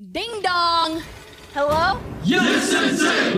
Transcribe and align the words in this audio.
Ding 0.00 0.30
dong! 0.44 1.02
Hello? 1.56 1.98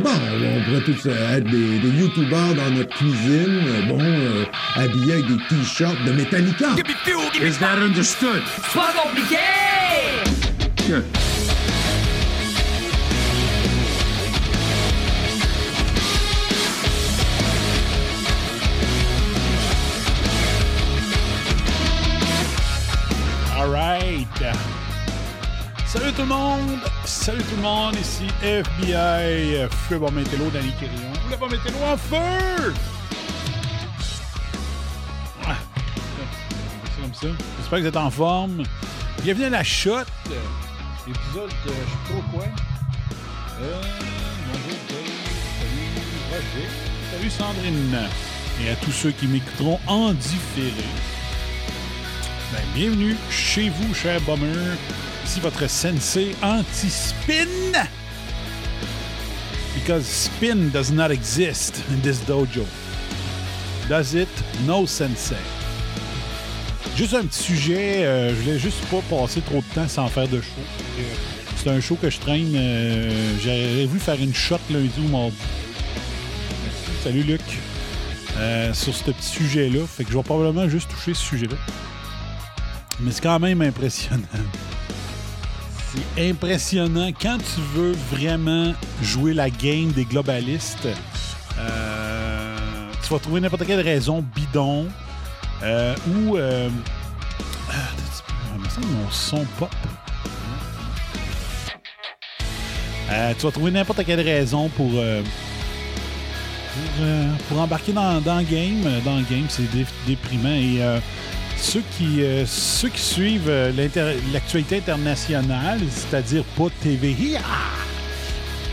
Bon, 0.03 0.11
on 0.11 0.65
pourrait 0.65 0.83
tous 0.85 1.07
euh, 1.07 1.39
être 1.39 1.45
des, 1.45 1.79
des 1.79 1.89
youtubeurs 1.89 2.55
dans 2.55 2.69
notre 2.69 2.95
cuisine, 2.99 3.63
euh, 3.67 3.83
bon, 3.89 3.99
euh, 3.99 4.45
habillés 4.77 5.15
avec 5.15 5.27
des 5.27 5.39
t-shirts 5.49 6.05
de 6.05 6.13
Metallica. 6.13 6.75
Is 7.43 7.59
that 7.61 7.79
understood? 7.79 8.43
C'est 8.71 8.79
pas 8.79 8.93
compliqué! 8.93 9.39
Good. 10.87 11.30
Salut 25.93 26.13
tout 26.13 26.23
le 26.23 26.29
monde! 26.29 26.79
Salut 27.05 27.43
tout 27.43 27.57
le 27.57 27.63
monde, 27.63 27.97
ici 27.97 28.29
FBI, 28.45 29.67
Feu 29.89 29.99
Métello, 29.99 30.49
Danny 30.51 30.71
Quirion. 30.79 31.13
Vous 31.25 31.31
l'avez 31.31 31.57
Métello 31.57 31.79
en 31.85 31.97
feu! 31.97 32.73
Ah, 35.45 35.57
c'est 36.85 37.03
comme 37.03 37.13
ça. 37.13 37.27
J'espère 37.59 37.79
que 37.79 37.83
vous 37.83 37.89
êtes 37.89 37.97
en 37.97 38.09
forme. 38.09 38.63
Bienvenue 39.25 39.47
à 39.47 39.51
la 39.51 39.65
shot. 39.65 40.03
Épisode, 41.09 41.51
euh, 41.51 41.51
je 41.67 41.73
sais 41.73 42.21
pas 42.21 42.31
quoi. 42.33 42.45
Euh, 43.61 43.83
bonjour 44.47 44.79
salut 45.59 45.91
Roger, 46.31 46.69
salut 47.11 47.31
Sandrine. 47.31 47.99
Et 48.63 48.71
à 48.71 48.77
tous 48.77 48.93
ceux 48.93 49.11
qui 49.11 49.27
m'écouteront 49.27 49.81
en 49.89 50.13
différé. 50.13 50.85
Ben, 52.53 52.63
bienvenue 52.77 53.17
chez 53.29 53.71
vous, 53.71 53.93
cher 53.93 54.21
bomber. 54.21 54.77
Votre 55.39 55.69
sensei 55.71 56.35
anti-spin. 56.43 57.47
Because 59.75 60.05
spin 60.05 60.69
does 60.71 60.91
not 60.91 61.11
exist 61.11 61.83
in 61.91 62.01
this 62.03 62.19
dojo. 62.27 62.67
Does 63.89 64.15
it? 64.15 64.29
No 64.67 64.87
sensei. 64.87 65.37
Juste 66.97 67.15
un 67.15 67.25
petit 67.25 67.43
sujet, 67.43 68.05
euh, 68.05 68.31
je 68.31 68.35
voulais 68.43 68.59
juste 68.59 68.85
pas 68.91 69.01
passer 69.09 69.41
trop 69.41 69.59
de 69.63 69.75
temps 69.75 69.89
sans 69.89 70.09
faire 70.09 70.29
de 70.29 70.41
show. 70.41 70.49
Euh, 70.99 71.03
C'est 71.57 71.71
un 71.71 71.81
show 71.81 71.95
que 71.97 72.11
je 72.11 72.19
traîne. 72.19 72.53
euh, 72.55 73.11
J'aurais 73.43 73.87
voulu 73.87 74.01
faire 74.01 74.21
une 74.21 74.35
shot 74.35 74.59
lundi 74.71 74.91
ou 74.99 75.09
mardi. 75.09 75.37
Salut 77.03 77.23
Luc. 77.23 77.41
Euh, 78.37 78.75
sur 78.75 78.95
ce 78.95 79.05
petit 79.05 79.27
sujet-là. 79.27 79.87
Fait 79.87 80.05
que 80.05 80.11
je 80.13 80.17
vais 80.19 80.23
probablement 80.23 80.69
juste 80.69 80.91
toucher 80.91 81.15
ce 81.15 81.23
sujet-là. 81.23 81.57
Mais 83.01 83.13
c'est 83.13 83.23
quand 83.23 83.39
même 83.39 83.63
impressionnant. 83.63 84.27
C'est 85.93 86.31
impressionnant 86.31 87.11
quand 87.21 87.39
tu 87.39 87.61
veux 87.75 87.93
vraiment 88.13 88.73
jouer 89.03 89.35
la 89.35 89.51
game 89.51 89.91
des 89.93 90.05
globalistes. 90.05 90.87
euh, 91.59 92.57
tu 93.03 93.13
vas 93.13 93.19
trouver 93.19 93.41
n'importe 93.41 93.67
quelle 93.67 93.81
raison 93.81 94.25
bidon 94.35 94.87
euh, 95.63 95.95
ou. 96.09 96.37
Euh, 96.37 96.69
ah, 97.71 97.73
mon 98.83 99.11
son 99.11 99.45
pop. 99.59 99.69
Euh, 103.11 103.33
tu 103.37 103.47
vas 103.47 103.51
trouver 103.53 103.71
n'importe 103.73 104.05
quelle 104.05 104.21
raison 104.21 104.69
pour. 104.69 104.91
euh, 104.95 105.23
pour, 105.23 107.05
euh, 107.05 107.33
pour 107.49 107.61
embarquer 107.61 107.93
dans, 107.93 108.15
le 108.15 108.45
game. 108.45 108.85
Dans 109.05 109.17
le 109.17 109.25
game, 109.25 109.47
c'est 109.49 109.69
dé- 109.73 109.85
déprimant. 110.07 110.51
Et 110.55 110.81
ceux 111.61 111.83
qui, 111.97 112.23
euh, 112.23 112.45
ceux 112.47 112.89
qui 112.89 113.01
suivent 113.01 113.49
euh, 113.49 113.73
l'actualité 114.33 114.79
internationale, 114.79 115.81
c'est-à-dire 115.91 116.45
pas 116.57 116.69
ah! 117.39 117.81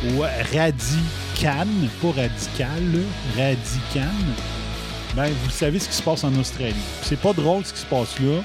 ou 0.05 0.21
Radican, 0.21 1.67
pas 2.01 2.07
Radical, 2.07 2.83
ben, 5.15 5.29
vous 5.43 5.49
savez 5.49 5.79
ce 5.79 5.89
qui 5.89 5.95
se 5.95 6.03
passe 6.03 6.23
en 6.23 6.33
Australie. 6.35 6.75
C'est 7.01 7.19
pas 7.19 7.33
drôle 7.33 7.65
ce 7.65 7.73
qui 7.73 7.79
se 7.79 7.85
passe 7.85 8.19
là. 8.19 8.41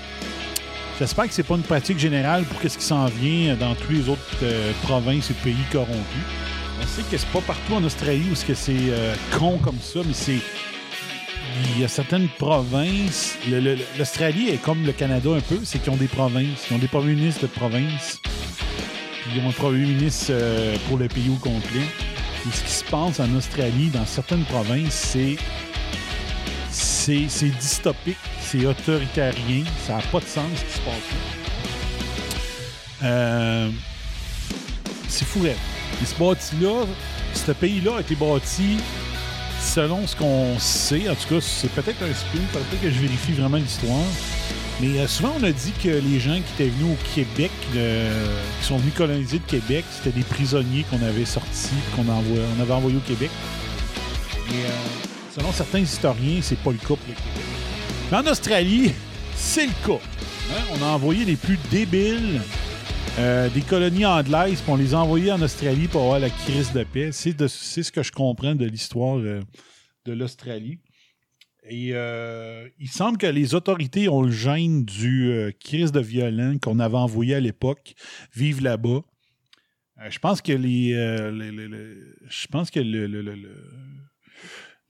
J'espère 0.99 1.27
que 1.27 1.35
c'est 1.35 1.43
pas 1.43 1.57
une 1.57 1.63
pratique 1.63 1.99
générale 1.99 2.45
pour 2.45 2.61
ce 2.63 2.79
qui 2.79 2.85
s'en 2.85 3.07
vient 3.07 3.57
dans 3.57 3.75
tous 3.75 3.93
les 3.93 4.09
autres 4.09 4.21
euh, 4.43 4.73
provinces 4.83 5.31
et 5.31 5.35
pays 5.35 5.57
corrompus. 5.71 5.97
On 6.81 6.87
sait 6.87 7.03
que 7.03 7.17
c'est 7.17 7.29
pas 7.29 7.41
partout 7.41 7.75
en 7.75 7.85
Australie 7.85 8.27
où 8.31 8.35
c'est 8.35 8.55
euh, 8.71 9.15
con 9.39 9.59
comme 9.59 9.81
ça, 9.81 10.01
mais 10.07 10.15
c'est 10.15 10.39
il 11.75 11.81
y 11.81 11.85
a 11.85 11.89
certaines 11.89 12.29
provinces. 12.29 13.37
L'Australie 13.99 14.49
est 14.51 14.61
comme 14.61 14.85
le 14.85 14.93
Canada 14.93 15.31
un 15.31 15.41
peu, 15.41 15.61
c'est 15.65 15.81
qu'ils 15.81 15.93
ont 15.93 15.97
des 15.97 16.09
provinces. 16.09 16.67
Ils 16.71 16.75
ont 16.75 16.79
des 16.79 16.89
premiers 16.89 17.15
ministres 17.15 17.43
de 17.43 17.47
province. 17.49 18.21
Puis 18.23 19.33
ils 19.37 19.45
ont 19.45 19.49
un 19.49 19.53
premier 19.53 19.87
ministre 19.87 20.27
euh, 20.31 20.77
pour 20.89 20.99
le 20.99 21.09
pays 21.09 21.31
au 21.31 21.37
complet. 21.37 21.87
Et 22.47 22.53
ce 22.53 22.65
qui 22.65 22.73
se 22.73 22.85
passe 22.85 23.21
en 23.21 23.35
Australie, 23.35 23.89
dans 23.89 24.07
certaines 24.07 24.45
provinces, 24.45 24.95
c'est. 24.95 25.37
C'est 27.05 27.51
dystopique, 27.59 28.17
c'est 28.41 28.65
autoritarien, 28.65 29.65
ça 29.85 29.97
n'a 29.97 30.03
pas 30.03 30.21
de 30.21 30.25
sens 30.25 30.47
ce 30.55 30.65
qui 30.65 30.73
se 30.73 30.79
passe 30.79 30.95
là. 33.03 33.09
Euh, 33.09 33.71
c'est 35.09 35.25
fou, 35.25 35.41
raide. 35.43 35.57
Et 36.01 36.07
ce 36.07 36.15
bâti-là, 36.15 36.87
ce 37.35 37.51
pays-là 37.51 37.97
a 37.97 38.01
été 38.03 38.15
bâti 38.15 38.79
selon 39.63 40.07
ce 40.07 40.17
qu'on 40.17 40.59
sait, 40.59 41.09
en 41.09 41.15
tout 41.15 41.35
cas, 41.35 41.41
c'est 41.41 41.71
peut-être 41.71 42.03
un 42.03 42.13
spin, 42.13 42.43
peut-être 42.53 42.83
que 42.83 42.91
je 42.91 43.01
vérifie 43.01 43.33
vraiment 43.33 43.57
l'histoire. 43.57 44.05
Mais 44.81 44.99
euh, 44.99 45.07
souvent, 45.07 45.33
on 45.39 45.45
a 45.45 45.53
dit 45.53 45.73
que 45.83 45.89
les 45.89 46.19
gens 46.19 46.35
qui 46.35 46.63
étaient 46.63 46.71
venus 46.71 46.95
au 46.95 47.15
Québec, 47.15 47.53
euh, 47.77 48.41
qui 48.61 48.67
sont 48.67 48.79
venus 48.79 48.95
coloniser 48.95 49.39
le 49.39 49.59
Québec, 49.59 49.85
c'était 49.91 50.19
des 50.19 50.25
prisonniers 50.25 50.85
qu'on 50.91 51.03
avait 51.03 51.25
sortis, 51.25 51.71
qu'on 51.95 52.03
avait 52.61 52.73
envoyés 52.73 52.97
au 52.97 53.09
Québec. 53.09 53.31
Euh, 54.51 54.69
selon 55.35 55.53
certains 55.53 55.79
historiens, 55.79 56.41
c'est 56.43 56.59
pas 56.59 56.73
le 56.73 56.79
cas 56.79 56.87
pour 56.87 56.99
le 57.09 57.15
Québec. 57.15 57.47
Mais 58.11 58.19
en 58.19 58.27
Australie, 58.31 58.93
c'est 59.37 59.67
le 59.67 59.87
cas. 59.87 60.01
Hein? 60.51 60.63
On 60.75 60.83
a 60.83 60.89
envoyé 60.89 61.25
les 61.25 61.37
plus 61.37 61.59
débiles 61.71 62.41
euh, 63.19 63.49
des 63.51 63.61
colonies 63.61 64.07
anglaises, 64.07 64.61
puis 64.63 64.73
on 64.73 64.77
les 64.77 64.95
a 64.95 64.99
envoyés 65.01 65.33
en 65.33 65.41
Australie 65.43 65.89
pour 65.89 66.03
avoir 66.03 66.19
la 66.19 66.31
crise 66.31 66.73
de 66.73 66.83
paix. 66.85 67.11
C'est 67.13 67.33
ce 67.83 67.93
que 67.93 68.03
je 68.03 68.13
comprends 68.13 68.55
de 68.55 68.65
l'histoire 68.65 69.19
euh, 69.19 69.41
de 70.07 70.13
l'Australie. 70.13 70.79
Et 71.69 71.91
euh, 71.93 72.69
il 72.81 72.89
semble 72.89 73.19
que 73.19 73.27
les 73.27 73.55
autorités 73.55 74.09
ont 74.09 74.23
le 74.23 74.33
gène 74.33 74.85
du 74.85 75.53
crise 75.61 75.93
de 75.93 76.01
violent 76.01 76.57
qu'on 76.61 76.81
avait 76.81 76.97
envoyé 76.97 77.37
à 77.37 77.41
l'époque 77.41 77.95
vivre 78.35 78.63
là-bas. 78.63 79.03
Je 80.09 80.19
pense 80.19 80.43
que 80.43 80.53
les, 80.53 80.91
je 80.93 82.47
pense 82.49 82.71
que 82.73 82.81
le- 82.81 83.07
le- 83.07 83.23
le- 83.23 83.37
le- 83.37 83.63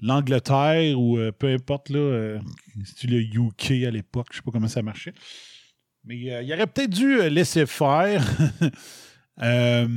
l'Angleterre 0.00 0.98
ou 0.98 1.18
peu 1.38 1.48
importe 1.48 1.90
là, 1.90 2.38
c'est 2.96 3.06
le 3.10 3.20
UK 3.20 3.84
à 3.86 3.90
l'époque, 3.90 4.28
je 4.30 4.36
sais 4.38 4.42
pas 4.42 4.50
comment 4.52 4.68
ça 4.68 4.80
marchait. 4.80 5.12
Mais 6.04 6.32
euh, 6.32 6.42
il 6.42 6.52
aurait 6.52 6.66
peut-être 6.66 6.90
dû 6.90 7.20
euh, 7.20 7.28
laisser 7.28 7.66
faire. 7.66 8.24
Euh, 9.42 9.88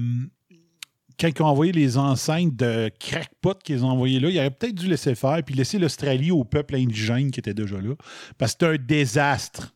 quand 1.20 1.28
ils 1.28 1.42
ont 1.44 1.48
envoyé 1.48 1.74
les 1.74 1.98
enseignes 1.98 2.56
de 2.56 2.90
crackpot 3.00 3.54
qu'ils 3.62 3.84
ont 3.84 3.90
envoyés 3.90 4.22
là, 4.22 4.30
il 4.30 4.38
aurait 4.40 4.50
peut-être 4.50 4.74
dû 4.76 4.88
laisser 4.88 5.14
faire 5.14 5.44
puis 5.44 5.54
laisser 5.54 5.78
l'Australie 5.78 6.32
au 6.32 6.46
peuple 6.46 6.76
indigène 6.78 7.32
qui 7.32 7.42
était 7.42 7.54
déjà 7.54 7.80
là. 7.82 7.96
Parce 8.38 8.54
que 8.56 8.60
c'est 8.66 8.74
un 8.74 8.78
désastre. 8.78 9.76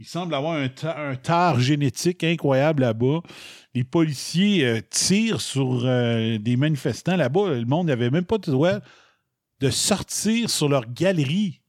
Il 0.00 0.06
semble 0.06 0.34
avoir 0.34 0.54
un, 0.54 0.68
ta- 0.68 1.16
tard 1.16 1.60
génétique 1.60 2.24
incroyable 2.24 2.82
là-bas. 2.82 3.20
Les 3.74 3.84
policiers 3.84 4.82
tirent 4.90 5.40
sur 5.40 5.82
des 5.84 6.56
manifestants 6.58 7.16
là-bas. 7.16 7.54
Le 7.54 7.64
monde 7.64 7.86
n'avait 7.86 8.10
même 8.10 8.24
pas 8.24 8.38
le 8.44 8.52
droit 8.52 8.80
de 9.60 9.70
sortir 9.70 10.50
sur 10.50 10.68
leur 10.68 10.92
galerie 10.92 11.60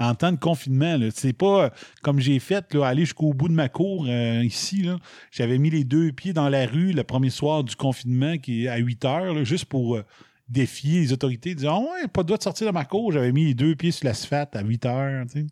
en 0.00 0.14
temps 0.14 0.32
de 0.32 0.38
confinement. 0.38 0.98
C'est 1.14 1.34
pas 1.34 1.64
euh, 1.64 1.70
comme 2.02 2.18
j'ai 2.18 2.38
fait, 2.38 2.72
là, 2.74 2.86
aller 2.86 3.04
jusqu'au 3.04 3.32
bout 3.34 3.48
de 3.48 3.54
ma 3.54 3.68
cour 3.68 4.06
euh, 4.08 4.42
ici. 4.42 4.88
J'avais 5.30 5.58
mis 5.58 5.70
les 5.70 5.84
deux 5.84 6.10
pieds 6.10 6.32
dans 6.32 6.48
la 6.48 6.66
rue 6.66 6.92
le 6.92 7.04
premier 7.04 7.30
soir 7.30 7.62
du 7.62 7.76
confinement 7.76 8.38
qui 8.38 8.64
est 8.64 8.68
à 8.68 8.78
8 8.78 9.04
heures, 9.04 9.44
juste 9.44 9.66
pour 9.66 9.96
euh, 9.96 10.04
défier 10.48 11.00
les 11.00 11.12
autorités. 11.12 11.54
Dire 11.54 11.72
Ah 11.72 11.80
ouais, 11.80 12.08
pas 12.08 12.22
le 12.22 12.26
droit 12.26 12.38
de 12.38 12.42
sortir 12.42 12.66
de 12.66 12.72
ma 12.72 12.86
cour. 12.86 13.12
J'avais 13.12 13.30
mis 13.30 13.44
les 13.44 13.54
deux 13.54 13.76
pieds 13.76 13.92
sur 13.92 14.06
l'asphalte 14.06 14.56
à 14.56 14.62
8 14.62 14.86
heures. 14.86 15.26
tu. 15.30 15.46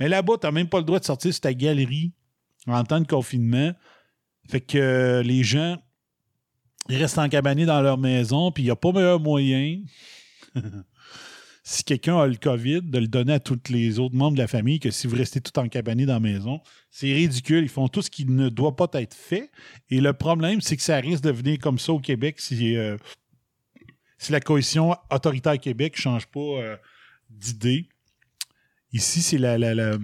Mais 0.00 0.08
là-bas, 0.08 0.34
t'as 0.40 0.50
même 0.50 0.68
pas 0.68 0.78
le 0.78 0.84
droit 0.84 0.98
de 0.98 1.04
sortir 1.04 1.32
sur 1.32 1.42
ta 1.42 1.54
galerie 1.54 2.12
en 2.66 2.82
temps 2.84 3.00
de 3.00 3.06
confinement. 3.06 3.72
Fait 4.50 4.60
que 4.60 5.22
les 5.24 5.44
gens 5.44 5.76
restent 6.88 7.18
encabanés 7.18 7.64
dans 7.64 7.80
leur 7.80 7.96
maison, 7.96 8.50
puis 8.50 8.64
il 8.64 8.66
n'y 8.66 8.72
a 8.72 8.76
pas 8.76 8.92
meilleur 8.92 9.20
moyen 9.20 9.80
si 11.66 11.82
quelqu'un 11.82 12.18
a 12.20 12.26
le 12.26 12.36
COVID, 12.36 12.82
de 12.82 12.98
le 12.98 13.08
donner 13.08 13.32
à 13.32 13.40
tous 13.40 13.58
les 13.70 13.98
autres 13.98 14.14
membres 14.14 14.36
de 14.36 14.42
la 14.42 14.46
famille 14.46 14.78
que 14.80 14.90
si 14.90 15.06
vous 15.06 15.16
restez 15.16 15.40
tout 15.40 15.58
encabanés 15.58 16.04
dans 16.04 16.12
la 16.12 16.20
maison. 16.20 16.60
C'est 16.90 17.10
ridicule. 17.12 17.64
Ils 17.64 17.70
font 17.70 17.88
tout 17.88 18.02
ce 18.02 18.10
qui 18.10 18.26
ne 18.26 18.50
doit 18.50 18.76
pas 18.76 18.86
être 19.00 19.14
fait. 19.14 19.50
Et 19.88 20.00
le 20.02 20.12
problème, 20.12 20.60
c'est 20.60 20.76
que 20.76 20.82
ça 20.82 20.98
risque 20.98 21.24
de 21.24 21.30
venir 21.30 21.58
comme 21.58 21.78
ça 21.78 21.92
au 21.94 22.00
Québec 22.00 22.38
si, 22.38 22.76
euh, 22.76 22.98
si 24.18 24.30
la 24.30 24.40
coalition 24.40 24.94
autoritaire 25.10 25.58
Québec 25.58 25.94
ne 25.96 26.00
change 26.02 26.26
pas 26.26 26.40
euh, 26.40 26.76
d'idée. 27.30 27.88
Ici, 28.92 29.22
c'est 29.22 29.38
la, 29.38 29.56
la- 29.58 29.74
la- 29.74 29.98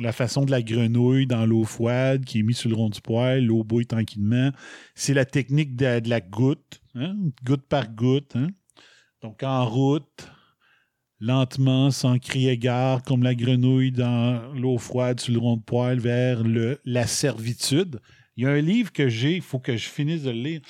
la 0.00 0.12
façon 0.12 0.46
de 0.46 0.50
la 0.50 0.62
grenouille 0.62 1.26
dans 1.26 1.44
l'eau 1.44 1.64
froide 1.64 2.24
qui 2.24 2.38
est 2.38 2.42
mise 2.42 2.56
sur 2.56 2.70
le 2.70 2.74
rond 2.76 2.88
du 2.88 3.02
poêle, 3.02 3.44
l'eau 3.44 3.62
bouille 3.62 3.86
tranquillement. 3.86 4.50
C'est 4.94 5.12
la 5.12 5.26
technique 5.26 5.76
de, 5.76 6.00
de 6.00 6.08
la 6.08 6.22
goutte, 6.22 6.80
hein, 6.94 7.14
goutte 7.44 7.66
par 7.68 7.90
goutte. 7.90 8.34
hein. 8.34 8.48
Donc 9.20 9.42
en 9.42 9.66
route, 9.68 10.31
lentement, 11.22 11.92
sans 11.92 12.18
crier 12.18 12.58
gare, 12.58 13.02
comme 13.04 13.22
la 13.22 13.36
grenouille 13.36 13.92
dans 13.92 14.52
l'eau 14.54 14.76
froide 14.76 15.20
sur 15.20 15.32
le 15.32 15.38
rond 15.38 15.56
de 15.56 15.62
poêle, 15.62 16.00
vers 16.00 16.42
le, 16.42 16.80
la 16.84 17.06
servitude. 17.06 18.00
Il 18.36 18.42
y 18.42 18.46
a 18.46 18.50
un 18.50 18.60
livre 18.60 18.90
que 18.92 19.08
j'ai, 19.08 19.36
il 19.36 19.42
faut 19.42 19.60
que 19.60 19.76
je 19.76 19.88
finisse 19.88 20.24
de 20.24 20.30
le 20.30 20.40
lire, 20.42 20.60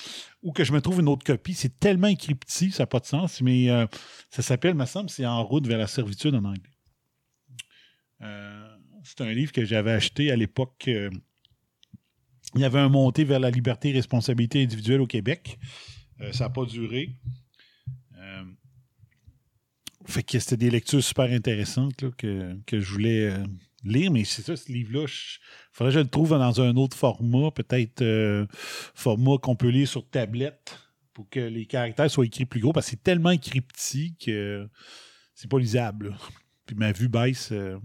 ou 0.43 0.51
que 0.51 0.63
je 0.63 0.71
me 0.71 0.79
trouve 0.79 0.99
une 0.99 1.07
autre 1.07 1.23
copie. 1.23 1.55
C'est 1.55 1.79
tellement 1.79 2.07
écrit 2.07 2.35
petit, 2.35 2.69
ça 2.69 2.83
n'a 2.83 2.87
pas 2.87 2.99
de 2.99 3.05
sens, 3.05 3.41
mais 3.41 3.71
euh, 3.71 3.87
ça 4.29 4.43
s'appelle, 4.43 4.75
me 4.75 4.85
semble, 4.85 5.09
c'est 5.09 5.25
En 5.25 5.43
route 5.43 5.65
vers 5.65 5.79
la 5.79 5.87
servitude 5.87 6.35
en 6.35 6.43
anglais. 6.43 6.61
Euh, 8.21 8.77
c'est 9.03 9.21
un 9.21 9.33
livre 9.33 9.51
que 9.51 9.65
j'avais 9.65 9.91
acheté 9.91 10.31
à 10.31 10.35
l'époque. 10.35 10.85
euh, 10.87 11.09
il 12.53 12.61
y 12.61 12.65
avait 12.65 12.79
un 12.79 12.89
montée 12.89 13.23
vers 13.23 13.39
la 13.39 13.49
liberté 13.49 13.89
et 13.89 13.93
responsabilité 13.93 14.61
individuelle 14.61 15.01
au 15.01 15.07
Québec. 15.07 15.57
Ça 16.31 16.43
n'a 16.45 16.49
pas 16.51 16.65
duré. 16.65 17.17
Fait 20.05 20.23
que 20.23 20.39
c'était 20.39 20.57
des 20.57 20.69
lectures 20.69 21.03
super 21.03 21.31
intéressantes 21.31 22.01
là, 22.01 22.09
que, 22.17 22.55
que 22.65 22.79
je 22.79 22.91
voulais 22.91 23.31
euh, 23.31 23.43
lire, 23.83 24.11
mais 24.11 24.23
c'est 24.23 24.41
ça, 24.41 24.55
ce 24.55 24.71
livre-là, 24.71 25.05
il 25.07 25.39
faudrait 25.71 25.91
que 25.91 25.99
je 25.99 26.03
le 26.03 26.09
trouve 26.09 26.29
dans 26.31 26.61
un 26.61 26.75
autre 26.75 26.97
format, 26.97 27.51
peut-être 27.51 28.01
euh, 28.01 28.45
format 28.51 29.37
qu'on 29.37 29.55
peut 29.55 29.69
lire 29.69 29.87
sur 29.87 30.07
tablette 30.07 30.77
pour 31.13 31.29
que 31.29 31.39
les 31.39 31.65
caractères 31.65 32.09
soient 32.09 32.25
écrits 32.25 32.45
plus 32.45 32.59
gros, 32.59 32.73
parce 32.73 32.87
que 32.87 32.91
c'est 32.91 33.03
tellement 33.03 33.31
écrit 33.31 33.61
petit 33.61 34.15
que 34.15 34.67
c'est 35.35 35.49
pas 35.49 35.59
lisable. 35.59 36.15
Puis 36.65 36.75
ma 36.75 36.91
vue 36.91 37.09
baisse 37.09 37.51
euh, 37.51 37.77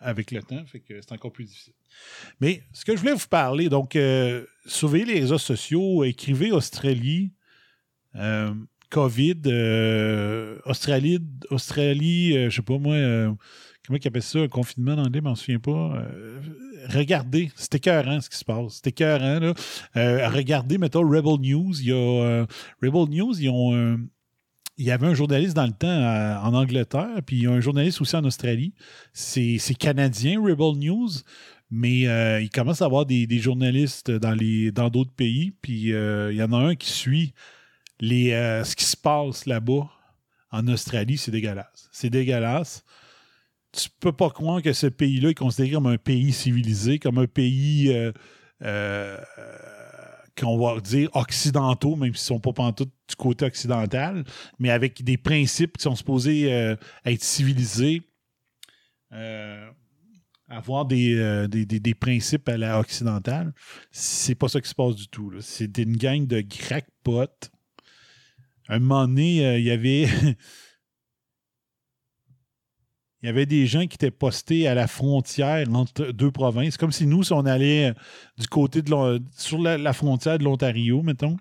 avec 0.00 0.30
le 0.30 0.42
temps, 0.42 0.64
fait 0.66 0.80
que 0.80 1.00
c'est 1.00 1.12
encore 1.12 1.32
plus 1.32 1.44
difficile. 1.44 1.74
Mais 2.40 2.62
ce 2.72 2.84
que 2.84 2.94
je 2.94 3.00
voulais 3.00 3.14
vous 3.14 3.28
parler, 3.28 3.68
donc, 3.68 3.96
euh, 3.96 4.46
surveillez 4.66 5.04
les 5.04 5.20
réseaux 5.20 5.38
sociaux, 5.38 6.04
écrivez 6.04 6.52
Australie, 6.52 7.32
COVID, 8.92 9.40
euh, 9.46 10.58
Australie, 10.66 11.18
Australie, 11.48 12.36
euh, 12.36 12.50
je 12.50 12.56
sais 12.56 12.62
pas 12.62 12.76
moi, 12.76 12.94
euh, 12.94 13.32
comment 13.86 13.98
ils 13.98 14.06
appellent 14.06 14.22
ça, 14.22 14.40
un 14.40 14.48
confinement 14.48 14.92
en 14.92 14.98
anglais, 14.98 15.20
je 15.20 15.24
m'en 15.24 15.34
souviens 15.34 15.58
pas. 15.58 15.96
Euh, 15.96 16.40
regardez, 16.90 17.50
c'est 17.56 17.74
écœurant 17.76 18.20
ce 18.20 18.28
qui 18.28 18.36
se 18.36 18.44
passe. 18.44 18.80
C'est 18.82 18.88
écœurant, 18.88 19.40
là. 19.40 19.54
Regardez, 20.28 20.76
mettons, 20.76 21.00
Rebel 21.00 21.40
News. 21.40 21.72
Rebel 22.82 23.08
News, 23.08 23.40
ils 23.40 23.48
ont 23.48 23.98
il 24.78 24.86
y 24.86 24.90
avait 24.90 25.06
un 25.06 25.14
journaliste 25.14 25.54
dans 25.54 25.66
le 25.66 25.72
temps 25.72 25.88
en 26.44 26.54
Angleterre, 26.54 27.20
puis 27.24 27.36
il 27.36 27.42
y 27.44 27.46
a 27.46 27.50
un 27.50 27.60
journaliste 27.60 28.00
aussi 28.00 28.16
en 28.16 28.24
Australie. 28.24 28.74
C'est 29.14 29.58
canadien, 29.78 30.38
Rebel 30.38 30.78
News, 30.78 31.10
mais 31.70 32.00
il 32.42 32.50
commence 32.50 32.82
à 32.82 32.86
avoir 32.86 33.06
des, 33.06 33.38
journalistes 33.38 34.10
dans 34.10 34.90
d'autres 34.90 35.14
pays, 35.14 35.54
puis 35.62 35.92
il 35.92 36.36
y 36.36 36.42
en 36.42 36.52
a 36.52 36.58
un 36.58 36.74
qui 36.74 36.90
suit 36.90 37.32
les, 38.02 38.32
euh, 38.32 38.64
ce 38.64 38.74
qui 38.76 38.84
se 38.84 38.96
passe 38.96 39.46
là-bas 39.46 39.88
en 40.50 40.66
Australie, 40.68 41.16
c'est 41.16 41.30
dégueulasse. 41.30 41.88
C'est 41.92 42.10
dégueulasse. 42.10 42.84
Tu 43.72 43.88
peux 44.00 44.12
pas 44.12 44.28
croire 44.28 44.60
que 44.60 44.72
ce 44.74 44.88
pays-là 44.88 45.30
est 45.30 45.34
considéré 45.34 45.70
comme 45.70 45.86
un 45.86 45.96
pays 45.96 46.32
civilisé, 46.32 46.98
comme 46.98 47.16
un 47.18 47.26
pays 47.28 47.90
euh, 47.90 48.12
euh, 48.62 49.16
qu'on 50.38 50.58
va 50.58 50.80
dire 50.80 51.08
occidentaux, 51.14 51.94
même 51.96 52.14
s'ils 52.14 52.26
sont 52.26 52.40
pas 52.40 52.52
pantoute 52.52 52.90
du 53.08 53.14
côté 53.16 53.44
occidental, 53.44 54.24
mais 54.58 54.70
avec 54.70 55.02
des 55.04 55.16
principes 55.16 55.76
qui 55.78 55.84
sont 55.84 55.94
supposés 55.94 56.48
être 57.04 57.22
civilisés, 57.22 58.02
avoir 60.48 60.84
des, 60.86 61.46
des, 61.48 61.64
des- 61.64 61.80
des 61.80 61.94
principes 61.94 62.48
à 62.48 62.56
la 62.58 62.78
occidentale. 62.80 63.54
C'est 63.90 64.34
pas 64.34 64.48
ça 64.48 64.60
qui 64.60 64.68
se 64.68 64.74
passe 64.74 64.96
du 64.96 65.08
tout. 65.08 65.32
C'est 65.40 65.78
une 65.78 65.96
gang 65.96 66.26
de 66.26 66.40
crackpots. 66.42 67.48
Un 68.72 68.78
moment 68.78 69.06
donné, 69.06 69.44
euh, 69.44 69.58
il 69.58 69.64
y 69.66 69.70
avait. 69.70 70.06
Il 73.22 73.26
y 73.26 73.28
avait 73.28 73.46
des 73.46 73.68
gens 73.68 73.86
qui 73.86 73.94
étaient 73.94 74.10
postés 74.10 74.66
à 74.66 74.74
la 74.74 74.88
frontière 74.88 75.72
entre 75.72 76.10
deux 76.10 76.32
provinces, 76.32 76.76
comme 76.76 76.90
si 76.90 77.06
nous, 77.06 77.22
si 77.22 77.32
on 77.32 77.46
allait 77.46 77.90
euh, 77.90 77.94
du 78.36 78.48
côté 78.48 78.82
de 78.82 79.22
sur 79.36 79.60
la 79.60 79.92
frontière 79.92 80.38
de 80.38 80.42
l'Ontario, 80.42 81.02
mettons, 81.02 81.36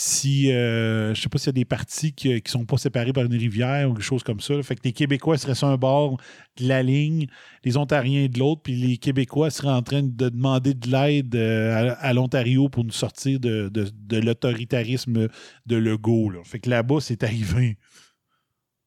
si 0.00 0.52
euh, 0.52 1.12
je 1.12 1.20
sais 1.20 1.28
pas 1.28 1.38
s'il 1.38 1.48
y 1.48 1.48
a 1.48 1.52
des 1.54 1.64
parties 1.64 2.12
qui, 2.12 2.28
ne 2.28 2.38
sont 2.46 2.64
pas 2.64 2.76
séparées 2.76 3.12
par 3.12 3.24
une 3.24 3.34
rivière 3.34 3.90
ou 3.90 3.94
quelque 3.94 4.04
chose 4.04 4.22
comme 4.22 4.38
ça. 4.38 4.62
Fait 4.62 4.76
que 4.76 4.82
les 4.84 4.92
Québécois 4.92 5.38
seraient 5.38 5.56
sur 5.56 5.66
un 5.66 5.76
bord 5.76 6.20
de 6.56 6.68
la 6.68 6.84
ligne, 6.84 7.26
les 7.64 7.76
Ontariens 7.76 8.28
de 8.28 8.38
l'autre, 8.38 8.62
puis 8.62 8.76
les 8.76 8.98
Québécois 8.98 9.50
seraient 9.50 9.72
en 9.72 9.82
train 9.82 10.04
de 10.04 10.28
demander 10.28 10.74
de 10.74 10.88
l'aide 10.88 11.34
euh, 11.34 11.96
à, 11.98 12.12
l'Ontario 12.12 12.68
pour 12.68 12.84
nous 12.84 12.92
sortir 12.92 13.40
de, 13.40 13.68
de- 13.72 14.16
l'autoritarisme 14.20 15.26
de 15.66 15.76
Legault. 15.76 16.30
là. 16.30 16.44
Fait 16.44 16.60
que 16.60 16.70
là-bas, 16.70 17.00
c'est 17.00 17.24
arrivé. 17.24 17.76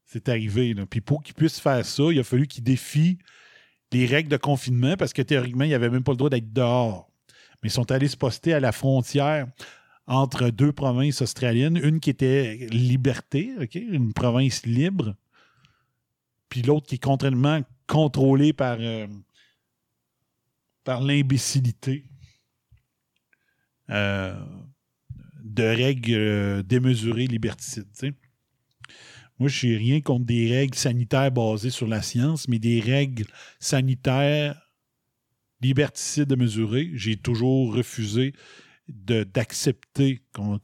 C'est 0.06 0.30
arrivé. 0.30 0.74
Puis 0.90 1.02
pour 1.02 1.24
qu'ils 1.24 1.36
puissent 1.36 1.60
faire 1.60 1.86
ça, 1.86 2.04
il 2.10 2.20
a 2.20 2.24
fallu 2.24 2.48
qu'ils 2.48 2.64
défient 2.64 3.18
les 3.92 4.06
règles 4.06 4.30
de 4.30 4.38
confinement 4.38 4.96
parce 4.96 5.12
que 5.12 5.22
théoriquement, 5.22 5.66
ils 5.66 5.72
n'avaient 5.72 5.90
même 5.90 6.06
pas 6.06 6.14
le 6.14 6.18
droit 6.18 6.30
d'être 6.30 6.54
dehors. 6.54 7.12
Mais 7.62 7.68
ils 7.68 7.74
sont 7.74 7.92
allés 7.92 8.08
se 8.08 8.16
poster 8.16 8.54
à 8.54 8.62
la 8.62 8.72
frontière 8.72 9.48
entre 10.08 10.50
deux 10.50 10.72
provinces 10.72 11.22
australiennes, 11.22 11.78
une 11.78 12.00
qui 12.00 12.10
était 12.10 12.68
liberté, 12.72 13.54
une 13.76 14.14
province 14.14 14.66
libre, 14.66 15.16
puis 16.50 16.62
l'autre 16.62 16.88
qui 16.88 16.96
est 16.96 17.04
contrairement 17.04 17.62
contrôlée 17.88 18.54
par, 18.54 18.78
euh, 18.80 19.08
par 20.84 21.02
l'imbécilité 21.02 22.06
euh, 23.90 24.40
de 25.44 25.64
règles 25.64 26.14
euh, 26.14 26.64
démesurées 26.64 27.28
liberticides. 27.28 27.88
Moi, 29.40 29.50
je 29.50 29.68
n'ai 29.68 29.78
rien 29.78 30.02
contre 30.02 30.26
des 30.26 30.52
règles 30.52 30.78
sanitaires 30.78 31.32
basées 31.32 31.72
sur 31.72 31.88
la 31.88 32.02
science, 32.02 32.48
mais 32.48 32.60
des 32.60 32.80
règles 32.80 33.26
sanitaires 33.60 34.62
liberticides 35.62 36.28
de 36.28 36.36
mesurer, 36.36 36.92
j'ai 36.94 37.18
toujours 37.18 37.74
refusé 37.74 38.34
d'accepter 38.88 40.22
qu'on 40.34 40.62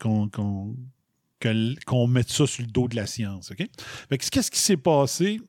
mette 2.08 2.30
ça 2.30 2.48
sur 2.48 2.64
le 2.64 2.72
dos 2.72 2.88
de 2.88 2.96
la 2.96 3.06
science. 3.08 3.52
OK? 3.52 3.68
Fait 4.10 4.18
que 4.18 4.30
Qu'est-ce 4.30 4.52
qui 4.52 4.60
s'est 4.60 4.78
passé? 4.78 5.40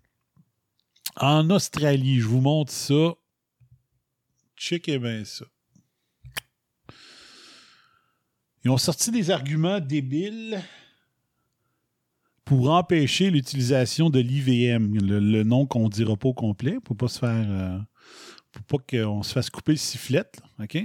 En 1.17 1.49
Australie? 1.51 2.21
Je 2.21 2.27
vous 2.27 2.41
montre 2.41 2.73
ça. 2.73 3.15
Checkez 4.57 4.99
bien 4.99 5.25
ça. 5.25 5.45
Ils 8.65 8.71
ont 8.71 8.79
sorti 8.79 9.11
des 9.11 9.31
arguments 9.31 9.81
débiles 9.81 10.61
pour 12.45 12.71
empêcher 12.71 13.31
l'utilisation 13.31 14.11
de 14.11 14.21
l'IVM, 14.21 14.95
le, 14.99 15.43
nom 15.43 15.67
qu'on 15.67 15.85
ne 15.85 15.91
dira 15.91 16.17
pas 16.17 16.29
au 16.29 16.35
complet, 16.35 16.79
pour 16.85 16.97
pas 16.97 17.09
se 17.09 17.19
faire. 17.19 17.47
euh, 17.51 17.79
pour 18.51 18.63
pas 18.81 18.99
qu'on 18.99 19.23
se 19.23 19.33
fasse 19.33 19.51
couper 19.51 19.73
le 19.73 19.79
sifflet. 19.79 20.25
OK? 20.61 20.79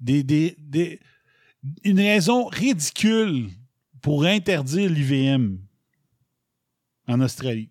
Des, 0.00 0.22
des- 0.22 1.00
une 1.84 2.00
raison 2.00 2.46
ridicule 2.46 3.50
pour 4.00 4.24
interdire 4.24 4.90
l'IVM 4.90 5.58
en 7.06 7.20
Australie. 7.20 7.70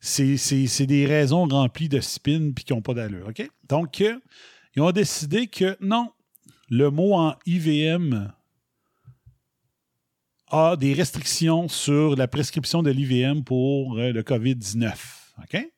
C'est 0.00 0.86
des 0.86 1.06
raisons 1.06 1.46
remplies 1.46 1.88
de 1.88 2.00
spin 2.00 2.52
puis 2.54 2.64
qui 2.64 2.72
n'ont 2.72 2.82
pas 2.82 2.94
d'allure. 2.94 3.28
OK? 3.28 3.48
Donc, 3.68 4.00
euh, 4.00 4.18
ils 4.74 4.82
ont 4.82 4.92
décidé 4.92 5.48
que 5.48 5.76
non, 5.80 6.10
le 6.70 6.90
mot 6.90 7.14
en 7.14 7.34
IVM 7.46 8.32
a 10.50 10.76
des 10.76 10.94
restrictions 10.94 11.68
sur 11.68 12.16
la 12.16 12.28
prescription 12.28 12.82
de 12.82 12.90
l'IVM 12.90 13.42
pour 13.42 13.98
euh, 13.98 14.12
le 14.12 14.22
COVID-19. 14.22 14.94
OK? 15.42 15.68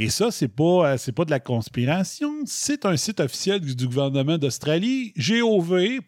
Et 0.00 0.08
ça, 0.08 0.30
c'est 0.30 0.48
pas, 0.48 0.94
euh, 0.94 1.12
pas 1.14 1.26
de 1.26 1.30
la 1.30 1.40
conspiration, 1.40 2.46
c'est 2.46 2.86
un 2.86 2.96
site 2.96 3.20
officiel 3.20 3.60
du, 3.60 3.86
gouvernement 3.86 4.38
d'Australie, 4.38 5.12
gov.au. 5.14 6.00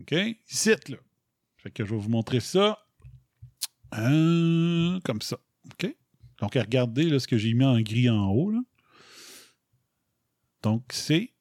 OK? 0.00 0.14
Site, 0.46 0.88
là. 0.88 0.98
Fait 1.56 1.72
que 1.72 1.84
je 1.84 1.90
vais 1.90 2.00
vous 2.00 2.08
montrer 2.08 2.38
ça. 2.38 2.78
Euh, 3.96 5.00
comme 5.02 5.20
ça. 5.20 5.40
OK? 5.72 5.92
Donc, 6.40 6.54
regardez 6.54 7.10
là, 7.10 7.18
ce 7.18 7.26
que 7.26 7.38
j'ai 7.38 7.54
mis 7.54 7.64
en 7.64 7.80
gris 7.80 8.08
en 8.08 8.28
haut. 8.28 8.52
là. 8.52 8.60
Donc, 10.62 10.84
c'est 10.92 11.34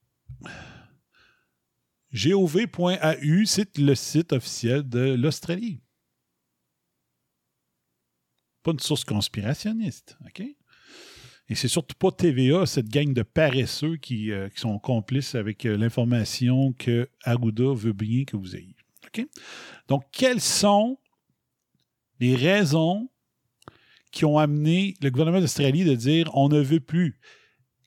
gov.au, 2.12 3.46
c'est 3.46 3.78
le 3.78 3.94
site 3.94 4.34
officiel 4.34 4.90
de 4.90 5.14
l'Australie. 5.14 5.80
Pas 8.68 8.74
une 8.74 8.80
source 8.82 9.06
conspirationniste, 9.06 10.18
OK? 10.26 10.42
Et 10.42 11.56
c'est 11.56 11.70
surtout 11.70 11.96
pas 11.98 12.12
TVA, 12.12 12.66
cette 12.66 12.90
gang 12.90 13.14
de 13.14 13.22
paresseux 13.22 13.96
qui, 13.96 14.34
euh, 14.34 14.50
sont 14.58 14.78
complices 14.78 15.36
avec 15.36 15.66
euh, 15.66 15.78
l'information 15.78 16.74
que 16.74 17.08
Arruda 17.24 17.74
veut 17.74 17.94
bien 17.94 18.26
que 18.26 18.36
vous 18.36 18.58
ayez. 18.58 18.76
Donc, 19.88 20.04
quelles 20.12 20.42
sont 20.42 21.00
les 22.20 22.36
raisons 22.36 23.10
qui 24.12 24.26
ont 24.26 24.38
amené 24.38 24.96
le 25.02 25.12
gouvernement 25.12 25.40
d'Australie 25.40 25.86
de 25.86 25.96
dire 25.96 26.30
on 26.34 26.50
ne 26.50 26.60
veut 26.60 26.82
plus 26.82 27.22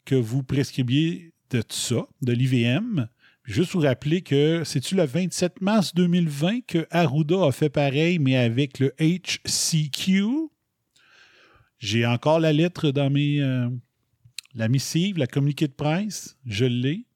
que 0.07 0.15
vous 0.15 0.43
prescribiez 0.43 1.35
de 1.51 1.63
ça, 1.69 2.07
de 2.23 2.33
l'IVM. 2.33 3.07
Juste 3.45 3.73
vous 3.73 3.81
rappeler 3.81 4.23
que 4.23 4.63
c'est-tu 4.65 4.95
le 4.95 5.05
27 5.05 5.61
mars 5.61 5.95
2020 5.95 6.61
que 6.67 6.87
Arruda 6.91 7.45
a 7.45 7.53
fait 7.53 7.69
pareil, 7.69 8.19
mais 8.19 8.39
avec 8.39 8.79
le 8.79 8.95
HCQ. 8.99 10.49
J'ai 11.81 12.07
encore 12.07 12.39
la 12.39 12.53
lettre 12.53 12.91
dans 12.93 13.11
mes. 13.11 13.41
euh, 13.41 13.69
la 14.55 14.69
missive, 14.69 15.19
la 15.19 15.27
communiqué 15.27 15.67
de 15.69 15.73
presse. 15.73 16.39
Je 16.45 16.65
l'ai 16.65 17.07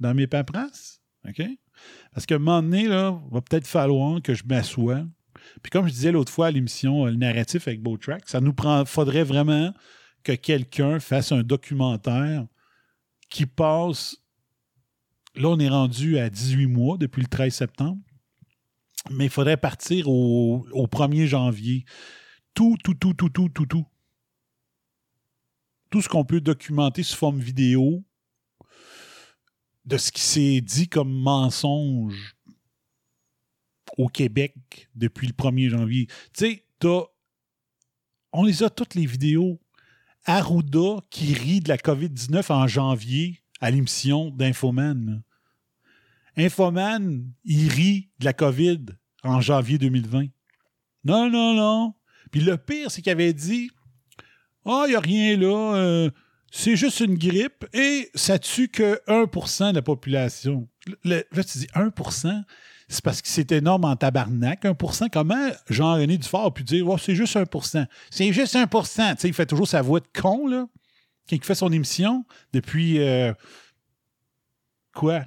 dans 0.00 0.14
mes 0.14 0.26
paperasses. 0.26 1.00
OK? 1.28 1.42
Parce 2.12 2.26
qu'à 2.26 2.36
un 2.36 2.38
moment 2.38 2.62
donné, 2.62 2.86
là, 2.86 3.20
va 3.30 3.40
peut-être 3.40 3.66
falloir 3.66 4.20
que 4.22 4.34
je 4.34 4.44
m'assoie. 4.44 5.04
Puis 5.62 5.70
comme 5.70 5.86
je 5.86 5.92
disais 5.92 6.12
l'autre 6.12 6.32
fois 6.32 6.48
à 6.48 6.50
l'émission, 6.50 7.06
euh, 7.06 7.10
le 7.10 7.16
narratif 7.16 7.66
avec 7.68 7.80
Track, 8.00 8.28
ça 8.28 8.40
nous 8.40 8.52
prend, 8.52 8.84
faudrait 8.84 9.24
vraiment 9.24 9.72
que 10.22 10.32
quelqu'un 10.32 11.00
fasse 11.00 11.32
un 11.32 11.42
documentaire 11.42 12.46
qui 13.28 13.46
passe. 13.46 14.18
Là, 15.34 15.48
on 15.48 15.58
est 15.58 15.68
rendu 15.68 16.18
à 16.18 16.28
18 16.28 16.66
mois 16.66 16.98
depuis 16.98 17.22
le 17.22 17.28
13 17.28 17.54
septembre. 17.54 17.98
Mais 19.10 19.24
il 19.24 19.30
faudrait 19.30 19.56
partir 19.56 20.08
au, 20.08 20.64
au 20.72 20.86
1er 20.86 21.26
janvier. 21.26 21.84
Tout, 22.54 22.76
tout, 22.84 22.94
tout, 22.94 23.14
tout, 23.14 23.30
tout, 23.30 23.48
tout, 23.48 23.66
tout. 23.66 23.86
Tout 25.92 26.00
ce 26.00 26.08
qu'on 26.08 26.24
peut 26.24 26.40
documenter 26.40 27.02
sous 27.02 27.16
forme 27.16 27.38
vidéo 27.38 28.02
de 29.84 29.98
ce 29.98 30.10
qui 30.10 30.22
s'est 30.22 30.62
dit 30.62 30.88
comme 30.88 31.12
mensonge 31.12 32.34
au 33.98 34.08
Québec 34.08 34.88
depuis 34.94 35.26
le 35.26 35.34
1er 35.34 35.68
janvier. 35.68 36.06
Tu 36.34 36.46
sais, 36.46 36.66
on 38.32 38.44
les 38.44 38.62
a 38.62 38.70
toutes 38.70 38.94
les 38.94 39.04
vidéos. 39.04 39.60
Arruda 40.24 41.02
qui 41.10 41.34
rit 41.34 41.60
de 41.60 41.68
la 41.68 41.76
COVID-19 41.76 42.50
en 42.50 42.66
janvier 42.66 43.42
à 43.60 43.70
l'émission 43.70 44.30
d'Infoman. 44.30 45.22
Infoman, 46.38 47.30
il 47.44 47.68
rit 47.68 48.10
de 48.18 48.24
la 48.24 48.32
COVID 48.32 48.86
en 49.24 49.42
janvier 49.42 49.76
2020. 49.76 50.28
Non, 51.04 51.28
non, 51.28 51.52
non. 51.54 51.94
Puis 52.30 52.40
le 52.40 52.56
pire, 52.56 52.90
c'est 52.90 53.02
qu'il 53.02 53.12
avait 53.12 53.34
dit 53.34 53.70
Ah, 54.64 54.84
il 54.86 54.90
n'y 54.90 54.96
a 54.96 55.00
rien 55.00 55.36
là, 55.36 55.74
euh, 55.76 56.10
c'est 56.50 56.76
juste 56.76 57.00
une 57.00 57.16
grippe 57.16 57.64
et 57.72 58.10
ça 58.14 58.38
tue 58.38 58.68
que 58.68 59.00
1% 59.08 59.70
de 59.70 59.74
la 59.76 59.82
population. 59.82 60.68
Là, 61.04 61.22
tu 61.32 61.58
dis 61.58 61.66
1% 61.74 62.44
c'est 62.88 63.02
parce 63.02 63.22
que 63.22 63.28
c'est 63.28 63.50
énorme 63.52 63.86
en 63.86 63.96
tabarnak, 63.96 64.64
1% 64.64 65.08
Comment 65.10 65.48
Jean-René 65.70 66.18
Dufort 66.18 66.44
a 66.44 66.52
pu 66.52 66.62
dire 66.62 66.86
oh, 66.86 66.98
c'est 66.98 67.14
juste 67.14 67.36
1% 67.36 67.86
C'est 68.10 68.32
juste 68.32 68.54
1% 68.54 69.14
Tu 69.14 69.20
sais, 69.20 69.28
il 69.28 69.32
fait 69.34 69.46
toujours 69.46 69.66
sa 69.66 69.80
voix 69.80 70.00
de 70.00 70.06
con, 70.12 70.46
là, 70.46 70.66
quand 71.28 71.42
fait 71.42 71.54
son 71.54 71.72
émission 71.72 72.24
depuis. 72.52 72.98
euh, 72.98 73.32
quoi? 74.92 75.24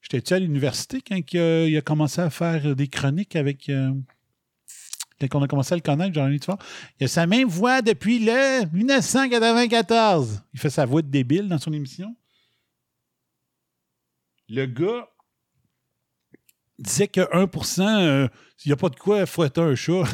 J'étais-tu 0.00 0.34
à 0.34 0.40
l'université 0.40 1.00
quand 1.00 1.16
il 1.32 1.38
a, 1.38 1.66
il 1.68 1.76
a 1.76 1.80
commencé 1.80 2.20
à 2.20 2.28
faire 2.28 2.74
des 2.74 2.88
chroniques 2.88 3.36
avec. 3.36 3.68
euh, 3.68 3.92
quand 5.28 5.40
on 5.40 5.42
a 5.42 5.48
commencé 5.48 5.72
à 5.72 5.76
le 5.76 5.82
connaître. 5.82 6.18
Il 7.00 7.04
a 7.04 7.08
sa 7.08 7.26
même 7.26 7.48
voix 7.48 7.82
depuis 7.82 8.18
le 8.18 8.66
1994. 8.72 10.42
Il 10.54 10.60
fait 10.60 10.70
sa 10.70 10.86
voix 10.86 11.02
de 11.02 11.08
débile 11.08 11.48
dans 11.48 11.58
son 11.58 11.72
émission. 11.72 12.14
Le 14.48 14.66
gars 14.66 15.08
disait 16.78 17.08
que 17.08 17.20
1% 17.20 17.82
euh, 17.82 18.28
il 18.64 18.68
n'y 18.68 18.72
a 18.72 18.76
pas 18.76 18.88
de 18.88 18.96
quoi 18.96 19.24
fouetter 19.26 19.60
un 19.60 19.74
chat. 19.74 20.04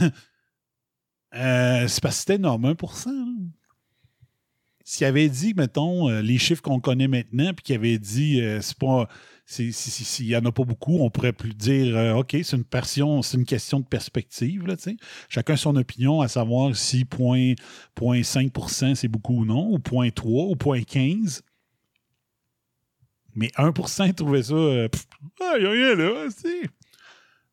Euh, 1.34 1.86
c'est 1.88 2.02
parce 2.02 2.14
que 2.14 2.20
c'était 2.20 2.34
énorme, 2.36 2.72
1% 2.72 3.10
là. 3.10 3.24
S'il 4.82 5.06
avait 5.06 5.28
dit, 5.28 5.52
mettons, 5.52 6.08
euh, 6.08 6.22
les 6.22 6.38
chiffres 6.38 6.62
qu'on 6.62 6.80
connaît 6.80 7.06
maintenant, 7.06 7.52
puis 7.52 7.62
qu'il 7.62 7.74
avait 7.74 7.98
dit, 7.98 8.40
c'est 8.62 8.78
pas. 8.78 9.06
C'est- 9.50 9.72
si- 9.72 9.90
si- 9.90 10.04
S'il 10.04 10.26
n'y 10.26 10.36
en 10.36 10.44
a 10.44 10.52
pas 10.52 10.64
beaucoup, 10.64 10.98
on 11.00 11.08
pourrait 11.08 11.32
plus 11.32 11.54
dire, 11.54 11.96
euh, 11.96 12.12
OK, 12.16 12.36
c'est 12.42 12.54
une, 12.56 12.64
c'est 13.22 13.36
question 13.46 13.80
de 13.80 13.86
perspective. 13.86 14.66
Là. 14.66 14.76
Chacun 15.30 15.56
son 15.56 15.74
opinion, 15.76 16.20
à 16.20 16.28
savoir 16.28 16.76
si 16.76 17.04
0.5% 17.06 18.94
c'est 18.94 19.08
beaucoup 19.08 19.40
ou 19.40 19.44
non, 19.46 19.70
ou 19.72 19.78
0.3 19.78 20.50
ou 20.50 20.54
0.15. 20.54 21.40
Mais 23.34 23.50
1 23.56 23.72
il 24.06 24.14
trouvait 24.14 24.42
ça. 24.42 24.54
euh, 24.54 24.88
ah, 25.40 25.54
il 25.56 25.62
n'y 25.62 25.66
a 25.66 25.70
rien 25.70 25.94
là, 25.94 26.28
sais. 26.30 26.68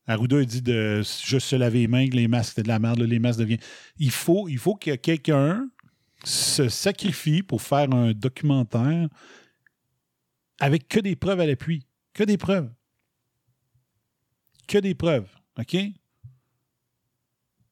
Arruda 0.05 0.37
a 0.39 0.43
dit 0.43 0.61
de 0.61 1.01
juste 1.01 1.47
se 1.47 1.55
laver 1.55 1.79
les 1.79 1.87
mains, 1.87 2.07
que 2.09 2.15
les 2.15 2.27
masques, 2.27 2.49
c'était 2.49 2.63
de 2.63 2.67
la 2.67 2.79
merde, 2.79 2.99
les 2.99 3.19
masques 3.19 3.39
deviennent. 3.39 3.59
Il 3.97 4.11
il 4.49 4.57
faut 4.57 4.75
que 4.75 4.95
quelqu'un 4.95 5.67
se 6.25 6.67
sacrifie 6.67 7.41
pour 7.41 7.61
faire 7.61 7.91
un 7.93 8.11
documentaire 8.11 9.07
avec 10.59 10.87
que 10.87 10.99
des 10.99 11.15
preuves 11.15 11.39
à 11.39 11.45
l'appui. 11.45 11.85
Que 12.13 12.23
des 12.23 12.37
preuves. 12.37 12.71
Que 14.67 14.77
des 14.77 14.95
preuves. 14.95 15.29
OK? 15.59 15.77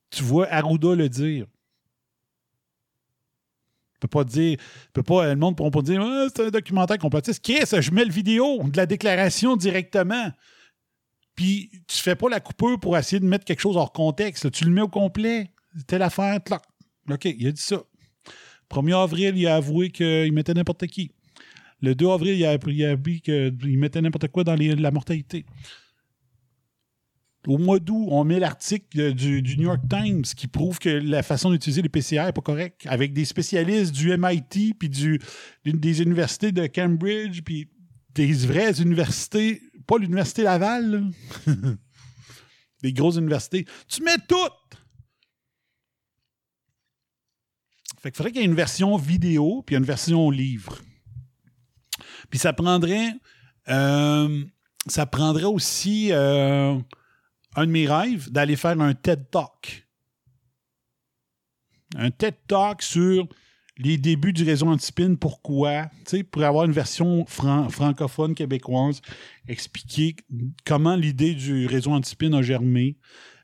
Tu 0.09 0.23
vois 0.23 0.47
Arruda 0.51 0.95
le 0.95 1.09
dire. 1.09 1.47
Tu 3.93 3.99
peux 3.99 4.07
pas 4.07 4.23
dire. 4.23 4.57
tu 4.57 4.91
peux 4.93 5.03
pas, 5.03 5.27
le 5.27 5.35
monde 5.35 5.53
ne 5.53 5.55
pourra 5.55 5.71
pas 5.71 5.81
dire 5.81 6.01
Ah, 6.01 6.27
c'est 6.33 6.45
un 6.45 6.49
documentaire 6.49 6.97
complotiste. 6.97 7.43
Qu'est-ce? 7.43 7.81
Je 7.81 7.91
mets 7.91 8.05
le 8.05 8.11
vidéo 8.11 8.61
de 8.63 8.77
la 8.77 8.85
déclaration 8.85 9.55
directement. 9.55 10.31
Puis 11.35 11.71
tu 11.87 11.97
fais 11.97 12.15
pas 12.15 12.29
la 12.29 12.39
coupure 12.39 12.79
pour 12.79 12.97
essayer 12.97 13.19
de 13.19 13.25
mettre 13.25 13.45
quelque 13.45 13.61
chose 13.61 13.77
hors 13.77 13.91
contexte. 13.91 14.51
Tu 14.51 14.65
le 14.65 14.71
mets 14.71 14.81
au 14.81 14.87
complet. 14.87 15.51
C'était 15.77 15.97
l'affaire. 15.97 16.39
OK, 17.09 17.25
il 17.25 17.47
a 17.47 17.51
dit 17.51 17.61
ça. 17.61 17.81
1er 18.69 19.03
avril, 19.03 19.37
il 19.37 19.47
a 19.47 19.55
avoué 19.55 19.89
qu'il 19.89 20.31
mettait 20.33 20.53
n'importe 20.53 20.85
qui. 20.87 21.11
Le 21.83 21.95
2 21.95 22.07
avril, 22.11 22.35
il 22.35 22.45
a, 22.45 22.57
il 22.67 22.85
a 22.85 22.91
avoué 22.91 23.19
qu'il 23.19 23.77
mettait 23.77 23.99
n'importe 23.99 24.29
quoi 24.29 24.45
dans 24.45 24.55
la 24.55 24.91
mortalité. 24.91 25.45
Au 27.45 27.57
mois 27.57 27.77
d'août, 27.79 28.07
on 28.09 28.23
met 28.23 28.39
l'article 28.39 29.13
du, 29.13 29.41
New 29.57 29.63
York 29.63 29.81
Times 29.89 30.21
qui 30.21 30.47
prouve 30.47 30.79
que 30.79 30.87
la 30.87 31.23
façon 31.23 31.51
d'utiliser 31.51 31.81
les 31.81 31.89
PCR 31.89 32.23
n'est 32.23 32.31
pas 32.31 32.41
correcte, 32.41 32.87
avec 32.87 33.11
des 33.11 33.25
spécialistes 33.25 33.91
du 33.91 34.15
MIT, 34.17 34.75
puis 34.79 34.87
des 35.65 36.01
universités 36.01 36.53
de 36.53 36.67
Cambridge, 36.67 37.41
puis 37.41 37.69
des 38.15 38.31
vraies 38.31 38.81
universités, 38.81 39.61
pas 39.85 39.97
l'université 39.97 40.43
Laval, 40.43 41.11
des 42.81 42.93
grosses 42.93 43.17
universités. 43.17 43.65
Tu 43.89 44.03
mets 44.03 44.11
toutes! 44.25 44.53
Fait 47.99 48.15
faudrait 48.15 48.31
qu'il 48.31 48.39
y 48.39 48.45
ait 48.45 48.47
une 48.47 48.55
version 48.55 48.95
vidéo, 48.95 49.63
puis 49.65 49.75
une 49.75 49.83
version 49.83 50.29
livre. 50.29 50.79
Puis 52.33 52.39
ça 52.39 52.51
prendrait. 52.51 53.11
euh, 53.69 54.43
ça 54.87 55.05
prendrait 55.05 55.43
aussi 55.45 56.07
euh, 56.11 56.75
un 57.55 57.65
de 57.67 57.71
mes 57.71 57.87
rêves 57.87 58.31
d'aller 58.31 58.55
faire 58.55 58.81
un 58.81 58.95
TED 58.95 59.29
Talk. 59.29 59.87
Un 61.95 62.09
TED 62.09 62.33
Talk 62.47 62.81
sur 62.81 63.27
les 63.77 63.99
débuts 63.99 64.33
du 64.33 64.43
réseau 64.43 64.65
Antispin, 64.65 65.13
pourquoi, 65.13 65.91
pour 66.31 66.43
avoir 66.43 66.65
une 66.65 66.71
version 66.71 67.23
fran- 67.27 67.69
francophone 67.69 68.33
québécoise, 68.33 68.99
expliquer 69.47 70.15
comment 70.65 70.95
l'idée 70.95 71.35
du 71.35 71.67
réseau 71.67 71.91
Antispin 71.91 72.33
a 72.33 72.41
germé, 72.41 72.97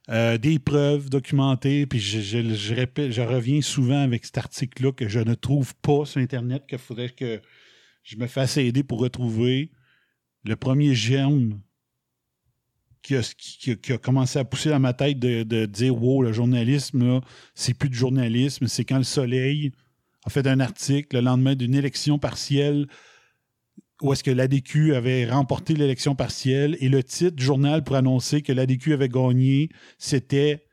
euh, 0.10 0.39
des 0.39 0.58
preuves 0.58 1.12
documentées, 1.12 1.86
puis 1.86 2.00
je- 2.00 2.55
je 2.55 2.74
répète, 2.74 3.12
je 3.12 3.22
reviens 3.22 3.62
souvent 3.62 4.01
avec 4.01 4.25
cet 4.25 4.39
article-là 4.39 4.91
que 4.93 5.08
je 5.08 5.19
ne 5.19 5.36
trouve 5.36 5.75
pas 5.75 6.05
sur 6.05 6.19
Internet, 6.19 6.63
qu'il 6.67 6.79
faudrait 6.79 7.10
que 7.12 7.39
je 8.10 8.18
me 8.18 8.25
fasse 8.25 8.58
aider 8.58 8.82
pour 8.84 9.00
retrouver 9.00 9.72
le 10.44 10.56
premier 10.56 10.96
germe 10.96 11.62
qui 13.04 13.16
a, 13.16 13.98
commencé 14.00 14.39
à 14.39 14.46
pousser 14.46 14.70
dans 14.70 14.80
ma 14.80 14.94
tête 14.94 15.20
de, 15.20 15.44
de 15.44 15.66
dire 15.66 15.96
Wow, 15.96 16.24
le 16.24 16.34
journalisme, 16.34 17.22
c'est 17.54 17.75
plus 17.75 17.89
du 17.89 17.98
journalisme, 17.98 18.68
c'est 18.68 18.84
quand 18.84 18.98
le 18.98 19.04
soleil 19.04 19.72
a 20.25 20.32
fait 20.32 20.48
un 20.48 20.60
article 20.60 21.18
le 21.18 21.22
lendemain 21.22 21.56
d'une 21.56 21.75
élection 21.75 22.18
partielle 22.18 22.88
où 24.01 24.12
est-ce 24.12 24.24
que 24.24 24.32
l'ADQ 24.32 24.96
avait 24.96 25.30
remporté 25.30 25.75
l'élection 25.75 26.16
partielle 26.16 26.78
et 26.80 26.89
le 26.89 27.04
titre 27.04 27.36
du 27.36 27.44
journal 27.44 27.84
pour 27.84 27.96
annoncer 27.96 28.42
que 28.42 28.54
l'ADQ 28.54 28.94
avait 28.94 29.10
gagné, 29.10 29.70
c'était 29.98 30.66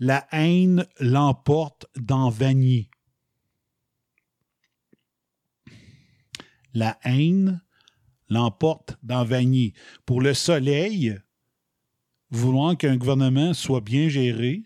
La 0.00 0.26
haine 0.32 0.86
l'emporte 0.98 1.86
dans 1.96 2.28
Vanier. 2.28 2.90
La 6.74 6.98
haine 7.04 7.60
l'emporte 8.28 8.96
dans 9.02 9.24
Vanier. 9.24 9.74
Pour 10.06 10.20
le 10.20 10.34
soleil, 10.34 11.18
vouloir 12.30 12.76
qu'un 12.76 12.96
gouvernement 12.96 13.52
soit 13.54 13.80
bien 13.80 14.08
géré, 14.08 14.64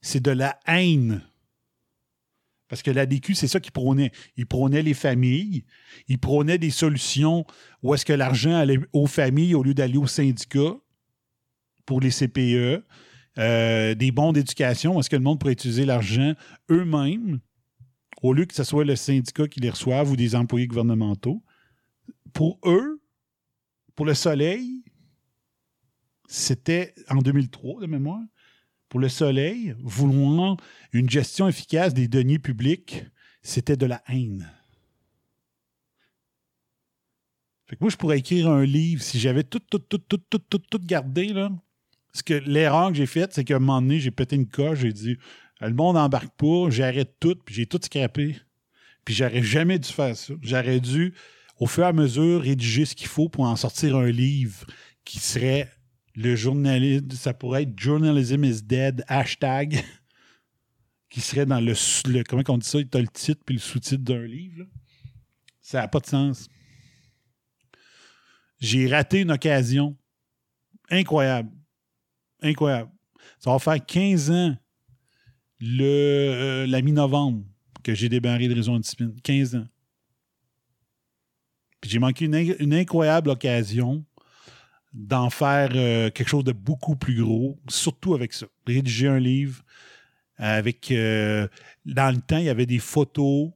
c'est 0.00 0.22
de 0.22 0.30
la 0.30 0.58
haine. 0.66 1.22
Parce 2.68 2.82
que 2.82 2.90
l'ADQ, 2.90 3.34
c'est 3.34 3.48
ça 3.48 3.60
qu'il 3.60 3.72
prônait. 3.72 4.10
Il 4.36 4.46
prônait 4.46 4.82
les 4.82 4.94
familles. 4.94 5.64
Il 6.08 6.18
prônait 6.18 6.58
des 6.58 6.70
solutions 6.70 7.44
où 7.82 7.94
est-ce 7.94 8.04
que 8.04 8.12
l'argent 8.12 8.54
allait 8.54 8.80
aux 8.92 9.06
familles 9.06 9.54
au 9.54 9.62
lieu 9.62 9.74
d'aller 9.74 9.98
aux 9.98 10.06
syndicats 10.06 10.76
pour 11.84 12.00
les 12.00 12.10
CPE. 12.10 12.84
euh, 13.38 13.94
des 13.94 14.10
bons 14.12 14.32
d'éducation, 14.32 14.98
est-ce 14.98 15.10
que 15.10 15.16
le 15.16 15.22
monde 15.22 15.38
pourrait 15.38 15.52
utiliser 15.52 15.84
l'argent 15.84 16.32
eux-mêmes 16.70 17.40
au 18.22 18.32
lieu 18.32 18.44
que 18.44 18.54
ce 18.54 18.64
soit 18.64 18.84
le 18.84 18.96
syndicat 18.96 19.48
qui 19.48 19.60
les 19.60 19.70
reçoive 19.70 20.10
ou 20.10 20.16
des 20.16 20.34
employés 20.34 20.66
gouvernementaux? 20.66 21.42
Pour 22.32 22.58
eux, 22.64 23.00
pour 23.94 24.06
le 24.06 24.14
soleil, 24.14 24.82
c'était 26.28 26.94
en 27.08 27.16
2003 27.22 27.80
de 27.82 27.86
mémoire. 27.86 28.22
Pour 28.88 29.00
le 29.00 29.08
soleil, 29.08 29.74
vouloir 29.80 30.56
une 30.92 31.10
gestion 31.10 31.48
efficace 31.48 31.92
des 31.92 32.08
deniers 32.08 32.38
publics, 32.38 33.04
c'était 33.42 33.76
de 33.76 33.86
la 33.86 34.02
haine. 34.08 34.50
Fait 37.66 37.74
que 37.74 37.82
moi, 37.82 37.90
je 37.90 37.96
pourrais 37.96 38.18
écrire 38.18 38.48
un 38.48 38.64
livre 38.64 39.02
si 39.02 39.18
j'avais 39.18 39.42
tout, 39.42 39.58
tout, 39.58 39.80
tout, 39.80 39.98
tout, 39.98 40.18
tout, 40.18 40.38
tout, 40.38 40.58
tout 40.58 40.78
gardé, 40.78 41.28
là. 41.28 41.50
Parce 42.12 42.22
que 42.22 42.34
l'erreur 42.34 42.90
que 42.90 42.94
j'ai 42.94 43.06
faite, 43.06 43.32
c'est 43.34 43.44
qu'à 43.44 43.56
un 43.56 43.58
moment 43.58 43.82
donné, 43.82 43.98
j'ai 43.98 44.12
pété 44.12 44.36
une 44.36 44.46
coche, 44.46 44.80
j'ai 44.80 44.92
dit 44.92 45.18
le 45.60 45.72
monde 45.72 45.96
n'embarque 45.96 46.34
pas, 46.36 46.70
j'arrête 46.70 47.16
tout, 47.18 47.36
puis 47.44 47.54
j'ai 47.54 47.66
tout 47.66 47.80
scrappé. 47.82 48.36
Puis 49.04 49.14
j'aurais 49.14 49.42
jamais 49.42 49.78
dû 49.78 49.88
faire 49.88 50.16
ça. 50.16 50.34
J'aurais 50.42 50.80
dû, 50.80 51.14
au 51.58 51.66
fur 51.66 51.84
et 51.84 51.86
à 51.86 51.92
mesure, 51.92 52.42
rédiger 52.42 52.84
ce 52.84 52.94
qu'il 52.94 53.06
faut 53.06 53.28
pour 53.28 53.44
en 53.44 53.56
sortir 53.56 53.96
un 53.96 54.10
livre 54.10 54.66
qui 55.04 55.18
serait 55.18 55.70
le 56.14 56.34
journalisme, 56.34 57.10
ça 57.12 57.34
pourrait 57.34 57.62
être 57.62 57.78
Journalism 57.78 58.42
is 58.44 58.62
dead, 58.62 59.04
hashtag, 59.06 59.82
qui 61.10 61.20
serait 61.20 61.46
dans 61.46 61.60
le, 61.60 61.74
le 62.10 62.22
comment 62.24 62.42
on 62.48 62.58
dit 62.58 62.68
ça, 62.68 62.82
tu 62.82 62.98
le 62.98 63.08
titre 63.08 63.42
puis 63.44 63.56
le 63.56 63.60
sous-titre 63.60 64.02
d'un 64.02 64.24
livre. 64.24 64.66
Ça 65.60 65.80
n'a 65.80 65.88
pas 65.88 66.00
de 66.00 66.06
sens. 66.06 66.48
J'ai 68.58 68.88
raté 68.88 69.20
une 69.20 69.32
occasion 69.32 69.96
incroyable. 70.90 71.50
Incroyable. 72.40 72.90
Ça 73.38 73.50
va 73.50 73.58
faire 73.58 73.84
15 73.84 74.30
ans 74.30 74.56
euh, 75.62 76.66
la 76.66 76.82
mi-novembre 76.82 77.44
que 77.82 77.94
j'ai 77.94 78.08
débarré 78.08 78.48
de 78.48 78.54
raison 78.54 78.74
de 78.74 78.80
discipline. 78.80 79.14
15 79.22 79.56
ans. 79.56 79.66
Puis 81.80 81.90
j'ai 81.90 81.98
manqué 81.98 82.24
une, 82.24 82.56
une 82.58 82.74
incroyable 82.74 83.30
occasion 83.30 84.04
d'en 84.96 85.28
faire 85.30 85.70
euh, 85.74 86.10
quelque 86.10 86.28
chose 86.28 86.44
de 86.44 86.52
beaucoup 86.52 86.96
plus 86.96 87.22
gros, 87.22 87.58
surtout 87.68 88.14
avec 88.14 88.32
ça. 88.32 88.46
Rédiger 88.66 89.08
un 89.08 89.18
livre 89.18 89.62
avec. 90.36 90.90
euh, 90.90 91.46
dans 91.84 92.14
le 92.14 92.20
temps, 92.20 92.38
il 92.38 92.44
y 92.44 92.48
avait 92.48 92.66
des 92.66 92.78
photos 92.78 93.50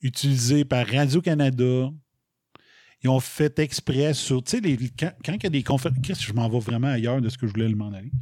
utilisées 0.00 0.64
par 0.64 0.86
Radio-Canada. 0.86 1.90
Ils 3.02 3.10
ont 3.10 3.20
fait 3.20 3.58
exprès 3.58 4.14
sur. 4.14 4.42
Tu 4.42 4.58
sais, 4.58 4.78
quand, 4.98 5.34
il 5.34 5.42
y 5.42 5.46
a 5.46 5.50
des 5.50 5.62
conférences. 5.62 5.98
Je 6.22 6.32
m'en 6.32 6.48
vais 6.48 6.60
vraiment 6.60 6.88
ailleurs 6.88 7.20
de 7.20 7.28
ce 7.28 7.36
que 7.36 7.46
je 7.46 7.52
voulais 7.52 7.68
m'en 7.68 7.92
aller. 7.92 8.12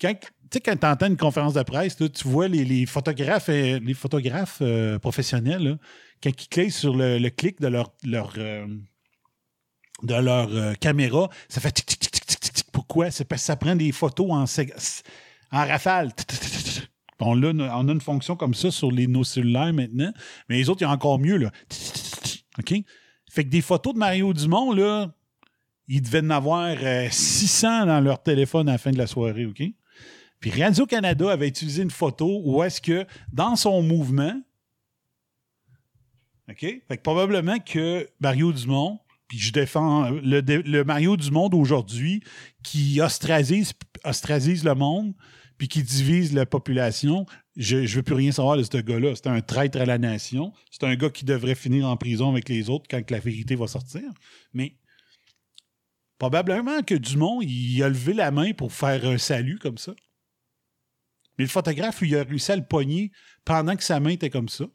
Quand, 0.00 0.14
sais, 0.52 0.60
quand 0.60 0.76
tu 0.76 0.86
entends 0.86 1.06
une 1.06 1.16
conférence 1.16 1.54
de 1.54 1.62
presse, 1.62 1.98
là, 2.00 2.08
tu 2.08 2.26
vois 2.28 2.48
les, 2.48 2.64
les 2.64 2.86
photographes, 2.86 3.48
euh, 3.48 3.78
les 3.82 3.94
photographes 3.94 4.58
euh, 4.60 4.98
professionnels, 4.98 5.62
là, 5.62 5.76
quand 6.22 6.30
ils 6.30 6.48
cliquent 6.48 6.72
sur 6.72 6.94
le, 6.96 7.18
le 7.18 7.30
clic 7.30 7.60
de 7.60 7.68
leur, 7.68 7.92
leur, 8.04 8.32
euh, 8.38 8.66
de 10.02 10.14
leur 10.14 10.78
caméra, 10.78 11.28
ça 11.48 11.60
fait 11.60 11.72
tic, 11.72 11.86
tic, 11.86 12.00
tic, 12.00 12.12
tic, 12.12 12.40
tic, 12.40 12.52
tic. 12.52 12.66
Pourquoi? 12.72 13.10
C'est 13.10 13.24
parce 13.24 13.42
que 13.42 13.46
ça 13.46 13.56
prend 13.56 13.76
des 13.76 13.92
photos 13.92 14.30
en, 14.30 14.44
en 14.44 15.66
rafale. 15.66 16.12
On, 17.20 17.34
l'a- 17.34 17.50
on 17.76 17.88
a 17.88 17.92
une 17.92 18.00
fonction 18.00 18.36
comme 18.36 18.54
ça 18.54 18.70
sur 18.70 18.92
les, 18.92 19.06
nos 19.06 19.24
cellulaires 19.24 19.72
maintenant, 19.72 20.12
mais 20.48 20.56
les 20.56 20.68
autres, 20.68 20.82
il 20.82 20.84
y 20.84 20.86
a 20.86 20.90
encore 20.90 21.18
mieux. 21.18 21.36
Là. 21.36 21.50
OK? 22.58 22.74
Fait 23.30 23.44
que 23.44 23.48
des 23.50 23.60
photos 23.60 23.94
de 23.94 23.98
Mario 23.98 24.32
Dumont, 24.32 24.72
là, 24.72 25.12
ils 25.88 26.02
devaient 26.02 26.20
en 26.20 26.30
avoir 26.30 26.76
euh, 26.80 27.08
600 27.10 27.86
dans 27.86 28.00
leur 28.00 28.22
téléphone 28.22 28.68
à 28.68 28.72
la 28.72 28.78
fin 28.78 28.90
de 28.90 28.98
la 28.98 29.06
soirée, 29.06 29.46
OK? 29.46 29.62
Puis 30.40 30.50
Radio-Canada 30.50 31.30
avait 31.30 31.48
utilisé 31.48 31.82
une 31.82 31.90
photo 31.90 32.40
où 32.44 32.62
est-ce 32.62 32.80
que, 32.80 33.06
dans 33.32 33.56
son 33.56 33.82
mouvement, 33.82 34.40
OK? 36.48 36.60
Fait 36.60 36.96
que 36.96 37.02
probablement 37.02 37.58
que 37.58 38.08
Mario 38.20 38.52
Dumont, 38.52 38.98
puis 39.26 39.38
je 39.38 39.52
défends 39.52 40.10
le, 40.10 40.40
dé- 40.40 40.62
le 40.62 40.84
Mario 40.84 41.16
Dumont 41.16 41.48
d'aujourd'hui 41.48 42.22
qui 42.62 43.00
ostracise, 43.00 43.72
ostracise 44.04 44.64
le 44.64 44.74
monde, 44.74 45.14
puis 45.58 45.66
qui 45.68 45.82
divise 45.82 46.32
la 46.32 46.46
population, 46.46 47.26
je 47.56 47.78
ne 47.78 47.86
veux 47.86 48.02
plus 48.04 48.14
rien 48.14 48.30
savoir 48.30 48.56
de 48.56 48.62
ce 48.62 48.78
gars-là. 48.78 49.14
C'est 49.16 49.26
un 49.26 49.40
traître 49.40 49.78
à 49.80 49.84
la 49.84 49.98
nation. 49.98 50.52
C'est 50.70 50.84
un 50.84 50.94
gars 50.94 51.10
qui 51.10 51.24
devrait 51.24 51.56
finir 51.56 51.88
en 51.88 51.96
prison 51.96 52.30
avec 52.30 52.48
les 52.48 52.70
autres 52.70 52.86
quand 52.88 53.10
la 53.10 53.18
vérité 53.18 53.56
va 53.56 53.66
sortir. 53.66 54.02
Mais 54.52 54.76
probablement 56.18 56.82
que 56.82 56.94
Dumont, 56.94 57.42
il 57.42 57.82
a 57.82 57.88
levé 57.88 58.14
la 58.14 58.30
main 58.30 58.52
pour 58.52 58.72
faire 58.72 59.04
un 59.04 59.18
salut 59.18 59.58
comme 59.58 59.78
ça. 59.78 59.94
Mais 61.38 61.44
le 61.44 61.50
photographe, 61.50 62.00
il 62.02 62.16
a 62.16 62.24
réussi 62.24 62.52
à 62.52 62.56
le 62.56 62.64
pogner 62.64 63.12
pendant 63.44 63.76
que 63.76 63.84
sa 63.84 64.00
main 64.00 64.10
était 64.10 64.30
comme 64.30 64.48
ça. 64.48 64.66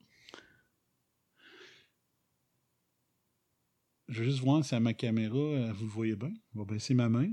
Je 4.07 4.19
vais 4.19 4.29
juste 4.29 4.39
voir 4.39 4.63
si 4.63 4.73
à 4.75 4.79
ma 4.79 4.93
caméra, 4.93 5.37
euh, 5.37 5.73
vous 5.73 5.85
le 5.85 5.91
voyez 5.91 6.15
bien. 6.15 6.31
Je 6.53 6.59
vais 6.59 6.65
baisser 6.65 6.93
ma 6.93 7.09
main. 7.09 7.27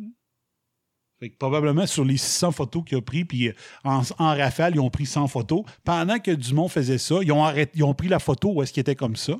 Fait 1.18 1.28
que 1.28 1.36
probablement 1.36 1.86
sur 1.86 2.04
les 2.04 2.16
600 2.16 2.52
photos 2.52 2.82
qu'il 2.84 2.96
a 2.96 3.02
pris, 3.02 3.26
puis 3.26 3.48
euh, 3.48 3.52
en, 3.84 4.02
rafale, 4.18 4.74
ils 4.74 4.80
ont 4.80 4.88
pris 4.88 5.04
100 5.04 5.28
photos. 5.28 5.64
Pendant 5.84 6.18
que 6.18 6.30
Dumont 6.30 6.68
faisait 6.68 6.98
ça, 6.98 7.16
ils 7.22 7.30
ont, 7.30 7.46
ils 7.74 7.84
ont 7.84 7.94
pris 7.94 8.08
la 8.08 8.18
photo 8.18 8.54
où 8.54 8.62
est-ce 8.62 8.72
qu'il 8.72 8.80
était 8.80 8.96
comme 8.96 9.16
ça. 9.16 9.38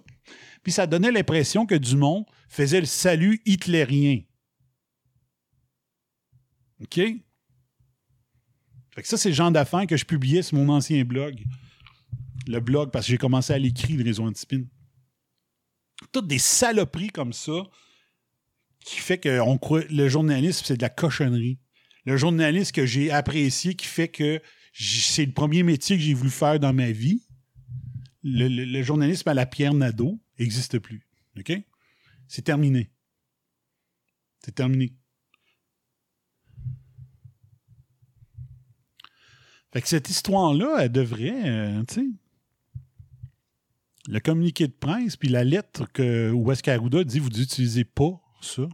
Puis 0.63 0.73
ça 0.73 0.87
donnait 0.87 1.11
l'impression 1.11 1.65
que 1.65 1.75
Dumont 1.75 2.27
faisait 2.49 2.81
le 2.81 2.87
salut 2.87 3.41
hitlérien. 3.47 4.21
OK? 6.83 7.01
Fait 8.95 9.03
que 9.03 9.09
ça, 9.09 9.17
c'est 9.17 9.29
le 9.29 9.35
genre 9.35 9.51
d'affaires 9.51 9.87
que 9.87 9.97
je 9.97 10.05
publiais 10.05 10.43
sur 10.43 10.57
mon 10.59 10.69
ancien 10.69 11.05
blog. 11.05 11.43
Le 12.47 12.61
blog, 12.61 12.91
parce 12.91 13.07
que 13.07 13.13
j'ai 13.13 13.19
commencé 13.19 13.53
à 13.53 13.59
l'écrire, 13.59 13.97
le 13.97 14.05
réseau 14.05 14.27
Antispin. 14.27 14.63
Toutes 16.13 16.27
des 16.27 16.39
saloperies 16.39 17.11
comme 17.11 17.33
ça 17.33 17.63
qui 18.85 18.97
fait 18.97 19.19
que 19.19 19.41
le 19.91 20.09
journalisme, 20.09 20.65
c'est 20.65 20.77
de 20.77 20.83
la 20.83 20.89
cochonnerie. 20.89 21.59
Le 22.07 22.17
journaliste 22.17 22.73
que 22.73 22.87
j'ai 22.87 23.11
apprécié, 23.11 23.75
qui 23.75 23.87
fait 23.87 24.09
que 24.09 24.41
c'est 24.73 25.27
le 25.27 25.33
premier 25.33 25.63
métier 25.63 25.97
que 25.97 26.03
j'ai 26.03 26.15
voulu 26.15 26.31
faire 26.31 26.59
dans 26.59 26.73
ma 26.73 26.91
vie, 26.91 27.27
le, 28.23 28.83
journalisme 28.83 29.29
à 29.29 29.35
la 29.35 29.47
Pierre 29.47 29.75
Nadeau 29.75 30.21
n'existe 30.39 30.79
plus. 30.79 31.07
C'est 32.29 32.43
terminé. 32.43 32.91
C'est 34.45 34.55
terminé. 34.55 34.95
Fait 39.73 39.81
que 39.81 39.89
cette 39.89 40.11
histoire-là, 40.11 40.79
elle 40.81 40.93
devrait, 40.93 41.49
euh, 41.49 41.83
le 44.09 44.21
communiqué 44.21 44.67
de 44.67 44.73
presse, 44.73 45.17
puis 45.17 45.29
la 45.29 45.45
lettre 45.45 45.91
que 45.93 46.35
qu'Arruda 46.63 47.05
dit 47.05 47.19
vous 47.19 47.29
n'utilisez 47.29 47.85
pas 47.85 48.21
ça. 48.41 48.69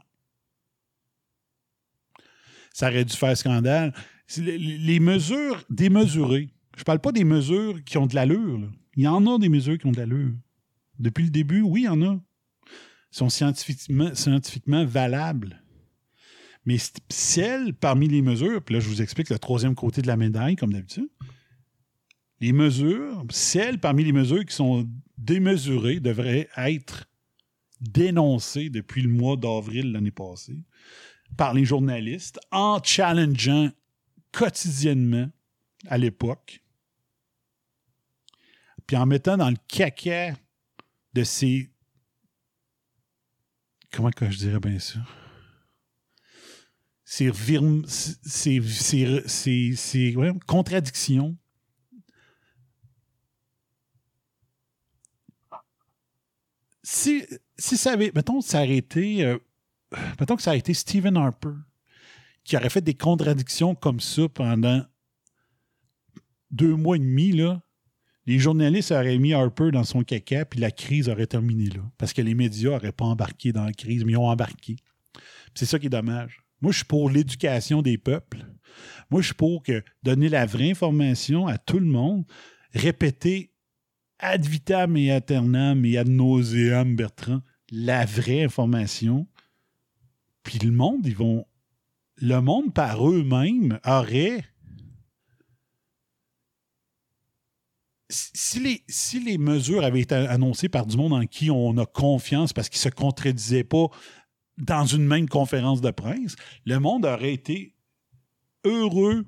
Ça 2.73 2.89
aurait 2.89 3.05
dû 3.05 3.17
faire 3.17 3.37
scandale. 3.37 3.95
Les, 4.39 5.01
mesures 5.01 5.65
démesurées. 5.71 6.51
Je 6.77 6.85
parle 6.85 6.99
pas 6.99 7.13
des 7.13 7.25
mesures 7.25 7.83
qui 7.85 7.97
ont 7.97 8.07
de 8.07 8.15
l'allure. 8.15 8.71
Il 8.97 9.05
y 9.05 9.09
en 9.09 9.27
a 9.27 9.39
des 9.39 9.49
mesures 9.49 9.79
qui 9.79 9.87
ont 9.87 9.93
de 9.93 9.99
l'allure. 9.99 10.35
Depuis 10.99 11.25
le 11.25 11.31
début, 11.31 11.63
oui, 11.63 11.83
il 11.83 11.85
y 11.85 11.89
en 11.89 12.03
a. 12.03 12.15
Ils 13.13 13.17
sont 13.17 13.29
scientifiquement 13.29 14.85
valables. 14.85 15.63
Mais 16.67 16.79
c- 16.79 16.93
celles 17.09 17.73
parmi 17.75 18.09
les 18.09 18.21
mesures, 18.23 18.63
puis 18.63 18.75
là, 18.75 18.81
je 18.81 18.89
vous 18.89 19.01
explique 19.01 19.31
le 19.31 19.39
troisième 19.39 19.75
côté 19.75 20.03
de 20.03 20.07
la 20.09 20.17
médaille, 20.17 20.57
comme 20.57 20.73
d'habitude. 20.73 21.09
Les 22.41 22.53
mesures, 22.53 23.25
celles 23.31 23.79
parmi 23.81 24.05
les 24.05 24.13
mesures 24.13 24.45
qui 24.45 24.55
sont 24.55 24.87
démesurées 25.17 26.01
devraient 26.01 26.49
être 26.57 27.09
dénoncées 27.81 28.69
depuis 28.69 29.01
le 29.03 29.09
mois 29.09 29.37
d'avril 29.37 29.93
l'année 29.93 30.11
passée 30.11 30.59
par 31.37 31.55
les 31.55 31.65
journalistes 31.65 32.39
en 32.51 32.83
challengeant 32.83 33.71
quotidiennement 34.33 35.31
à 35.89 35.99
l'époque, 35.99 36.63
puis 38.87 38.97
en 38.97 39.07
mettant 39.07 39.37
dans 39.37 39.51
le 39.51 39.57
caca 39.69 40.35
de 41.15 41.25
ces. 41.25 41.71
Comment 43.93 44.11
que 44.11 44.31
je 44.31 44.37
dirais 44.39 44.61
bien 44.61 44.79
ça? 44.79 44.99
Ces, 47.09 47.31
contradictions. 50.47 51.37
Si, 56.83 57.25
si 57.57 57.77
ça 57.77 57.93
avait. 57.93 58.11
Mettons, 58.13 58.41
ça 58.41 58.67
été. 58.67 59.25
euh, 59.25 59.39
mettons 60.19 60.35
que 60.35 60.43
ça 60.43 60.51
a 60.51 60.57
été 60.57 60.75
Stephen 60.75 61.17
Harper 61.17 61.55
qui 62.43 62.57
aurait 62.57 62.71
fait 62.71 62.81
des 62.81 62.95
contradictions 62.95 63.75
comme 63.75 64.01
ça 64.01 64.29
pendant 64.29 64.85
deux 66.51 66.75
mois 66.75 66.97
et 66.97 67.01
demi, 67.01 67.33
là, 67.33 67.61
les 68.27 68.39
journalistes 68.39 68.91
auraient 68.91 69.19
mis 69.19 69.33
Harper 69.33 69.71
dans 69.73 69.85
son 69.85 70.03
caca, 70.03 70.45
puis 70.45 70.61
la 70.61 70.71
crise 70.71 71.09
aurait 71.09 71.27
terminé 71.27 71.67
là. 71.67 71.83
Parce 71.99 72.13
que 72.13 72.23
les 72.23 72.35
médias 72.35 72.71
n'auraient 72.71 72.93
pas 72.93 73.05
embarqué 73.05 73.53
dans 73.53 73.65
la 73.65 73.73
crise, 73.73 74.05
mais 74.05 74.13
ils 74.13 74.17
ont 74.17 74.29
embarqué. 74.29 74.77
C'est 75.55 75.67
ça 75.67 75.79
qui 75.79 75.87
est 75.87 75.91
dommage. 75.91 76.46
Moi, 76.61 76.73
je 76.73 76.79
suis 76.79 76.87
pour 76.87 77.11
l'éducation 77.11 77.83
des 77.83 77.99
peuples. 77.99 78.45
Moi, 79.11 79.21
je 79.21 79.27
suis 79.27 79.35
pour 79.35 79.63
que 79.63 79.83
donner 80.03 80.29
la 80.29 80.47
vraie 80.47 80.71
information 80.71 81.47
à 81.47 81.59
tout 81.59 81.79
le 81.79 81.87
monde, 81.87 82.25
répéter 82.73 83.53
ad 84.19 84.45
vitam 84.45 84.97
et 84.97 85.11
aeternam 85.11 85.85
et 85.85 85.99
ad 85.99 86.09
nauseam, 86.09 86.97
Bertrand, 86.97 87.43
la 87.71 88.05
vraie 88.05 88.45
information. 88.45 89.27
Puis 90.43 90.59
le 90.59 90.71
monde, 90.71 91.07
ils 91.07 91.17
vont. 91.17 91.45
Le 92.19 92.41
monde 92.41 92.73
par 92.73 93.07
eux-mêmes 93.09 93.79
aurait. 93.85 94.45
Si 98.09 98.61
les, 98.61 98.85
si 98.89 99.19
les 99.19 99.37
mesures 99.37 99.85
avaient 99.85 100.01
été 100.01 100.15
annoncées 100.15 100.69
par 100.69 100.87
du 100.87 100.97
monde 100.97 101.13
en 101.13 101.27
qui 101.27 101.51
on 101.51 101.77
a 101.77 101.85
confiance 101.85 102.53
parce 102.53 102.69
qu'ils 102.69 102.79
ne 102.79 102.91
se 102.93 102.97
contredisaient 102.97 103.65
pas 103.65 103.89
dans 104.59 104.87
une 104.87 105.07
même 105.07 105.29
conférence 105.29 105.81
de 105.81 105.91
presse, 105.91 106.37
le 106.65 106.79
monde 106.79 107.05
aurait 107.05 107.35
été 107.35 107.75
heureux 108.65 109.27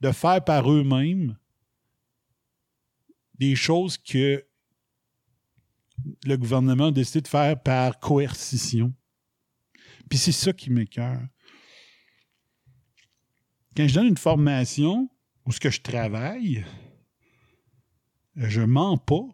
de 0.00 0.12
faire 0.12 0.44
par 0.44 0.70
eux-mêmes 0.70 1.36
des 3.34 3.54
choses 3.56 3.98
que 3.98 4.44
le 6.24 6.36
gouvernement 6.36 6.86
a 6.86 6.92
décidé 6.92 7.20
de 7.20 7.28
faire 7.28 7.60
par 7.60 7.98
coercition. 8.00 8.92
Puis 10.08 10.18
c'est 10.18 10.32
ça 10.32 10.52
qui 10.52 10.70
m'écœure. 10.70 11.22
Quand 13.76 13.88
je 13.88 13.94
donne 13.94 14.08
une 14.08 14.16
formation 14.16 15.08
où 15.46 15.52
ce 15.52 15.60
que 15.60 15.70
je 15.70 15.80
travaille, 15.80 16.64
je 18.36 18.60
mens 18.60 18.98
pas. 18.98 19.26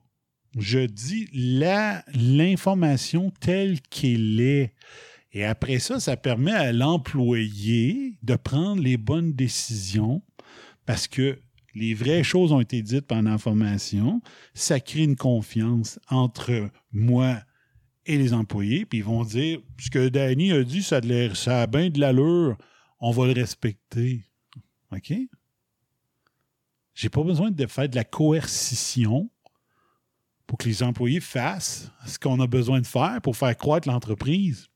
Je 0.58 0.80
dis 0.80 1.28
l'information 1.32 3.32
telle 3.40 3.80
qu'elle 3.80 4.40
est. 4.40 4.74
Et 5.32 5.44
après 5.44 5.78
ça, 5.78 6.00
ça 6.00 6.16
permet 6.16 6.52
à 6.52 6.72
l'employé 6.72 8.18
de 8.22 8.34
prendre 8.34 8.82
les 8.82 8.96
bonnes 8.96 9.32
décisions 9.32 10.22
parce 10.86 11.06
que 11.06 11.38
les 11.74 11.94
vraies 11.94 12.24
choses 12.24 12.50
ont 12.50 12.60
été 12.60 12.82
dites 12.82 13.06
pendant 13.06 13.32
la 13.32 13.38
formation. 13.38 14.22
Ça 14.54 14.80
crée 14.80 15.04
une 15.04 15.16
confiance 15.16 16.00
entre 16.08 16.70
moi 16.90 17.40
et 18.06 18.16
les 18.16 18.32
employés. 18.32 18.86
Puis 18.86 18.98
ils 18.98 19.04
vont 19.04 19.24
dire 19.24 19.60
ce 19.78 19.90
que 19.90 20.08
Danny 20.08 20.50
a 20.52 20.64
dit, 20.64 20.82
ça 20.82 20.96
a, 20.96 21.34
ça 21.34 21.62
a 21.62 21.66
bien 21.66 21.90
de 21.90 22.00
l'allure, 22.00 22.56
on 23.00 23.10
va 23.10 23.26
le 23.26 23.32
respecter. 23.32 24.24
OK? 24.92 25.12
J'ai 26.94 27.10
pas 27.10 27.22
besoin 27.22 27.52
de 27.52 27.66
faire 27.66 27.88
de 27.88 27.94
la 27.94 28.02
coercition 28.02 29.30
pour 30.48 30.56
que 30.56 30.66
les 30.66 30.82
employés 30.82 31.20
fassent 31.20 31.92
ce 32.06 32.18
qu'on 32.18 32.40
a 32.40 32.46
besoin 32.46 32.80
de 32.80 32.86
faire 32.86 33.20
pour 33.22 33.36
faire 33.36 33.54
croître 33.54 33.86
l'entreprise. 33.86 34.66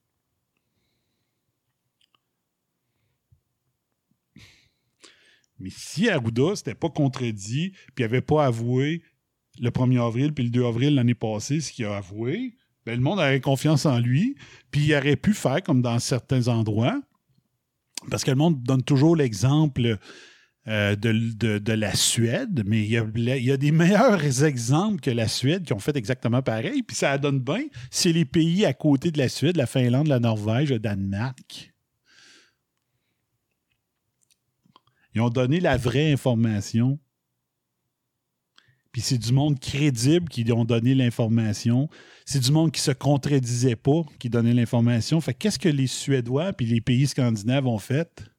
Mais 5.59 5.71
si 5.71 6.11
Arruda 6.11 6.55
s'était 6.57 6.75
pas 6.75 6.91
contredit, 6.91 7.73
puis 7.95 8.05
n'avait 8.05 8.21
pas 8.21 8.45
avoué 8.45 9.03
le 9.61 9.71
1er 9.71 10.07
avril 10.07 10.35
puis 10.35 10.45
le 10.45 10.51
2 10.51 10.67
avril 10.67 10.95
l'année 10.95 11.15
passée 11.15 11.61
ce 11.61 11.73
qu'il 11.73 11.87
a 11.87 11.97
avoué, 11.97 12.55
ben, 12.85 12.95
le 12.95 13.01
monde 13.01 13.19
aurait 13.19 13.41
confiance 13.41 13.87
en 13.87 13.99
lui, 13.99 14.37
puis 14.71 14.87
il 14.87 14.95
aurait 14.95 15.17
pu 15.17 15.33
faire 15.33 15.63
comme 15.63 15.81
dans 15.81 15.99
certains 16.01 16.49
endroits, 16.49 17.01
parce 18.11 18.25
que 18.25 18.31
le 18.31 18.37
monde 18.37 18.63
donne 18.63 18.83
toujours 18.83 19.17
l'exemple 19.17 19.99
euh, 20.69 20.95
de, 20.95 21.73
la 21.73 21.93
Suède, 21.93 22.63
mais 22.65 22.85
il 22.85 22.91
y, 22.91 23.51
a, 23.51 23.57
des 23.57 23.73
meilleurs 23.73 24.25
exemples 24.45 25.01
que 25.01 25.11
la 25.11 25.27
Suède 25.27 25.65
qui 25.65 25.73
ont 25.73 25.81
fait 25.81 25.97
exactement 25.97 26.41
pareil, 26.41 26.85
puis 26.85 26.97
ça 26.97 27.19
donne 27.19 27.41
bien. 27.41 27.65
C'est 27.91 28.13
les 28.13 28.25
pays 28.25 28.65
à 28.65 28.73
côté 28.73 29.11
de 29.11 29.19
la 29.19 29.29
Suède, 29.29 29.57
la 29.57 29.67
Finlande, 29.67 30.07
la 30.07 30.21
Norvège, 30.21 30.71
le 30.71 30.79
Danemark. 30.79 31.73
Ils 35.15 35.21
ont 35.21 35.31
donné 35.31 35.59
la 35.59 35.77
vraie 35.77 36.13
information. 36.13 37.01
Puis 38.93 39.03
c'est 39.03 39.19
du 39.19 39.33
monde 39.33 39.59
crédible 39.59 40.29
qui 40.29 40.51
ont 40.53 40.65
donné 40.65 40.95
l'information. 40.95 41.89
C'est 42.25 42.41
du 42.41 42.53
monde 42.53 42.71
qui 42.71 42.81
se 42.81 42.93
contredisait 42.93 43.75
pas 43.75 44.03
qui 44.21 44.31
donnait 44.31 44.55
l'information. 44.55 45.21
Fait 45.21 45.35
qu'est-ce 45.35 45.59
que 45.59 45.69
les 45.69 45.89
Suédois 45.89 46.53
puis 46.53 46.67
les 46.67 46.81
pays 46.81 47.09
scandinaves 47.09 47.67
ont 47.67 47.79
fait? 47.79 48.32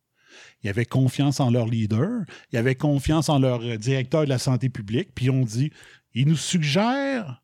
Ils 0.63 0.69
avaient 0.69 0.85
confiance 0.85 1.39
en 1.39 1.51
leur 1.51 1.67
leader, 1.67 2.23
ils 2.51 2.57
avaient 2.57 2.75
confiance 2.75 3.29
en 3.29 3.39
leur 3.39 3.77
directeur 3.77 4.23
de 4.23 4.29
la 4.29 4.39
santé 4.39 4.69
publique, 4.69 5.09
puis 5.13 5.29
ont 5.29 5.43
dit, 5.43 5.71
il 6.13 6.27
nous 6.27 6.37
suggère, 6.37 7.43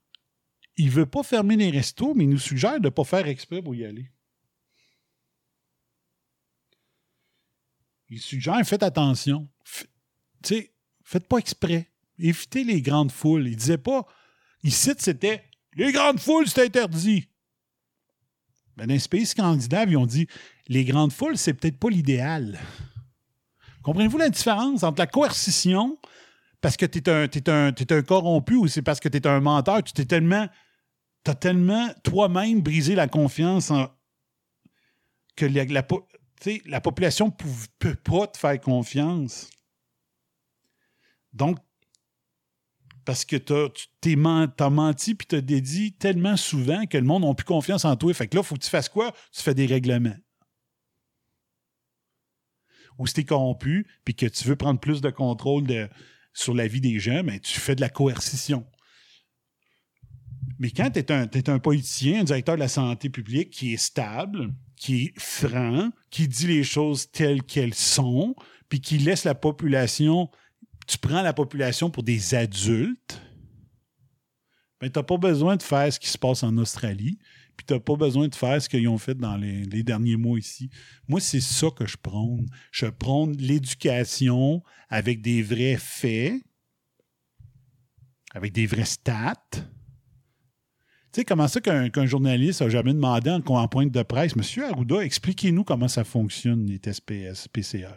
il 0.77 0.87
ne 0.87 0.91
veut 0.91 1.05
pas 1.05 1.23
fermer 1.23 1.55
les 1.55 1.69
restos, 1.69 2.13
mais 2.15 2.23
il 2.23 2.29
nous 2.29 2.39
suggère 2.39 2.79
de 2.79 2.85
ne 2.85 2.89
pas 2.89 3.03
faire 3.03 3.27
exprès 3.27 3.61
pour 3.61 3.75
y 3.75 3.85
aller. 3.85 4.11
il 8.09 8.19
suggère 8.19 8.59
faites 8.65 8.83
attention. 8.83 9.47
Tu 10.43 10.55
sais, 10.55 10.73
faites 11.03 11.27
pas 11.27 11.37
exprès. 11.37 11.91
Évitez 12.17 12.63
les 12.63 12.81
grandes 12.81 13.11
foules. 13.11 13.47
Il 13.47 13.55
disait 13.55 13.77
pas. 13.77 14.05
Ici, 14.63 14.91
c'était 14.97 15.43
les 15.73 15.91
grandes 15.91 16.19
foules, 16.19 16.47
c'est 16.47 16.65
interdit. 16.65 17.27
Mais 18.75 18.87
dans 18.87 18.93
les 18.93 19.07
pays 19.07 19.25
scandinaves, 19.25 19.91
ils 19.91 19.97
ont 19.97 20.05
dit 20.05 20.27
les 20.69 20.85
grandes 20.85 21.11
foules, 21.11 21.37
c'est 21.37 21.53
peut-être 21.53 21.77
pas 21.77 21.89
l'idéal. 21.89 22.59
Comprenez-vous 23.81 24.17
la 24.17 24.29
différence 24.29 24.83
entre 24.83 24.99
la 24.99 25.07
coercition, 25.07 25.97
parce 26.61 26.77
que 26.77 26.85
tu 26.85 26.99
es 26.99 27.49
un, 27.49 28.01
corrompu, 28.03 28.55
ou 28.55 28.67
c'est 28.67 28.81
parce 28.81 28.99
que 28.99 29.09
tu 29.09 29.17
es 29.17 29.27
un 29.27 29.41
menteur, 29.41 29.83
tu 29.83 29.93
t'es 29.93 30.05
tellement. 30.05 30.47
Tellement 31.41 31.89
toi-même 32.03 32.61
brisé 32.61 32.95
la 32.95 33.07
confiance 33.07 33.71
que 35.35 35.45
la, 35.45 35.65
la, 35.65 35.85
la 36.65 36.81
population 36.81 37.27
ne 37.27 37.55
peut 37.77 37.93
pas 37.93 38.25
te 38.25 38.37
faire 38.37 38.59
confiance. 38.59 39.47
Donc, 41.33 41.59
parce 43.05 43.25
que 43.25 43.35
tu 43.35 44.63
as 44.63 44.69
menti 44.69 45.13
puis 45.13 45.27
tu 45.27 45.35
as 45.35 45.41
dédié 45.41 45.91
tellement 45.91 46.37
souvent 46.37 46.85
que 46.87 46.97
le 46.97 47.03
monde 47.03 47.23
n'a 47.23 47.33
plus 47.35 47.45
confiance 47.45 47.85
en 47.85 47.95
toi. 47.95 48.11
Fait 48.13 48.27
que 48.27 48.35
là, 48.35 48.41
il 48.41 48.45
faut 48.45 48.55
que 48.55 48.63
tu 48.63 48.69
fasses 48.69 48.89
quoi? 48.89 49.13
Tu 49.31 49.43
fais 49.43 49.53
des 49.53 49.67
règlements. 49.67 50.15
Ou 52.99 53.07
si 53.07 53.15
tu 53.15 53.21
es 53.21 53.23
corrompu 53.23 53.87
puis 54.05 54.13
que 54.13 54.27
tu 54.27 54.47
veux 54.47 54.55
prendre 54.55 54.79
plus 54.79 55.01
de 55.01 55.09
contrôle 55.09 55.65
sur 56.33 56.53
la 56.53 56.67
vie 56.67 56.81
des 56.81 56.99
gens, 56.99 57.23
ben, 57.23 57.39
tu 57.39 57.59
fais 57.59 57.75
de 57.75 57.81
la 57.81 57.89
coercition. 57.89 58.65
Mais 60.59 60.69
quand 60.71 60.91
tu 60.91 60.99
es, 60.99 61.05
es, 61.09 61.49
un 61.49 61.59
politicien, 61.59 62.21
un 62.21 62.23
directeur 62.25 62.55
de 62.55 62.59
la 62.59 62.67
santé 62.67 63.09
publique 63.09 63.49
qui 63.51 63.73
est 63.73 63.77
stable, 63.77 64.53
qui 64.75 65.05
est 65.05 65.19
franc, 65.19 65.89
qui 66.11 66.27
dit 66.27 66.47
les 66.47 66.63
choses 66.63 67.09
telles 67.09 67.43
qu'elles 67.43 67.73
sont, 67.73 68.35
puis 68.67 68.81
qui 68.81 68.97
laisse 68.97 69.23
la 69.23 69.35
population, 69.35 70.29
tu 70.85 70.97
prends 70.97 71.21
la 71.21 71.33
population 71.33 71.89
pour 71.89 72.03
des 72.03 72.35
adultes, 72.35 73.21
ben, 74.81 74.89
tu 74.89 74.99
n'as 74.99 75.03
pas 75.03 75.17
besoin 75.17 75.55
de 75.55 75.63
faire 75.63 75.91
ce 75.91 75.99
qui 75.99 76.09
se 76.09 76.17
passe 76.17 76.43
en 76.43 76.57
Australie, 76.57 77.17
puis 77.59 77.65
tu 77.65 77.73
n'as 77.73 77.81
pas 77.81 77.97
besoin 77.97 78.29
de 78.29 78.35
faire 78.35 78.61
ce 78.61 78.69
qu'ils 78.69 78.87
ont 78.87 78.97
fait 78.97 79.15
dans 79.15 79.35
les, 79.35 79.83
derniers 79.83 80.15
mois 80.15 80.39
ici. 80.39 80.69
Moi, 81.09 81.19
c'est 81.19 81.41
ça 81.41 81.67
que 81.75 81.85
je 81.85 81.97
prône. 81.97 82.45
Je 82.71 82.85
prône 82.85 83.35
l'éducation 83.35 84.63
avec 84.87 85.21
des 85.21 85.41
vrais 85.41 85.75
faits, 85.75 86.35
avec 88.33 88.53
des 88.53 88.65
vrais 88.65 88.85
stats, 88.85 89.35
tu 89.51 89.61
sais, 91.11 91.25
comment 91.25 91.49
ça 91.49 91.59
qu'un 91.59 92.05
journaliste 92.05 92.61
n'a 92.61 92.69
jamais 92.69 92.93
demandé 92.93 93.29
en, 93.29 93.41
en, 93.45 93.67
pointe 93.67 93.91
de 93.91 94.03
presse, 94.03 94.37
Monsieur 94.37 94.65
Arruda, 94.65 95.03
expliquez-nous 95.03 95.65
comment 95.65 95.89
ça 95.89 96.05
fonctionne, 96.05 96.65
les 96.65 96.79
tests 96.79 97.01
PCR. 97.51 97.95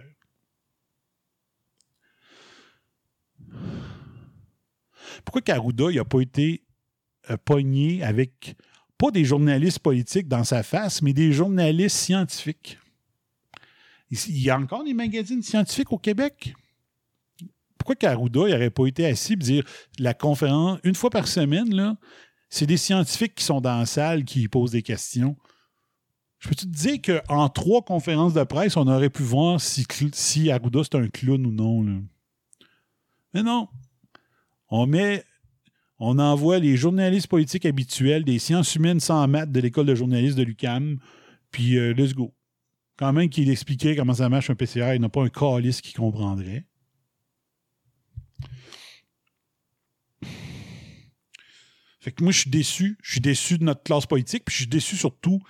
Pourquoi 5.25 5.42
qu'Arruda 5.42 5.92
n'a 5.92 6.05
pas 6.05 6.20
été 6.20 6.64
euh, 7.31 7.37
pogné 7.37 8.03
avec, 8.03 8.57
pas 9.03 9.11
des 9.11 9.25
journalistes 9.25 9.81
politiques 9.81 10.29
dans 10.29 10.45
sa 10.45 10.62
face, 10.62 11.03
mais 11.03 11.12
des 11.12 11.33
journalistes 11.33 11.97
scientifiques? 11.97 12.79
Il 14.12 14.38
y 14.38 14.49
a 14.49 14.57
encore 14.57 14.85
des 14.85 14.95
magazines 14.95 15.43
scientifiques 15.43 15.91
au 15.91 15.99
Québec? 15.99 16.55
Pourquoi 17.77 17.97
qu'Arruda 17.97 18.43
n'aurait 18.43 18.71
pas 18.71 18.87
été 18.87 19.05
assis 19.05 19.33
et 19.33 19.37
dire 19.37 19.65
la 19.99 20.15
conférence, 20.15 20.79
une 20.85 20.95
fois 20.95 21.11
par 21.11 21.27
semaine, 21.27 21.75
là, 21.75 21.97
c'est 22.49 22.67
des 22.67 22.77
scientifiques 22.77 23.35
qui 23.35 23.43
sont 23.45 23.61
dans 23.61 23.81
la 23.81 23.87
salle 23.87 24.25
qui 24.25 24.47
posent 24.47 24.71
des 24.71 24.83
questions. 24.83 25.37
Je 26.38 26.49
peux 26.49 26.55
te 26.55 26.67
dire 26.67 26.99
qu'en 27.03 27.49
trois 27.49 27.83
conférences 27.83 28.35
de 28.35 28.45
presse, 28.45 28.77
on 28.77 28.87
aurait 28.87 29.11
pu 29.11 29.25
voir 29.25 29.61
si, 29.61 29.85
si 30.12 30.49
Arruda 30.53 30.83
c'est 30.85 30.95
un 30.95 31.09
clown 31.09 31.45
ou 31.45 31.51
non. 31.51 32.05
Mais 33.35 33.43
non. 33.43 33.67
On 34.69 34.87
met. 34.87 35.25
On 36.05 36.19
envoie 36.19 36.59
les 36.59 36.77
journalistes 36.77 37.29
politiques 37.29 37.65
habituels 37.65 38.25
des 38.25 38.41
sciences 38.41 38.75
humaines 38.75 38.99
sans 38.99 39.29
maths 39.29 39.53
de 39.53 39.61
l'école 39.61 39.87
de 39.87 39.95
journalistes 39.95 40.37
de 40.37 40.43
l'UCAM, 40.43 40.99
puis 41.53 41.79
euh, 41.79 41.95
let's 41.95 42.12
go. 42.12 42.35
Quand 42.97 43.12
même 43.12 43.29
qu'il 43.29 43.49
expliquait 43.49 43.95
comment 43.95 44.15
ça 44.15 44.29
marche 44.29 44.51
un 44.51 44.57
PCR, 44.57 44.97
il 44.97 45.01
n'a 45.01 45.09
pas 45.09 45.23
un 45.23 45.29
calice 45.29 45.81
qui 45.81 45.93
comprendrait. 45.93 46.67
Fait 52.01 52.11
que 52.11 52.25
moi, 52.25 52.33
je 52.33 52.41
suis 52.41 52.51
déçu. 52.51 52.99
Je 53.01 53.12
suis 53.12 53.21
déçu 53.21 53.59
de 53.59 53.62
notre 53.62 53.85
classe 53.85 54.07
politique, 54.07 54.45
puis 54.45 54.55
je 54.55 54.62
suis 54.62 54.69
déçu 54.69 54.97
surtout 54.97 55.41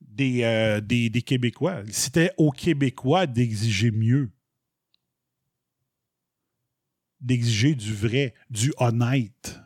des, 0.00 0.42
euh, 0.42 0.80
Québécois. 1.20 1.82
C'était 1.90 2.32
aux 2.38 2.50
Québécois 2.50 3.26
d'exiger 3.26 3.90
mieux. 3.90 4.30
D'exiger 7.20 7.74
du 7.74 7.92
vrai, 7.92 8.32
du 8.48 8.72
honnête. 8.78 9.60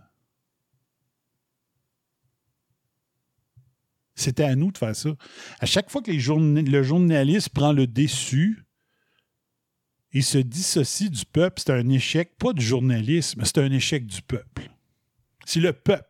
C'était 4.15 4.45
à 4.45 4.55
nous 4.55 4.71
de 4.71 4.79
faire 4.79 4.95
ça. 4.95 5.11
À 5.61 5.67
chaque 5.67 5.91
fois 5.91 6.03
que 6.03 6.11
le 6.11 6.83
journaliste 6.83 7.49
prend 7.51 7.73
le 7.73 7.87
déçu, 7.87 8.65
il 10.13 10.23
se 10.23 10.39
dissocie 10.39 11.11
du 11.11 11.25
peuple, 11.25 11.63
c'est 11.65 11.73
un 11.73 11.89
échec, 11.89 12.37
pas 12.39 12.53
du 12.53 12.65
journalisme, 12.65 13.43
c'est 13.45 13.59
un 13.59 13.73
échec 13.73 14.07
du 14.07 14.21
peuple. 14.21 14.71
C'est 15.47 15.61
le 15.61 15.73
peuple. 15.73 16.09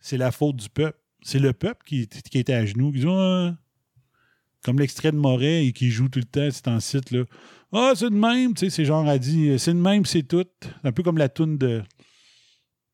C'est 0.00 0.16
la 0.16 0.32
faute 0.32 0.56
du 0.56 0.70
peuple. 0.70 0.98
C'est 1.22 1.38
le 1.38 1.52
peuple 1.52 1.84
qui, 1.84 2.08
qui 2.08 2.38
était 2.38 2.54
à 2.54 2.64
genoux, 2.64 2.92
qui 2.92 3.00
dit 3.00 3.06
comme 4.64 4.80
l'extrait 4.80 5.12
de 5.12 5.16
Moret 5.16 5.66
et 5.66 5.72
qui 5.72 5.90
joue 5.90 6.08
tout 6.08 6.18
le 6.18 6.24
temps, 6.24 6.48
c'est 6.50 6.68
en 6.68 6.80
site 6.80 7.10
là. 7.10 7.24
Ah, 7.72 7.92
c'est 7.94 8.10
de 8.10 8.14
même, 8.14 8.54
tu 8.54 8.60
sais, 8.60 8.70
c'est 8.70 8.84
genre 8.84 9.06
a 9.06 9.18
dit, 9.18 9.58
c'est 9.58 9.72
de 9.72 9.78
même, 9.78 10.06
c'est 10.06 10.22
tout. 10.22 10.46
Un 10.84 10.92
peu 10.92 11.02
comme 11.02 11.18
la 11.18 11.28
toune 11.28 11.58
de, 11.58 11.82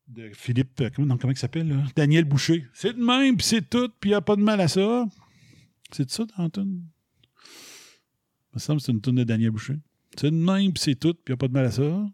de 0.07 0.29
Philippe, 0.33 0.81
euh, 0.81 0.89
comment, 0.95 1.17
il 1.23 1.37
s'appelle? 1.37 1.83
Daniel 1.95 2.25
Boucher. 2.25 2.67
C'est 2.73 2.93
de 2.93 3.03
même, 3.03 3.37
puis 3.37 3.45
c'est 3.45 3.67
tout, 3.67 3.89
puis 3.99 4.09
il 4.09 4.13
n'y 4.13 4.15
a 4.15 4.21
pas 4.21 4.35
de 4.35 4.41
mal 4.41 4.61
à 4.61 4.67
ça. 4.67 5.05
C'est 5.91 6.09
ça 6.09 6.25
dans 6.25 6.43
la 6.43 6.49
toune? 6.49 6.83
Il 8.51 8.55
me 8.55 8.59
semble 8.59 8.79
que 8.79 8.85
c'est 8.85 8.91
une 8.91 9.01
toune 9.01 9.15
de 9.15 9.23
Daniel 9.23 9.51
Boucher. 9.51 9.77
C'est 10.17 10.31
de 10.31 10.35
même, 10.35 10.71
puis 10.73 10.83
c'est 10.83 10.95
tout, 10.95 11.13
puis 11.13 11.23
il 11.27 11.31
n'y 11.31 11.33
a 11.33 11.37
pas 11.37 11.47
de 11.47 11.53
mal 11.53 11.65
à 11.65 11.71
ça. 11.71 12.05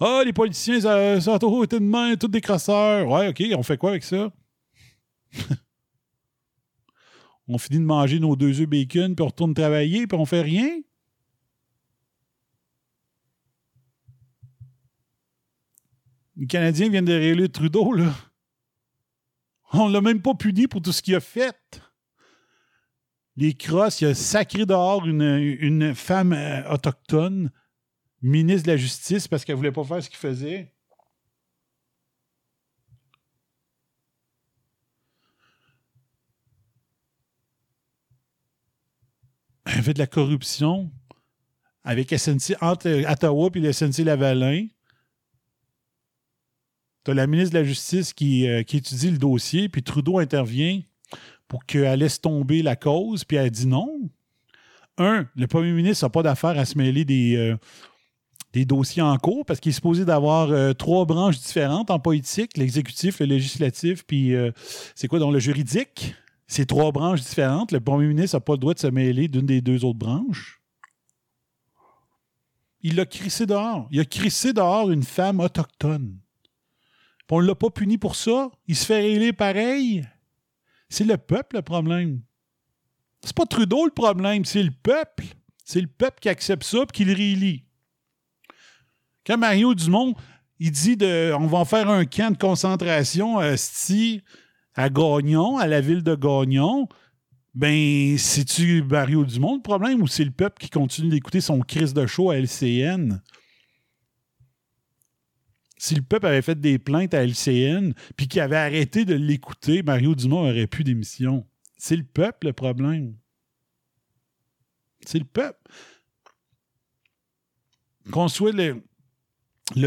Ah, 0.00 0.22
les 0.24 0.32
politiciens, 0.32 0.80
ça, 0.80 1.20
ça 1.20 1.34
a 1.34 1.38
toujours 1.38 1.64
été 1.64 1.78
de 1.78 1.84
même, 1.84 2.16
tous 2.16 2.28
des 2.28 2.40
crasseurs. 2.40 3.08
Ouais, 3.08 3.28
OK, 3.28 3.42
on 3.56 3.62
fait 3.62 3.76
quoi 3.76 3.90
avec 3.90 4.04
ça? 4.04 4.32
on 7.48 7.58
finit 7.58 7.80
de 7.80 7.84
manger 7.84 8.20
nos 8.20 8.36
deux 8.36 8.60
œufs 8.60 8.68
bacon, 8.68 9.14
puis 9.14 9.22
on 9.22 9.28
retourne 9.28 9.54
travailler, 9.54 10.06
puis 10.06 10.18
on 10.18 10.24
fait 10.24 10.42
rien? 10.42 10.80
Les 16.38 16.46
Canadiens 16.46 16.88
viennent 16.88 17.04
de 17.04 17.12
réélire 17.12 17.50
Trudeau, 17.50 17.92
là. 17.92 18.14
On 19.72 19.88
l'a 19.88 20.00
même 20.00 20.22
pas 20.22 20.34
puni 20.34 20.68
pour 20.68 20.80
tout 20.80 20.92
ce 20.92 21.02
qu'il 21.02 21.16
a 21.16 21.20
fait. 21.20 21.82
Les 23.36 23.54
crosses, 23.54 24.00
il 24.00 24.06
a 24.06 24.14
sacré 24.14 24.64
dehors 24.64 25.04
une, 25.04 25.94
femme 25.96 26.32
euh, 26.32 26.72
autochtone, 26.72 27.50
ministre 28.22 28.66
de 28.66 28.72
la 28.72 28.76
Justice, 28.76 29.26
parce 29.26 29.44
qu'elle 29.44 29.56
voulait 29.56 29.72
pas 29.72 29.82
faire 29.84 30.02
ce 30.02 30.08
qu'il 30.08 30.18
faisait. 30.18 30.72
Elle 39.66 39.82
fait 39.82 39.94
de 39.94 39.98
la 39.98 40.06
corruption 40.06 40.90
avec 41.82 42.16
SNC, 42.16 42.56
entre 42.60 42.88
Ottawa 43.10 43.50
et 43.54 43.60
le 43.60 43.72
SNC 43.72 44.04
Lavalin. 44.04 44.68
Tu 47.08 47.14
la 47.14 47.26
ministre 47.26 47.54
de 47.54 47.60
la 47.60 47.64
Justice 47.64 48.12
qui, 48.12 48.46
euh, 48.46 48.62
qui 48.62 48.76
étudie 48.76 49.10
le 49.10 49.16
dossier, 49.16 49.70
puis 49.70 49.82
Trudeau 49.82 50.18
intervient 50.18 50.82
pour 51.48 51.64
qu'elle 51.64 52.00
laisse 52.00 52.20
tomber 52.20 52.60
la 52.60 52.76
cause, 52.76 53.24
puis 53.24 53.38
elle 53.38 53.50
dit 53.50 53.66
non. 53.66 54.10
Un, 54.98 55.26
le 55.34 55.46
premier 55.46 55.72
ministre 55.72 56.04
n'a 56.04 56.10
pas 56.10 56.22
d'affaire 56.22 56.58
à 56.58 56.66
se 56.66 56.76
mêler 56.76 57.06
des, 57.06 57.34
euh, 57.36 57.56
des 58.52 58.66
dossiers 58.66 59.00
en 59.00 59.16
cours 59.16 59.46
parce 59.46 59.58
qu'il 59.58 59.70
est 59.70 59.72
supposé 59.72 60.04
d'avoir 60.04 60.50
euh, 60.50 60.74
trois 60.74 61.06
branches 61.06 61.38
différentes 61.38 61.90
en 61.90 61.98
politique, 61.98 62.58
l'exécutif, 62.58 63.20
le 63.20 63.26
législatif, 63.26 64.04
puis 64.06 64.34
c'est 64.94 65.08
quoi 65.08 65.18
dans 65.18 65.30
le 65.30 65.38
juridique? 65.38 66.14
C'est 66.46 66.66
trois 66.66 66.92
branches 66.92 67.22
différentes. 67.22 67.72
Le 67.72 67.80
premier 67.80 68.06
ministre 68.06 68.36
n'a 68.36 68.40
pas 68.40 68.52
le 68.52 68.58
droit 68.58 68.74
de 68.74 68.80
se 68.80 68.86
mêler 68.86 69.28
d'une 69.28 69.46
des 69.46 69.62
deux 69.62 69.82
autres 69.86 69.98
branches. 69.98 70.60
Il 72.82 72.96
l'a 72.96 73.06
crissé 73.06 73.46
dehors. 73.46 73.88
Il 73.90 73.98
a 73.98 74.04
crissé 74.04 74.52
dehors 74.52 74.90
une 74.90 75.04
femme 75.04 75.40
autochtone. 75.40 76.18
On 77.30 77.42
ne 77.42 77.46
l'a 77.46 77.54
pas 77.54 77.70
puni 77.70 77.98
pour 77.98 78.16
ça. 78.16 78.50
Il 78.66 78.76
se 78.76 78.86
fait 78.86 79.00
régler 79.00 79.32
pareil. 79.32 80.04
C'est 80.88 81.04
le 81.04 81.16
peuple 81.16 81.56
le 81.56 81.62
problème. 81.62 82.22
C'est 83.22 83.36
pas 83.36 83.46
Trudeau 83.46 83.84
le 83.84 83.90
problème, 83.90 84.44
c'est 84.44 84.62
le 84.62 84.70
peuple. 84.70 85.24
C'est 85.64 85.80
le 85.80 85.86
peuple 85.86 86.18
qui 86.20 86.28
accepte 86.28 86.64
ça 86.64 86.78
et 86.78 86.92
qui 86.92 87.04
le 87.04 87.12
réélit. 87.12 87.64
Quand 89.26 89.36
Mario 89.36 89.74
Dumont, 89.74 90.14
il 90.58 90.70
dit 90.70 90.96
de, 90.96 91.32
on 91.38 91.46
va 91.46 91.64
faire 91.64 91.90
un 91.90 92.06
camp 92.06 92.32
de 92.32 92.38
concentration 92.38 93.38
à 93.38 93.54
à 94.74 94.88
Gagnon, 94.88 95.58
à 95.58 95.66
la 95.66 95.80
ville 95.80 96.02
de 96.04 96.14
Gagnon, 96.14 96.88
ben, 97.54 98.16
c'est-tu 98.16 98.82
Mario 98.84 99.24
Dumont 99.24 99.56
le 99.56 99.62
problème 99.62 100.00
ou 100.00 100.06
c'est 100.06 100.24
le 100.24 100.30
peuple 100.30 100.58
qui 100.60 100.70
continue 100.70 101.08
d'écouter 101.08 101.40
son 101.40 101.58
crise 101.60 101.92
de 101.92 102.06
show 102.06 102.30
à 102.30 102.36
LCN? 102.36 103.20
Si 105.78 105.94
le 105.94 106.02
peuple 106.02 106.26
avait 106.26 106.42
fait 106.42 106.60
des 106.60 106.78
plaintes 106.78 107.14
à 107.14 107.24
LCN 107.24 107.92
puis 108.16 108.26
qu'il 108.26 108.40
avait 108.40 108.56
arrêté 108.56 109.04
de 109.04 109.14
l'écouter, 109.14 109.84
Mario 109.84 110.16
Dumont 110.16 110.48
aurait 110.48 110.66
plus 110.66 110.82
d'émission. 110.82 111.46
C'est 111.76 111.96
le 111.96 112.04
peuple 112.04 112.48
le 112.48 112.52
problème. 112.52 113.16
C'est 115.06 115.20
le 115.20 115.24
peuple. 115.24 115.60
Qu'on 118.10 118.26
soit 118.26 118.52
le, 118.52 118.82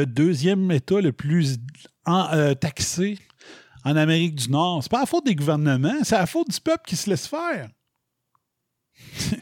deuxième 0.06 0.72
État 0.72 1.02
le 1.02 1.12
plus 1.12 1.58
euh, 2.08 2.54
taxé 2.54 3.20
en 3.84 3.96
Amérique 3.98 4.36
du 4.36 4.50
Nord, 4.50 4.84
c'est 4.84 4.92
pas 4.92 5.02
la 5.02 5.06
faute 5.06 5.26
des 5.26 5.36
gouvernements, 5.36 6.04
c'est 6.04 6.18
la 6.18 6.28
faute 6.28 6.50
du 6.50 6.62
peuple 6.62 6.84
qui 6.88 6.96
se 6.96 7.10
laisse 7.10 7.28
faire. 7.28 7.70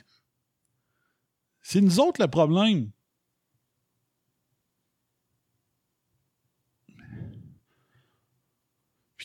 c'est 1.62 1.82
nous 1.82 2.00
autres 2.00 2.22
le 2.22 2.28
problème. 2.28 2.90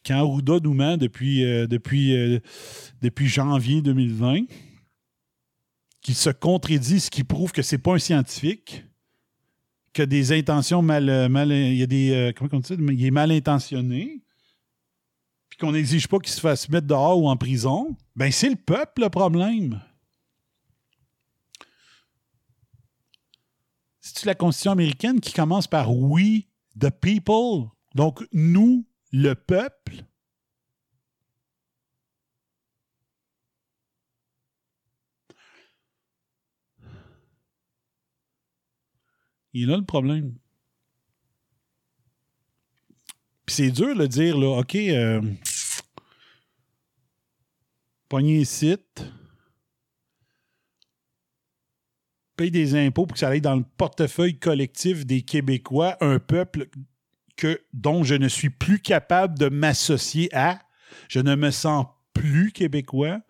Quand 0.04 0.16
Arruda 0.16 0.58
nous 0.62 0.74
ment 0.74 0.96
depuis, 0.96 1.44
euh, 1.44 1.66
depuis, 1.66 2.14
euh, 2.14 2.38
depuis 3.02 3.26
janvier 3.26 3.80
2020, 3.82 4.44
qu'il 6.02 6.14
se 6.14 6.30
contredit, 6.30 7.00
ce 7.00 7.10
qui 7.10 7.24
prouve 7.24 7.52
que 7.52 7.62
c'est 7.62 7.78
pas 7.78 7.94
un 7.94 7.98
scientifique, 7.98 8.84
que 9.94 10.02
des 10.02 10.32
intentions 10.32 10.82
mal, 10.82 11.08
euh, 11.08 11.28
mal 11.28 11.50
il 11.50 11.76
y 11.76 11.82
a 11.82 11.86
des 11.86 12.32
comment 12.36 12.50
on 12.52 12.58
dit 12.58 12.74
il 12.78 13.06
est 13.06 13.10
mal 13.10 13.30
intentionné, 13.30 14.22
puis 15.48 15.58
qu'on 15.58 15.72
n'exige 15.72 16.08
pas 16.08 16.18
qu'il 16.18 16.32
se 16.32 16.40
fasse 16.40 16.68
mettre 16.68 16.86
dehors 16.86 17.18
ou 17.18 17.28
en 17.28 17.36
prison, 17.36 17.96
ben 18.16 18.30
c'est 18.30 18.50
le 18.50 18.56
peuple 18.56 19.02
le 19.02 19.08
problème. 19.08 19.80
C'est 24.00 24.26
la 24.26 24.34
Constitution 24.34 24.72
américaine 24.72 25.20
qui 25.20 25.32
commence 25.32 25.66
par 25.66 25.90
we 25.90 26.42
the 26.78 26.90
people, 26.90 27.70
donc 27.94 28.22
nous 28.32 28.84
le 29.16 29.36
peuple. 29.36 30.04
Il 39.52 39.68
là 39.68 39.76
le 39.76 39.84
problème. 39.84 40.34
Puis 43.46 43.54
c'est 43.54 43.70
dur 43.70 43.94
de 43.94 44.06
dire, 44.06 44.36
là, 44.36 44.58
OK, 44.58 44.74
euh, 44.74 45.22
pogner 48.08 48.38
les 48.38 48.44
sites, 48.44 49.04
paye 52.34 52.50
des 52.50 52.74
impôts 52.74 53.06
pour 53.06 53.14
que 53.14 53.20
ça 53.20 53.28
aille 53.28 53.40
dans 53.40 53.54
le 53.54 53.64
portefeuille 53.76 54.40
collectif 54.40 55.06
des 55.06 55.22
Québécois, 55.22 55.96
un 56.00 56.18
peuple 56.18 56.68
que, 57.36 57.60
dont 57.72 58.04
je 58.04 58.14
ne 58.14 58.28
suis 58.28 58.50
plus 58.50 58.80
capable 58.80 59.38
de 59.38 59.48
m'associer 59.48 60.28
à. 60.34 60.60
Je 61.08 61.20
ne 61.20 61.34
me 61.34 61.50
sens 61.50 61.86
plus 62.12 62.52
québécois. 62.52 63.20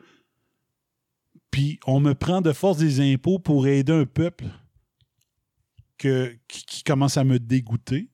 Puis 1.50 1.78
on 1.86 2.00
me 2.00 2.14
prend 2.14 2.40
de 2.40 2.52
force 2.52 2.78
des 2.78 3.00
impôts 3.00 3.38
pour 3.38 3.66
aider 3.66 3.92
un 3.92 4.06
peuple 4.06 4.46
qui, 5.96 6.82
commence 6.84 7.16
à 7.16 7.24
me 7.24 7.38
dégoûter. 7.38 8.10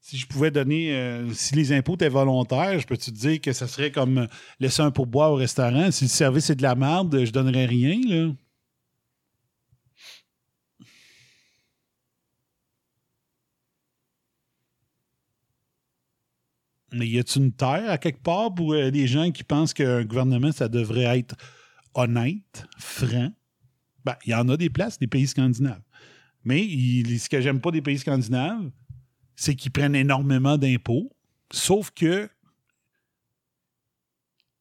Si 0.00 0.18
je 0.18 0.26
pouvais 0.26 0.50
donner, 0.50 0.94
euh, 0.94 1.32
si 1.32 1.54
les 1.54 1.72
impôts 1.72 1.94
étaient 1.94 2.08
volontaires, 2.08 2.78
je 2.78 2.86
peux 2.86 2.96
te 2.96 3.10
dire 3.10 3.40
que 3.40 3.52
ça 3.52 3.66
serait 3.66 3.90
comme 3.90 4.26
laisser 4.60 4.82
un 4.82 4.90
pourboire 4.90 5.32
au 5.32 5.36
restaurant? 5.36 5.90
Si 5.90 6.04
le 6.04 6.10
service 6.10 6.50
est 6.50 6.56
de 6.56 6.62
la 6.62 6.74
merde, 6.74 7.24
je 7.24 7.30
donnerais 7.30 7.66
rien, 7.66 7.98
là. 8.06 8.32
Mais 16.92 17.06
y 17.08 17.18
a-t-il 17.18 17.46
une 17.46 17.52
terre 17.52 17.90
à 17.90 17.98
quelque 17.98 18.22
part 18.22 18.54
pour 18.54 18.74
euh, 18.74 18.90
les 18.90 19.06
gens 19.06 19.30
qui 19.30 19.44
pensent 19.44 19.72
qu'un 19.72 20.04
gouvernement, 20.04 20.52
ça 20.52 20.68
devrait 20.68 21.18
être 21.18 21.34
honnête, 21.94 22.66
franc? 22.78 23.32
Ben, 24.04 24.16
il 24.26 24.30
y 24.30 24.34
en 24.34 24.48
a 24.48 24.56
des 24.56 24.68
places, 24.68 24.98
des 24.98 25.06
pays 25.06 25.26
scandinaves. 25.26 25.82
Mais 26.44 26.62
ce 26.64 27.28
que 27.28 27.40
j'aime 27.40 27.60
pas 27.60 27.70
des 27.70 27.82
pays 27.82 27.98
scandinaves, 27.98 28.70
c'est 29.36 29.54
qu'ils 29.54 29.70
prennent 29.70 29.94
énormément 29.94 30.58
d'impôts, 30.58 31.10
sauf 31.50 31.90
que 31.92 32.28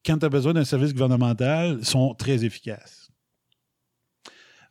quand 0.05 0.17
tu 0.17 0.25
as 0.25 0.29
besoin 0.29 0.53
d'un 0.53 0.63
service 0.63 0.93
gouvernemental, 0.93 1.77
ils 1.79 1.85
sont 1.85 2.13
très 2.15 2.45
efficaces. 2.45 3.11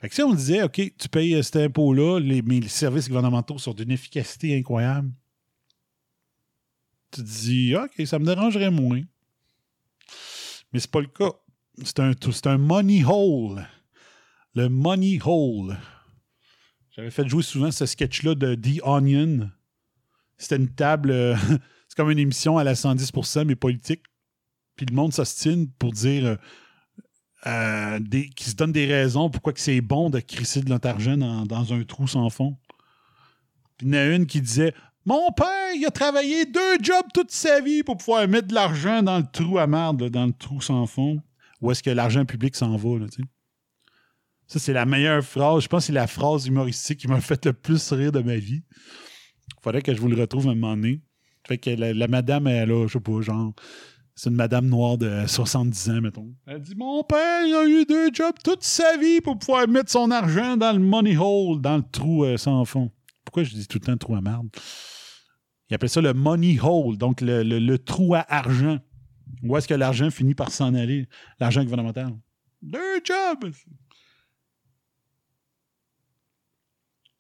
Fait 0.01 0.09
que 0.09 0.15
si 0.15 0.23
on 0.23 0.33
disait, 0.33 0.63
OK, 0.63 0.81
tu 0.99 1.09
payes 1.11 1.43
cet 1.45 1.57
impôt-là, 1.57 2.21
mais 2.21 2.61
les 2.61 2.69
services 2.69 3.09
gouvernementaux 3.09 3.59
sont 3.59 3.75
d'une 3.75 3.91
efficacité 3.91 4.57
incroyable, 4.57 5.13
tu 7.11 7.23
te 7.23 7.27
dis, 7.27 7.75
OK, 7.77 8.07
ça 8.07 8.19
me 8.19 8.25
dérangerait 8.25 8.71
moins. 8.71 9.03
Mais 10.73 10.81
c'est 10.81 10.91
pas 10.91 11.01
le 11.01 11.07
cas. 11.07 11.33
C'est 11.85 12.01
un, 12.01 12.13
c'est 12.21 12.47
un 12.47 12.59
money 12.59 13.05
hole. 13.05 13.67
Le 14.55 14.69
money 14.69 15.19
hole. 15.25 15.77
J'avais 16.91 17.11
fait 17.11 17.29
jouer 17.29 17.43
souvent 17.43 17.71
ce 17.71 17.87
sketch-là 17.87 18.35
de 18.35 18.55
The 18.55 18.81
Onion. 18.85 19.51
C'était 20.39 20.57
une 20.57 20.69
table, 20.69 21.11
euh, 21.11 21.37
c'est 21.89 21.97
comme 21.97 22.11
une 22.11 22.19
émission 22.19 22.59
à 22.59 22.65
la 22.65 22.75
110%, 22.75 23.45
mais 23.45 23.57
politique. 23.57 24.03
Puis 24.77 24.87
le 24.87 24.95
monde 24.95 25.13
s'ostine 25.13 25.71
pour 25.71 25.93
dire 25.93 26.25
euh, 26.27 26.37
euh, 27.47 28.01
qui 28.35 28.45
se 28.45 28.55
donne 28.55 28.73
des 28.73 28.87
raisons 28.87 29.31
pourquoi 29.31 29.53
que 29.53 29.61
c'est 29.61 29.81
bon 29.81 30.11
de 30.11 30.21
crisser 30.21 30.63
de 30.63 30.69
notre 30.69 30.89
argent 30.89 31.17
dans, 31.17 31.45
dans 31.45 31.73
un 31.73 31.83
trou 31.85 32.07
sans 32.07 32.29
fond. 32.31 32.57
Puis 33.77 33.87
il 33.87 33.95
y 33.95 33.99
en 33.99 34.01
a 34.01 34.07
une 34.07 34.27
qui 34.27 34.41
disait 34.41 34.75
Mon 35.07 35.31
père, 35.33 35.73
il 35.75 35.85
a 35.87 35.91
travaillé 35.91 36.45
deux 36.45 36.79
jobs 36.83 37.07
toute 37.15 37.31
sa 37.31 37.61
vie 37.61 37.83
pour 37.83 37.97
pouvoir 37.97 38.29
mettre 38.29 38.49
de 38.49 38.55
l'argent 38.55 39.03
dans 39.03 39.19
le 39.19 39.25
trou 39.31 39.59
à 39.59 39.67
merde, 39.67 40.11
dans 40.11 40.27
le 40.27 40.33
trou 40.33 40.61
sans 40.61 40.87
fond. 40.87 41.21
Où 41.61 41.71
est-ce 41.71 41.83
que 41.83 41.91
l'argent 41.91 42.25
public 42.25 42.55
s'en 42.55 42.77
va, 42.77 42.99
là. 42.99 43.07
Ça, 44.47 44.59
c'est 44.59 44.73
la 44.73 44.85
meilleure 44.85 45.23
phrase. 45.23 45.63
Je 45.63 45.69
pense 45.69 45.85
que 45.85 45.87
c'est 45.87 45.93
la 45.93 46.07
phrase 46.07 46.47
humoristique 46.47 47.01
qui 47.01 47.09
m'a 47.09 47.21
fait 47.21 47.45
le 47.47 47.53
plus 47.53 47.93
rire 47.93 48.13
de 48.13 48.21
ma 48.21 48.37
vie. 48.37 48.63
Faudrait 49.63 49.83
que 49.83 49.95
je 49.95 50.01
vous 50.01 50.09
le 50.09 50.21
retrouve 50.21 50.49
un 50.49 50.55
moment 50.55 50.75
donné. 50.75 51.01
Fait 51.47 51.59
que 51.59 51.71
la, 51.71 51.95
la 51.95 52.09
madame, 52.09 52.47
elle 52.47 52.71
a, 52.71 52.87
je 52.87 52.95
sais 52.95 53.01
pas, 53.01 53.21
genre, 53.21 53.55
c'est 54.15 54.29
une 54.29 54.37
madame 54.37 54.67
noire 54.67 54.99
de 54.99 55.25
70 55.27 55.91
ans, 55.91 56.01
mettons. 56.03 56.35
Elle 56.47 56.61
dit 56.61 56.75
Mon 56.77 57.03
père, 57.05 57.47
il 57.47 57.55
a 57.55 57.65
eu 57.67 57.87
deux 57.87 58.11
jobs 58.13 58.35
toute 58.45 58.63
sa 58.63 58.97
vie 58.99 59.21
pour 59.21 59.39
pouvoir 59.39 59.67
mettre 59.67 59.91
son 59.91 60.11
argent 60.11 60.57
dans 60.59 60.73
le 60.73 60.79
money 60.79 61.17
hole, 61.17 61.61
dans 61.61 61.79
le 61.79 61.85
trou 61.91 62.25
euh, 62.25 62.37
sans 62.37 62.65
fond. 62.65 62.91
Pourquoi 63.31 63.45
je 63.45 63.55
dis 63.55 63.69
tout 63.69 63.79
le 63.79 63.87
temps 63.87 63.97
trou 63.97 64.17
à 64.17 64.21
merde 64.21 64.49
Il 65.69 65.75
appelle 65.77 65.89
ça 65.89 66.01
le 66.01 66.13
money 66.13 66.59
hole, 66.61 66.99
donc 66.99 67.21
le, 67.21 67.77
trou 67.77 68.17
à 68.17 68.27
argent. 68.29 68.81
Où 69.45 69.57
est-ce 69.57 69.69
que 69.69 69.75
l'argent 69.75 70.11
finit 70.11 70.35
par 70.35 70.51
s'en 70.51 70.75
aller? 70.75 71.09
L'argent 71.39 71.63
gouvernemental. 71.63 72.19
Deux 72.61 73.01
jobs 73.05 73.53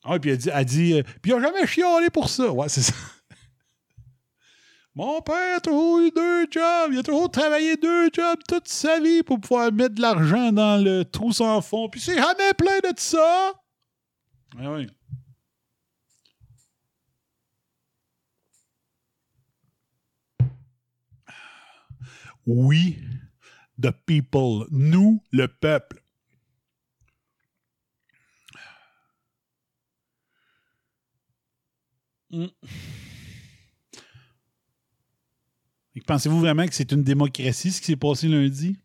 Ah, 0.02 0.18
puis 0.18 0.30
elle 0.30 0.38
dit, 0.38 0.50
dit 0.64 0.94
euh, 0.94 1.04
puis 1.22 1.30
il 1.30 1.34
a 1.34 1.42
jamais 1.42 1.64
chialé 1.64 2.10
pour 2.10 2.28
ça. 2.28 2.50
Ouais, 2.50 2.68
c'est 2.68 2.82
ça. 2.82 2.92
Mon 4.96 5.22
père 5.22 5.58
a 5.58 5.60
toujours 5.60 6.00
eu 6.00 6.10
deux 6.10 6.48
jobs. 6.50 6.90
Il 6.90 6.98
a 6.98 7.02
toujours 7.04 7.30
travaillé 7.30 7.76
deux 7.76 8.10
jobs 8.12 8.40
toute 8.48 8.66
sa 8.66 8.98
vie 8.98 9.22
pour 9.22 9.38
pouvoir 9.38 9.70
mettre 9.70 9.94
de 9.94 10.02
l'argent 10.02 10.50
dans 10.50 10.82
le 10.82 11.04
trou 11.04 11.32
sans 11.32 11.60
fond. 11.60 11.88
Puis 11.88 12.00
c'est 12.00 12.16
jamais 12.16 12.52
plein 12.58 12.80
de 12.80 12.98
ça. 12.98 13.52
Oui, 14.58 14.66
oui. 14.66 14.86
Oui, 22.52 22.98
the 23.78 23.92
people. 24.06 24.66
Nous, 24.72 25.22
le 25.30 25.46
peuple. 25.46 26.02
Pensez-vous 36.08 36.40
vraiment 36.40 36.66
que 36.66 36.74
c'est 36.74 36.90
une 36.90 37.04
démocratie 37.04 37.70
ce 37.70 37.80
qui 37.80 37.86
s'est 37.86 37.96
passé 37.96 38.26
lundi? 38.26 38.76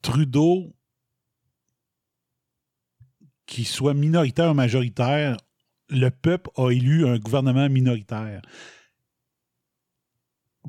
Trudeau, 0.00 0.74
qui 3.44 3.66
soit 3.66 3.92
minoritaire 3.92 4.52
ou 4.52 4.54
majoritaire, 4.54 5.36
le 5.90 6.10
peuple 6.10 6.50
a 6.56 6.70
élu 6.70 7.06
un 7.06 7.18
gouvernement 7.18 7.68
minoritaire. 7.68 8.42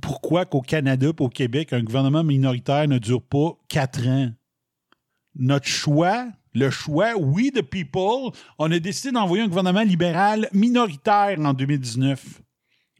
Pourquoi 0.02 0.46
qu'au 0.46 0.62
Canada 0.62 1.10
au 1.20 1.30
Québec, 1.30 1.74
un 1.74 1.84
gouvernement 1.84 2.24
minoritaire 2.24 2.88
ne 2.88 3.00
dure 3.00 3.22
pas 3.22 3.58
quatre 3.68 4.08
ans? 4.08 4.32
Notre 5.36 5.68
choix, 5.68 6.28
le 6.54 6.70
choix, 6.70 7.16
oui, 7.18 7.52
de 7.52 7.62
people, 7.62 8.32
on 8.58 8.72
a 8.72 8.80
décidé 8.80 9.12
d'envoyer 9.12 9.44
un 9.44 9.48
gouvernement 9.48 9.84
libéral 9.84 10.48
minoritaire 10.54 11.38
en 11.40 11.54
2019. 11.54 12.42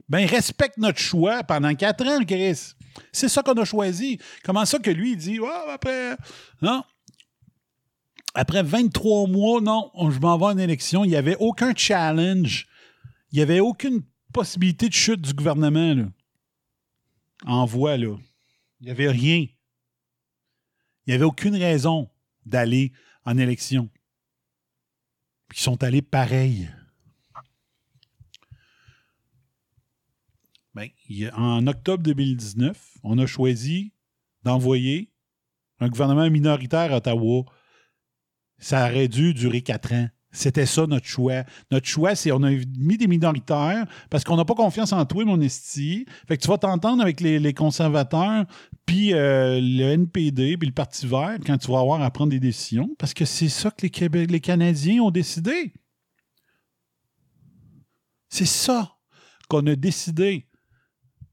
Ben, 0.10 0.26
respecte 0.28 0.78
notre 0.78 1.00
choix 1.00 1.44
pendant 1.44 1.74
quatre 1.76 2.06
ans, 2.06 2.24
Chris. 2.26 2.74
C'est 3.12 3.30
ça 3.30 3.44
qu'on 3.44 3.54
a 3.54 3.66
choisi. 3.66 4.20
Comment 4.44 4.66
ça 4.66 4.80
que 4.80 4.90
lui, 4.90 5.12
il 5.12 5.18
dit, 5.18 5.40
Ouais, 5.40 5.50
après, 5.72 6.18
non. 6.62 6.84
Après 8.36 8.64
23 8.64 9.28
mois, 9.28 9.62
non, 9.62 9.92
je 10.10 10.20
m'en 10.20 10.38
vais 10.38 10.46
en 10.46 10.58
élection. 10.58 11.04
Il 11.04 11.10
n'y 11.10 11.16
avait 11.16 11.36
aucun 11.40 11.74
challenge. 11.76 12.68
Il 13.32 13.38
n'y 13.38 13.42
avait 13.42 13.60
aucune 13.60 14.02
possibilité 14.34 14.88
de 14.88 14.94
chute 14.94 15.22
du 15.22 15.34
gouvernement. 15.34 16.10
En 17.46 17.66
voie, 17.66 17.98
là. 17.98 18.16
Il 18.80 18.86
n'y 18.86 18.92
avait 18.92 19.10
rien. 19.10 19.46
Il 21.06 21.10
n'y 21.10 21.14
avait 21.14 21.26
aucune 21.26 21.56
raison 21.56 22.10
d'aller 22.46 22.92
en 23.26 23.38
élection. 23.38 23.90
Ils 25.52 25.60
sont 25.60 25.84
allés 25.84 26.02
pareil. 26.02 26.70
Ben, 30.76 30.90
en 31.34 31.66
octobre 31.66 32.04
2019, 32.04 33.00
on 33.04 33.18
a 33.18 33.26
choisi 33.26 33.92
d'envoyer 34.44 35.12
un 35.80 35.90
gouvernement 35.90 36.30
minoritaire 36.30 36.94
à 36.94 36.98
Ottawa. 36.98 37.46
Ça 38.60 38.90
aurait 38.90 39.08
dû 39.08 39.34
durer 39.34 39.62
quatre 39.62 39.94
ans. 39.94 40.10
C'était 40.32 40.68
ça 40.68 40.86
notre 40.86 41.08
choix. 41.08 41.44
Notre 41.72 41.88
choix, 41.88 42.14
c'est 42.14 42.32
on 42.32 42.44
a 42.44 42.52
mis 42.52 42.98
des 42.98 43.08
minoritaires 43.08 43.86
parce 44.12 44.24
qu'on 44.24 44.36
n'a 44.36 44.46
pas 44.46 44.54
confiance 44.54 44.94
en 44.94 45.04
toi, 45.06 45.26
mon 45.26 45.42
esti. 45.42 46.06
Fait 46.28 46.38
que 46.38 46.42
tu 46.44 46.48
vas 46.48 46.60
t'entendre 46.60 47.02
avec 47.02 47.20
les, 47.20 47.54
conservateurs, 47.54 48.46
puis 48.86 49.14
euh, 49.14 49.60
le 49.60 49.86
NPD, 49.94 50.58
puis 50.58 50.68
le 50.68 50.74
Parti 50.74 51.08
vert 51.08 51.38
quand 51.46 51.58
tu 51.58 51.72
vas 51.72 51.80
avoir 51.80 52.02
à 52.04 52.12
prendre 52.12 52.30
des 52.30 52.40
décisions 52.40 52.94
parce 53.00 53.16
que 53.16 53.26
c'est 53.26 53.50
ça 53.50 53.72
que 53.72 53.88
les, 53.88 54.28
les 54.28 54.40
Canadiens 54.40 55.02
ont 55.02 55.12
décidé. 55.12 55.74
C'est 58.30 58.46
ça 58.46 58.96
qu'on 59.50 59.66
a 59.66 59.76
décidé. 59.76 60.48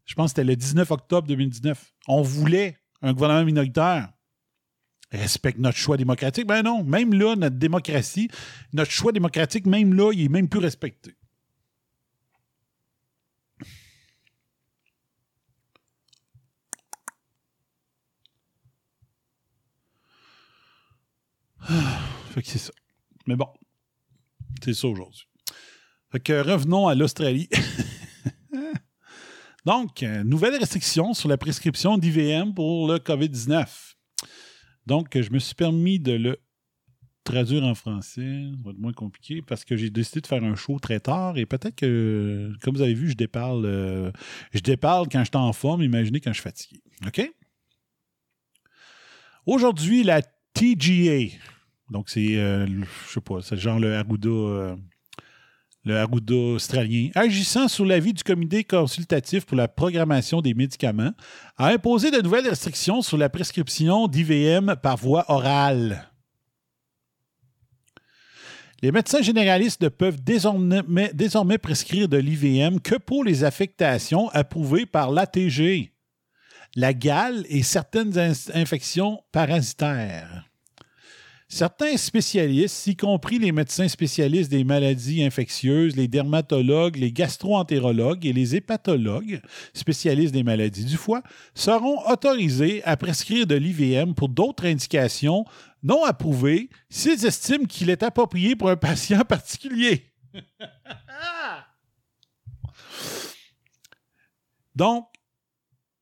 Je 0.07 0.15
pense 0.15 0.33
que 0.33 0.37
c'était 0.37 0.45
le 0.45 0.57
19 0.57 0.91
octobre 0.91 1.29
2019. 1.29 1.93
On 2.09 2.23
voulait 2.23 2.79
un 3.03 3.13
gouvernement 3.13 3.45
minoritaire. 3.45 4.09
Respecte 5.17 5.59
notre 5.59 5.79
choix 5.79 5.97
démocratique. 5.97 6.47
Ben 6.47 6.63
non, 6.63 6.85
même 6.85 7.15
là, 7.15 7.37
notre 7.37 7.57
démocratie, 7.57 8.29
notre 8.73 8.91
choix 8.91 9.13
démocratique, 9.13 9.67
même 9.67 9.95
là, 9.95 10.13
il 10.13 10.25
est 10.25 10.29
même 10.29 10.49
plus 10.49 10.61
respecté. 10.61 11.15
Ah, 21.69 21.99
fait 22.31 22.43
que 22.43 22.49
c'est 22.49 22.59
ça. 22.59 22.73
Mais 23.27 23.37
bon, 23.37 23.49
c'est 24.63 24.75
ça 24.75 24.87
aujourd'hui. 24.87 25.27
Fait 26.13 26.21
que 26.21 26.41
revenons 26.41 26.87
à 26.87 26.95
l'Australie. 26.95 27.49
Donc, 29.65 30.05
euh, 30.05 30.23
nouvelle 30.23 30.55
restriction 30.57 31.13
sur 31.13 31.29
la 31.29 31.37
prescription 31.37 31.99
d'IVM 31.99 32.55
pour 32.55 32.87
le 32.87 32.99
COVID-19. 32.99 33.96
Donc, 34.87 35.21
je 35.21 35.31
me 35.31 35.39
suis 35.39 35.55
permis 35.55 35.99
de 35.99 36.13
le 36.13 36.39
traduire 37.25 37.65
en 37.65 37.75
français. 37.75 38.45
Ça 38.53 38.63
va 38.65 38.71
être 38.71 38.79
moins 38.79 38.93
compliqué 38.93 39.43
parce 39.43 39.65
que 39.65 39.77
j'ai 39.77 39.91
décidé 39.91 40.21
de 40.21 40.27
faire 40.27 40.45
un 40.45 40.55
show 40.55 40.79
très 40.79 41.01
tard 41.01 41.37
et 41.37 41.45
peut-être 41.45 41.75
que, 41.75 42.53
comme 42.63 42.77
vous 42.77 42.83
avez 42.83 42.95
vu, 42.95 43.11
je 43.11 43.17
déparle, 43.17 43.67
euh, 43.67 44.13
je 44.53 44.61
déparle 44.61 45.09
quand 45.11 45.21
je 45.21 45.25
suis 45.25 45.37
en 45.37 45.53
forme. 45.53 45.83
Imaginez 45.83 46.21
quand 46.21 46.33
je 46.33 46.41
suis 46.41 46.43
fatigué. 46.43 46.81
OK? 47.07 47.33
Aujourd'hui, 49.45 50.03
la 50.03 50.23
TGA. 50.23 51.37
Donc, 51.91 52.09
c'est, 52.09 52.37
euh, 52.37 52.67
je 52.67 53.13
sais 53.13 53.21
pas, 53.21 53.43
c'est 53.43 53.57
genre 53.57 53.79
le 53.79 53.95
Arruda. 53.95 54.77
Le 55.87 55.97
Arruda 55.99 56.35
australien, 56.35 57.11
agissant 57.15 57.69
sous 57.69 57.85
l'avis 57.85 58.13
du 58.13 58.25
comité 58.25 58.65
consultatif 58.65 59.47
pour 59.47 59.57
la 59.57 59.69
programmation 59.69 60.41
des 60.43 60.53
médicaments, 60.53 61.13
a 61.57 61.69
imposé 61.69 62.11
de 62.11 62.21
nouvelles 62.21 62.49
restrictions 62.49 63.03
sur 63.03 63.17
la 63.17 63.29
prescription 63.29 64.09
d'IVM 64.09 64.75
par 64.83 64.97
voie 64.97 65.25
orale. 65.29 66.11
Les 68.83 68.91
médecins 68.91 69.23
généralistes 69.23 69.81
ne 69.81 69.89
peuvent 69.89 70.23
désormais, 70.23 71.59
prescrire 71.59 72.09
de 72.09 72.17
l'IVM 72.19 72.81
que 72.81 72.97
pour 72.97 73.23
les 73.23 73.45
affectations 73.45 74.29
approuvées 74.31 74.87
par 74.87 75.13
l'ATG, 75.13 75.93
la 76.75 76.93
gale 76.93 77.47
et 77.49 77.63
certaines 77.63 78.19
in- 78.19 78.33
infections 78.55 79.23
parasitaires. 79.31 80.46
Certains 81.49 81.97
spécialistes, 81.97 82.89
y 82.89 82.97
compris 82.97 83.39
les 83.39 83.53
médecins 83.53 83.87
spécialistes 83.87 84.51
des 84.51 84.65
maladies 84.65 85.23
infectieuses, 85.23 85.95
les 85.95 86.09
dermatologues, 86.09 86.97
les 86.97 87.13
gastroentérologues 87.13 88.27
et 88.27 88.33
les 88.33 88.57
hépatologues, 88.57 89.41
spécialistes 89.73 90.35
des 90.35 90.43
maladies 90.43 90.85
du 90.85 90.97
foie, 90.97 91.23
seront 91.55 92.05
autorisés 92.11 92.83
à 92.85 92.97
prescrire 92.97 93.47
de 93.47 93.55
l'IVM 93.55 94.15
pour 94.15 94.29
d'autres 94.29 94.67
indications 94.67 95.45
non 95.85 96.05
approuvées 96.05 96.69
s'ils 96.91 97.25
estiment 97.25 97.67
qu'il 97.67 97.91
est 97.91 98.03
approprié 98.03 98.57
pour 98.57 98.69
un 98.69 98.77
patient 98.77 99.21
particulier. 99.29 100.13
Donc, 104.75 105.07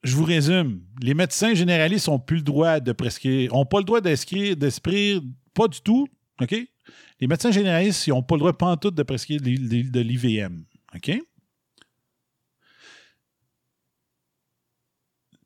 je 0.05 0.14
vous 0.14 0.24
résume. 0.24 0.82
Les 1.02 1.14
médecins 1.14 1.55
généralistes 1.55 2.09
n'ont 2.09 2.18
plus 2.18 2.36
le 2.36 2.42
droit 2.42 2.78
de 2.78 2.92
prescrire, 2.92 3.52
n'ont 3.52 3.64
pas 3.64 3.78
le 3.78 3.84
droit 3.84 4.00
d'esprit, 4.00 4.55
pas 5.55 5.66
du 5.66 5.80
tout. 5.80 6.07
OK? 6.40 6.55
Les 7.20 7.26
médecins 7.26 7.50
généralistes, 7.50 8.07
n'ont 8.09 8.22
pas 8.22 8.36
le 8.36 8.40
droit, 8.40 8.76
tout, 8.76 8.90
de 8.90 9.02
prescrire 9.02 9.40
de 9.40 10.00
l'IVM. 10.00 10.64
OK? 10.94 11.18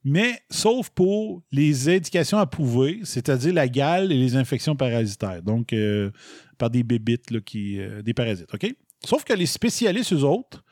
Mais 0.05 0.41
sauf 0.51 0.91
pour 0.91 1.43
les 1.53 1.89
indications 1.89 2.39
approuvées, 2.39 3.01
c'est-à-dire 3.05 3.53
la 3.53 3.69
gale 3.69 4.11
et 4.11 4.17
les 4.17 4.37
infections 4.37 4.75
parasitaires, 4.75 5.43
donc 5.43 5.73
euh, 5.73 6.11
par 6.57 6.71
des 6.71 6.83
bébites, 6.83 7.31
là, 7.31 7.41
qui, 7.41 7.79
euh, 7.79 8.03
des 8.03 8.15
parasites. 8.15 8.53
OK? 8.55 8.75
Sauf 9.05 9.25
que 9.25 9.35
les 9.35 9.47
spécialistes, 9.47 10.13
eux 10.13 10.25
autres, 10.25 10.65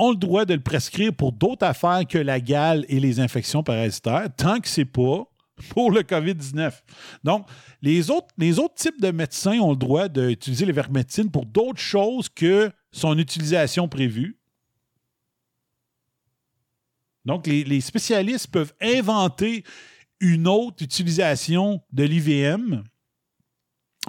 ont 0.00 0.10
le 0.10 0.16
droit 0.16 0.44
de 0.44 0.54
le 0.54 0.60
prescrire 0.60 1.14
pour 1.14 1.32
d'autres 1.32 1.66
affaires 1.66 2.06
que 2.08 2.18
la 2.18 2.40
gale 2.40 2.84
et 2.88 3.00
les 3.00 3.20
infections 3.20 3.62
parasitaires, 3.62 4.28
tant 4.36 4.60
que 4.60 4.68
c'est 4.68 4.84
pas 4.84 5.24
pour 5.68 5.90
le 5.90 6.02
COVID-19. 6.02 6.72
Donc, 7.22 7.46
les 7.82 8.10
autres, 8.10 8.28
les 8.38 8.58
autres 8.58 8.74
types 8.74 9.00
de 9.00 9.10
médecins 9.10 9.58
ont 9.60 9.70
le 9.70 9.76
droit 9.76 10.08
d'utiliser 10.08 10.64
l'ivermectine 10.64 11.30
pour 11.30 11.44
d'autres 11.44 11.80
choses 11.80 12.28
que 12.28 12.72
son 12.92 13.18
utilisation 13.18 13.88
prévue. 13.88 14.38
Donc, 17.26 17.46
les, 17.46 17.64
les 17.64 17.82
spécialistes 17.82 18.48
peuvent 18.48 18.72
inventer 18.80 19.64
une 20.20 20.48
autre 20.48 20.82
utilisation 20.82 21.82
de 21.92 22.04
l'IVM, 22.04 22.84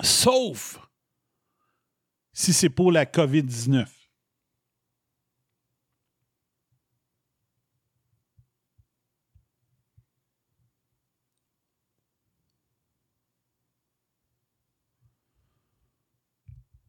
sauf 0.01 0.79
si 2.33 2.53
c'est 2.53 2.69
pour 2.69 2.91
la 2.91 3.05
COVID-19. 3.05 3.85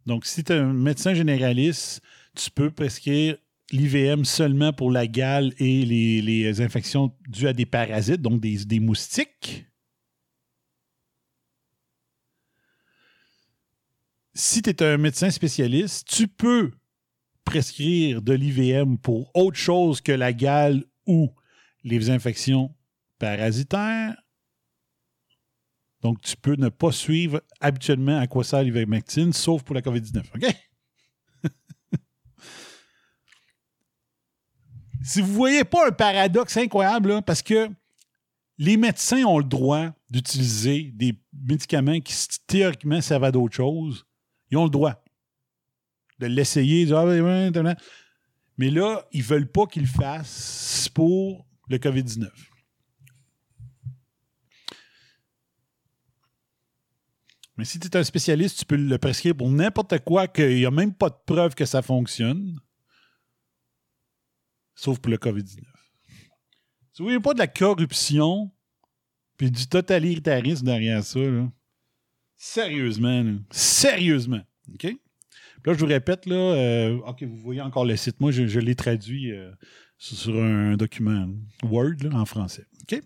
Donc, 0.07 0.26
si 0.26 0.42
tu 0.42 0.53
es 0.53 0.57
un 0.57 0.72
médecin 0.72 1.14
généraliste, 1.14 2.03
tu 2.34 2.50
peux 2.50 2.70
prescrire 2.70 3.36
l'IVM 3.70 4.24
seulement 4.24 4.72
pour 4.72 4.90
la 4.90 5.07
gale 5.07 5.53
et 5.59 5.84
les, 5.84 6.61
infections 6.61 7.14
dues 7.28 7.48
à 7.48 7.53
des 7.53 7.66
parasites, 7.66 8.20
donc 8.20 8.40
des, 8.40 8.64
des 8.64 8.80
moustiques. 8.80 9.66
Si 14.34 14.62
tu 14.62 14.70
es 14.70 14.82
un 14.82 14.98
médecin 14.98 15.30
spécialiste, 15.30 16.07
tu 16.09 16.26
peux 16.26 16.72
prescrire 17.44 18.22
de 18.22 18.32
l'IVM 18.32 18.98
pour 18.98 19.30
autre 19.34 19.59
chose 19.59 20.00
que 20.00 20.12
la 20.12 20.32
gale 20.32 20.84
ou 21.07 21.30
les 21.84 22.11
infections 22.11 22.74
parasitaires. 23.18 24.22
Donc, 26.03 26.20
tu 26.20 26.36
peux 26.36 26.57
ne 26.57 26.68
pas 26.68 26.90
suivre 26.90 27.40
habituellement 27.61 28.18
à 28.18 28.26
quoi 28.26 28.42
sert 28.42 28.62
l'ivermectine, 28.62 29.32
sauf 29.32 29.62
pour 29.62 29.74
la 29.74 29.80
COVID-19. 29.80 30.24
OK? 30.34 30.55
si 35.03 35.20
vous 35.20 35.28
ne 35.28 35.32
voyez 35.32 35.64
pas 35.64 35.88
un 35.88 35.92
paradoxe 35.92 36.57
incroyable, 36.57 37.22
parce 37.22 37.42
que 37.42 37.68
les 38.59 38.76
médecins 38.76 39.24
ont 39.24 39.38
le 39.38 39.44
droit 39.44 39.90
d'utiliser 40.11 40.90
des 40.94 41.16
médicaments 41.32 42.00
qui 42.00 42.14
théoriquement 42.46 43.00
servent 43.00 43.24
à 43.24 43.32
d'autres 43.32 43.55
choses. 43.55 44.05
Ils 44.50 44.59
ont 44.59 44.64
le 44.64 44.70
droit 44.70 45.03
de 46.18 46.26
l'essayer. 46.26 46.92
Ah, 46.92 47.05
Mais 48.59 48.70
là, 48.70 49.07
ils 49.12 49.20
ne 49.20 49.24
veulent 49.24 49.50
pas 49.50 49.66
qu'ils 49.66 49.82
le 49.82 49.88
fassent 49.88 50.88
pour 50.92 51.46
le 51.68 51.78
COVID-19. 51.78 52.28
Mais 57.57 57.64
si 57.64 57.78
tu 57.78 57.86
es 57.86 57.96
un 57.96 58.05
spécialiste, 58.05 58.59
tu 58.59 58.64
peux 58.64 58.76
le 58.76 58.98
prescrire 58.98 59.36
pour 59.36 59.50
n'importe 59.50 59.98
quoi, 60.00 60.26
qu'il 60.26 60.57
n'y 60.57 60.66
a 60.66 60.70
même 60.70 60.94
pas 60.94 61.11
de 61.11 61.16
preuve 61.26 61.55
que 61.55 61.64
ça 61.64 61.82
fonctionne. 61.82 62.59
Sauf 64.74 64.98
pour 64.98 65.11
le 65.11 65.18
COVID-19. 65.18 65.61
Si 66.92 67.00
vous 67.00 67.05
voyez 67.05 67.20
pas 67.20 67.34
de 67.34 67.38
la 67.38 67.46
corruption 67.46 68.50
puis 69.36 69.50
du 69.50 69.66
totalitarisme 69.66 70.66
derrière 70.66 71.03
ça, 71.05 71.20
sérieusement, 72.36 73.24
sérieusement. 73.50 74.42
OK? 74.74 74.84
Là, 75.64 75.74
je 75.74 75.78
vous 75.78 75.86
répète, 75.86 76.26
là, 76.26 76.34
euh, 76.34 76.98
OK, 77.07 77.22
vous 77.22 77.36
voyez 77.36 77.61
encore 77.61 77.84
le 77.84 77.96
site. 77.96 78.20
Moi, 78.20 78.32
je, 78.32 78.59
l'ai 78.59 78.74
traduit 78.74 79.30
euh, 79.30 79.53
sur 79.96 80.36
un 80.36 80.76
document 80.76 81.28
Word 81.62 82.12
en 82.12 82.24
français. 82.24 82.66
OK? 82.82 83.00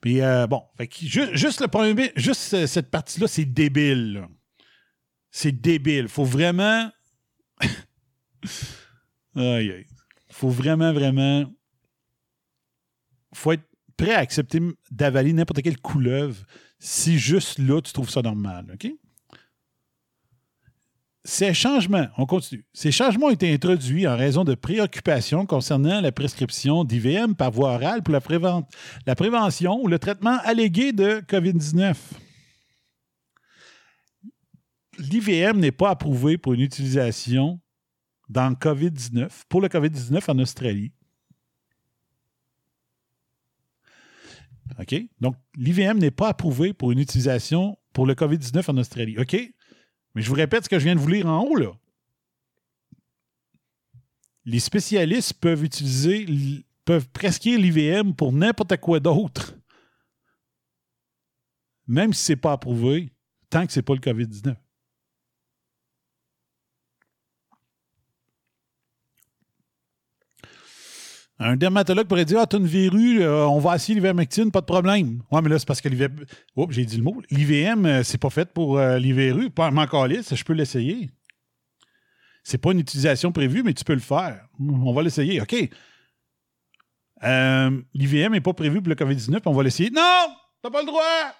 Puis 0.00 0.20
euh, 0.22 0.46
bon, 0.46 0.62
juste, 1.02 1.60
le 1.60 1.68
premier, 1.68 2.12
juste 2.16 2.66
cette 2.66 2.90
partie-là, 2.90 3.28
c'est 3.28 3.44
débile. 3.44 4.26
C'est 5.30 5.52
débile. 5.52 6.08
Faut 6.08 6.24
vraiment. 6.24 6.90
aïe, 9.36 9.70
aïe. 9.70 9.86
Faut 10.30 10.48
vraiment, 10.48 10.92
vraiment. 10.92 11.44
Faut 13.34 13.52
être 13.52 13.68
prêt 13.96 14.14
à 14.14 14.18
accepter 14.20 14.60
d'avaler 14.90 15.32
n'importe 15.32 15.62
quelle 15.62 15.78
couleuvre 15.78 16.36
si 16.78 17.18
juste 17.18 17.58
là, 17.58 17.80
tu 17.82 17.92
trouves 17.92 18.10
ça 18.10 18.22
normal. 18.22 18.66
OK? 18.72 18.90
Ces 21.24 21.52
changements, 21.52 22.08
on 22.16 22.24
continue. 22.24 22.64
Ces 22.72 22.92
changements 22.92 23.26
ont 23.26 23.30
été 23.30 23.52
introduits 23.52 24.08
en 24.08 24.16
raison 24.16 24.44
de 24.44 24.54
préoccupations 24.54 25.44
concernant 25.44 26.00
la 26.00 26.12
prescription 26.12 26.82
d'IVM 26.82 27.34
par 27.34 27.50
voie 27.50 27.74
orale 27.74 28.02
pour 28.02 28.12
la, 28.12 29.14
prévention 29.14 29.82
ou 29.82 29.86
le 29.86 29.98
traitement 29.98 30.38
allégué 30.44 30.92
de 30.92 31.20
COVID-19. 31.28 31.94
L'IVM 34.98 35.58
n'est 35.58 35.72
pas 35.72 35.90
approuvé 35.90 36.38
pour 36.38 36.54
une 36.54 36.60
utilisation 36.60 37.60
dans 38.30 38.48
le 38.48 38.54
COVID-19, 38.54 39.28
pour 39.50 39.60
le 39.60 39.68
COVID-19 39.68 40.30
en 40.30 40.38
Australie. 40.38 40.92
OK? 44.78 44.94
Donc, 45.20 45.36
l'IVM 45.54 45.98
n'est 45.98 46.10
pas 46.10 46.28
approuvé 46.28 46.72
pour 46.72 46.92
une 46.92 46.98
utilisation 46.98 47.76
pour 47.92 48.06
le 48.06 48.14
COVID-19 48.14 48.70
en 48.70 48.76
Australie. 48.78 49.18
OK? 49.18 49.36
Mais 50.14 50.22
je 50.22 50.28
vous 50.28 50.34
répète 50.34 50.64
ce 50.64 50.68
que 50.68 50.78
je 50.78 50.84
viens 50.84 50.94
de 50.94 51.00
vous 51.00 51.08
lire 51.08 51.26
en 51.26 51.42
haut, 51.42 51.56
là. 51.56 51.72
Les 54.44 54.58
spécialistes 54.58 55.34
peuvent 55.34 55.64
utiliser, 55.64 56.26
peuvent 56.84 57.08
prescrire 57.10 57.58
l'IVM 57.58 58.14
pour 58.14 58.32
n'importe 58.32 58.76
quoi 58.78 58.98
d'autre. 58.98 59.54
Même 61.86 62.12
si 62.12 62.24
ce 62.24 62.32
n'est 62.32 62.36
pas 62.36 62.52
approuvé, 62.52 63.12
tant 63.50 63.66
que 63.66 63.72
ce 63.72 63.78
n'est 63.78 63.84
pas 63.84 63.94
le 63.94 64.00
COVID-19. 64.00 64.56
Un 71.42 71.56
dermatologue 71.56 72.06
pourrait 72.06 72.26
dire 72.26 72.38
Ah, 72.38 72.46
tu 72.46 72.56
as 72.56 72.58
une 72.58 72.66
verrue, 72.66 73.22
euh, 73.22 73.46
on 73.46 73.58
va 73.58 73.74
essayer 73.76 73.94
l'ivermectine, 73.94 74.50
pas 74.50 74.60
de 74.60 74.66
problème. 74.66 75.22
Ouais, 75.32 75.40
mais 75.40 75.48
là, 75.48 75.58
c'est 75.58 75.66
parce 75.66 75.80
que 75.80 75.88
l'IVM. 75.88 76.26
Oups, 76.54 76.74
j'ai 76.74 76.84
dit 76.84 76.98
le 76.98 77.02
mot. 77.02 77.22
L'IVM, 77.30 77.86
euh, 77.86 78.02
c'est 78.02 78.18
pas 78.18 78.28
fait 78.28 78.52
pour 78.52 78.78
euh, 78.78 78.98
les 78.98 79.14
verrues. 79.14 79.48
Pas 79.48 79.70
encore 79.70 80.06
je 80.06 80.44
peux 80.44 80.52
l'essayer. 80.52 81.08
C'est 82.44 82.58
pas 82.58 82.72
une 82.72 82.80
utilisation 82.80 83.32
prévue, 83.32 83.62
mais 83.62 83.72
tu 83.72 83.84
peux 83.84 83.94
le 83.94 84.00
faire. 84.00 84.46
On 84.60 84.92
va 84.92 85.02
l'essayer. 85.02 85.40
OK. 85.40 85.54
L'IVM 87.22 88.32
n'est 88.32 88.40
pas 88.42 88.52
prévu 88.52 88.82
pour 88.82 88.90
le 88.90 88.94
COVID-19, 88.94 89.40
on 89.46 89.52
va 89.52 89.62
l'essayer. 89.62 89.90
Non! 89.90 90.26
T'as 90.62 90.70
pas 90.70 90.80
le 90.80 90.86
droit! 90.86 91.39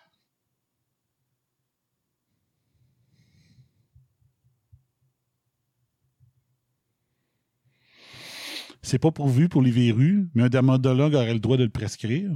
C'est 8.83 8.99
pas 8.99 9.11
pourvu 9.11 9.49
pour 9.49 9.62
les 9.62 9.70
verrues, 9.70 10.28
mais 10.35 10.45
un 10.45 10.49
dermatologue 10.49 11.14
aurait 11.14 11.35
le 11.35 11.41
droit 11.41 11.57
de 11.57 11.64
le 11.64 11.70
prescrire. 11.70 12.31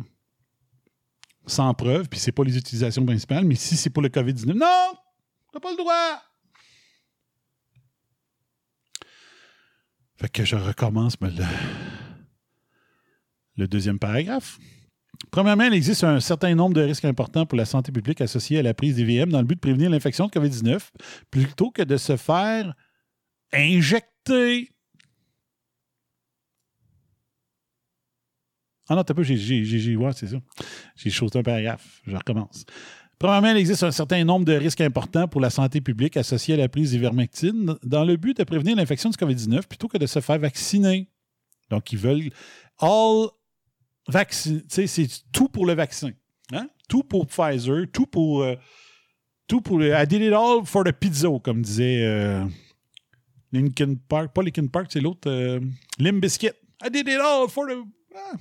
Sans 1.47 1.73
preuve, 1.75 2.09
puis 2.09 2.19
c'est 2.19 2.33
pas 2.33 2.45
les 2.45 2.57
utilisations 2.57 3.05
principales, 3.05 3.45
mais 3.45 3.55
si 3.55 3.77
c'est 3.77 3.91
pour 3.91 4.03
le 4.03 4.09
COVID-19, 4.09 4.55
non! 4.55 4.99
T'as 5.53 5.61
pas 5.61 5.71
le 5.71 5.77
droit! 5.77 6.23
Fait 10.17 10.29
que 10.29 10.45
je 10.45 10.57
recommence 10.57 11.17
le, 11.21 11.31
le 13.57 13.69
deuxième 13.69 13.99
paragraphe. 13.99 14.59
Premièrement, 15.31 15.65
il 15.65 15.75
existe 15.75 16.05
un 16.05 16.21
certain 16.21 16.55
nombre 16.55 16.75
de 16.75 16.83
risques 16.83 17.05
importants 17.05 17.47
pour 17.47 17.59
la 17.59 17.65
santé 17.65 17.91
publique 17.93 18.21
associés 18.21 18.59
à 18.59 18.63
la 18.63 18.75
prise 18.75 18.95
d'IVM 18.95 19.31
dans 19.31 19.41
le 19.41 19.45
but 19.45 19.57
de 19.57 19.61
prévenir 19.61 19.91
l'infection 19.91 20.27
de 20.27 20.31
COVID-19 20.31 20.91
plutôt 21.31 21.71
que 21.71 21.83
de 21.83 21.97
se 21.97 22.17
faire 22.17 22.75
injecter. 23.53 24.74
Ah 28.89 28.95
non, 28.95 29.03
t'as 29.05 29.15
pas, 29.15 29.23
j'ai, 29.23 29.37
j'ai, 29.37 29.65
j'ai, 29.65 29.97
ouais, 29.97 30.13
c'est 30.15 30.27
ça. 30.27 30.37
J'ai 30.97 31.11
sauté 31.11 31.39
un 31.39 31.43
paragraphe. 31.43 32.01
Je 32.07 32.15
recommence. 32.17 32.65
Premièrement, 33.19 33.51
il 33.51 33.57
existe 33.59 33.83
un 33.83 33.91
certain 33.93 34.23
nombre 34.25 34.45
de 34.45 34.53
risques 34.53 34.81
importants 34.83 35.27
pour 35.29 35.41
la 35.41 35.49
santé 35.51 35.81
publique 35.81 36.17
associés 36.17 36.55
à 36.55 36.57
la 36.59 36.69
prise 36.69 36.91
d'ivermectine 36.91 37.77
dans 37.83 38.05
le 38.05 38.17
but 38.17 38.37
de 38.37 38.45
prévenir 38.45 38.77
l'infection 38.77 39.09
du 39.09 39.17
COVID-19 39.17 39.63
plutôt 39.67 39.89
que 39.89 39.97
de 39.97 40.07
se 40.07 40.21
faire 40.21 40.39
vacciner. 40.39 41.09
Donc, 41.71 41.93
ils 41.93 41.99
veulent 41.99 42.31
all 42.79 43.29
vaccin. 44.09 44.61
C'est 44.69 45.09
tout 45.33 45.49
pour 45.49 45.65
le 45.65 45.73
vaccin. 45.75 46.11
Hein? 46.53 46.69
Tout 46.89 47.03
pour 47.05 47.27
Pfizer, 47.27 47.87
tout 47.91 48.07
pour. 48.07 48.43
euh, 48.43 48.57
tout 49.47 49.61
pour. 49.63 49.83
I 49.83 50.07
did 50.07 50.21
it 50.21 50.33
all 50.33 50.65
for 50.67 50.85
the 50.85 50.93
pizza, 50.93 51.29
comme 51.43 51.63
disait 51.63 52.05
euh, 52.05 52.45
Linkin 53.53 53.95
Park. 54.09 54.35
Pas 54.35 54.43
Linkin 54.43 54.67
Park, 54.67 54.89
c'est 54.91 55.01
l'autre. 55.01 55.31
Euh, 55.31 55.61
Limp 55.99 56.21
Bizkit. 56.21 56.51
I 56.85 56.91
did 56.91 57.09
it 57.09 57.19
all 57.21 57.49
for 57.49 57.67
the. 57.67 57.77
Ah. 58.15 58.37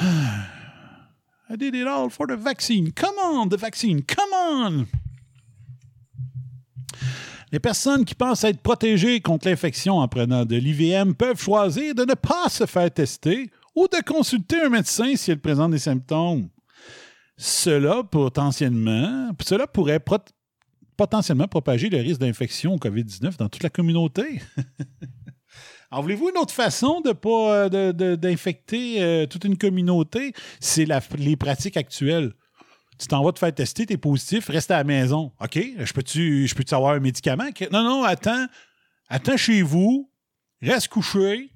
I 0.00 1.56
did 1.56 1.74
it 1.74 1.86
all 1.86 2.10
for 2.10 2.26
the 2.26 2.36
vaccine. 2.36 2.92
Come 2.92 3.18
on, 3.18 3.48
the 3.48 3.56
vaccine. 3.56 4.02
Come 4.02 4.32
on. 4.32 4.86
Les 7.50 7.58
personnes 7.58 8.04
qui 8.04 8.14
pensent 8.14 8.44
être 8.44 8.60
protégées 8.60 9.20
contre 9.20 9.48
l'infection 9.48 9.98
en 9.98 10.08
prenant 10.08 10.44
de 10.44 10.56
l'IVM 10.56 11.14
peuvent 11.14 11.40
choisir 11.40 11.94
de 11.94 12.04
ne 12.04 12.14
pas 12.14 12.48
se 12.50 12.66
faire 12.66 12.92
tester 12.92 13.50
ou 13.74 13.88
de 13.88 14.02
consulter 14.04 14.60
un 14.60 14.68
médecin 14.68 15.16
si 15.16 15.30
elles 15.30 15.40
présentent 15.40 15.70
des 15.70 15.78
symptômes. 15.78 16.48
Cela 17.36 18.02
potentiellement, 18.02 19.30
pourrait 19.72 20.02
potentiellement 20.96 21.48
propager 21.48 21.88
le 21.88 21.98
risque 21.98 22.20
d'infection 22.20 22.74
au 22.74 22.78
COVID-19 22.78 23.38
dans 23.38 23.48
toute 23.48 23.62
la 23.62 23.70
communauté. 23.70 24.42
Alors, 25.90 26.02
voulez-vous 26.02 26.28
une 26.28 26.38
autre 26.38 26.52
façon 26.52 27.00
de 27.00 27.12
pas 27.12 27.68
euh, 27.72 28.16
d'infecter 28.16 29.02
euh, 29.02 29.26
toute 29.26 29.44
une 29.44 29.56
communauté? 29.56 30.34
C'est 30.60 30.86
les 31.16 31.36
pratiques 31.36 31.78
actuelles. 31.78 32.32
Tu 32.98 33.06
t'en 33.06 33.24
vas 33.24 33.32
te 33.32 33.38
faire 33.38 33.54
tester, 33.54 33.86
t'es 33.86 33.96
positif, 33.96 34.48
reste 34.48 34.70
à 34.70 34.78
la 34.78 34.84
maison. 34.84 35.32
OK, 35.40 35.58
je 35.78 35.92
peux-tu 35.92 36.46
peux 36.54 36.76
avoir 36.76 36.94
un 36.94 37.00
médicament? 37.00 37.48
Non, 37.72 37.84
non, 37.84 38.02
attends. 38.02 38.46
Attends 39.08 39.36
chez 39.36 39.62
vous, 39.62 40.10
reste 40.60 40.88
couché, 40.88 41.50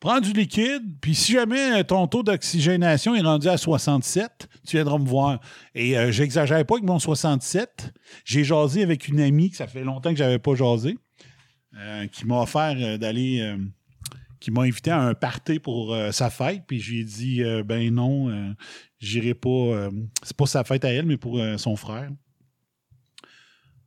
prends 0.00 0.20
du 0.20 0.32
liquide, 0.32 0.82
puis 1.02 1.14
si 1.14 1.32
jamais 1.32 1.80
euh, 1.80 1.82
ton 1.82 2.06
taux 2.06 2.22
d'oxygénation 2.22 3.14
est 3.14 3.20
rendu 3.20 3.48
à 3.48 3.58
67, 3.58 4.48
tu 4.66 4.76
viendras 4.76 4.96
me 4.96 5.06
voir. 5.06 5.40
Et 5.74 5.96
j'exagère 6.12 6.64
pas 6.64 6.76
avec 6.76 6.86
mon 6.86 6.98
67. 6.98 7.92
J'ai 8.24 8.44
jasé 8.44 8.82
avec 8.82 9.08
une 9.08 9.20
amie 9.20 9.52
ça 9.52 9.66
fait 9.66 9.84
longtemps 9.84 10.10
que 10.10 10.16
j'avais 10.16 10.38
pas 10.38 10.54
jasé, 10.54 10.96
euh, 11.76 12.06
qui 12.08 12.26
m'a 12.26 12.40
offert 12.42 12.74
euh, 12.78 12.98
d'aller... 12.98 13.40
euh, 13.40 13.56
qui 14.40 14.50
m'a 14.50 14.62
invité 14.62 14.90
à 14.90 15.00
un 15.00 15.14
party 15.14 15.60
pour 15.60 15.96
sa 16.10 16.28
fête, 16.28 16.64
puis 16.66 16.80
je 16.80 16.90
lui 16.90 17.00
ai 17.02 17.04
dit 17.04 17.42
ben 17.64 17.94
non, 17.94 18.54
j'irai 18.98 19.34
pas. 19.34 19.88
c'est 20.24 20.36
pas 20.36 20.46
sa 20.46 20.64
fête 20.64 20.84
à 20.84 20.88
elle, 20.92 21.06
mais 21.06 21.16
pour 21.16 21.40
son 21.58 21.76
frère. 21.76 22.10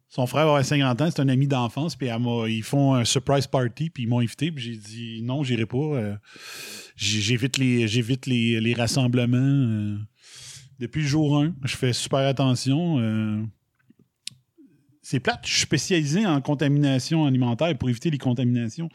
Son 0.08 0.26
frère 0.28 0.44
va 0.46 0.52
avoir 0.52 0.64
50 0.64 1.02
ans, 1.02 1.10
c'est 1.12 1.22
un 1.22 1.28
ami 1.28 1.46
d'enfance, 1.46 1.98
puis 1.98 2.08
ils 2.48 2.64
font 2.64 2.94
un 2.94 3.04
surprise 3.04 3.48
party, 3.48 3.90
puis 3.90 4.04
ils 4.04 4.08
m'ont 4.08 4.20
invité, 4.22 4.50
puis 4.50 4.64
j'ai 4.64 4.78
dit 4.78 5.22
non, 5.24 5.44
j'irai 5.44 5.66
pas. 5.66 6.18
j'ai- 6.96 7.20
j'évite 7.20 7.58
les, 7.58 7.86
j'évite 7.90 8.26
les, 8.26 8.62
les 8.62 8.74
rassemblements. 8.74 9.98
depuis 10.80 11.02
le 11.02 11.08
jour 11.10 11.38
1, 11.38 11.54
je 11.66 11.76
fais 11.76 11.92
super 11.92 12.20
attention. 12.20 13.46
C'est 15.06 15.20
plate, 15.20 15.42
je 15.46 15.52
suis 15.52 15.62
spécialisé 15.62 16.26
en 16.26 16.42
contamination 16.42 17.28
alimentaire 17.28 17.78
pour 17.78 17.88
éviter 17.90 18.10
les 18.10 18.18
contaminations. 18.18 18.90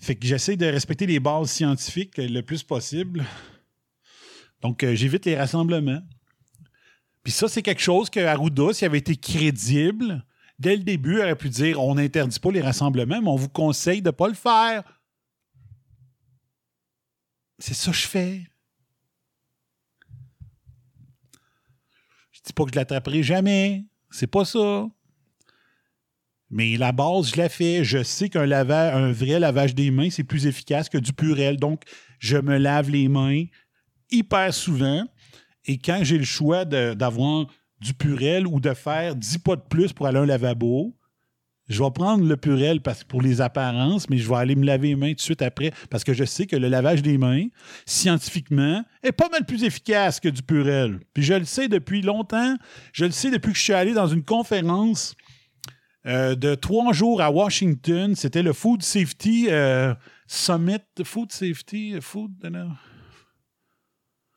Fait 0.00 0.16
que 0.16 0.26
j'essaie 0.26 0.56
de 0.56 0.66
respecter 0.66 1.06
les 1.06 1.20
bases 1.20 1.52
scientifiques 1.52 2.16
le 2.16 2.40
plus 2.40 2.64
possible. 2.64 3.24
Donc, 4.60 4.82
euh, 4.82 4.96
j'évite 4.96 5.26
les 5.26 5.36
rassemblements. 5.36 6.02
Puis 7.22 7.32
ça, 7.32 7.46
c'est 7.46 7.62
quelque 7.62 7.80
chose 7.80 8.10
que 8.10 8.18
Arruda, 8.18 8.72
s'il 8.72 8.86
avait 8.86 8.98
été 8.98 9.14
crédible, 9.14 10.26
dès 10.58 10.74
le 10.74 10.82
début, 10.82 11.20
aurait 11.20 11.36
pu 11.36 11.48
dire 11.48 11.80
on 11.80 11.94
n'interdit 11.94 12.40
pas 12.40 12.50
les 12.50 12.60
rassemblements, 12.60 13.22
mais 13.22 13.28
on 13.28 13.36
vous 13.36 13.48
conseille 13.48 14.02
de 14.02 14.08
ne 14.08 14.10
pas 14.10 14.26
le 14.26 14.34
faire. 14.34 14.82
C'est 17.60 17.74
ça 17.74 17.92
que 17.92 17.96
je 17.96 18.08
fais. 18.08 18.46
Je 22.32 22.40
dis 22.44 22.52
pas 22.52 22.64
que 22.64 22.72
je 22.72 22.76
l'attraperai 22.76 23.22
jamais. 23.22 23.84
C'est 24.10 24.26
pas 24.26 24.44
ça. 24.44 24.88
Mais 26.50 26.76
la 26.76 26.92
base, 26.92 27.30
je 27.32 27.36
la 27.36 27.48
fais. 27.48 27.84
Je 27.84 28.02
sais 28.02 28.28
qu'un 28.28 28.46
lavage, 28.46 28.94
un 28.94 29.12
vrai 29.12 29.38
lavage 29.38 29.74
des 29.74 29.90
mains, 29.90 30.10
c'est 30.10 30.24
plus 30.24 30.46
efficace 30.46 30.88
que 30.88 30.98
du 30.98 31.12
purel. 31.12 31.56
Donc, 31.56 31.82
je 32.18 32.36
me 32.36 32.58
lave 32.58 32.90
les 32.90 33.08
mains 33.08 33.44
hyper 34.10 34.52
souvent. 34.52 35.04
Et 35.66 35.78
quand 35.78 36.00
j'ai 36.02 36.18
le 36.18 36.24
choix 36.24 36.64
d'avoir 36.64 37.46
du 37.80 37.94
purel 37.94 38.46
ou 38.46 38.60
de 38.60 38.74
faire 38.74 39.14
10 39.14 39.38
pas 39.38 39.56
de 39.56 39.62
plus 39.62 39.92
pour 39.92 40.06
aller 40.06 40.18
à 40.18 40.22
un 40.22 40.26
lavabo, 40.26 40.96
je 41.68 41.84
vais 41.84 41.90
prendre 41.92 42.24
le 42.26 42.36
purel 42.36 42.80
parce, 42.80 43.04
pour 43.04 43.22
les 43.22 43.40
apparences, 43.40 44.10
mais 44.10 44.18
je 44.18 44.28
vais 44.28 44.34
aller 44.34 44.56
me 44.56 44.66
laver 44.66 44.88
les 44.88 44.96
mains 44.96 45.10
tout 45.10 45.16
de 45.16 45.20
suite 45.20 45.40
après 45.40 45.70
parce 45.88 46.02
que 46.02 46.12
je 46.12 46.24
sais 46.24 46.46
que 46.46 46.56
le 46.56 46.66
lavage 46.66 47.00
des 47.00 47.16
mains, 47.16 47.46
scientifiquement, 47.86 48.82
est 49.04 49.12
pas 49.12 49.28
mal 49.28 49.46
plus 49.46 49.62
efficace 49.62 50.18
que 50.18 50.28
du 50.28 50.42
purel. 50.42 50.98
Puis 51.14 51.22
je 51.22 51.34
le 51.34 51.44
sais 51.44 51.68
depuis 51.68 52.02
longtemps. 52.02 52.56
Je 52.92 53.04
le 53.04 53.12
sais 53.12 53.30
depuis 53.30 53.52
que 53.52 53.58
je 53.58 53.62
suis 53.62 53.72
allé 53.72 53.92
dans 53.94 54.08
une 54.08 54.24
conférence 54.24 55.14
euh, 56.06 56.34
de 56.34 56.54
trois 56.54 56.92
jours 56.92 57.20
à 57.20 57.30
Washington. 57.30 58.14
C'était 58.14 58.42
le 58.42 58.52
Food 58.52 58.82
Safety 58.82 59.48
euh, 59.50 59.94
Summit. 60.26 60.78
Food 61.04 61.32
Safety. 61.32 61.96
Food, 62.00 62.32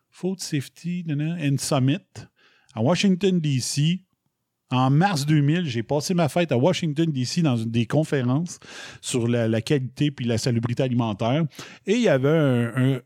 Food 0.10 0.40
Safety 0.40 1.06
and 1.10 1.58
Summit 1.58 2.28
à 2.74 2.82
Washington, 2.82 3.40
D.C. 3.40 4.04
En 4.72 4.90
mars 4.90 5.26
2000, 5.26 5.66
j'ai 5.66 5.84
passé 5.84 6.14
ma 6.16 6.30
fête 6.30 6.52
à 6.52 6.58
Washington, 6.58 7.12
D.C. 7.12 7.44
dans 7.44 7.58
une 7.58 7.70
des 7.70 7.86
conférences 7.86 8.60
sur 9.02 9.28
la, 9.28 9.62
qualité 9.62 10.10
puis 10.10 10.26
la 10.26 10.40
salubrité 10.40 10.84
alimentaire. 10.84 11.46
Et 11.86 11.94
il 11.94 12.02
y 12.02 12.10
avait 12.10 13.02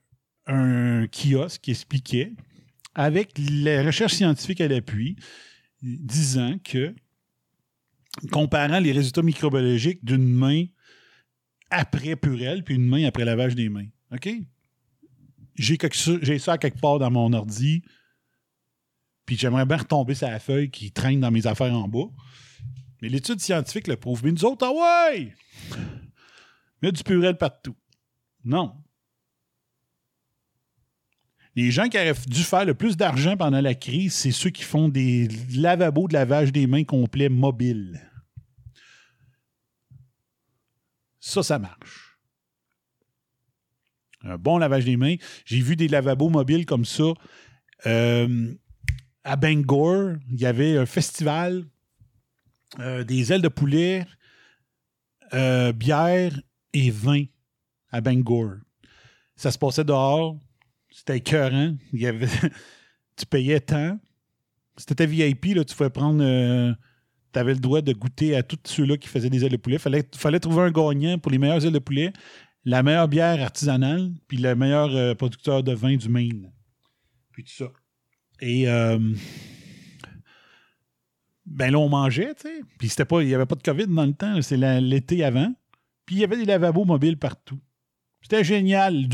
un 0.48 1.08
kiosque 1.08 1.62
qui 1.62 1.72
expliquait, 1.72 2.32
avec 2.96 3.38
les 3.38 3.82
recherches 3.82 4.14
scientifiques 4.14 4.62
à 4.62 4.68
l'appui, 4.68 5.18
disant 5.82 6.56
que 6.64 6.96
comparant 8.32 8.80
les 8.80 8.92
résultats 8.92 9.22
microbiologiques 9.22 10.04
d'une 10.04 10.28
main 10.28 10.66
après 11.70 12.16
purelle 12.16 12.64
puis 12.64 12.76
une 12.76 12.88
main 12.88 13.06
après 13.06 13.26
lavage 13.26 13.56
des 13.56 13.70
mains. 13.70 13.88
OK? 14.12 14.30
J'ai 15.56 15.78
j'ai 16.22 16.40
ça 16.40 16.58
quelque 16.58 16.80
part 16.80 17.00
dans 17.00 17.12
mon 17.12 17.34
ordi. 17.34 17.84
Puis 19.26 19.38
j'aimerais 19.38 19.66
bien 19.66 19.78
retomber 19.78 20.16
sur 20.16 20.28
la 20.28 20.40
feuille 20.40 20.70
qui 20.70 20.92
traîne 20.92 21.20
dans 21.20 21.32
mes 21.32 21.48
affaires 21.48 21.74
en 21.74 21.88
bas. 21.88 22.10
Mais 23.02 23.10
l'étude 23.10 23.40
scientifique 23.40 23.88
le 23.88 23.98
prouve. 23.98 24.24
Mais 24.24 24.32
nous 24.32 24.46
autres, 24.46 24.66
ah 24.66 25.12
ouais! 25.12 25.34
Mettre 26.82 26.98
du 26.98 27.04
purel 27.04 27.38
partout. 27.38 27.76
Non. 28.46 28.74
Les 31.56 31.72
gens 31.72 31.90
qui 31.90 31.98
auraient 31.98 32.14
dû 32.28 32.44
faire 32.44 32.66
le 32.66 32.76
plus 32.76 32.96
d'argent 32.96 33.36
pendant 33.36 33.62
la 33.62 33.74
crise, 33.74 34.14
c'est 34.14 34.32
ceux 34.32 34.52
qui 34.52 34.64
font 34.64 34.90
des 34.90 35.28
lavabos 35.56 36.08
de 36.08 36.14
lavage 36.14 36.52
des 36.52 36.68
mains 36.68 36.84
complets 36.84 37.30
mobiles. 37.30 38.07
Ça, 41.28 41.44
ça 41.44 41.60
marche. 41.60 42.18
Un 44.22 44.38
bon 44.38 44.60
lavage 44.60 44.86
des 44.86 44.96
mains. 44.96 45.18
J'ai 45.44 45.60
vu 45.60 45.76
des 45.76 45.90
lavabos 45.90 46.30
mobiles 46.30 46.66
comme 46.66 46.86
ça. 46.86 47.12
Euh, 47.86 48.54
à 49.26 49.36
Bangor, 49.36 50.14
il 50.32 50.40
y 50.40 50.46
avait 50.46 50.78
un 50.78 50.86
festival 50.86 51.66
euh, 52.80 53.04
des 53.04 53.34
ailes 53.34 53.42
de 53.42 53.50
poulet, 53.50 54.08
euh, 55.34 55.74
bière 55.74 56.32
et 56.72 56.92
vin 56.92 57.26
à 57.92 58.00
Bangor. 58.00 58.54
Ça 59.36 59.52
se 59.52 59.58
passait 59.58 59.84
dehors. 59.84 60.40
C'était 60.92 61.18
écœurant. 61.18 61.76
Tu 63.18 63.26
payais 63.26 63.60
tant. 63.60 64.00
C'était 64.78 65.08
VIP, 65.08 65.56
là, 65.56 65.66
tu 65.66 65.76
pouvais 65.76 65.90
prendre. 65.90 66.24
Tu 67.32 67.40
avais 67.40 67.54
le 67.54 67.60
droit 67.60 67.82
de 67.82 67.94
goûter 67.94 68.36
à 68.36 68.44
tous 68.44 68.58
ceux-là 68.66 68.98
qui 68.98 69.08
faisaient 69.08 69.30
des 69.30 69.46
ailes 69.46 69.52
de 69.52 69.58
poulet. 69.58 69.76
Il 69.76 69.82
fallait, 69.82 70.08
fallait 70.16 70.40
trouver 70.40 70.62
un 70.64 70.72
gagnant 70.72 71.18
pour 71.18 71.32
les 71.32 71.38
meilleures 71.38 71.66
ailes 71.66 71.74
de 71.74 71.80
poulet, 71.80 72.14
la 72.66 72.84
meilleure 72.84 73.08
bière 73.08 73.42
artisanale, 73.42 74.12
puis 74.28 74.38
le 74.38 74.56
meilleur 74.56 74.96
euh, 74.96 75.16
producteur 75.16 75.64
de 75.64 75.74
vin 75.74 75.96
du 75.96 76.10
Maine. 76.10 76.52
Puis 77.32 77.44
tout 77.44 77.54
ça. 77.54 77.72
Et 78.42 78.68
euh, 78.68 79.00
ben 81.46 81.72
là, 81.72 81.80
on 81.80 81.90
mangeait, 81.90 82.36
tu 82.36 82.48
sais. 82.48 82.62
Puis 82.78 82.94
il 82.98 83.28
n'y 83.28 83.34
avait 83.34 83.46
pas 83.46 83.56
de 83.56 83.64
COVID 83.64 83.88
dans 83.88 84.06
le 84.06 84.14
temps, 84.14 84.42
c'est 84.42 84.58
l'été 84.82 85.24
avant. 85.24 85.54
Puis 86.06 86.16
il 86.18 86.20
y 86.20 86.24
avait 86.24 86.38
des 86.38 86.46
lavabos 86.46 86.86
mobiles 86.86 87.18
partout. 87.18 87.60
C'était 88.22 88.44
génial. 88.44 89.06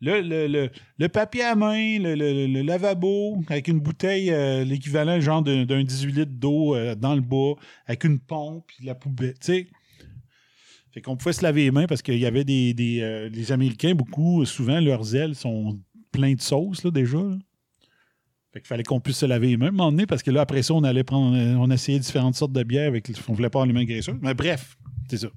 Le, 0.00 1.06
papier 1.08 1.42
à 1.42 1.54
main, 1.54 1.98
le, 1.98 2.62
lavabo, 2.62 3.42
avec 3.48 3.68
une 3.68 3.80
bouteille, 3.80 4.30
euh, 4.30 4.64
l'équivalent 4.64 5.20
genre 5.20 5.42
d'un 5.42 5.64
d'un 5.64 5.82
18 5.82 6.12
litres 6.12 6.32
d'eau 6.32 6.74
euh, 6.74 6.94
dans 6.94 7.14
le 7.14 7.20
bas, 7.20 7.54
avec 7.86 8.04
une 8.04 8.18
pompe, 8.18 8.70
la 8.82 8.94
poubelle. 8.94 9.34
Tu 9.34 9.38
sais. 9.40 9.66
Fait 10.92 11.02
qu'on 11.02 11.16
pouvait 11.16 11.34
se 11.34 11.42
laver 11.42 11.64
les 11.64 11.70
mains 11.70 11.86
parce 11.86 12.00
qu'il 12.00 12.18
y 12.18 12.24
avait 12.24 12.44
des, 12.44 12.72
des, 12.72 13.00
euh, 13.02 13.28
les 13.28 13.52
Américains, 13.52 13.94
beaucoup, 13.94 14.44
souvent, 14.46 14.80
leurs 14.80 15.14
ailes 15.14 15.34
sont 15.34 15.78
pleins 16.10 16.32
de 16.34 16.40
sauce, 16.40 16.84
là, 16.84 16.90
déjà. 16.90 17.18
là. 17.18 17.36
Fait 18.54 18.60
qu'il 18.60 18.68
fallait 18.68 18.84
qu'on 18.84 19.00
puisse 19.00 19.18
se 19.18 19.26
laver 19.26 19.48
les 19.48 19.56
mains, 19.58 19.66
à 19.66 19.68
un 19.68 19.72
moment 19.72 19.90
donné, 19.90 20.06
parce 20.06 20.22
que 20.22 20.30
là, 20.30 20.40
après 20.40 20.62
ça, 20.62 20.72
on 20.72 20.82
allait 20.84 21.04
prendre, 21.04 21.36
on 21.36 21.70
essayait 21.70 21.98
différentes 21.98 22.36
sortes 22.36 22.52
de 22.52 22.62
bières 22.62 22.88
avec, 22.88 23.12
on 23.28 23.34
voulait 23.34 23.50
pas 23.50 23.66
les 23.66 23.74
mains 23.74 23.84
graisseuses. 23.84 24.16
Mais 24.22 24.32
bref, 24.32 24.78
c'est 25.10 25.18
ça. 25.18 25.28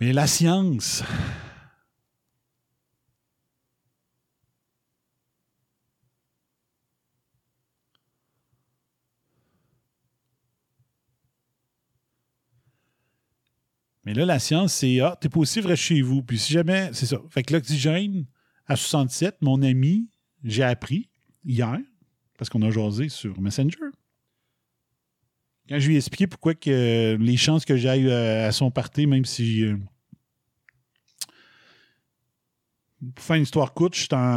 Mais 0.00 0.12
la 0.12 0.26
science. 0.28 1.02
Mais 14.04 14.14
là, 14.14 14.24
la 14.24 14.38
science, 14.38 14.72
c'est 14.72 15.00
Ah, 15.00 15.18
t'es 15.20 15.28
pas 15.28 15.40
aussi 15.40 15.60
vrai 15.60 15.76
chez 15.76 16.00
vous. 16.00 16.22
Puis 16.22 16.38
si 16.38 16.52
jamais. 16.52 16.90
C'est 16.92 17.06
ça. 17.06 17.18
Fait 17.28 17.42
que 17.42 17.52
l'oxygène, 17.52 18.26
à 18.66 18.76
67, 18.76 19.42
mon 19.42 19.60
ami, 19.62 20.08
j'ai 20.44 20.62
appris 20.62 21.10
hier, 21.44 21.78
parce 22.38 22.48
qu'on 22.48 22.62
a 22.62 22.70
jasé 22.70 23.08
sur 23.08 23.40
Messenger. 23.40 23.90
Quand 25.68 25.78
je 25.78 25.88
lui 25.88 25.96
ai 25.96 25.98
expliqué 25.98 26.26
pourquoi 26.26 26.54
que 26.54 27.16
les 27.20 27.36
chances 27.36 27.66
que 27.66 27.76
j'aille 27.76 28.08
euh, 28.08 28.48
à 28.48 28.52
son 28.52 28.70
party, 28.70 29.06
même 29.06 29.26
si. 29.26 29.64
euh, 29.64 29.76
pour 33.14 33.24
faire 33.24 33.36
une 33.36 33.44
histoire 33.44 33.74
courte, 33.74 33.94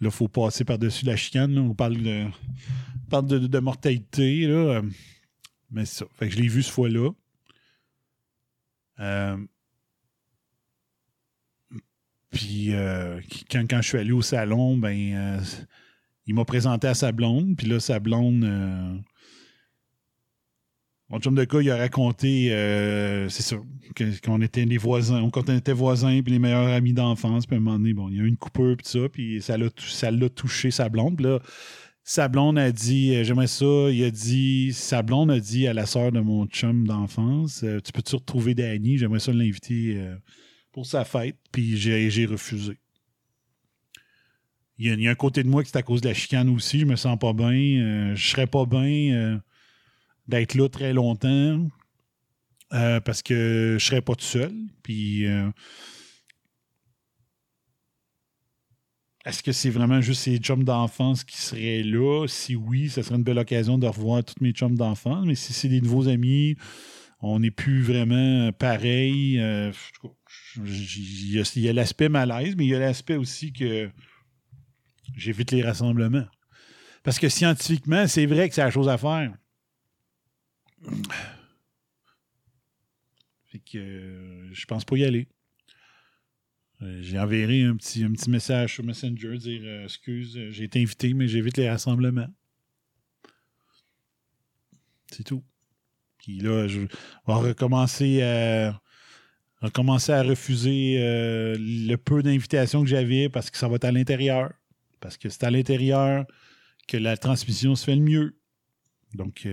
il 0.00 0.10
faut 0.10 0.28
passer 0.28 0.64
par-dessus 0.64 1.04
la 1.04 1.16
chicane. 1.16 1.54
là. 1.54 1.60
On 1.60 1.74
parle 1.74 1.98
de, 1.98 2.24
parle 3.10 3.26
de, 3.26 3.38
de 3.38 3.58
mortalité. 3.58 4.46
Là. 4.46 4.54
Euh, 4.54 4.82
Mais 5.70 5.84
c'est 5.84 5.98
ça. 6.04 6.06
Fait 6.14 6.28
que 6.28 6.34
je 6.34 6.40
l'ai 6.40 6.48
vu 6.48 6.62
ce 6.62 6.70
fois-là. 6.72 7.10
Euh, 9.00 9.36
puis 12.30 12.74
euh, 12.74 13.20
quand, 13.50 13.64
quand 13.68 13.82
je 13.82 13.88
suis 13.88 13.98
allé 13.98 14.12
au 14.12 14.22
salon, 14.22 14.76
ben 14.76 15.40
il 16.26 16.34
m'a 16.34 16.44
présenté 16.44 16.86
à 16.86 16.94
sa 16.94 17.10
blonde. 17.12 17.56
Puis 17.56 17.66
là, 17.66 17.80
sa 17.80 17.98
blonde. 17.98 18.44
Mon 21.10 21.18
chum 21.18 21.34
de 21.34 21.44
cas, 21.44 21.60
il 21.60 21.70
a 21.70 21.76
raconté, 21.76 22.52
euh, 22.52 23.28
c'est 23.28 23.42
ça, 23.42 23.56
qu'on 24.24 24.40
était 24.40 24.64
les 24.64 24.78
voisins, 24.78 25.28
qu'on 25.30 25.42
était 25.42 25.72
voisins, 25.72 26.20
puis 26.22 26.32
les 26.32 26.38
meilleurs 26.38 26.68
amis 26.68 26.92
d'enfance. 26.92 27.46
Puis 27.46 27.56
à 27.56 27.58
un 27.58 27.62
moment 27.62 27.78
donné, 27.78 27.92
bon, 27.92 28.08
il 28.08 28.16
y 28.16 28.20
a 28.20 28.22
eu 28.22 28.28
une 28.28 28.36
coupure, 28.36 28.76
puis 28.76 28.86
ça, 28.86 29.08
puis 29.08 29.42
ça 29.42 30.10
l'a 30.10 30.28
touché 30.28 30.70
sa 30.70 30.88
blonde. 30.88 31.16
Puis 31.16 31.26
là, 31.26 31.40
sa 32.04 32.28
blonde 32.28 32.58
a 32.58 32.72
dit, 32.72 33.14
euh, 33.14 33.24
j'aimerais 33.24 33.46
ça, 33.46 33.90
il 33.90 34.02
a 34.04 34.10
dit, 34.10 34.72
sa 34.72 35.02
blonde 35.02 35.30
a 35.30 35.40
dit 35.40 35.66
à 35.66 35.72
la 35.72 35.86
sœur 35.86 36.12
de 36.12 36.20
mon 36.20 36.46
chum 36.46 36.86
d'enfance, 36.86 37.62
euh, 37.62 37.80
tu 37.80 37.92
peux-tu 37.92 38.16
retrouver 38.16 38.54
Danny? 38.54 38.98
J'aimerais 38.98 39.20
ça 39.20 39.32
l'inviter 39.32 39.94
euh, 39.96 40.16
pour 40.72 40.86
sa 40.86 41.04
fête. 41.04 41.36
Puis 41.52 41.76
j'ai 41.76 42.26
refusé. 42.26 42.78
Il 44.78 44.98
y, 44.98 45.08
a, 45.08 45.10
un 45.10 45.14
côté 45.14 45.42
de 45.42 45.48
moi 45.48 45.62
qui 45.62 45.70
c'est 45.70 45.76
à 45.76 45.82
cause 45.82 46.00
de 46.00 46.08
la 46.08 46.14
chicane 46.14 46.48
aussi. 46.48 46.80
Je 46.80 46.86
me 46.86 46.96
sens 46.96 47.18
pas 47.18 47.34
bien. 47.34 48.14
je 48.14 48.28
serais 48.30 48.46
pas 48.46 48.64
bien 48.64 49.40
d'être 50.28 50.54
là 50.54 50.68
très 50.68 50.92
longtemps 50.92 51.68
euh, 52.72 53.00
parce 53.00 53.22
que 53.22 53.76
je 53.78 53.84
serais 53.84 54.02
pas 54.02 54.14
tout 54.14 54.24
seul. 54.24 54.52
Puis. 54.82 55.26
euh, 55.26 55.50
est-ce 59.26 59.42
que 59.42 59.52
c'est 59.52 59.70
vraiment 59.70 60.00
juste 60.00 60.22
ces 60.22 60.38
chums 60.38 60.64
d'enfance 60.64 61.24
qui 61.24 61.36
seraient 61.36 61.82
là? 61.82 62.26
Si 62.26 62.56
oui, 62.56 62.88
ce 62.88 63.02
serait 63.02 63.16
une 63.16 63.22
belle 63.22 63.38
occasion 63.38 63.76
de 63.76 63.86
revoir 63.86 64.24
tous 64.24 64.36
mes 64.40 64.52
chums 64.52 64.76
d'enfance. 64.76 65.26
Mais 65.26 65.34
si 65.34 65.52
c'est 65.52 65.68
des 65.68 65.82
nouveaux 65.82 66.08
amis, 66.08 66.56
on 67.20 67.40
n'est 67.40 67.50
plus 67.50 67.82
vraiment 67.82 68.50
pareil. 68.52 69.38
euh, 69.38 69.70
en 69.70 69.72
tout 69.72 70.08
cas, 70.08 70.14
il 70.64 71.32
y 71.32 71.38
a, 71.38 71.52
il 71.54 71.62
y 71.62 71.68
a 71.68 71.72
l'aspect 71.74 72.08
malaise, 72.08 72.56
mais 72.56 72.64
il 72.64 72.70
y 72.70 72.74
a 72.74 72.78
l'aspect 72.78 73.16
aussi 73.16 73.52
que 73.52 73.90
j'évite 75.16 75.50
les 75.50 75.62
rassemblements. 75.62 76.26
Parce 77.02 77.18
que 77.18 77.28
scientifiquement, 77.28 78.06
c'est 78.06 78.26
vrai 78.26 78.48
que 78.48 78.54
c'est 78.54 78.64
la 78.64 78.70
chose 78.70 78.88
à 78.88 78.96
faire. 78.96 79.34
Fait 83.50 83.58
que 83.58 83.78
euh, 83.78 84.48
je 84.52 84.64
pense 84.66 84.84
pas 84.84 84.96
y 84.96 85.04
aller. 85.04 85.28
Euh, 86.82 87.02
J'ai 87.02 87.18
enverré 87.18 87.64
un 87.64 87.76
petit, 87.76 88.04
un 88.04 88.12
petit 88.12 88.30
message 88.30 88.74
sur 88.74 88.84
Messenger, 88.84 89.36
dire 89.36 89.62
euh, 89.64 89.84
excuse, 89.84 90.38
j'ai 90.50 90.64
été 90.64 90.80
invité, 90.80 91.12
mais 91.14 91.26
j'évite 91.26 91.56
les 91.56 91.68
rassemblements. 91.68 92.28
C'est 95.10 95.24
tout. 95.24 95.42
Puis 96.18 96.38
là, 96.38 96.68
je 96.68 96.80
vais 96.80 96.88
recommencer 97.26 98.22
à, 98.22 98.80
recommencer 99.60 100.12
à 100.12 100.22
refuser 100.22 100.96
le 101.58 101.96
peu 101.96 102.22
d'invitations 102.22 102.82
que 102.82 102.88
j'avais 102.88 103.28
parce 103.28 103.50
que 103.50 103.56
ça 103.56 103.66
va 103.66 103.76
être 103.76 103.86
à 103.86 103.92
l'intérieur. 103.92 104.52
Parce 105.00 105.16
que 105.16 105.28
c'est 105.30 105.42
à 105.44 105.50
l'intérieur 105.50 106.26
que 106.86 106.98
la 106.98 107.16
transmission 107.16 107.74
se 107.74 107.84
fait 107.84 107.96
le 107.96 108.02
mieux. 108.02 108.38
Donc, 109.14 109.48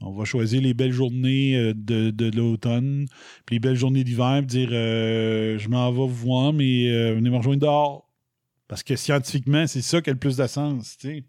on 0.00 0.12
va 0.12 0.24
choisir 0.24 0.62
les 0.62 0.74
belles 0.74 0.92
journées 0.92 1.56
euh, 1.56 1.74
de, 1.74 2.30
l'automne, 2.34 3.06
puis 3.44 3.56
les 3.56 3.60
belles 3.60 3.76
journées 3.76 4.04
d'hiver, 4.04 4.38
puis 4.38 4.46
dire 4.46 4.70
euh, 4.72 5.58
je 5.58 5.68
m'en 5.68 5.90
vais 5.90 5.98
vous 5.98 6.08
voir, 6.08 6.52
mais 6.52 6.88
euh, 6.90 7.14
venez 7.14 7.30
me 7.30 7.36
rejoindre 7.36 7.60
dehors. 7.60 8.10
Parce 8.66 8.82
que 8.82 8.96
scientifiquement, 8.96 9.66
c'est 9.66 9.82
ça 9.82 10.00
qui 10.00 10.10
a 10.10 10.12
le 10.12 10.18
plus 10.18 10.36
de 10.36 10.46
sens. 10.46 10.96
tu 10.96 11.08
sais. 11.08 11.24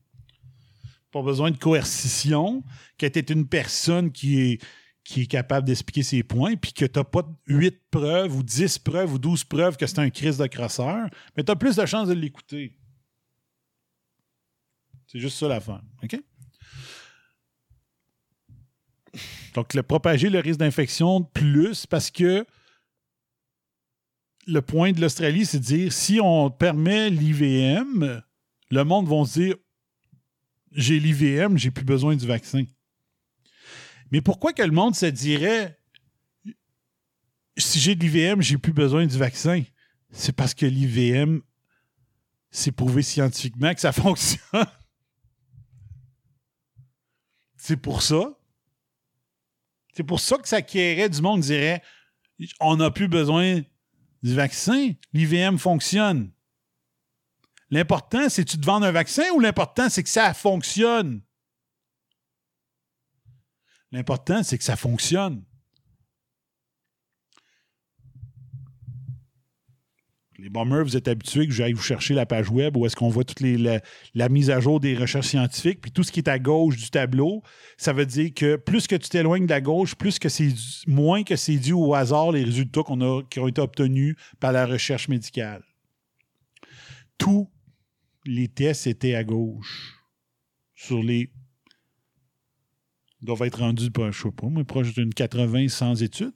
Pas 1.11 1.21
besoin 1.21 1.51
de 1.51 1.57
coercition, 1.57 2.63
que 2.97 3.05
tu 3.07 3.33
une 3.33 3.47
personne 3.47 4.11
qui 4.11 4.39
est, 4.39 4.63
qui 5.03 5.21
est 5.21 5.25
capable 5.25 5.67
d'expliquer 5.67 6.03
ses 6.03 6.23
points, 6.23 6.55
puis 6.55 6.71
que 6.71 6.85
tu 6.85 6.99
n'as 6.99 7.03
pas 7.03 7.27
8 7.47 7.81
preuves 7.89 8.37
ou 8.37 8.43
10 8.43 8.79
preuves 8.79 9.13
ou 9.13 9.19
12 9.19 9.43
preuves 9.43 9.75
que 9.75 9.87
c'est 9.87 9.99
un 9.99 10.09
crise 10.09 10.37
de 10.37 10.47
crosseur, 10.47 11.09
mais 11.35 11.43
tu 11.43 11.51
as 11.51 11.55
plus 11.55 11.75
de 11.75 11.85
chances 11.85 12.07
de 12.07 12.13
l'écouter. 12.13 12.77
C'est 15.07 15.19
juste 15.19 15.37
ça 15.37 15.49
l'affaire. 15.49 15.81
OK? 16.03 16.17
Donc, 19.53 19.73
le 19.73 19.83
propager 19.83 20.29
le 20.29 20.39
risque 20.39 20.59
d'infection 20.59 21.23
plus 21.23 21.85
parce 21.85 22.09
que 22.09 22.45
le 24.47 24.61
point 24.61 24.91
de 24.91 25.01
l'Australie, 25.01 25.45
c'est 25.45 25.59
de 25.59 25.63
dire 25.63 25.93
si 25.93 26.19
on 26.21 26.49
permet 26.49 27.09
l'IVM, 27.09 28.23
le 28.69 28.83
monde 28.83 29.07
va 29.07 29.25
se 29.25 29.39
dire 29.39 29.55
j'ai 30.71 30.99
l'IVM, 30.99 31.57
j'ai 31.57 31.71
plus 31.71 31.83
besoin 31.83 32.15
du 32.15 32.25
vaccin. 32.25 32.63
Mais 34.11 34.21
pourquoi 34.21 34.53
que 34.53 34.63
le 34.63 34.71
monde 34.71 34.95
se 34.95 35.05
dirait 35.05 35.77
si 37.57 37.79
j'ai 37.79 37.95
de 37.95 38.03
l'IVM, 38.05 38.41
j'ai 38.41 38.57
plus 38.57 38.73
besoin 38.73 39.05
du 39.05 39.17
vaccin? 39.17 39.63
C'est 40.11 40.35
parce 40.35 40.53
que 40.53 40.65
l'IVM, 40.65 41.41
c'est 42.49 42.71
prouvé 42.71 43.01
scientifiquement 43.01 43.73
que 43.73 43.81
ça 43.81 43.91
fonctionne. 43.91 44.65
C'est 47.57 47.77
pour 47.77 48.01
ça. 48.01 48.37
C'est 49.93 50.03
pour 50.03 50.19
ça 50.19 50.37
que 50.37 50.47
ça 50.47 50.57
acquérait 50.57 51.09
du 51.09 51.21
monde 51.21 51.41
dirait 51.41 51.81
on 52.59 52.77
n'a 52.77 52.91
plus 52.91 53.07
besoin 53.07 53.61
du 54.23 54.35
vaccin. 54.35 54.93
L'IVM 55.13 55.57
fonctionne. 55.57 56.31
L'important, 57.69 58.29
c'est 58.29 58.45
tu 58.45 58.59
te 58.59 58.65
vends 58.65 58.81
un 58.81 58.91
vaccin 58.91 59.23
ou 59.33 59.39
l'important, 59.39 59.89
c'est 59.89 60.03
que 60.03 60.09
ça 60.09 60.33
fonctionne? 60.33 61.21
L'important, 63.91 64.43
c'est 64.43 64.57
que 64.57 64.63
ça 64.63 64.75
fonctionne. 64.75 65.43
Les 70.41 70.49
bombers, 70.49 70.83
vous 70.83 70.97
êtes 70.97 71.07
habitués 71.07 71.45
que 71.45 71.53
j'aille 71.53 71.73
vous 71.73 71.83
chercher 71.83 72.15
la 72.15 72.25
page 72.25 72.49
web 72.49 72.75
où 72.75 72.87
est-ce 72.87 72.95
qu'on 72.95 73.09
voit 73.09 73.23
toute 73.23 73.41
la, 73.41 74.29
mise 74.29 74.49
à 74.49 74.59
jour 74.59 74.79
des 74.79 74.97
recherches 74.97 75.27
scientifiques, 75.27 75.81
puis 75.81 75.91
tout 75.91 76.01
ce 76.01 76.11
qui 76.11 76.19
est 76.19 76.27
à 76.27 76.39
gauche 76.39 76.77
du 76.77 76.89
tableau, 76.89 77.43
ça 77.77 77.93
veut 77.93 78.07
dire 78.07 78.33
que 78.33 78.55
plus 78.55 78.87
que 78.87 78.95
tu 78.95 79.07
t'éloignes 79.09 79.45
de 79.45 79.51
la 79.51 79.61
gauche, 79.61 79.93
plus 79.93 80.17
que 80.17 80.29
c'est 80.29 80.51
moins 80.87 81.23
que 81.23 81.35
c'est 81.35 81.57
dû 81.57 81.73
au 81.73 81.93
hasard 81.93 82.31
les 82.31 82.43
résultats 82.43 82.81
qu'on 82.81 83.01
a, 83.01 83.21
qui 83.29 83.39
ont 83.39 83.47
été 83.47 83.61
obtenus 83.61 84.15
par 84.39 84.51
la 84.51 84.65
recherche 84.65 85.09
médicale. 85.09 85.63
Tous 87.19 87.47
les 88.25 88.47
tests 88.47 88.87
étaient 88.87 89.13
à 89.13 89.23
gauche. 89.23 89.99
sur 90.73 91.03
les. 91.03 91.31
Ils 93.21 93.25
doivent 93.25 93.43
être 93.43 93.59
rendus, 93.59 93.89
je 93.95 94.11
sais 94.11 94.31
pas, 94.31 94.47
mais 94.49 94.63
proche 94.63 94.95
d'une 94.95 95.13
80 95.13 95.67
sans 95.67 96.01
études. 96.01 96.33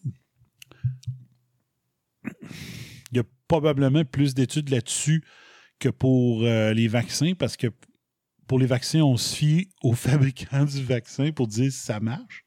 Probablement 3.48 4.04
plus 4.06 4.34
d'études 4.34 4.70
là-dessus 4.70 5.24
que 5.80 5.90
pour 5.90 6.44
euh, 6.44 6.74
les 6.74 6.88
vaccins, 6.88 7.34
parce 7.38 7.58
que 7.58 7.68
pour 8.48 8.60
les 8.60 8.66
vaccins, 8.66 9.02
on 9.02 9.18
se 9.18 9.36
fie 9.36 9.70
aux 9.82 9.94
fabricants 9.96 10.66
du 10.66 10.84
vaccin 10.84 11.32
pour 11.32 11.48
dire 11.48 11.72
si 11.72 11.80
ça 11.80 12.00
marche. 12.00 12.46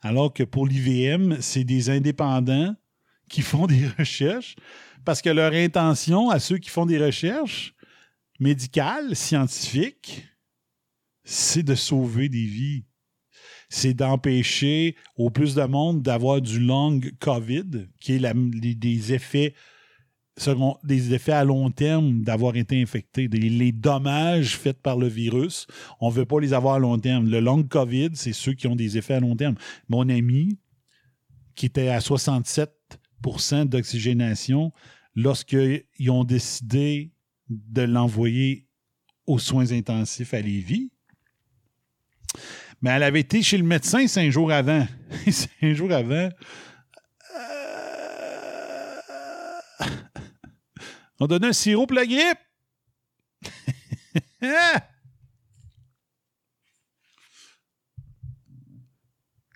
Alors 0.00 0.32
que 0.32 0.44
pour 0.44 0.66
l'IVM, 0.66 1.40
c'est 1.40 1.64
des 1.64 1.90
indépendants 1.90 2.74
qui 3.28 3.42
font 3.42 3.66
des 3.66 3.88
recherches 3.98 4.56
parce 5.04 5.22
que 5.22 5.30
leur 5.30 5.52
intention 5.52 6.30
à 6.30 6.38
ceux 6.38 6.58
qui 6.58 6.70
font 6.70 6.86
des 6.86 6.98
recherches 6.98 7.74
médicales, 8.40 9.16
scientifiques, 9.16 10.28
c'est 11.24 11.62
de 11.62 11.74
sauver 11.74 12.28
des 12.28 12.44
vies. 12.44 12.84
C'est 13.68 13.94
d'empêcher 13.94 14.96
au 15.16 15.30
plus 15.30 15.54
de 15.54 15.62
monde 15.64 16.02
d'avoir 16.02 16.40
du 16.40 16.58
long 16.58 17.00
COVID, 17.20 17.88
qui 18.00 18.14
est 18.14 18.74
des 18.74 19.12
effets 19.12 19.54
des 20.84 21.14
effets 21.14 21.32
à 21.32 21.44
long 21.44 21.70
terme 21.70 22.22
d'avoir 22.22 22.56
été 22.56 22.80
infecté. 22.80 23.28
les 23.28 23.72
dommages 23.72 24.56
faits 24.56 24.80
par 24.80 24.96
le 24.96 25.08
virus, 25.08 25.66
on 26.00 26.10
ne 26.10 26.14
veut 26.14 26.26
pas 26.26 26.40
les 26.40 26.52
avoir 26.52 26.74
à 26.74 26.78
long 26.78 26.98
terme. 26.98 27.28
Le 27.28 27.40
long 27.40 27.62
COVID, 27.62 28.10
c'est 28.14 28.32
ceux 28.32 28.52
qui 28.52 28.66
ont 28.66 28.76
des 28.76 28.96
effets 28.98 29.14
à 29.14 29.20
long 29.20 29.36
terme. 29.36 29.56
Mon 29.88 30.08
ami, 30.08 30.58
qui 31.54 31.66
était 31.66 31.88
à 31.88 31.98
67% 31.98 33.64
d'oxygénation, 33.64 34.72
lorsqu'ils 35.14 36.10
ont 36.10 36.24
décidé 36.24 37.12
de 37.48 37.82
l'envoyer 37.82 38.66
aux 39.26 39.38
soins 39.38 39.72
intensifs 39.72 40.34
à 40.34 40.40
Lévis, 40.40 40.92
mais 42.80 42.90
elle 42.90 43.02
avait 43.02 43.20
été 43.20 43.42
chez 43.42 43.58
le 43.58 43.64
médecin 43.64 44.06
cinq 44.06 44.30
jours 44.30 44.52
avant. 44.52 44.86
cinq 45.30 45.72
jours 45.74 45.92
avant, 45.92 46.30
On 51.20 51.26
donne 51.26 51.44
un 51.44 51.52
sirop 51.52 51.86
pour 51.86 51.96
la 51.96 52.06
grippe. 52.06 52.38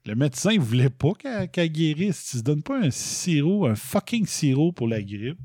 Le 0.04 0.16
médecin 0.16 0.58
voulait 0.58 0.90
pas 0.90 1.12
qu'elle 1.46 1.70
guérisse. 1.70 2.32
Il 2.34 2.38
se 2.38 2.42
donne 2.42 2.64
pas 2.64 2.80
un 2.80 2.90
sirop, 2.90 3.66
un 3.66 3.76
fucking 3.76 4.26
sirop 4.26 4.72
pour 4.72 4.88
la 4.88 5.00
grippe. 5.00 5.38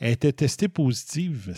Elle 0.00 0.14
était 0.14 0.32
testée 0.32 0.66
positive, 0.66 1.54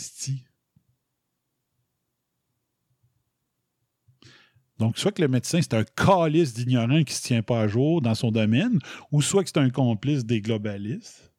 Donc, 4.84 4.98
soit 4.98 5.12
que 5.12 5.22
le 5.22 5.28
médecin, 5.28 5.60
c'est 5.62 5.72
un 5.72 5.84
calice 5.84 6.52
d'ignorant 6.52 7.02
qui 7.04 7.14
ne 7.14 7.16
se 7.16 7.22
tient 7.22 7.42
pas 7.42 7.62
à 7.62 7.68
jour 7.68 8.02
dans 8.02 8.14
son 8.14 8.30
domaine, 8.30 8.78
ou 9.12 9.22
soit 9.22 9.42
que 9.42 9.48
c'est 9.48 9.58
un 9.58 9.70
complice 9.70 10.26
des 10.26 10.42
globalistes 10.42 11.34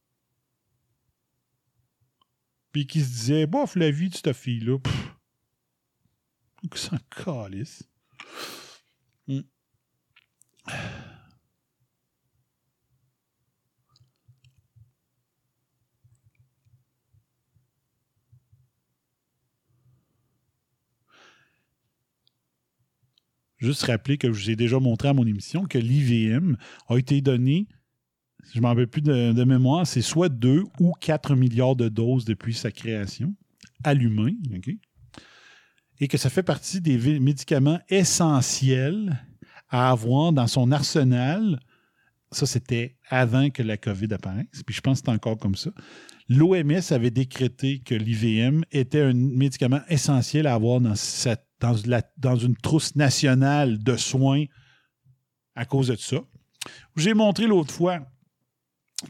puis 2.76 2.88
qui 2.88 3.00
se 3.00 3.08
disait, 3.08 3.46
bof, 3.46 3.78
la 3.78 3.90
vie 3.90 4.10
de 4.10 4.16
cette 4.16 4.34
fille-là, 4.34 4.78
ça 6.76 6.98
calisse. 7.10 7.84
Hmm. 9.30 9.44
Juste 23.66 23.84
rappeler 23.84 24.18
que 24.18 24.32
je 24.32 24.44
vous 24.44 24.50
ai 24.50 24.56
déjà 24.56 24.80
montré 24.80 25.08
à 25.08 25.14
mon 25.14 25.26
émission 25.26 25.66
que 25.66 25.78
l'IVM 25.78 26.56
a 26.88 26.98
été 26.98 27.22
donné 27.22 27.68
je 28.54 28.62
m'en 28.62 28.70
rappelle 28.70 28.88
plus 28.88 29.02
de, 29.02 29.44
mémoire, 29.44 29.88
c'est 29.88 30.02
soit 30.02 30.30
2 30.30 30.64
ou 30.80 30.94
4 31.00 31.36
milliards 31.36 31.76
de 31.76 31.90
doses 31.90 32.26
depuis 32.26 32.54
sa 32.54 32.72
création 32.72 33.34
à 33.84 33.94
l'humain. 33.94 34.32
Et 36.00 36.08
que 36.08 36.18
ça 36.18 36.30
fait 36.30 36.44
partie 36.44 36.82
des 36.82 37.20
médicaments 37.20 37.80
essentiels 37.90 39.24
à 39.70 39.90
avoir 39.90 40.32
dans 40.32 40.48
son 40.48 40.72
arsenal. 40.72 41.60
Ça, 42.32 42.46
c'était 42.46 42.98
avant 43.10 43.50
que 43.50 43.64
la 43.64 43.78
COVID 43.78 44.14
apparaisse. 44.14 44.64
Puis 44.66 44.76
je 44.76 44.82
pense 44.82 45.02
que 45.02 45.06
c'est 45.08 45.12
encore 45.12 45.38
comme 45.38 45.56
ça. 45.56 45.72
L'OMS 46.28 46.92
avait 46.92 47.12
décrété 47.12 47.80
que 47.80 47.94
l'IVM 47.94 48.64
était 48.72 49.02
un 49.02 49.14
médicament 49.14 49.82
essentiel 49.90 50.48
à 50.48 50.56
avoir 50.56 50.82
dans, 50.82 52.36
une 52.36 52.56
trousse 52.58 52.96
nationale 52.96 53.84
de 53.84 53.96
soins 53.96 54.46
à 55.54 55.66
cause 55.66 55.90
de 55.90 55.96
ça. 55.96 56.18
J'ai 56.96 57.14
montré 57.14 57.46
l'autre 57.46 57.74
fois 57.74 58.00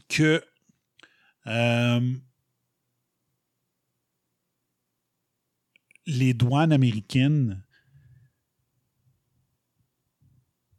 que 0.08 0.44
euh, 1.46 2.14
les 6.06 6.34
douanes 6.34 6.72
américaines 6.72 7.62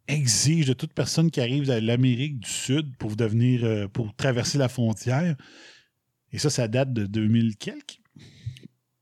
exigent 0.08 0.68
de 0.68 0.74
toute 0.74 0.94
personne 0.94 1.32
qui 1.32 1.42
arrive 1.42 1.66
de 1.66 1.74
l'Amérique 1.74 2.40
du 2.40 2.50
Sud 2.50 2.96
pour 2.98 3.16
devenir 3.16 3.64
euh, 3.64 3.88
pour 3.88 4.16
traverser 4.16 4.58
la 4.58 4.70
frontière. 4.70 5.36
Et 6.32 6.38
ça, 6.38 6.50
ça 6.50 6.68
date 6.68 6.94
de 6.94 7.06
2000 7.06 7.58
quelques, 7.58 8.00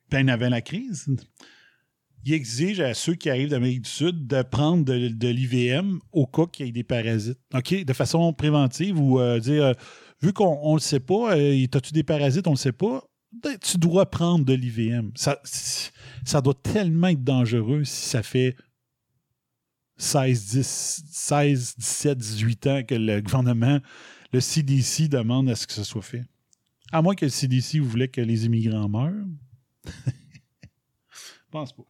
peine 0.09 0.29
avant 0.29 0.49
la 0.49 0.61
crise. 0.61 1.07
Ils 2.23 2.33
exigent 2.33 2.81
à 2.81 2.93
ceux 2.93 3.15
qui 3.15 3.29
arrivent 3.29 3.49
d'Amérique 3.49 3.81
du 3.81 3.89
Sud 3.89 4.27
de 4.27 4.41
prendre 4.41 4.83
de, 4.83 5.27
l'IVM 5.27 5.99
au 6.11 6.25
cas 6.25 6.45
qu'il 6.47 6.65
y 6.65 6.69
ait 6.69 6.71
des 6.71 6.83
parasites. 6.83 7.39
OK? 7.53 7.83
De 7.83 7.93
façon 7.93 8.33
préventive 8.33 8.99
ou 8.99 9.19
euh, 9.19 9.39
dire 9.39 9.75
vu 10.21 10.33
qu'on 10.33 10.71
ne 10.71 10.75
le 10.75 10.81
sait 10.81 10.99
pas, 10.99 11.35
euh, 11.35 11.65
as-tu 11.73 11.93
des 11.93 12.03
parasites, 12.03 12.47
on 12.47 12.51
ne 12.51 12.55
le 12.55 12.59
sait 12.59 12.71
pas, 12.71 13.03
ben, 13.43 13.57
tu 13.59 13.77
dois 13.77 14.09
prendre 14.09 14.45
de 14.45 14.53
l'IVM. 14.53 15.11
Ça, 15.15 15.39
ça 15.43 16.41
doit 16.41 16.55
tellement 16.55 17.07
être 17.07 17.23
dangereux 17.23 17.83
si 17.83 18.09
ça 18.09 18.23
fait 18.23 18.55
16, 19.97 20.45
10, 20.47 21.03
16, 21.11 21.75
17, 21.77 22.17
18 22.17 22.67
ans 22.67 22.83
que 22.83 22.95
le 22.95 23.21
gouvernement, 23.21 23.79
le 24.33 24.39
CDC 24.39 25.07
demande 25.07 25.49
à 25.49 25.55
ce 25.55 25.67
que 25.67 25.73
ce 25.73 25.83
soit 25.83 26.01
fait. 26.01 26.23
À 26.91 27.01
moins 27.01 27.15
que 27.15 27.25
le 27.25 27.29
CDC 27.29 27.79
voulait 27.79 28.07
que 28.07 28.21
les 28.21 28.45
immigrants 28.45 28.87
meurent. 28.87 29.25
Je 29.85 29.91
pense 31.51 31.73
pas. 31.73 31.83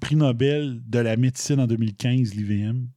Prix 0.00 0.16
Nobel 0.16 0.82
de 0.86 0.98
la 0.98 1.16
médecine 1.16 1.60
en 1.60 1.66
2015, 1.66 2.34
l'IVM. 2.34 2.88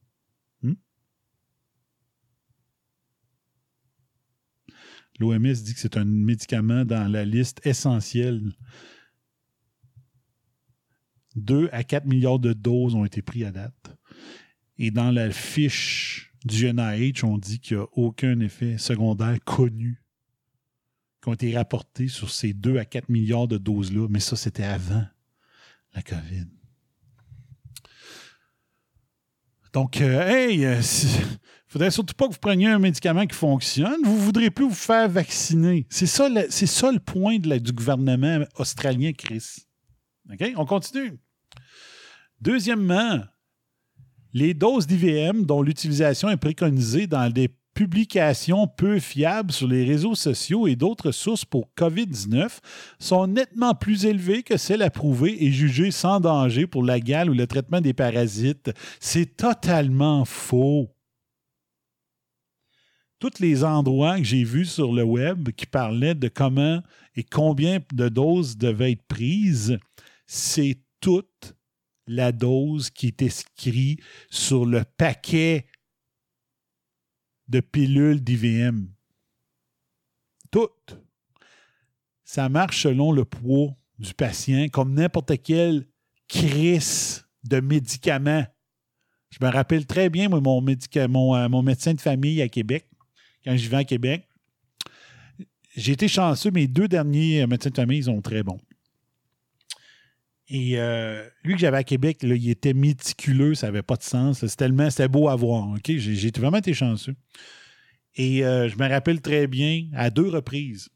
L'OMS 5.20 5.52
dit 5.52 5.74
que 5.74 5.80
c'est 5.80 5.98
un 5.98 6.06
médicament 6.06 6.86
dans 6.86 7.06
la 7.06 7.26
liste 7.26 7.60
essentielle. 7.66 8.52
2 11.36 11.68
à 11.72 11.84
4 11.84 12.06
milliards 12.06 12.38
de 12.38 12.54
doses 12.54 12.94
ont 12.94 13.04
été 13.04 13.20
pris 13.20 13.44
à 13.44 13.52
date. 13.52 13.94
Et 14.78 14.90
dans 14.90 15.10
la 15.10 15.30
fiche 15.30 16.29
du 16.44 16.72
NIH, 16.72 17.24
on 17.24 17.38
dit 17.38 17.60
qu'il 17.60 17.76
n'y 17.76 17.82
a 17.82 17.86
aucun 17.92 18.40
effet 18.40 18.78
secondaire 18.78 19.38
connu 19.44 20.02
qui 21.22 21.28
ont 21.28 21.34
été 21.34 21.54
rapportés 21.54 22.08
sur 22.08 22.30
ces 22.30 22.54
2 22.54 22.78
à 22.78 22.84
4 22.84 23.08
milliards 23.08 23.48
de 23.48 23.58
doses-là. 23.58 24.08
Mais 24.08 24.20
ça, 24.20 24.36
c'était 24.36 24.64
avant 24.64 25.04
la 25.94 26.02
COVID. 26.02 26.46
Donc, 29.72 30.00
euh, 30.00 30.26
hey, 30.26 30.64
euh, 30.64 30.80
faudrait 31.66 31.90
surtout 31.90 32.14
pas 32.14 32.26
que 32.26 32.32
vous 32.32 32.38
preniez 32.38 32.68
un 32.68 32.78
médicament 32.78 33.26
qui 33.26 33.36
fonctionne. 33.36 34.02
Vous 34.02 34.16
ne 34.16 34.20
voudrez 34.20 34.50
plus 34.50 34.64
vous 34.64 34.74
faire 34.74 35.08
vacciner. 35.08 35.86
C'est 35.90 36.06
ça, 36.06 36.28
c'est 36.48 36.66
ça 36.66 36.90
le 36.90 36.98
point 36.98 37.38
du 37.38 37.72
gouvernement 37.72 38.44
australien, 38.56 39.12
Chris. 39.12 39.66
OK? 40.32 40.52
On 40.56 40.64
continue. 40.64 41.18
Deuxièmement, 42.40 43.20
les 44.32 44.54
doses 44.54 44.86
d'IVM 44.86 45.44
dont 45.44 45.62
l'utilisation 45.62 46.28
est 46.28 46.36
préconisée 46.36 47.06
dans 47.06 47.30
des 47.30 47.48
publications 47.74 48.66
peu 48.66 48.98
fiables 48.98 49.52
sur 49.52 49.68
les 49.68 49.84
réseaux 49.84 50.14
sociaux 50.14 50.66
et 50.66 50.76
d'autres 50.76 51.12
sources 51.12 51.44
pour 51.44 51.70
COVID-19 51.76 52.58
sont 52.98 53.26
nettement 53.26 53.74
plus 53.74 54.04
élevées 54.04 54.42
que 54.42 54.56
celles 54.56 54.82
approuvées 54.82 55.44
et 55.44 55.50
jugées 55.50 55.90
sans 55.90 56.20
danger 56.20 56.66
pour 56.66 56.82
la 56.82 57.00
gale 57.00 57.30
ou 57.30 57.34
le 57.34 57.46
traitement 57.46 57.80
des 57.80 57.94
parasites. 57.94 58.70
C'est 58.98 59.36
totalement 59.36 60.24
faux 60.24 60.90
tous 63.20 63.38
les 63.38 63.64
endroits 63.64 64.16
que 64.16 64.24
j'ai 64.24 64.44
vus 64.44 64.64
sur 64.64 64.92
le 64.92 65.04
web 65.04 65.50
qui 65.50 65.66
parlaient 65.66 66.14
de 66.14 66.28
comment 66.28 66.82
et 67.14 67.22
combien 67.22 67.78
de 67.92 68.08
doses 68.08 68.56
devaient 68.56 68.92
être 68.92 69.06
prises, 69.06 69.78
c'est 70.26 70.78
toute 71.00 71.54
la 72.10 72.32
dose 72.32 72.90
qui 72.90 73.06
est 73.06 73.22
inscrite 73.22 74.00
sur 74.30 74.66
le 74.66 74.82
paquet 74.96 75.66
de 77.48 77.60
pilules 77.60 78.20
d'IVM. 78.20 78.88
Toutes. 80.50 80.98
ça 82.24 82.48
marche 82.48 82.82
selon 82.82 83.12
le 83.12 83.24
poids 83.24 83.76
du 83.98 84.12
patient, 84.14 84.68
comme 84.68 84.94
n'importe 84.94 85.40
quelle 85.42 85.86
crise 86.26 87.24
de 87.44 87.60
médicaments. 87.60 88.44
Je 89.30 89.38
me 89.44 89.50
rappelle 89.50 89.86
très 89.86 90.10
bien, 90.10 90.28
moi, 90.28 90.40
mon, 90.40 90.66
euh, 90.66 91.48
mon 91.48 91.62
médecin 91.62 91.94
de 91.94 92.00
famille 92.00 92.42
à 92.42 92.48
Québec, 92.48 92.88
quand 93.44 93.56
je 93.56 93.62
vivais 93.62 93.76
à 93.76 93.84
Québec. 93.84 94.26
J'ai 95.76 95.92
été 95.92 96.08
chanceux, 96.08 96.50
mes 96.50 96.66
deux 96.66 96.88
derniers 96.88 97.46
médecins 97.46 97.70
de 97.70 97.76
famille, 97.76 97.98
ils 97.98 98.04
sont 98.04 98.20
très 98.20 98.42
bons. 98.42 98.60
Et 100.52 100.78
euh, 100.80 101.24
lui 101.44 101.54
que 101.54 101.60
j'avais 101.60 101.76
à 101.76 101.84
Québec, 101.84 102.18
il 102.22 102.50
était 102.50 102.74
méticuleux, 102.74 103.54
ça 103.54 103.68
n'avait 103.68 103.82
pas 103.82 103.96
de 103.96 104.02
sens. 104.02 104.40
C'était 104.40 104.64
tellement, 104.64 104.90
c'était 104.90 105.08
beau 105.08 105.28
à 105.28 105.36
voir. 105.36 105.76
J'ai 105.86 106.30
vraiment 106.36 106.58
été 106.58 106.74
chanceux. 106.74 107.14
Et 108.16 108.40
je 108.40 108.76
me 108.76 108.88
rappelle 108.88 109.20
très 109.20 109.46
bien, 109.46 109.88
à 109.94 110.10
deux 110.10 110.28
reprises, 110.28 110.90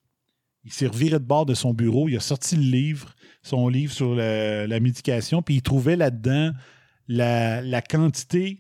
il 0.65 0.73
s'est 0.73 0.87
reviré 0.87 1.19
de 1.19 1.25
bord 1.25 1.47
de 1.47 1.55
son 1.55 1.75
bureau, 1.75 2.09
il 2.09 2.17
a 2.17 2.21
sorti 2.21 2.57
le 2.57 2.63
livre, 2.63 3.15
son 3.43 3.69
livre 3.69 3.93
sur 3.93 4.15
la, 4.15 4.81
médication, 4.81 5.43
puis 5.43 5.57
il 5.57 5.63
trouvait 5.63 5.97
là-dedans 5.97 6.53
la, 7.07 7.83
quantité, 7.83 8.59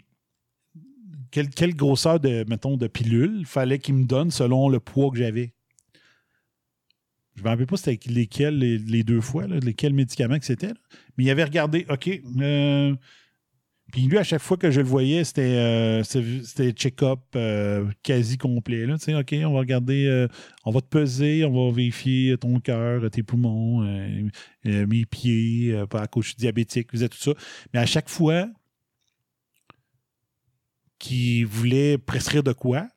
quelle, 1.30 1.74
grosseur 1.74 2.20
de, 2.20 2.44
mettons, 2.48 2.76
de 2.76 2.90
fallait 3.46 3.78
qu'il 3.78 3.94
me 3.94 4.04
donne 4.04 4.30
selon 4.30 4.68
le 4.68 4.80
poids 4.80 5.10
que 5.10 5.16
j'avais. 5.16 5.54
Je 7.34 7.40
ne 7.40 7.44
me 7.44 7.50
rappelle 7.50 7.66
pas 7.66 7.76
c'était 7.76 8.10
lesquels 8.10 8.58
les, 8.58 9.02
deux 9.02 9.20
fois, 9.20 9.46
lesquels 9.46 9.92
médicaments 9.92 10.38
que 10.38 10.44
c'était. 10.44 10.72
Mais 11.16 11.24
il 11.24 11.30
avait 11.30 11.44
regardé, 11.44 11.84
OK, 11.88 12.08
euh, 12.40 12.94
puis 13.94 14.02
lui, 14.08 14.18
à 14.18 14.24
chaque 14.24 14.42
fois 14.42 14.56
que 14.56 14.72
je 14.72 14.80
le 14.80 14.88
voyais, 14.88 15.22
c'était 15.22 15.42
euh, 15.42 16.02
check-up 16.72 17.20
euh, 17.36 17.88
quasi 18.02 18.38
complet. 18.38 18.86
Là. 18.86 18.94
OK, 18.94 19.34
on 19.44 19.52
va 19.52 19.60
regarder, 19.60 20.06
euh, 20.06 20.26
on 20.64 20.72
va 20.72 20.80
te 20.80 20.88
peser, 20.88 21.44
on 21.44 21.52
va 21.68 21.72
vérifier 21.72 22.36
ton 22.36 22.58
cœur, 22.58 23.08
tes 23.10 23.22
poumons, 23.22 23.82
mes 24.64 25.04
pieds, 25.04 25.78
à 25.92 26.06
cause 26.08 26.24
je 26.24 26.28
suis 26.30 26.36
diabétique, 26.36 26.90
tout 26.90 27.08
ça. 27.12 27.34
Mais 27.72 27.78
à 27.78 27.86
chaque 27.86 28.08
fois 28.08 28.48
qu'il 30.98 31.46
voulait 31.46 31.96
prescrire 31.96 32.42
de 32.42 32.52
quoi, 32.52 32.88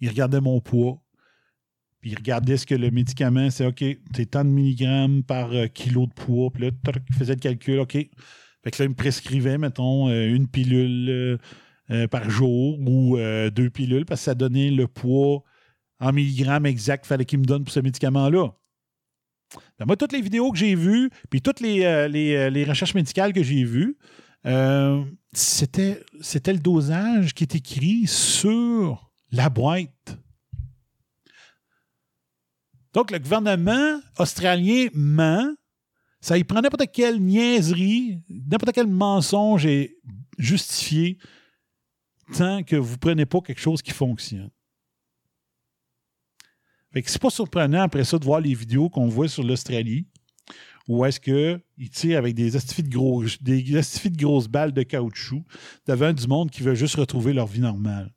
il 0.00 0.08
regardait 0.08 0.40
mon 0.40 0.60
poids. 0.60 1.02
Il 2.06 2.14
regardait 2.16 2.56
ce 2.56 2.66
que 2.66 2.74
le 2.74 2.90
médicament, 2.90 3.50
c'est 3.50 3.66
OK, 3.66 3.84
t'es 4.12 4.26
tant 4.26 4.44
de 4.44 4.50
milligrammes 4.50 5.22
par 5.22 5.50
kilo 5.74 6.06
de 6.06 6.12
poids. 6.12 6.50
Puis 6.50 6.62
là, 6.62 6.70
il 7.08 7.14
faisait 7.14 7.34
le 7.34 7.40
calcul, 7.40 7.80
OK 7.80 7.96
fait 8.66 8.72
que 8.72 8.82
là, 8.82 8.86
il 8.86 8.88
me 8.88 8.94
prescrivait, 8.96 9.58
mettons, 9.58 10.08
euh, 10.08 10.34
une 10.34 10.48
pilule 10.48 11.08
euh, 11.08 11.38
euh, 11.92 12.08
par 12.08 12.28
jour 12.28 12.80
ou 12.80 13.16
deux 13.52 13.70
pilules 13.70 14.04
parce 14.04 14.22
que 14.22 14.24
ça 14.24 14.34
donnait 14.34 14.72
le 14.72 14.88
poids 14.88 15.44
en 16.00 16.12
milligrammes 16.12 16.66
exact 16.66 17.02
qu'il 17.02 17.08
fallait 17.08 17.24
qu'il 17.24 17.38
me 17.38 17.44
donne 17.44 17.62
pour 17.62 17.72
ce 17.72 17.78
médicament-là. 17.78 18.50
Ben, 19.78 19.86
moi, 19.86 19.96
toutes 19.96 20.10
les 20.10 20.20
vidéos 20.20 20.50
que 20.50 20.58
j'ai 20.58 20.74
vues, 20.74 21.10
puis 21.30 21.42
toutes 21.42 21.60
les, 21.60 22.64
recherches 22.68 22.96
médicales 22.96 23.32
que 23.32 23.44
j'ai 23.44 23.62
vues, 23.62 23.96
c'était 25.32 26.02
le 26.52 26.58
dosage 26.58 27.34
qui 27.34 27.44
est 27.44 27.54
écrit 27.54 28.08
sur 28.08 29.12
la 29.30 29.48
boîte. 29.48 30.18
Donc, 32.96 33.10
le 33.10 33.18
gouvernement 33.18 34.00
australien 34.18 34.86
ment 34.94 35.54
ça 36.18 36.38
y 36.38 36.44
prend 36.44 36.62
n'importe 36.62 36.90
quelle 36.90 37.20
niaiserie, 37.20 38.22
n'importe 38.30 38.72
quel 38.72 38.86
mensonge 38.86 39.66
est 39.66 39.98
justifié 40.38 41.18
tant 42.32 42.62
que 42.62 42.74
vous 42.74 42.94
ne 42.94 42.98
prenez 42.98 43.26
pas 43.26 43.42
quelque 43.42 43.60
chose 43.60 43.82
qui 43.82 43.90
fonctionne. 43.90 44.48
Fait 46.94 47.02
que 47.02 47.10
c'est 47.10 47.20
pas 47.20 47.28
surprenant 47.28 47.82
après 47.82 48.02
ça 48.02 48.18
de 48.18 48.24
voir 48.24 48.40
les 48.40 48.54
vidéos 48.54 48.88
qu'on 48.88 49.08
voit 49.08 49.28
sur 49.28 49.44
l'Australie 49.44 50.06
où 50.88 51.04
est-ce 51.04 51.20
qu'ils 51.20 51.90
tirent 51.90 52.18
avec 52.18 52.34
des 52.34 52.56
astifies 52.56 52.82
de, 52.82 53.44
des 53.44 53.62
de 53.62 54.16
grosses 54.16 54.48
balles 54.48 54.72
de 54.72 54.82
caoutchouc 54.82 55.44
devant 55.86 56.14
du 56.14 56.26
monde 56.26 56.50
qui 56.50 56.62
veut 56.62 56.74
juste 56.74 56.94
retrouver 56.94 57.34
leur 57.34 57.46
vie 57.46 57.60
normale. 57.60 58.10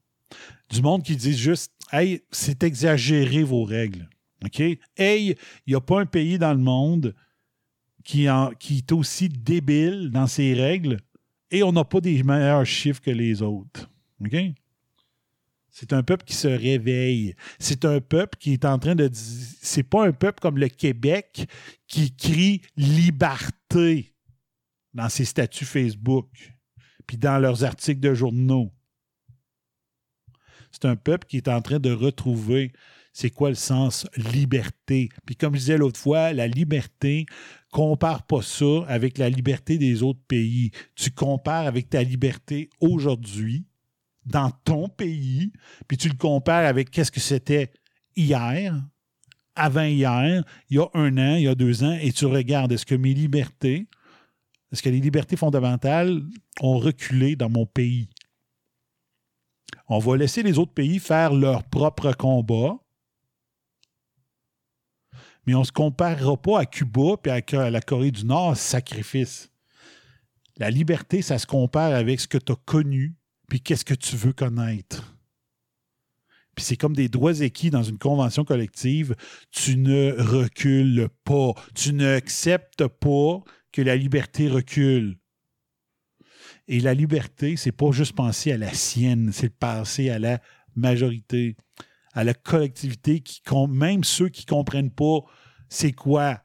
Du 0.69 0.81
monde 0.81 1.03
qui 1.03 1.17
dit 1.17 1.37
juste 1.37 1.73
Hey, 1.91 2.23
c'est 2.31 2.63
exagéré 2.63 3.43
vos 3.43 3.65
règles. 3.65 4.07
OK? 4.45 4.59
Hey, 4.95 5.35
il 5.65 5.69
n'y 5.69 5.75
a 5.75 5.81
pas 5.81 5.99
un 6.01 6.05
pays 6.05 6.37
dans 6.37 6.53
le 6.53 6.59
monde 6.59 7.15
qui, 8.03 8.25
est 8.25 8.91
aussi 8.91 9.29
débile 9.29 10.09
dans 10.11 10.27
ses 10.27 10.53
règles 10.53 10.99
et 11.51 11.63
on 11.63 11.71
n'a 11.71 11.83
pas 11.83 12.01
des 12.01 12.23
meilleurs 12.23 12.65
chiffres 12.65 13.01
que 13.01 13.11
les 13.11 13.41
autres. 13.41 13.89
OK? 14.21 14.35
C'est 15.69 15.93
un 15.93 16.03
peuple 16.03 16.25
qui 16.25 16.33
se 16.33 16.47
réveille. 16.47 17.35
C'est 17.59 17.85
un 17.85 18.01
peuple 18.01 18.37
qui 18.39 18.53
est 18.53 18.65
en 18.65 18.79
train 18.79 18.95
de. 18.95 19.09
C'est 19.13 19.83
pas 19.83 20.05
un 20.05 20.11
peuple 20.11 20.39
comme 20.41 20.57
le 20.57 20.67
Québec 20.67 21.47
qui 21.87 22.15
crie 22.15 22.61
liberté 22.75 24.13
dans 24.93 25.09
ses 25.09 25.25
statuts 25.25 25.65
Facebook 25.65 26.27
puis 27.07 27.17
dans 27.17 27.39
leurs 27.39 27.63
articles 27.63 28.01
de 28.01 28.13
journaux. 28.13 28.71
C'est 30.71 30.85
un 30.85 30.95
peuple 30.95 31.27
qui 31.27 31.37
est 31.37 31.47
en 31.47 31.61
train 31.61 31.79
de 31.79 31.91
retrouver 31.91 32.71
c'est 33.19 33.31
quoi 33.31 33.49
le 33.49 33.55
sens 33.55 34.07
liberté? 34.15 35.09
Puis 35.25 35.35
comme 35.35 35.53
je 35.55 35.59
disais 35.59 35.77
l'autre 35.77 35.99
fois, 35.99 36.31
la 36.31 36.47
liberté, 36.47 37.25
compare 37.69 38.25
pas 38.25 38.41
ça 38.41 38.85
avec 38.87 39.17
la 39.17 39.29
liberté 39.29 39.77
des 39.77 40.03
autres 40.03 40.21
pays. 40.25 40.71
Tu 40.95 41.11
compares 41.11 41.67
avec 41.67 41.89
ta 41.89 42.01
liberté 42.01 42.69
aujourd'hui 42.79 43.65
dans 44.25 44.51
ton 44.63 44.87
pays, 44.87 45.51
puis 45.89 45.97
tu 45.97 46.07
le 46.07 46.15
compares 46.15 46.65
avec 46.65 46.91
qu'est-ce 46.91 47.11
que 47.11 47.19
c'était 47.19 47.73
hier, 48.15 48.81
avant-hier, 49.53 50.45
il 50.69 50.77
y 50.77 50.79
a 50.79 50.89
un 50.93 51.17
an, 51.17 51.35
il 51.35 51.43
y 51.43 51.47
a 51.49 51.55
deux 51.55 51.83
ans, 51.83 51.97
et 51.99 52.13
tu 52.13 52.25
regardes, 52.25 52.71
est-ce 52.71 52.85
que 52.85 52.95
mes 52.95 53.13
libertés, 53.13 53.89
est-ce 54.71 54.81
que 54.81 54.89
les 54.89 55.01
libertés 55.01 55.35
fondamentales 55.35 56.21
ont 56.61 56.77
reculé 56.77 57.35
dans 57.35 57.49
mon 57.49 57.65
pays? 57.65 58.07
On 59.89 59.99
va 59.99 60.15
laisser 60.15 60.41
les 60.41 60.57
autres 60.57 60.73
pays 60.73 60.99
faire 60.99 61.33
leur 61.33 61.63
propre 61.63 62.13
combat, 62.13 62.79
mais 65.45 65.55
on 65.55 65.61
ne 65.61 65.65
se 65.65 65.71
comparera 65.71 66.37
pas 66.37 66.59
à 66.59 66.65
Cuba 66.65 67.15
et 67.25 67.55
à 67.55 67.69
la 67.69 67.81
Corée 67.81 68.11
du 68.11 68.25
Nord, 68.25 68.57
sacrifice. 68.57 69.49
La 70.57 70.69
liberté, 70.69 71.21
ça 71.21 71.39
se 71.39 71.47
compare 71.47 71.93
avec 71.93 72.19
ce 72.19 72.27
que 72.27 72.37
tu 72.37 72.51
as 72.51 72.57
connu, 72.65 73.15
puis 73.47 73.61
qu'est-ce 73.61 73.85
que 73.85 73.93
tu 73.93 74.15
veux 74.15 74.33
connaître. 74.33 75.15
Puis 76.55 76.65
c'est 76.65 76.75
comme 76.75 76.95
des 76.95 77.07
droits 77.07 77.39
équis 77.39 77.69
dans 77.69 77.83
une 77.83 77.97
convention 77.97 78.43
collective. 78.43 79.15
Tu 79.49 79.77
ne 79.77 80.11
recules 80.21 81.07
pas. 81.23 81.53
Tu 81.73 81.93
n'acceptes 81.93 82.85
pas 82.85 83.41
que 83.71 83.81
la 83.81 83.95
liberté 83.95 84.49
recule. 84.49 85.17
Et 86.67 86.81
la 86.81 86.93
liberté, 86.93 87.55
c'est 87.55 87.71
pas 87.71 87.91
juste 87.91 88.13
penser 88.13 88.51
à 88.51 88.57
la 88.57 88.73
sienne, 88.73 89.31
c'est 89.31 89.49
penser 89.49 90.09
à 90.09 90.19
la 90.19 90.41
majorité, 90.75 91.55
à 92.13 92.23
la 92.23 92.33
collectivité, 92.33 93.21
qui, 93.21 93.41
même 93.69 94.03
ceux 94.03 94.29
qui 94.29 94.45
ne 94.45 94.49
comprennent 94.49 94.91
pas 94.91 95.19
c'est 95.69 95.91
quoi 95.91 96.43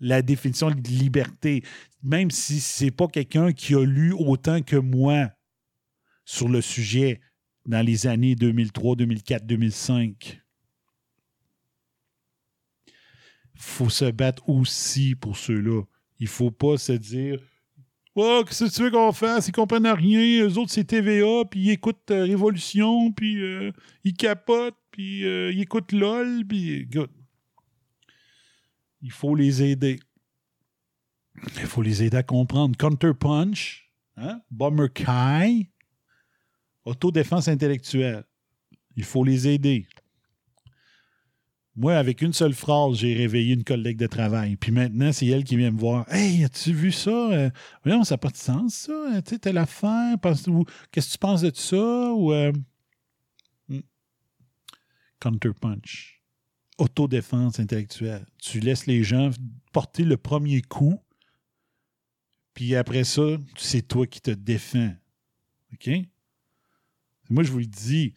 la 0.00 0.22
définition 0.22 0.70
de 0.70 0.88
liberté, 0.88 1.62
même 2.02 2.30
si 2.30 2.60
ce 2.60 2.84
n'est 2.84 2.90
pas 2.90 3.06
quelqu'un 3.06 3.52
qui 3.52 3.74
a 3.74 3.84
lu 3.84 4.12
autant 4.12 4.62
que 4.62 4.76
moi 4.76 5.30
sur 6.24 6.48
le 6.48 6.60
sujet 6.60 7.20
dans 7.66 7.84
les 7.84 8.06
années 8.06 8.34
2003, 8.34 8.96
2004, 8.96 9.46
2005. 9.46 10.40
Il 13.54 13.60
faut 13.60 13.90
se 13.90 14.10
battre 14.10 14.48
aussi 14.48 15.14
pour 15.14 15.36
ceux-là. 15.36 15.82
Il 16.18 16.24
ne 16.24 16.30
faut 16.30 16.50
pas 16.50 16.78
se 16.78 16.92
dire 16.92 17.40
Oh, 18.14 18.42
qu'est-ce 18.46 18.64
que 18.64 18.70
tu 18.70 18.82
veux 18.82 18.90
qu'on 18.90 19.12
fasse? 19.12 19.48
Ils 19.48 19.52
comprennent 19.52 19.86
rien. 19.86 20.46
Eux 20.46 20.58
autres, 20.58 20.70
c'est 20.70 20.84
TVA, 20.84 21.44
puis 21.50 21.60
ils 21.60 21.70
écoutent 21.70 22.10
euh, 22.10 22.24
Révolution, 22.24 23.10
puis 23.12 23.42
euh, 23.42 23.72
ils 24.04 24.14
capotent, 24.14 24.76
puis 24.90 25.24
euh, 25.24 25.50
ils 25.50 25.62
écoutent 25.62 25.92
LOL, 25.92 26.44
puis 26.46 26.86
il 29.00 29.10
faut 29.10 29.34
les 29.34 29.62
aider. 29.62 29.98
Il 31.56 31.66
faut 31.66 31.80
les 31.80 32.02
aider 32.02 32.18
à 32.18 32.22
comprendre. 32.22 32.76
Counterpunch, 32.76 33.90
hein? 34.16 34.42
Bomber 34.50 34.88
Kai, 34.92 35.70
autodéfense 36.84 37.48
intellectuelle. 37.48 38.24
Il 38.94 39.04
faut 39.04 39.24
les 39.24 39.48
aider. 39.48 39.86
Moi, 41.74 41.94
avec 41.94 42.20
une 42.20 42.32
seule 42.34 42.52
phrase, 42.52 42.96
j'ai 42.98 43.14
réveillé 43.14 43.54
une 43.54 43.64
collègue 43.64 43.96
de 43.96 44.06
travail. 44.06 44.56
Puis 44.56 44.72
maintenant, 44.72 45.10
c'est 45.12 45.26
elle 45.26 45.44
qui 45.44 45.56
vient 45.56 45.70
me 45.70 45.78
voir. 45.78 46.04
Hey, 46.12 46.44
as-tu 46.44 46.72
vu 46.72 46.92
ça? 46.92 47.10
Euh, 47.10 47.50
voyons, 47.82 48.04
ça 48.04 48.14
n'a 48.14 48.18
pas 48.18 48.28
de 48.28 48.36
sens, 48.36 48.74
ça. 48.74 49.22
Tu 49.22 49.30
sais, 49.30 49.38
telle 49.38 49.58
affaire. 49.58 50.16
Qu'est-ce 50.90 51.08
que 51.08 51.12
tu 51.12 51.18
penses 51.18 51.40
de 51.40 51.52
ça? 51.54 52.12
Ou. 52.12 52.32
Euh... 52.32 52.52
Hmm. 53.68 53.80
Counterpunch 55.18 56.22
autodéfense 56.78 57.60
intellectuelle. 57.60 58.26
Tu 58.38 58.60
laisses 58.60 58.86
les 58.86 59.04
gens 59.04 59.30
porter 59.72 60.04
le 60.04 60.16
premier 60.16 60.62
coup, 60.62 60.98
puis 62.54 62.74
après 62.76 63.04
ça, 63.04 63.22
c'est 63.56 63.86
toi 63.86 64.06
qui 64.06 64.20
te 64.20 64.30
défends. 64.30 64.94
OK? 65.72 65.90
Moi, 67.30 67.44
je 67.44 67.52
vous 67.52 67.60
le 67.60 67.66
dis, 67.66 68.14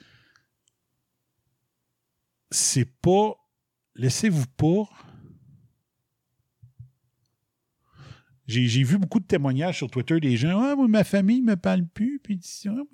c'est 2.52 2.90
pas 3.02 3.36
laissez-vous 3.96 4.48
pas. 4.58 4.90
J'ai 8.48 8.84
vu 8.84 9.00
beaucoup 9.00 9.20
de 9.20 9.26
témoignages 9.26 9.78
sur 9.78 9.90
Twitter 9.90 10.20
des 10.20 10.38
gens 10.38 10.62
Ah, 10.62 10.76
moi, 10.76 10.88
ma 10.88 11.04
famille 11.04 11.42
ne 11.42 11.48
me 11.48 11.56
parle 11.56 11.84
plus, 11.88 12.20
puis 12.20 12.38
dit 12.38 12.48
ça, 12.48 12.70
oh, 12.72 12.88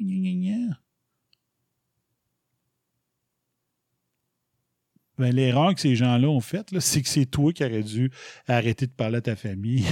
ben, 5.17 5.35
L'erreur 5.35 5.75
que 5.75 5.81
ces 5.81 5.95
gens-là 5.95 6.29
ont 6.29 6.39
faite, 6.39 6.79
c'est 6.79 7.01
que 7.01 7.09
c'est 7.09 7.25
toi 7.25 7.51
qui 7.51 7.65
aurais 7.65 7.83
dû 7.83 8.11
arrêter 8.47 8.87
de 8.87 8.93
parler 8.93 9.17
à 9.17 9.21
ta 9.21 9.35
famille. 9.35 9.85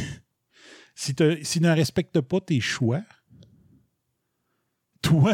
si 0.96 1.14
tu 1.14 1.44
si 1.44 1.60
ne 1.60 1.70
respectes 1.70 2.22
pas 2.22 2.40
tes 2.40 2.62
choix, 2.62 3.04
toi, 5.02 5.34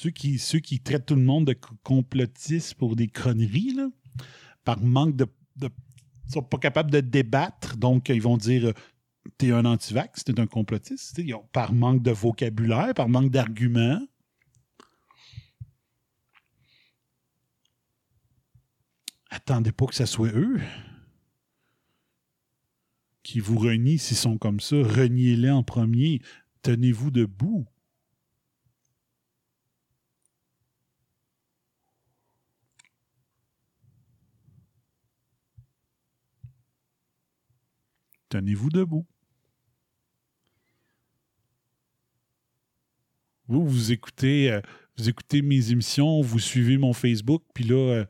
ceux 0.00 0.10
qui, 0.10 0.38
ceux 0.38 0.60
qui 0.60 0.80
traitent 0.80 1.04
tout 1.04 1.14
le 1.14 1.22
monde 1.22 1.46
de 1.46 1.52
co- 1.52 1.74
complotistes 1.82 2.72
pour 2.74 2.96
des 2.96 3.08
conneries, 3.08 3.74
là, 3.74 3.88
par 4.64 4.80
manque 4.80 5.14
de, 5.14 5.26
de- 5.56 5.68
sont 6.26 6.42
pas 6.42 6.56
capables 6.56 6.90
de 6.90 7.00
débattre, 7.00 7.76
donc 7.76 8.08
ils 8.08 8.22
vont 8.22 8.38
dire 8.38 8.68
euh, 8.68 8.72
t'es 9.36 9.52
un 9.52 9.66
antivax, 9.66 10.24
t'es 10.24 10.40
un 10.40 10.46
complotiste. 10.46 11.20
Par 11.52 11.74
manque 11.74 12.02
de 12.02 12.12
vocabulaire, 12.12 12.94
par 12.94 13.10
manque 13.10 13.30
d'arguments. 13.30 14.00
Attendez 19.28 19.72
pas 19.72 19.84
que 19.86 19.94
ça 19.94 20.06
soit 20.06 20.32
eux 20.32 20.60
qui 23.22 23.38
vous 23.38 23.58
renient 23.58 23.98
s'ils 23.98 24.16
sont 24.16 24.38
comme 24.38 24.60
ça. 24.60 24.76
Reniez-les 24.76 25.50
en 25.50 25.62
premier. 25.62 26.22
Tenez-vous 26.62 27.10
debout. 27.10 27.66
Tenez-vous 38.30 38.70
debout. 38.70 39.06
Vous, 43.48 43.66
vous 43.66 43.90
écoutez, 43.90 44.52
euh, 44.52 44.60
vous 44.96 45.08
écoutez 45.08 45.42
mes 45.42 45.72
émissions, 45.72 46.20
vous 46.20 46.38
suivez 46.38 46.78
mon 46.78 46.92
Facebook, 46.92 47.42
puis 47.52 47.64
là, 47.64 47.74
euh, 47.74 48.04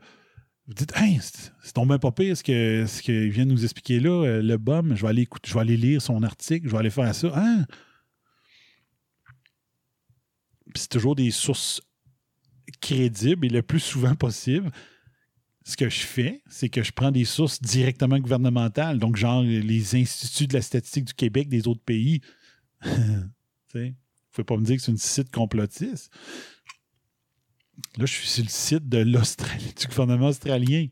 vous 0.66 0.74
dites, 0.74 0.92
hey, 0.94 1.18
c'est 1.62 1.72
tombé 1.72 1.98
pas 1.98 2.12
pire 2.12 2.36
ce 2.36 2.44
que 2.44 2.84
ce 2.86 3.00
qu'il 3.00 3.30
vient 3.30 3.46
de 3.46 3.52
nous 3.52 3.64
expliquer 3.64 3.98
là, 3.98 4.10
euh, 4.10 4.42
le 4.42 4.58
bum, 4.58 4.94
je 4.94 5.02
vais 5.02 5.08
aller 5.08 5.22
écouter, 5.22 5.48
je 5.48 5.54
vais 5.54 5.60
aller 5.60 5.78
lire 5.78 6.02
son 6.02 6.22
article, 6.22 6.66
je 6.66 6.72
vais 6.72 6.78
aller 6.78 6.90
faire 6.90 7.14
ça. 7.14 7.32
Hein? 7.34 7.64
Puis 10.66 10.82
c'est 10.82 10.90
toujours 10.90 11.16
des 11.16 11.30
sources 11.30 11.80
crédibles 12.82 13.46
et 13.46 13.50
le 13.50 13.62
plus 13.62 13.80
souvent 13.80 14.14
possible. 14.14 14.70
Ce 15.64 15.76
que 15.76 15.90
je 15.90 16.00
fais, 16.00 16.42
c'est 16.48 16.70
que 16.70 16.82
je 16.82 16.90
prends 16.92 17.11
des 17.11 17.26
sources 17.26 17.61
directement 17.61 18.18
gouvernementales, 18.18 18.98
donc 18.98 19.16
genre 19.16 19.42
les 19.42 19.94
instituts 19.94 20.46
de 20.46 20.54
la 20.54 20.62
statistique 20.62 21.04
du 21.04 21.14
Québec 21.14 21.48
des 21.48 21.68
autres 21.68 21.82
pays. 21.82 22.22
vous 22.82 23.92
pouvez 24.32 24.44
pas 24.44 24.56
me 24.56 24.64
dire 24.64 24.76
que 24.76 24.82
c'est 24.82 24.90
une 24.90 24.98
site 24.98 25.30
complotiste. 25.30 26.11
Là, 27.96 28.06
je 28.06 28.12
suis 28.12 28.26
sur 28.26 28.44
le 28.44 28.48
site 28.48 28.88
de 28.88 28.98
l'Australie, 28.98 29.74
du 29.78 29.86
gouvernement 29.86 30.28
australien. 30.28 30.86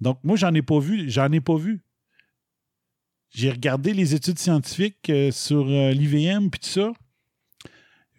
Donc, 0.00 0.20
moi, 0.22 0.36
j'en 0.36 0.54
ai 0.54 0.62
pas 0.62 0.78
vu. 0.78 1.10
J'en 1.10 1.30
ai 1.32 1.40
pas 1.40 1.56
vu. 1.56 1.82
J'ai 3.30 3.50
regardé 3.50 3.92
les 3.94 4.14
études 4.14 4.38
scientifiques 4.38 5.10
euh, 5.10 5.30
sur 5.30 5.66
euh, 5.68 5.92
l'IVM 5.92 6.50
puis 6.50 6.60
tout 6.60 6.68
ça. 6.68 6.92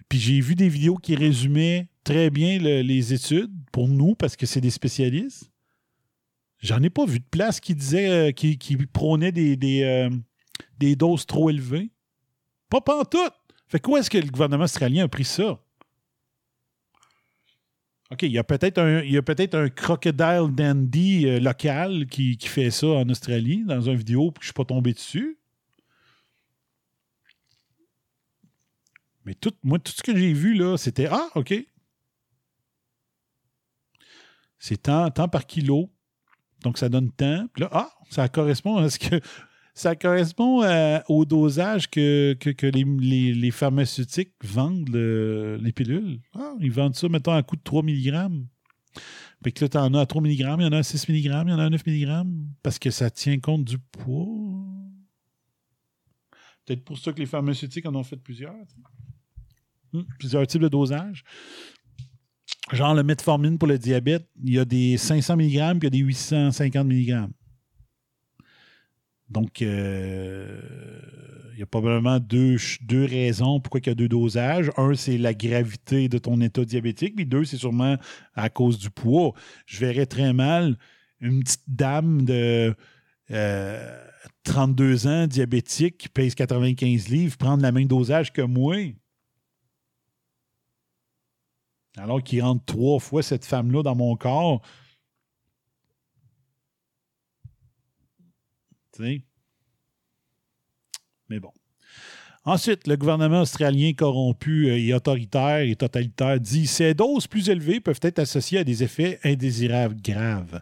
Puis 0.08 0.20
j'ai 0.20 0.40
vu 0.40 0.56
des 0.56 0.70
vidéos 0.70 0.96
qui 0.98 1.16
résumaient 1.16 1.88
très 2.04 2.30
bien 2.30 2.58
le- 2.60 2.82
les 2.82 3.14
études 3.14 3.52
pour 3.72 3.88
nous 3.88 4.16
parce 4.16 4.36
que 4.36 4.46
c'est 4.46 4.62
des 4.62 4.70
spécialistes. 4.70 5.52
J'en 6.62 6.82
ai 6.84 6.90
pas 6.90 7.06
vu 7.06 7.20
de 7.20 7.26
place 7.30 7.60
qui 7.60 7.74
disait 7.76 8.10
euh, 8.10 8.32
qui, 8.32 8.58
prônait 8.92 9.32
des, 9.32 10.96
doses 10.96 11.26
trop 11.26 11.50
élevées. 11.50 11.92
Pas 12.70 12.82
pantoute. 12.82 13.34
Fait 13.68 13.80
quoi 13.80 14.00
est-ce 14.00 14.10
que 14.10 14.18
le 14.18 14.30
gouvernement 14.30 14.64
australien 14.66 15.06
a 15.06 15.08
pris 15.08 15.24
ça? 15.24 15.60
OK, 18.12 18.24
il 18.24 18.32
y 18.32 18.40
a 18.40 18.44
peut-être 18.44 18.80
un, 18.80 19.02
peut-être 19.22 19.56
un 19.56 19.70
crocodile 19.70 20.48
dandy 20.52 21.28
euh, 21.28 21.40
local 21.40 22.08
qui, 22.08 22.38
qui 22.38 22.48
fait 22.48 22.72
ça 22.72 22.88
en 22.88 23.10
Australie 23.10 23.64
dans 23.66 23.82
une 23.82 23.96
vidéo 23.96 24.32
puis 24.32 24.42
je 24.42 24.48
suis 24.48 24.54
pas 24.54 24.66
tombé 24.66 24.94
dessus. 24.94 25.38
Mais 29.26 29.36
tout, 29.36 29.54
moi, 29.64 29.78
tout 29.78 29.92
ce 29.92 30.02
que 30.02 30.18
j'ai 30.18 30.34
vu, 30.34 30.56
là, 30.56 30.76
c'était 30.76 31.08
Ah, 31.12 31.30
OK. 31.36 31.54
C'est 34.58 34.82
tant, 34.82 35.12
tant 35.12 35.28
par 35.28 35.46
kilo. 35.46 35.92
Donc, 36.62 36.80
ça 36.80 36.90
donne 36.90 37.12
tant. 37.12 37.48
Puis 37.54 37.62
là, 37.62 37.70
ah, 37.72 37.92
ça 38.10 38.28
correspond 38.28 38.78
à 38.78 38.90
ce 38.90 38.98
que. 38.98 39.22
Ça 39.74 39.96
correspond 39.96 40.62
à- 40.64 41.04
au 41.10 41.26
dosage 41.26 41.90
que, 41.90 42.34
que, 42.34 42.66
les, 42.68 43.52
pharmaceutiques 43.52 44.34
vendent 44.44 44.90
le- 44.90 45.58
les 45.62 45.72
pilules. 45.72 46.20
Ah, 46.34 46.54
ils 46.60 46.72
vendent 46.72 46.96
ça, 46.96 47.08
mettons, 47.08 47.32
à 47.34 47.42
coût 47.44 47.56
de 47.56 47.62
3 47.64 47.84
mg. 47.84 48.12
Fait 49.44 49.52
que 49.54 49.64
là, 49.64 49.70
t'en 49.70 49.94
as 49.94 50.02
à 50.02 50.06
3 50.06 50.22
mg, 50.22 50.32
il 50.32 50.40
y 50.40 50.46
en 50.46 50.72
a 50.74 50.78
à 50.80 50.84
6 50.84 51.08
mg, 51.08 51.16
il 51.18 51.26
y 51.26 51.32
en 51.32 51.60
a 51.60 51.66
à 51.66 51.70
9 51.70 51.86
mg. 51.86 52.28
Parce 52.62 52.78
que 52.78 52.90
ça 52.92 53.10
tient 53.10 53.40
compte 53.40 53.64
du 53.64 53.78
poids. 53.78 54.28
Peut-être 56.66 56.84
pour 56.84 56.98
ça 56.98 57.14
que 57.14 57.20
les 57.20 57.26
pharmaceutiques 57.26 57.86
en 57.86 57.96
ont 57.96 58.04
fait 58.04 58.18
plusieurs. 58.18 58.54
Hmm, 59.94 60.02
plusieurs 60.20 60.46
types 60.46 60.62
de 60.62 60.68
dosages. 60.68 61.24
Genre 62.74 62.94
le 62.94 63.02
metformine 63.02 63.58
pour 63.58 63.68
le 63.68 63.80
diabète, 63.80 64.28
il 64.44 64.54
y 64.54 64.60
a 64.60 64.66
des 64.66 64.98
500 64.98 65.36
mg 65.38 65.80
puis 65.80 65.80
il 65.80 65.84
y 65.86 65.88
a 65.88 65.90
des 65.90 65.98
850 66.00 66.86
mg. 66.88 67.30
Donc, 69.30 69.62
euh, 69.62 70.60
il 71.54 71.60
y 71.60 71.64
a 71.64 71.66
probablement 71.66 72.20
deux, 72.20 72.58
raisons 72.90 73.60
pourquoi 73.60 73.80
il 73.84 73.88
y 73.88 73.90
a 73.92 73.96
deux 73.96 74.08
dosages. 74.08 74.72
Un, 74.78 74.96
c'est 74.96 75.18
la 75.18 75.34
gravité 75.34 76.10
de 76.10 76.18
ton 76.18 76.40
état 76.42 76.66
diabétique, 76.66 77.16
puis 77.16 77.26
deux, 77.26 77.46
c'est 77.46 77.58
sûrement 77.58 77.98
à 78.34 78.50
cause 78.50 78.80
du 78.80 78.90
poids. 78.90 79.34
Je 79.66 79.80
verrais 79.80 80.06
très 80.06 80.34
mal 80.34 80.78
une 81.22 81.44
petite 81.44 81.64
dame 81.68 82.24
de 82.24 82.74
euh, 83.32 84.06
32 84.44 85.08
ans, 85.08 85.28
diabétique, 85.28 85.98
qui 85.98 86.10
pèse 86.10 86.34
95 86.34 87.10
livres, 87.10 87.38
prendre 87.38 87.64
le 87.64 87.72
même 87.72 87.88
dosage 87.88 88.34
que 88.34 88.42
moi. 88.42 88.78
Alors 91.98 92.24
qu'il 92.24 92.42
rentre 92.42 92.64
trois 92.66 93.00
fois 93.00 93.22
cette 93.22 93.46
femme-là 93.46 93.84
dans 93.84 93.96
mon 93.96 94.16
corps. 94.16 94.62
Mais 101.30 101.40
bon. 101.40 101.52
Ensuite, 102.46 102.88
le 102.88 102.96
gouvernement 102.96 103.42
australien 103.42 103.92
corrompu 103.94 104.70
euh, 104.70 104.78
et 104.78 104.94
autoritaire 104.94 105.60
et 105.60 105.76
totalitaire 105.76 106.40
dit 106.40 106.68
ces 106.68 106.94
doses 106.94 107.28
plus 107.28 107.50
élevées 107.50 107.80
peuvent 107.80 108.00
être 108.02 108.20
associées 108.20 108.60
à 108.60 108.64
des 108.64 108.82
effets 108.82 109.20
indésirables 109.24 110.02
graves, 110.02 110.62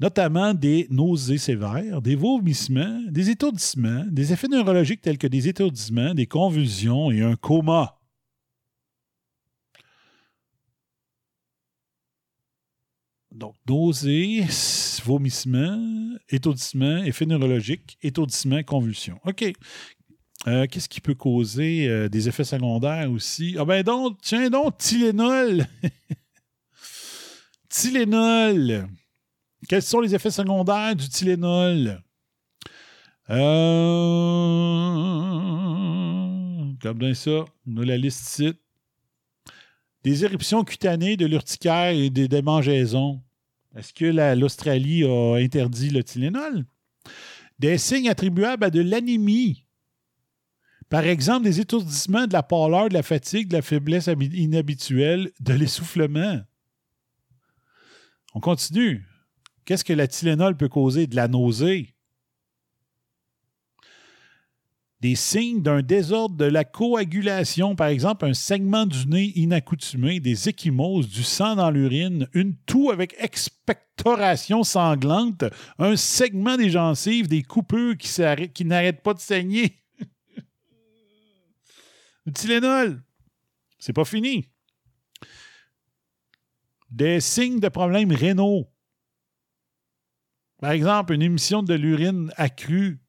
notamment 0.00 0.52
des 0.52 0.86
nausées 0.90 1.38
sévères, 1.38 2.02
des 2.02 2.16
vomissements, 2.16 3.00
des 3.08 3.30
étourdissements, 3.30 4.04
des 4.10 4.32
effets 4.32 4.48
neurologiques 4.48 5.00
tels 5.00 5.18
que 5.18 5.28
des 5.28 5.48
étourdissements, 5.48 6.12
des 6.12 6.26
convulsions 6.26 7.10
et 7.10 7.22
un 7.22 7.36
coma. 7.36 7.96
Donc, 13.36 13.54
nausées, 13.68 14.38
s- 14.38 15.00
vomissements, 15.04 15.78
étourdissements, 16.30 17.04
effets 17.04 17.26
neurologiques, 17.26 17.98
étourdissements, 18.02 18.62
convulsions. 18.62 19.20
OK. 19.26 19.52
Euh, 20.46 20.66
Qu'est-ce 20.66 20.88
qui 20.88 21.00
peut 21.02 21.14
causer 21.14 21.86
euh, 21.88 22.08
des 22.08 22.28
effets 22.28 22.44
secondaires 22.44 23.10
aussi? 23.10 23.56
Ah 23.58 23.64
ben 23.64 23.82
donc, 23.82 24.18
tiens 24.22 24.48
donc, 24.48 24.78
Tylenol. 24.78 25.66
Tylenol. 27.68 28.88
Quels 29.68 29.82
sont 29.82 30.00
les 30.00 30.14
effets 30.14 30.30
secondaires 30.30 30.94
du 30.96 31.08
Tylenol? 31.08 32.00
Euh... 35.76 36.72
Comme 36.80 36.98
bien 36.98 37.14
ça, 37.14 37.44
on 37.66 37.76
a 37.78 37.84
la 37.84 37.96
liste 37.96 38.20
ici. 38.22 38.52
Des 40.04 40.24
éruptions 40.24 40.62
cutanées, 40.64 41.16
de 41.16 41.26
l'urticaire 41.26 41.90
et 41.90 42.10
des 42.10 42.28
démangeaisons. 42.28 43.20
Est-ce 43.76 43.92
que 43.92 44.06
la- 44.06 44.34
l'Australie 44.34 45.04
a 45.04 45.34
interdit 45.36 45.90
le 45.90 46.02
Tylenol? 46.02 46.64
Des 47.58 47.78
signes 47.78 48.08
attribuables 48.08 48.64
à 48.64 48.70
de 48.70 48.80
l'anémie. 48.80 49.64
Par 50.88 51.04
exemple, 51.04 51.44
des 51.44 51.60
étourdissements, 51.60 52.26
de 52.26 52.32
la 52.32 52.42
pâleur, 52.42 52.88
de 52.88 52.94
la 52.94 53.02
fatigue, 53.02 53.48
de 53.48 53.56
la 53.56 53.62
faiblesse 53.62 54.08
habi- 54.08 54.32
inhabituelle, 54.34 55.30
de 55.40 55.52
l'essoufflement. 55.52 56.40
On 58.34 58.40
continue. 58.40 59.04
Qu'est-ce 59.64 59.84
que 59.84 59.92
la 59.92 60.06
Tylenol 60.06 60.56
peut 60.56 60.68
causer? 60.68 61.06
De 61.06 61.16
la 61.16 61.26
nausée. 61.28 61.95
Des 65.06 65.14
signes 65.14 65.62
d'un 65.62 65.82
désordre 65.82 66.34
de 66.34 66.46
la 66.46 66.64
coagulation, 66.64 67.76
par 67.76 67.86
exemple 67.86 68.26
un 68.26 68.34
segment 68.34 68.86
du 68.86 69.06
nez 69.06 69.32
inaccoutumé, 69.36 70.18
des 70.18 70.48
échymoses, 70.48 71.08
du 71.08 71.22
sang 71.22 71.54
dans 71.54 71.70
l'urine, 71.70 72.28
une 72.32 72.56
toux 72.56 72.90
avec 72.90 73.14
expectoration 73.20 74.64
sanglante, 74.64 75.44
un 75.78 75.94
segment 75.94 76.56
des 76.56 76.70
gencives, 76.70 77.28
des 77.28 77.44
coupures 77.44 77.96
qui, 77.96 78.64
n'arrêtent 78.64 79.04
pas 79.04 79.14
de 79.14 79.20
saigner. 79.20 79.80
Le 82.26 82.32
Tylenol, 82.32 83.00
c'est 83.78 83.92
pas 83.92 84.04
fini. 84.04 84.48
Des 86.90 87.20
signes 87.20 87.60
de 87.60 87.68
problèmes 87.68 88.10
rénaux. 88.10 88.68
Par 90.58 90.72
exemple, 90.72 91.14
une 91.14 91.22
émission 91.22 91.62
de 91.62 91.74
l'urine 91.74 92.32
accrue 92.36 93.05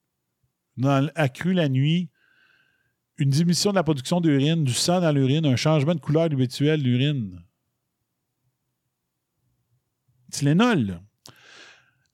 accru 1.16 1.54
la 1.54 1.70
nuit, 1.70 2.10
une 3.18 3.30
diminution 3.30 3.72
de 3.72 3.76
la 3.76 3.84
production 3.84 4.22
d'urine, 4.22 4.64
du 4.64 4.74
sang 4.74 5.02
dans 5.02 5.12
l'urine, 5.12 5.46
un 5.46 5.56
changement 5.56 5.96
de 5.96 6.00
couleur 6.00 6.24
habituelle 6.24 6.84
de 6.84 6.88
l'urine. 6.88 7.44
Tylenol. 10.32 11.02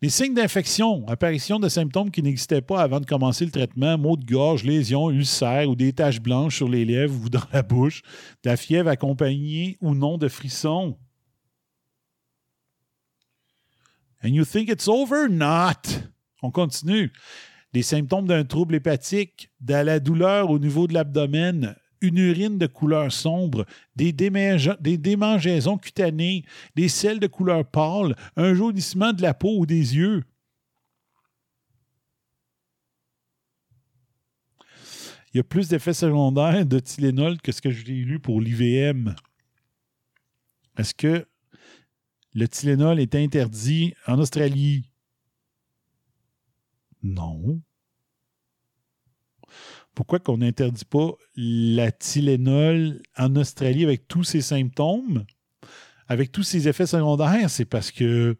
Les 0.01 0.09
signes 0.09 0.33
d'infection, 0.33 1.07
apparition 1.07 1.59
de 1.59 1.69
symptômes 1.69 2.11
qui 2.11 2.21
n'existaient 2.21 2.61
pas 2.61 2.81
avant 2.81 2.99
de 2.99 3.05
commencer 3.05 3.45
le 3.45 3.51
traitement, 3.51 3.97
maux 3.97 4.17
de 4.17 4.25
gorge, 4.25 4.63
lésions, 4.63 5.09
ulcères 5.09 5.69
ou 5.69 5.75
des 5.75 5.93
taches 5.93 6.19
blanches 6.19 6.57
sur 6.57 6.67
les 6.67 6.83
lèvres 6.83 7.15
ou 7.23 7.29
dans 7.29 7.43
la 7.53 7.63
bouche, 7.63 8.01
de 8.43 8.49
la 8.49 8.57
fièvre 8.57 8.89
accompagnée 8.89 9.77
ou 9.79 9.95
non 9.95 10.17
de 10.17 10.27
frissons. 10.27 10.97
And 14.23 14.29
you 14.29 14.45
think 14.45 14.69
it's 14.69 14.87
over? 14.87 15.29
Not. 15.29 16.09
On 16.41 16.51
continue 16.51 17.11
des 17.73 17.81
symptômes 17.81 18.27
d'un 18.27 18.45
trouble 18.45 18.75
hépatique, 18.75 19.49
de 19.59 19.73
la 19.73 19.99
douleur 19.99 20.51
au 20.51 20.59
niveau 20.59 20.87
de 20.87 20.93
l'abdomen, 20.93 21.75
une 22.01 22.17
urine 22.17 22.57
de 22.57 22.67
couleur 22.67 23.11
sombre, 23.11 23.65
des, 23.95 24.11
démangeaisons 24.11 25.77
cutanées, 25.77 26.43
des 26.75 26.89
selles 26.89 27.19
de 27.19 27.27
couleur 27.27 27.65
pâle, 27.65 28.15
un 28.35 28.53
jaunissement 28.53 29.13
de 29.13 29.21
la 29.21 29.33
peau 29.33 29.57
ou 29.57 29.65
des 29.65 29.95
yeux. 29.95 30.23
Il 35.33 35.37
y 35.37 35.39
a 35.39 35.43
plus 35.43 35.69
d'effets 35.69 35.93
secondaires 35.93 36.65
de 36.65 36.77
Tylenol 36.77 37.41
que 37.41 37.51
ce 37.51 37.61
que 37.61 37.71
je 37.71 37.85
l'ai 37.85 38.03
lu 38.03 38.19
pour 38.19 38.39
l'IVM. 38.39 39.15
Est-ce 40.77 40.93
que 40.93 41.25
le 42.35 42.47
Tylenol 42.47 42.99
est 42.99 43.15
interdit 43.15 43.95
en 44.05 44.19
Australie? 44.19 44.92
Non. 47.03 47.61
Pourquoi 49.93 50.19
qu'on 50.19 50.37
n'interdit 50.37 50.85
pas 50.85 51.11
la 51.35 51.91
Tylenol 51.91 53.01
en 53.17 53.35
Australie 53.35 53.83
avec 53.83 54.07
tous 54.07 54.23
ses 54.23 54.41
symptômes, 54.41 55.25
avec 56.07 56.31
tous 56.31 56.43
ses 56.43 56.67
effets 56.67 56.87
secondaires? 56.87 57.49
C'est 57.49 57.65
parce 57.65 57.91
que 57.91 58.37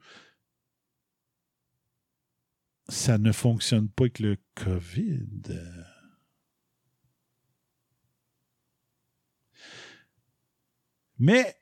ça 2.89 3.17
ne 3.17 3.31
fonctionne 3.31 3.89
pas 3.89 4.03
avec 4.03 4.19
le 4.19 4.37
COVID. 4.55 5.59
Mais 11.19 11.55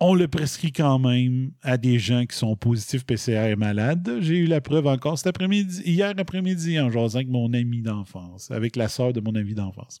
on 0.00 0.14
le 0.14 0.28
prescrit 0.28 0.72
quand 0.72 0.98
même 0.98 1.52
à 1.62 1.76
des 1.78 1.98
gens 1.98 2.26
qui 2.26 2.36
sont 2.36 2.54
positifs 2.56 3.04
PCR 3.04 3.50
et 3.50 3.56
malades. 3.56 4.18
J'ai 4.20 4.36
eu 4.36 4.46
la 4.46 4.60
preuve 4.60 4.86
encore 4.86 5.18
cet 5.18 5.28
après-midi, 5.28 5.82
hier 5.84 6.12
après-midi, 6.16 6.78
en 6.78 6.90
jasant 6.90 7.16
avec 7.16 7.28
mon 7.28 7.52
ami 7.52 7.82
d'enfance, 7.82 8.50
avec 8.50 8.76
la 8.76 8.88
sœur 8.88 9.12
de 9.12 9.20
mon 9.20 9.34
ami 9.34 9.54
d'enfance. 9.54 10.00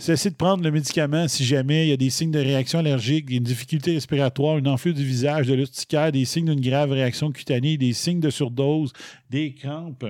Cessez 0.00 0.30
de 0.30 0.36
prendre 0.36 0.62
le 0.62 0.70
médicament 0.70 1.26
si 1.26 1.44
jamais 1.44 1.86
il 1.86 1.90
y 1.90 1.92
a 1.92 1.96
des 1.96 2.10
signes 2.10 2.30
de 2.30 2.38
réaction 2.38 2.78
allergique, 2.78 3.30
une 3.30 3.42
difficulté 3.42 3.94
respiratoire, 3.94 4.56
une 4.56 4.68
enflure 4.68 4.94
du 4.94 5.04
visage, 5.04 5.48
de 5.48 5.54
l'urticaire, 5.54 6.12
des 6.12 6.24
signes 6.24 6.54
d'une 6.54 6.60
grave 6.60 6.92
réaction 6.92 7.32
cutanée, 7.32 7.76
des 7.76 7.92
signes 7.92 8.20
de 8.20 8.30
surdose, 8.30 8.92
des 9.28 9.54
crampes 9.54 10.06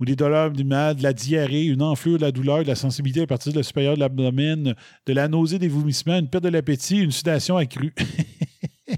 ou 0.00 0.06
des 0.06 0.16
douleurs 0.16 0.50
du 0.50 0.64
mal, 0.64 0.96
de 0.96 1.02
la 1.02 1.12
diarrhée, 1.12 1.66
une 1.66 1.82
enflure 1.82 2.16
de 2.16 2.22
la 2.22 2.32
douleur, 2.32 2.62
de 2.62 2.68
la 2.68 2.74
sensibilité 2.74 3.20
à 3.20 3.26
partir 3.26 3.52
de 3.52 3.58
la 3.58 3.62
supérieure 3.62 3.94
de 3.96 4.00
l'abdomen, 4.00 4.74
de 5.06 5.12
la 5.12 5.28
nausée, 5.28 5.58
des 5.58 5.68
vomissements, 5.68 6.18
une 6.18 6.30
perte 6.30 6.44
de 6.44 6.48
l'appétit, 6.48 7.00
une 7.00 7.10
sudation 7.10 7.58
accrue. 7.58 7.94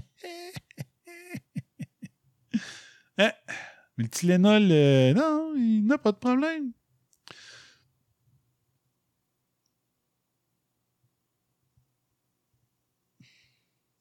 hein? 3.17 3.31
Mais 3.97 4.05
le 4.05 4.07
Tylenol, 4.07 4.69
euh, 4.71 5.13
non, 5.13 5.53
il 5.57 5.85
n'a 5.85 5.97
pas 5.97 6.13
de 6.13 6.17
problème. 6.17 6.71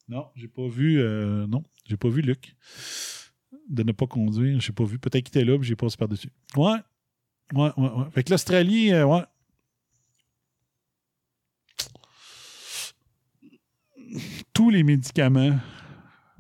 Non, 0.09 0.29
j'ai 0.37 0.49
pas 0.49 0.69
vu. 0.69 1.01
Euh, 1.01 1.47
non, 1.47 1.63
j'ai 1.87 1.97
pas 1.97 2.09
vu 2.09 2.23
Luc. 2.23 2.55
De 3.69 3.83
ne 3.83 3.93
pas 3.93 4.07
conduire, 4.07 4.61
j'ai 4.61 4.73
pas 4.73 4.85
vu. 4.85 4.99
Peut-être 4.99 5.25
qu'il 5.25 5.39
était 5.39 5.45
là, 5.51 5.57
mais 5.59 5.65
j'ai 5.65 5.77
passé 5.77 5.97
par-dessus. 5.97 6.31
Ouais. 6.57 6.79
Ouais, 7.53 7.71
ouais, 7.77 7.91
ouais. 7.91 8.11
Fait 8.13 8.23
que 8.23 8.31
l'Australie, 8.31 8.93
euh, 8.93 9.05
ouais. 9.07 9.23
Tous 14.53 14.71
les 14.71 14.83
médicaments 14.83 15.59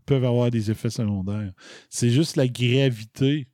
peuvent 0.06 0.24
avoir 0.24 0.50
des 0.50 0.70
effets 0.70 0.90
secondaires. 0.90 1.52
C'est 1.88 2.10
juste 2.10 2.36
la 2.36 2.48
gravité 2.48 3.48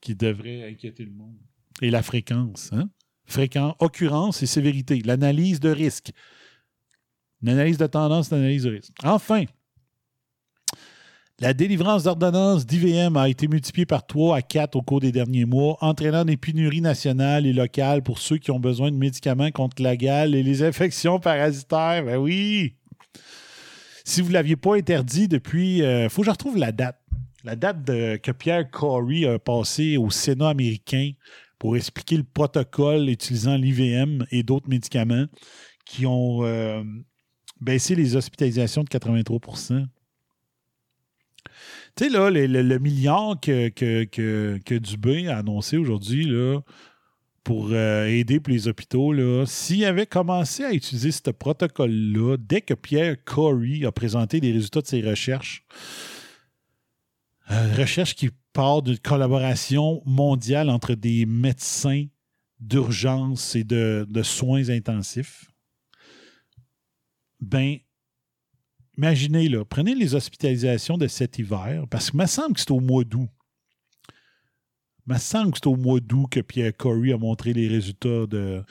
qui 0.00 0.14
devrait 0.14 0.68
inquiéter 0.70 1.04
le 1.04 1.12
monde. 1.12 1.36
Et 1.82 1.90
la 1.90 2.02
fréquence. 2.02 2.72
Hein? 2.72 2.88
Fréquence, 3.26 3.74
occurrence 3.80 4.42
et 4.42 4.46
sévérité. 4.46 5.00
L'analyse 5.04 5.60
de 5.60 5.68
risque. 5.68 6.12
L'analyse 7.42 7.76
de 7.76 7.86
tendance, 7.86 8.30
l'analyse 8.30 8.62
de 8.62 8.70
risque. 8.70 8.94
Enfin, 9.02 9.44
la 11.38 11.52
délivrance 11.52 12.04
d'ordonnances 12.04 12.64
d'IVM 12.64 13.16
a 13.18 13.28
été 13.28 13.46
multipliée 13.46 13.84
par 13.84 14.06
3 14.06 14.38
à 14.38 14.42
4 14.42 14.74
au 14.74 14.82
cours 14.82 15.00
des 15.00 15.12
derniers 15.12 15.44
mois, 15.44 15.76
entraînant 15.82 16.24
des 16.24 16.38
pénuries 16.38 16.80
nationales 16.80 17.44
et 17.44 17.52
locales 17.52 18.02
pour 18.02 18.18
ceux 18.18 18.38
qui 18.38 18.50
ont 18.50 18.58
besoin 18.58 18.90
de 18.90 18.96
médicaments 18.96 19.50
contre 19.50 19.82
la 19.82 19.96
gale 19.96 20.34
et 20.34 20.42
les 20.42 20.62
infections 20.62 21.20
parasitaires. 21.20 22.04
Ben 22.06 22.16
oui! 22.16 22.76
Si 24.04 24.22
vous 24.22 24.28
ne 24.28 24.34
l'aviez 24.34 24.56
pas 24.56 24.76
interdit 24.76 25.28
depuis. 25.28 25.82
Euh, 25.82 26.08
faut 26.08 26.22
que 26.22 26.26
je 26.26 26.30
retrouve 26.30 26.56
la 26.56 26.72
date. 26.72 26.98
La 27.44 27.54
date 27.54 27.84
que 27.84 28.30
Pierre 28.32 28.70
Corey 28.70 29.26
a 29.26 29.38
passé 29.38 29.98
au 29.98 30.10
Sénat 30.10 30.48
américain 30.48 31.10
pour 31.58 31.76
expliquer 31.76 32.16
le 32.16 32.24
protocole 32.24 33.10
utilisant 33.10 33.56
l'IVM 33.56 34.24
et 34.30 34.42
d'autres 34.42 34.68
médicaments 34.68 35.26
qui 35.84 36.06
ont 36.06 36.44
euh, 36.44 36.82
baissé 37.60 37.94
les 37.94 38.16
hospitalisations 38.16 38.84
de 38.84 38.88
83 38.88 39.48
tu 41.96 42.04
sais, 42.04 42.10
là, 42.10 42.30
le, 42.30 42.78
milliard 42.78 43.40
que, 43.40 43.68
que, 43.70 44.78
Dubé 44.78 45.28
a 45.28 45.38
annoncé 45.38 45.78
aujourd'hui, 45.78 46.24
là, 46.24 46.60
pour 47.42 47.68
euh, 47.70 48.06
aider 48.06 48.38
pour 48.38 48.52
les 48.52 48.68
hôpitaux, 48.68 49.14
s'il 49.46 49.84
avait 49.84 50.06
commencé 50.06 50.64
à 50.64 50.72
utiliser 50.72 51.10
ce 51.10 51.30
protocole-là 51.30 52.36
dès 52.38 52.60
que 52.60 52.74
Pierre 52.74 53.16
Corey 53.24 53.84
a 53.86 53.92
présenté 53.92 54.40
les 54.40 54.52
résultats 54.52 54.82
de 54.82 54.86
ses 54.86 55.00
recherches, 55.00 55.64
euh, 57.50 57.74
recherche 57.76 58.14
qui 58.14 58.30
part 58.52 58.82
d'une 58.82 58.98
collaboration 58.98 60.02
mondiale 60.04 60.68
entre 60.68 60.94
des 60.94 61.24
médecins 61.24 62.06
d'urgence 62.58 63.54
et 63.54 63.64
de, 63.64 64.06
de, 64.08 64.22
soins 64.22 64.68
intensifs, 64.68 65.50
ben, 67.40 67.76
imaginez, 68.96 69.48
là, 69.48 69.64
prenez 69.64 69.94
les 69.94 70.14
hospitalisations 70.14 70.98
de 70.98 71.06
cet 71.06 71.38
hiver, 71.38 71.84
parce 71.90 72.10
que 72.10 72.16
me 72.16 72.26
semble 72.26 72.54
que 72.54 72.60
c'est 72.60 72.70
au 72.70 72.80
mois 72.80 73.04
d'août. 73.04 73.28
me 75.06 75.18
semble 75.18 75.52
que 75.52 75.58
c'est 75.58 75.68
au 75.68 75.76
mois 75.76 76.00
d'août 76.00 76.26
que 76.30 76.40
Pierre 76.40 76.76
Corey 76.76 77.12
a 77.12 77.18
montré 77.18 77.52
les 77.52 77.68
résultats 77.68 78.26
de, 78.26 78.64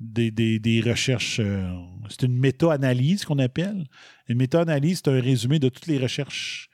des, 0.00 0.82
recherches. 0.84 1.40
Euh, 1.40 1.70
c'est 2.08 2.22
une 2.22 2.38
méta-analyse 2.38 3.24
qu'on 3.24 3.38
appelle. 3.38 3.86
Une 4.28 4.38
méta-analyse, 4.38 5.02
c'est 5.04 5.10
un 5.10 5.20
résumé 5.20 5.58
de 5.58 5.68
toutes 5.68 5.86
les 5.86 5.98
recherches 5.98 6.68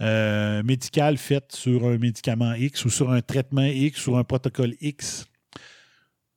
euh, 0.00 0.62
médicales 0.64 1.18
faites 1.18 1.52
sur 1.52 1.86
un 1.86 1.98
médicament 1.98 2.54
X 2.54 2.84
ou 2.84 2.90
sur 2.90 3.12
un 3.12 3.22
traitement 3.22 3.64
X, 3.64 4.00
sur 4.00 4.18
un 4.18 4.24
protocole 4.24 4.74
X. 4.80 5.26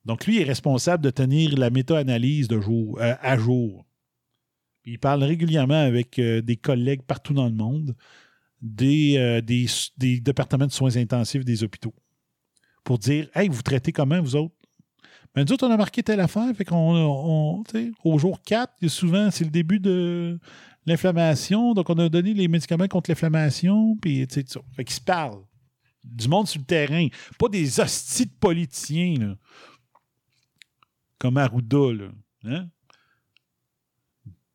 Donc, 0.05 0.25
lui 0.25 0.39
est 0.39 0.43
responsable 0.43 1.03
de 1.03 1.09
tenir 1.09 1.57
la 1.57 1.69
méta-analyse 1.69 2.47
euh, 2.51 3.15
à 3.19 3.37
jour. 3.37 3.85
Il 4.87 4.99
parle 4.99 5.21
régulièrement 5.23 5.81
avec 5.81 6.17
euh, 6.17 6.41
des 6.41 6.55
collègues 6.55 7.01
partout 7.01 7.33
dans 7.33 7.47
le 7.47 7.53
monde 7.53 7.93
euh, 8.63 9.41
des, 9.41 9.67
des, 9.97 10.19
départements 10.21 10.65
de 10.65 10.71
soins 10.71 10.95
intensifs 10.95 11.43
des 11.43 11.63
hôpitaux 11.63 11.93
pour 12.85 12.97
dire 12.97 13.27
Hey, 13.35 13.49
vous 13.49 13.61
traitez 13.61 13.91
comment, 13.91 14.21
vous 14.21 14.37
autres? 14.37 14.55
Mais 15.35 15.43
ben, 15.43 15.45
nous 15.45 15.53
autres, 15.53 15.67
on 15.67 15.71
a 15.71 15.77
marqué 15.77 16.01
telle 16.01 16.21
affaire, 16.21 16.55
fait 16.55 16.63
qu'on 16.63 16.95
on, 16.95 17.63
au 18.05 18.17
jour 18.17 18.41
4, 18.41 18.87
souvent, 18.87 19.29
c'est 19.29 19.43
le 19.43 19.51
début 19.51 19.79
de 19.79 20.39
l'inflammation, 20.85 21.73
donc 21.73 21.89
on 21.89 21.99
a 21.99 22.07
donné 22.07 22.33
les 22.33 22.47
médicaments 22.47 22.87
contre 22.87 23.11
l'inflammation, 23.11 23.97
puis 23.97 24.25
tu 24.25 24.41
sais. 24.47 24.59
Fait 24.73 24.85
qu'ils 24.85 24.95
se 24.95 25.01
parlent. 25.01 25.43
Du 26.03 26.29
monde 26.29 26.47
sur 26.47 26.61
le 26.61 26.65
terrain. 26.65 27.07
Pas 27.37 27.49
des 27.49 27.81
hosties 27.81 28.25
de 28.25 28.31
politiciens, 28.39 29.15
là. 29.19 29.35
Comme 31.19 31.37
Arruda, 31.37 31.91
là. 31.91 32.09
Hein? 32.45 32.69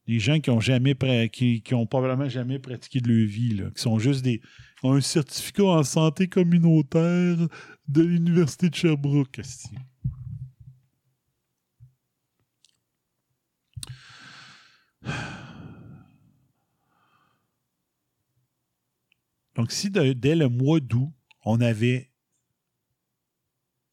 Des 0.07 0.19
gens 0.19 0.41
qui 0.41 0.51
ont 0.51 0.61
jamais 0.61 0.97
qui, 1.31 1.63
ont 1.73 1.87
probablement 1.87 2.29
jamais 2.29 2.59
pratiqué 2.59 3.01
de 3.01 3.09
leur 3.09 3.29
vie, 3.29 3.63
qui 3.75 3.83
sont 3.83 3.99
juste 3.99 4.23
des. 4.23 4.41
ont 4.83 4.95
un 4.95 5.01
certificat 5.01 5.65
en 5.65 5.85
santé 5.85 6.27
communautaire 6.27 7.37
de 7.89 8.03
l'Université 8.03 8.69
de 8.69 8.75
Sherbrooke. 8.75 9.41
Donc, 19.55 19.71
si 19.71 19.91
dès 19.91 20.35
le 20.35 20.49
mois 20.49 20.81
d'août, 20.81 21.13
on 21.45 21.61
avait. 21.61 22.12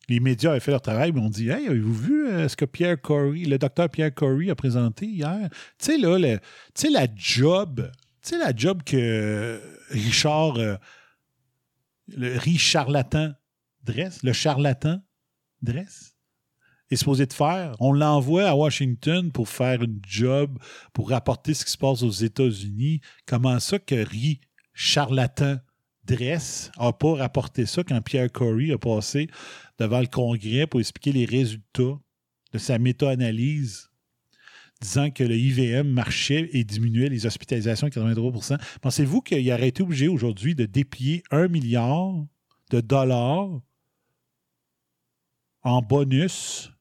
Les 0.10 0.20
médias 0.20 0.52
avaient 0.52 0.60
fait 0.60 0.72
leur 0.72 0.82
travail, 0.82 1.12
mais 1.12 1.22
on 1.22 1.30
dit 1.30 1.50
Hey, 1.50 1.68
avez-vous 1.68 1.94
vu 1.94 2.28
euh, 2.28 2.50
ce 2.50 2.56
que 2.56 2.66
Pierre 2.66 3.00
Corey, 3.00 3.42
le 3.46 3.58
docteur 3.58 3.90
Pierre 3.90 4.14
Corey 4.14 4.50
a 4.50 4.56
présenté 4.56 5.06
hier? 5.06 5.50
Tu 5.78 5.86
sais, 5.86 5.98
là, 5.98 6.18
le- 6.18 6.38
tu 6.40 6.42
sais, 6.76 6.90
la 6.90 7.08
job, 7.16 7.90
tu 8.24 8.30
sais, 8.30 8.38
la 8.38 8.54
job 8.56 8.82
que 8.84 9.62
Richard, 9.92 10.58
euh, 10.58 10.76
le 12.08 12.38
riz 12.38 12.58
charlatan 12.58 13.32
dresse, 13.84 14.24
le 14.24 14.34
charlatan 14.34 15.00
dresse, 15.62 16.16
est 16.90 16.96
supposé 16.96 17.28
de 17.28 17.34
faire. 17.34 17.76
On 17.80 17.94
l'envoie 17.94 18.48
à 18.50 18.56
Washington 18.56 19.32
pour 19.32 19.48
faire 19.48 19.84
une 19.84 20.02
job, 20.08 20.58
pour 20.92 21.10
rapporter 21.12 21.54
ce 21.54 21.64
qui 21.64 21.72
se 21.72 21.78
passe 21.78 22.02
aux 22.02 22.10
États-Unis. 22.10 23.02
Comment 23.28 23.60
ça 23.60 23.78
que 23.78 23.94
riz 23.96 24.42
charlatan 24.74 25.58
dresse 26.04 26.72
n'a 26.80 26.92
pas 26.94 27.14
rapporté 27.16 27.68
ça 27.68 27.84
quand 27.84 28.02
Pierre 28.02 28.32
Corey 28.32 28.72
a 28.72 28.80
passé 28.80 29.28
devant 29.80 30.02
le 30.02 30.08
Congrès 30.08 30.68
pour 30.68 30.80
expliquer 30.80 31.14
les 31.14 31.26
résultats 31.26 31.98
de 32.54 32.58
sa 32.58 32.78
méta-analyse 32.78 33.90
disant 34.82 35.12
que 35.12 35.24
le 35.24 35.36
IVM 35.36 35.88
marchait 35.88 36.50
et 36.54 36.64
diminuait 36.64 37.10
les 37.10 37.26
hospitalisations 37.26 37.88
à 37.88 37.90
83% 37.90 38.58
Pensez-vous 38.82 39.22
qu'il 39.22 39.52
aurait 39.52 39.68
été 39.68 39.84
obligé 39.84 40.08
aujourd'hui 40.08 40.56
de 40.56 40.66
déplier 40.66 41.24
un 41.32 41.48
milliard 41.48 42.14
de 42.70 42.82
dollars 42.82 43.62
en 45.64 45.82
bonus 45.82 46.72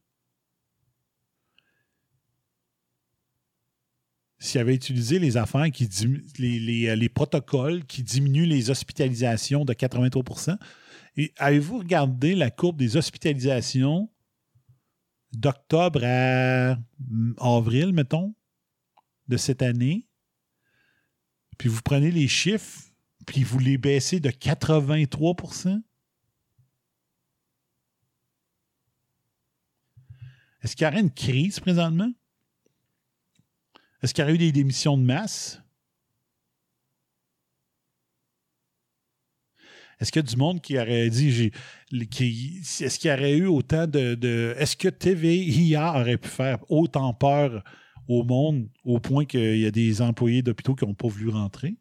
s'il 4.41 4.61
avait 4.61 4.75
utilisé 4.75 5.19
les 5.19 5.35
affaires 5.35 5.69
qui 5.69 5.89
les, 6.37 6.87
euh, 6.87 6.95
les 6.95 7.09
protocoles 7.09 7.85
qui 7.85 8.03
diminuent 8.03 8.47
les 8.47 8.69
hospitalisations 8.69 9.65
de 9.65 9.73
83 9.73 10.57
Avez-vous 11.37 11.79
regardé 11.79 12.35
la 12.35 12.51
courbe 12.51 12.77
des 12.77 12.97
hospitalisations 12.97 14.09
d'octobre 15.31 16.01
à 16.03 16.75
mm, 16.99 17.33
avril, 17.39 17.93
mettons, 17.93 18.33
de 19.27 19.37
cette 19.37 19.61
année? 19.61 20.07
Puis 21.57 21.69
vous 21.69 21.81
prenez 21.81 22.11
les 22.11 22.27
chiffres, 22.27 22.83
puis 23.25 23.43
vous 23.43 23.59
les 23.59 23.77
baissez 23.77 24.19
de 24.19 24.29
83% 24.29 25.81
Est-ce 30.61 30.75
qu'il 30.75 30.85
y 30.85 30.87
aurait 30.87 30.99
une 30.99 31.11
crise 31.11 31.59
présentement? 31.59 32.11
Est-ce 34.01 34.13
qu'il 34.13 34.21
y 34.21 34.25
aurait 34.25 34.35
eu 34.35 34.39
des 34.39 34.51
démissions 34.51 34.97
de 34.97 35.03
masse? 35.03 35.61
Est-ce 39.99 40.11
qu'il 40.11 40.21
y 40.21 40.25
a 40.25 40.29
du 40.29 40.37
monde 40.37 40.61
qui 40.61 40.77
aurait 40.79 41.09
dit. 41.09 41.51
qui- 42.09 42.59
Est-ce 42.79 42.97
qu'il 42.99 43.09
y 43.11 43.13
aurait 43.13 43.35
eu 43.37 43.47
autant 43.47 43.85
de. 43.85 44.15
de- 44.15 44.55
Est-ce 44.57 44.75
que 44.77 44.87
TVIA 44.87 45.99
aurait 45.99 46.17
pu 46.17 46.29
faire 46.29 46.59
autant 46.71 47.13
peur 47.13 47.63
au 48.07 48.23
monde 48.23 48.69
au 48.85 48.99
point 48.99 49.25
qu'il 49.25 49.57
y 49.59 49.65
a 49.65 49.71
des 49.71 50.01
employés 50.01 50.41
d'hôpitaux 50.41 50.73
qui 50.75 50.85
n'ont 50.85 50.93
pas 50.93 51.07
voulu 51.09 51.29
rentrer? 51.29 51.75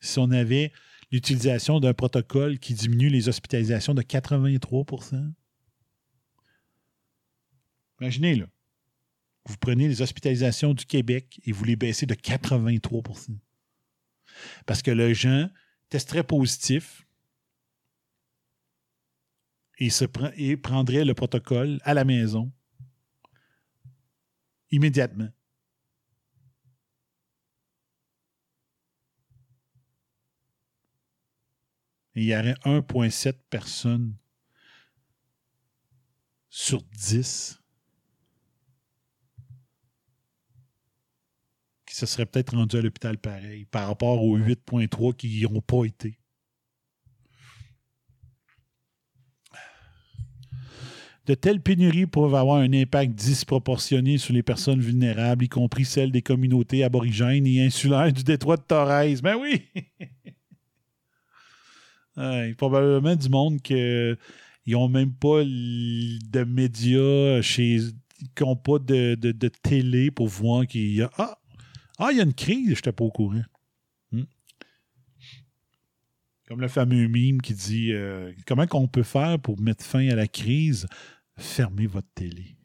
Si 0.00 0.18
on 0.18 0.30
avait 0.30 0.72
l'utilisation 1.10 1.80
d'un 1.80 1.94
protocole 1.94 2.58
qui 2.58 2.74
diminue 2.74 3.08
les 3.08 3.28
hospitalisations 3.28 3.94
de 3.94 4.02
83% 4.02 5.32
Imaginez, 8.00 8.34
là. 8.34 8.46
Vous 9.48 9.56
prenez 9.56 9.88
les 9.88 10.02
hospitalisations 10.02 10.74
du 10.74 10.84
Québec 10.84 11.40
et 11.44 11.52
vous 11.52 11.64
les 11.64 11.76
baissez 11.76 12.04
de 12.04 12.14
83% 12.14 13.38
Parce 14.66 14.82
que 14.82 14.90
le 14.90 15.14
gens 15.14 15.48
testerait 15.88 16.24
positif. 16.24 17.06
Et, 19.78 20.56
prendrait 20.56 21.04
le 21.04 21.12
protocole 21.12 21.78
à 21.82 21.92
la 21.92 22.04
maison. 22.04 22.50
Immédiatement. 24.70 25.28
Il 32.14 32.24
y 32.24 32.34
aurait 32.34 32.54
1,7 32.64 33.36
personnes 33.50 34.16
sur 36.48 36.82
10 36.82 37.60
se 41.96 42.06
seraient 42.06 42.26
peut-être 42.26 42.54
rendus 42.54 42.76
à 42.76 42.82
l'hôpital 42.82 43.16
pareil 43.18 43.64
par 43.64 43.88
rapport 43.88 44.22
aux 44.22 44.36
8,3 44.38 45.14
qui 45.14 45.28
n'y 45.28 45.46
ont 45.46 45.60
pas 45.62 45.84
été. 45.84 46.18
De 51.26 51.34
telles 51.34 51.60
pénuries 51.60 52.06
peuvent 52.06 52.34
avoir 52.36 52.58
un 52.58 52.72
impact 52.72 53.12
disproportionné 53.12 54.16
sur 54.16 54.32
les 54.32 54.44
personnes 54.44 54.80
vulnérables, 54.80 55.44
y 55.44 55.48
compris 55.48 55.84
celles 55.84 56.12
des 56.12 56.22
communautés 56.22 56.84
aborigènes 56.84 57.46
et 57.46 57.64
insulaires 57.64 58.12
du 58.12 58.22
détroit 58.22 58.56
de 58.56 58.62
Torres. 58.62 59.20
Ben 59.22 59.36
oui! 59.40 59.62
Ouais, 62.16 62.54
probablement 62.54 63.14
du 63.14 63.28
monde 63.28 63.60
que 63.60 64.16
ils 64.64 64.72
n'ont 64.72 64.88
même 64.88 65.12
pas 65.12 65.44
de 65.44 66.44
médias 66.44 67.42
chez 67.42 67.78
qui 68.34 68.42
n'ont 68.42 68.56
pas 68.56 68.78
de, 68.78 69.16
de- 69.16 69.32
de 69.32 69.48
télé 69.48 70.10
pour 70.10 70.26
voir 70.28 70.66
qu'il 70.66 70.94
y 70.94 71.02
a 71.02 71.10
Ah! 71.18 71.36
Ah, 71.98 72.08
il 72.12 72.18
y 72.18 72.20
a 72.20 72.24
une 72.24 72.34
crise, 72.34 72.66
je 72.68 72.74
n'étais 72.74 72.92
pas 72.92 73.04
au 73.04 73.10
courant. 73.10 73.42
Hmm. 74.12 74.24
Comme 76.48 76.60
le 76.60 76.68
fameux 76.68 77.06
mime 77.08 77.40
qui 77.42 77.54
dit 77.54 77.92
euh, 77.92 78.32
Comment 78.46 78.66
qu'on 78.66 78.88
peut 78.88 79.02
faire 79.02 79.38
pour 79.40 79.60
mettre 79.60 79.84
fin 79.84 80.06
à 80.08 80.14
la 80.14 80.28
crise? 80.28 80.86
Fermez 81.38 81.86
votre 81.86 82.08
télé. 82.14 82.56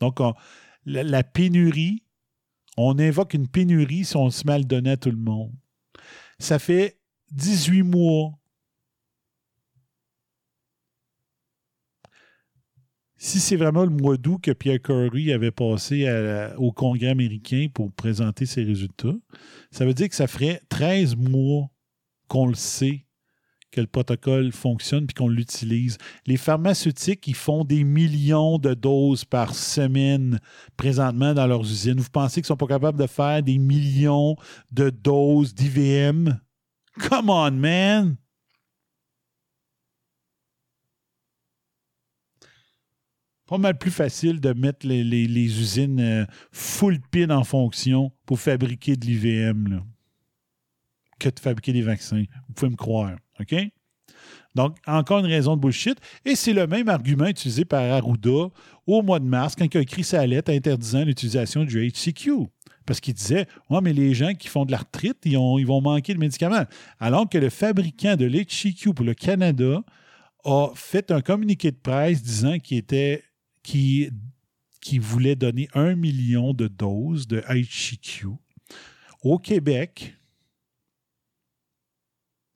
Donc, 0.00 0.20
on- 0.20 0.34
la, 0.86 1.02
la 1.02 1.22
pénurie, 1.22 2.02
on 2.76 2.98
invoque 2.98 3.34
une 3.34 3.48
pénurie 3.48 4.04
si 4.04 4.16
on 4.16 4.30
se 4.30 4.46
met 4.46 4.54
à 4.54 4.58
le 4.58 4.64
donner 4.64 4.92
à 4.92 4.96
tout 4.96 5.10
le 5.10 5.16
monde. 5.16 5.52
Ça 6.38 6.58
fait 6.58 6.98
18 7.32 7.82
mois. 7.82 8.39
Si 13.22 13.38
c'est 13.38 13.56
vraiment 13.56 13.84
le 13.84 13.90
mois 13.90 14.16
d'août 14.16 14.38
que 14.42 14.50
Pierre 14.50 14.80
Curry 14.80 15.30
avait 15.30 15.50
passé 15.50 16.10
au 16.56 16.72
Congrès 16.72 17.08
américain 17.08 17.66
pour 17.72 17.92
présenter 17.92 18.46
ses 18.46 18.64
résultats, 18.64 19.14
ça 19.70 19.84
veut 19.84 19.92
dire 19.92 20.08
que 20.08 20.14
ça 20.14 20.26
ferait 20.26 20.62
13 20.70 21.16
mois 21.16 21.68
qu'on 22.28 22.46
le 22.46 22.54
sait 22.54 23.04
que 23.72 23.82
le 23.82 23.86
protocole 23.86 24.52
fonctionne 24.52 25.06
puis 25.06 25.12
qu'on 25.12 25.28
l'utilise. 25.28 25.98
Les 26.24 26.38
pharmaceutiques, 26.38 27.26
ils 27.26 27.34
font 27.34 27.62
des 27.62 27.84
millions 27.84 28.56
de 28.56 28.72
doses 28.72 29.26
par 29.26 29.54
semaine 29.54 30.40
présentement 30.78 31.34
dans 31.34 31.46
leurs 31.46 31.60
usines. 31.60 32.00
Vous 32.00 32.08
pensez 32.10 32.40
qu'ils 32.40 32.46
sont 32.46 32.56
pas 32.56 32.68
capables 32.68 32.98
de 32.98 33.06
faire 33.06 33.42
des 33.42 33.58
millions 33.58 34.34
de 34.72 34.88
doses 34.88 35.54
d'IVM? 35.54 36.40
Come 36.98 37.28
on, 37.28 37.50
man! 37.50 38.16
Pas 43.50 43.58
mal 43.58 43.76
plus 43.76 43.90
facile 43.90 44.40
de 44.40 44.52
mettre 44.52 44.86
les, 44.86 45.02
les- 45.02 45.60
usines 45.60 46.00
euh, 46.00 46.24
full 46.52 47.00
pin 47.10 47.30
en 47.30 47.42
fonction 47.42 48.12
pour 48.24 48.38
fabriquer 48.38 48.94
de 48.96 49.04
l'IVM 49.04 49.82
que 51.18 51.28
de 51.28 51.38
fabriquer 51.40 51.72
des 51.72 51.82
vaccins. 51.82 52.24
Vous 52.46 52.54
pouvez 52.54 52.70
me 52.70 52.76
croire. 52.76 53.16
OK? 53.40 53.54
Donc, 54.54 54.76
encore 54.86 55.18
une 55.18 55.26
raison 55.26 55.56
de 55.56 55.60
bullshit. 55.60 55.98
Et 56.24 56.36
c'est 56.36 56.52
le 56.52 56.66
même 56.68 56.88
argument 56.88 57.26
utilisé 57.26 57.64
par 57.64 57.82
Arruda 57.82 58.50
au 58.86 59.02
mois 59.02 59.18
de 59.18 59.24
mars 59.26 59.54
quand 59.56 59.66
il 59.66 59.78
a 59.78 59.80
écrit 59.80 60.04
sa 60.04 60.24
lettre 60.26 60.52
interdisant 60.52 61.04
l'utilisation 61.04 61.64
du 61.64 61.88
HCQ. 61.90 62.30
Parce 62.86 63.00
qu'il 63.00 63.14
disait 63.14 63.46
Ouais, 63.68 63.80
mais 63.82 63.92
les 63.92 64.14
gens 64.14 64.32
qui 64.34 64.46
font 64.48 64.64
de 64.64 64.70
l'arthrite, 64.70 65.18
ils, 65.24 65.32
ils 65.32 65.66
vont 65.66 65.80
manquer 65.80 66.14
de 66.14 66.18
médicaments. 66.20 66.64
Alors 67.00 67.28
que 67.28 67.36
le 67.38 67.50
fabricant 67.50 68.14
de 68.14 68.26
l'HCQ 68.26 68.94
pour 68.94 69.04
le 69.04 69.14
Canada 69.14 69.82
a 70.44 70.68
fait 70.74 71.10
un 71.10 71.20
communiqué 71.20 71.72
de 71.72 71.76
presse 71.76 72.22
disant 72.22 72.58
qu'il 72.60 72.78
était. 72.78 73.24
Qui 73.62 74.10
voulait 74.98 75.36
donner 75.36 75.68
un 75.74 75.94
million 75.94 76.54
de 76.54 76.68
doses 76.68 77.26
de 77.26 77.40
HCQ 77.40 78.28
au 79.22 79.38
Québec 79.38 80.16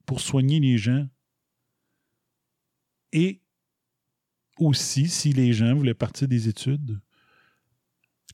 pour 0.06 0.20
soigner 0.20 0.60
les 0.60 0.78
gens 0.78 1.08
et 3.12 3.40
aussi 4.58 5.08
si 5.08 5.32
les 5.32 5.52
gens 5.52 5.74
voulaient 5.74 5.94
partir 5.94 6.28
des 6.28 6.48
études 6.48 7.00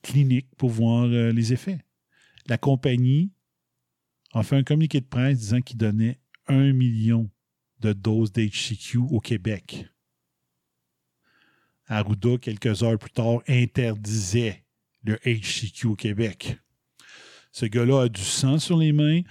cliniques 0.01 0.49
pour 0.57 0.69
voir 0.69 1.05
euh, 1.05 1.31
les 1.31 1.53
effets. 1.53 1.79
La 2.47 2.57
compagnie 2.57 3.31
a 4.33 4.43
fait 4.43 4.55
un 4.55 4.63
communiqué 4.63 4.99
de 4.99 5.05
presse 5.05 5.37
disant 5.37 5.61
qu'il 5.61 5.77
donnait 5.77 6.19
un 6.47 6.73
million 6.73 7.29
de 7.79 7.93
doses 7.93 8.31
d'HCQ 8.31 8.97
au 8.97 9.19
Québec. 9.19 9.87
Arruda, 11.91 12.37
quelques 12.37 12.83
heures 12.83 12.97
plus 12.97 13.11
tard, 13.11 13.41
interdisait 13.47 14.63
le 15.03 15.17
HCQ 15.25 15.87
au 15.87 15.95
Québec. 15.95 16.57
Ce 17.51 17.65
gars-là 17.65 18.03
a 18.03 18.09
du 18.09 18.21
sang 18.21 18.59
sur 18.59 18.77
les 18.77 18.93
mains, 18.93 19.21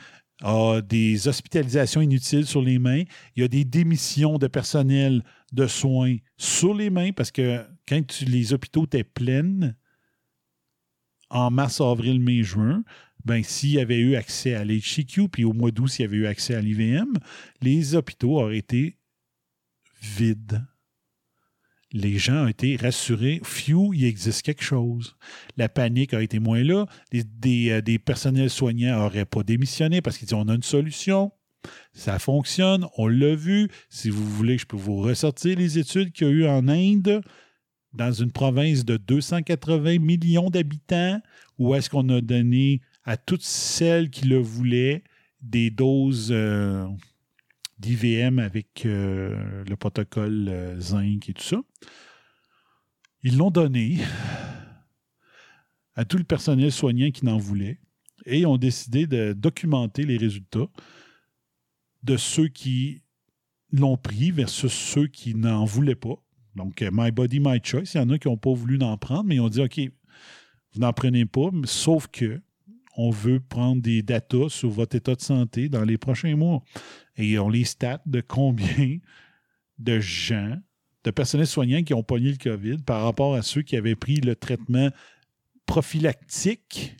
a 0.42 0.82
des 0.82 1.26
hospitalisations 1.26 2.02
inutiles 2.02 2.46
sur 2.46 2.60
les 2.60 2.78
mains, 2.78 3.04
il 3.34 3.42
y 3.42 3.44
a 3.44 3.48
des 3.48 3.64
démissions 3.64 4.36
de 4.36 4.46
personnel 4.46 5.22
de 5.52 5.66
soins 5.66 6.16
sur 6.36 6.74
les 6.74 6.90
mains 6.90 7.12
parce 7.12 7.30
que 7.30 7.64
quand 7.88 8.20
les 8.20 8.52
hôpitaux 8.52 8.84
étaient 8.84 9.04
pleins 9.04 9.72
en 11.30 11.50
mars, 11.50 11.80
avril, 11.80 12.20
mai, 12.20 12.42
juin, 12.42 12.84
ben, 13.24 13.42
s'il 13.42 13.70
y 13.70 13.80
avait 13.80 13.98
eu 13.98 14.16
accès 14.16 14.54
à 14.54 14.64
l'HCQ, 14.64 15.28
puis 15.28 15.44
au 15.44 15.52
mois 15.52 15.70
d'août, 15.70 15.88
s'il 15.88 16.04
y 16.04 16.08
avait 16.08 16.16
eu 16.16 16.26
accès 16.26 16.54
à 16.54 16.60
l'IVM, 16.60 17.12
les 17.62 17.94
hôpitaux 17.94 18.38
auraient 18.38 18.58
été 18.58 18.98
vides. 20.02 20.62
Les 21.92 22.18
gens 22.18 22.44
ont 22.44 22.48
été 22.48 22.76
rassurés. 22.76 23.40
Few, 23.42 23.94
il 23.94 24.04
existe 24.04 24.42
quelque 24.42 24.62
chose. 24.62 25.16
La 25.56 25.68
panique 25.68 26.14
a 26.14 26.22
été 26.22 26.38
moins 26.38 26.62
là. 26.62 26.86
Des, 27.12 27.70
euh, 27.70 27.98
personnels 27.98 28.50
soignants 28.50 28.98
n'auraient 28.98 29.24
pas 29.24 29.42
démissionné 29.42 30.00
parce 30.00 30.16
qu'ils 30.16 30.28
disent 30.28 30.34
on 30.34 30.48
a 30.48 30.54
une 30.54 30.62
solution. 30.62 31.32
Ça 31.92 32.18
fonctionne, 32.18 32.86
on 32.96 33.08
l'a 33.08 33.34
vu. 33.34 33.68
Si 33.88 34.08
vous 34.08 34.24
voulez, 34.24 34.56
je 34.56 34.66
peux 34.66 34.76
vous 34.76 34.98
ressortir 34.98 35.58
les 35.58 35.78
études 35.78 36.12
qu'il 36.12 36.28
y 36.28 36.30
a 36.30 36.32
eu 36.32 36.46
en 36.46 36.68
Inde, 36.68 37.22
dans 37.92 38.12
une 38.12 38.30
province 38.30 38.84
de 38.84 38.96
280 38.96 39.98
millions 39.98 40.48
d'habitants, 40.48 41.20
où 41.58 41.74
est-ce 41.74 41.90
qu'on 41.90 42.08
a 42.08 42.20
donné 42.20 42.80
à 43.04 43.16
toutes 43.16 43.42
celles 43.42 44.10
qui 44.10 44.26
le 44.26 44.38
voulaient 44.38 45.02
des 45.42 45.70
doses 45.70 46.30
euh, 46.30 46.86
d'IVM 47.80 48.38
avec 48.38 48.84
euh, 48.84 49.64
le 49.64 49.76
protocole 49.76 50.48
euh, 50.48 50.78
zinc 50.78 51.28
et 51.28 51.32
tout 51.32 51.42
ça. 51.42 51.60
Ils 53.22 53.36
l'ont 53.36 53.50
donné 53.50 53.98
à 55.94 56.04
tout 56.04 56.18
le 56.18 56.24
personnel 56.24 56.70
soignant 56.70 57.10
qui 57.10 57.24
n'en 57.24 57.38
voulait 57.38 57.80
et 58.26 58.46
ont 58.46 58.58
décidé 58.58 59.06
de 59.06 59.32
documenter 59.32 60.04
les 60.04 60.16
résultats 60.16 60.68
de 62.02 62.16
ceux 62.16 62.48
qui 62.48 63.02
l'ont 63.72 63.96
pris 63.96 64.30
versus 64.30 64.72
ceux 64.72 65.06
qui 65.06 65.34
n'en 65.34 65.64
voulaient 65.64 65.94
pas. 65.94 66.22
Donc, 66.56 66.84
My 66.92 67.10
Body, 67.10 67.40
My 67.40 67.60
Choice. 67.62 67.92
Il 67.94 67.98
y 67.98 68.00
en 68.00 68.10
a 68.10 68.18
qui 68.18 68.28
n'ont 68.28 68.36
pas 68.36 68.52
voulu 68.52 68.82
en 68.82 68.96
prendre, 68.96 69.24
mais 69.24 69.36
ils 69.36 69.40
ont 69.40 69.48
dit 69.48 69.60
OK, 69.60 69.80
vous 70.72 70.80
n'en 70.80 70.92
prenez 70.92 71.26
pas, 71.26 71.50
sauf 71.64 72.08
que 72.08 72.40
on 73.02 73.10
veut 73.10 73.40
prendre 73.40 73.80
des 73.80 74.02
datas 74.02 74.50
sur 74.50 74.68
votre 74.68 74.94
état 74.94 75.14
de 75.14 75.22
santé 75.22 75.70
dans 75.70 75.84
les 75.84 75.96
prochains 75.96 76.36
mois. 76.36 76.62
Et 77.16 77.38
on 77.38 77.48
les 77.48 77.64
stats 77.64 78.02
de 78.04 78.20
combien 78.20 78.98
de 79.78 80.00
gens, 80.00 80.58
de 81.04 81.10
personnels 81.10 81.46
soignants 81.46 81.82
qui 81.82 81.94
ont 81.94 82.02
pogné 82.02 82.30
le 82.30 82.36
COVID 82.36 82.82
par 82.82 83.02
rapport 83.02 83.34
à 83.34 83.40
ceux 83.40 83.62
qui 83.62 83.76
avaient 83.76 83.96
pris 83.96 84.16
le 84.16 84.36
traitement 84.36 84.90
prophylactique 85.64 86.94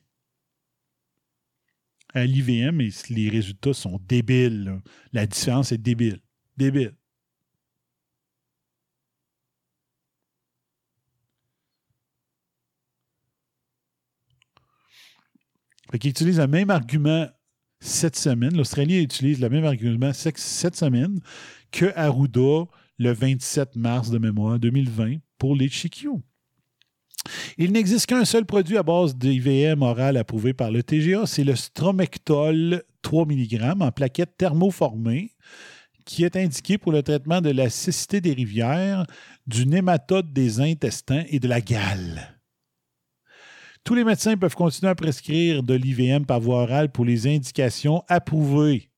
à 2.15 2.25
l'IVM 2.25 2.81
et 2.81 2.91
les 3.11 3.29
résultats 3.29 3.75
sont 3.75 4.01
débiles. 4.09 4.81
La 5.13 5.27
différence 5.27 5.71
est 5.71 5.79
débile. 5.79 6.21
Débile. 6.57 6.95
Fait 15.91 16.05
utilise 16.05 16.39
le 16.39 16.47
même 16.47 16.71
argument 16.71 17.27
cette 17.81 18.17
semaine. 18.17 18.57
L'Australie 18.57 19.03
utilise 19.03 19.41
le 19.41 19.49
même 19.49 19.65
argument 19.65 20.13
cette 20.13 20.77
semaine 20.77 21.21
que 21.73 21.93
Arruda 21.97 22.67
le 22.99 23.13
27 23.13 23.77
mars 23.77 24.11
de 24.11 24.19
mémoire 24.19 24.59
2020 24.59 25.17
pour 25.39 25.57
les 25.57 25.69
Chiquios. 25.69 26.21
Il 27.59 27.73
n'existe 27.73 28.07
qu'un 28.07 28.25
seul 28.25 28.47
produit 28.47 28.77
à 28.77 28.83
base 28.83 29.17
d'IVM 29.17 29.83
oral 29.83 30.17
approuvé 30.17 30.53
par 30.53 30.71
le 30.71 30.83
TGA, 30.83 31.27
c'est 31.27 31.45
le 31.45 31.57
Stromectol 31.57 32.83
3 33.03 33.27
mg 33.27 33.77
en 33.81 33.91
plaquette 33.91 34.37
thermoformée 34.37 35.33
qui 36.05 36.25
est 36.25 36.37
indiqué 36.37 36.79
pour 36.79 36.93
le 36.93 37.03
traitement 37.03 37.41
de 37.41 37.51
la 37.51 37.71
cécité 37.71 38.21
des 38.21 38.33
rivières, 38.33 39.07
du 39.47 39.67
nématode 39.67 40.33
des 40.33 40.61
intestins 40.61 41.25
et 41.29 41.39
de 41.39 41.49
la 41.49 41.61
gale. 41.61 42.40
Tous 43.91 43.97
les 43.97 44.05
médecins 44.05 44.37
peuvent 44.37 44.55
continuer 44.55 44.89
à 44.89 44.95
prescrire 44.95 45.65
de 45.65 45.75
l'IVM 45.75 46.25
par 46.25 46.39
voie 46.39 46.63
orale 46.63 46.93
pour 46.93 47.05
les 47.05 47.27
indications 47.27 48.05
approuvées. 48.07 48.89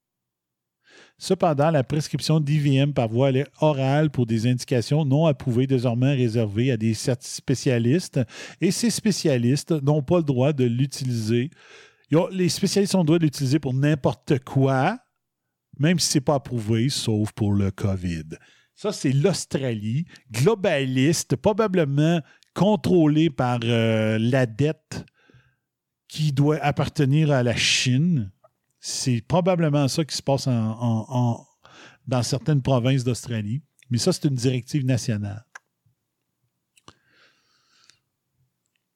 Cependant, 1.17 1.71
la 1.71 1.83
prescription 1.83 2.41
d'IVM 2.41 2.93
par 2.93 3.09
voie 3.09 3.31
orale 3.63 4.11
pour 4.11 4.27
des 4.27 4.47
indications 4.47 5.07
non 5.07 5.25
approuvées 5.25 5.65
est 5.65 5.69
désormais 5.69 6.13
réservée 6.13 6.73
à 6.73 6.77
des 6.77 6.93
spécialistes 6.93 8.21
et 8.61 8.71
ces 8.71 8.91
spécialistes 8.91 9.73
n'ont 9.83 10.03
pas 10.03 10.19
le 10.19 10.25
droit 10.25 10.53
de 10.53 10.65
l'utiliser. 10.65 11.49
Les 12.31 12.51
spécialistes 12.51 12.95
ont 12.95 12.99
le 13.01 13.07
droit 13.07 13.19
de 13.19 13.25
l'utiliser 13.25 13.61
pour 13.61 13.73
n'importe 13.73 14.41
quoi, 14.41 14.99
même 15.79 15.99
si 15.99 16.09
ce 16.11 16.19
n'est 16.19 16.23
pas 16.23 16.35
approuvé, 16.35 16.91
sauf 16.91 17.33
pour 17.33 17.55
le 17.55 17.71
COVID. 17.71 18.37
Ça, 18.75 18.93
c'est 18.93 19.13
l'Australie, 19.13 20.05
globaliste, 20.31 21.37
probablement 21.37 22.21
contrôlé 22.55 23.31
par 23.31 23.61
euh, 23.65 24.19
la 24.19 24.47
dette 24.47 25.05
qui 26.09 26.33
doit 26.33 26.59
appartenir 26.59 27.31
à 27.31 27.43
la 27.43 27.57
Chine. 27.57 28.31
C'est 28.81 29.23
probablement 29.23 29.89
ça 29.89 30.05
qui 30.05 30.17
se 30.17 30.23
passe 30.23 30.47
en, 30.47 31.47
dans 32.07 32.23
certaines 32.23 32.63
provinces 32.63 33.05
d'Australie. 33.05 33.63
Mais 33.91 33.99
ça, 33.99 34.13
c'est 34.13 34.29
une 34.29 34.35
directive 34.35 34.85
nationale. 34.85 35.45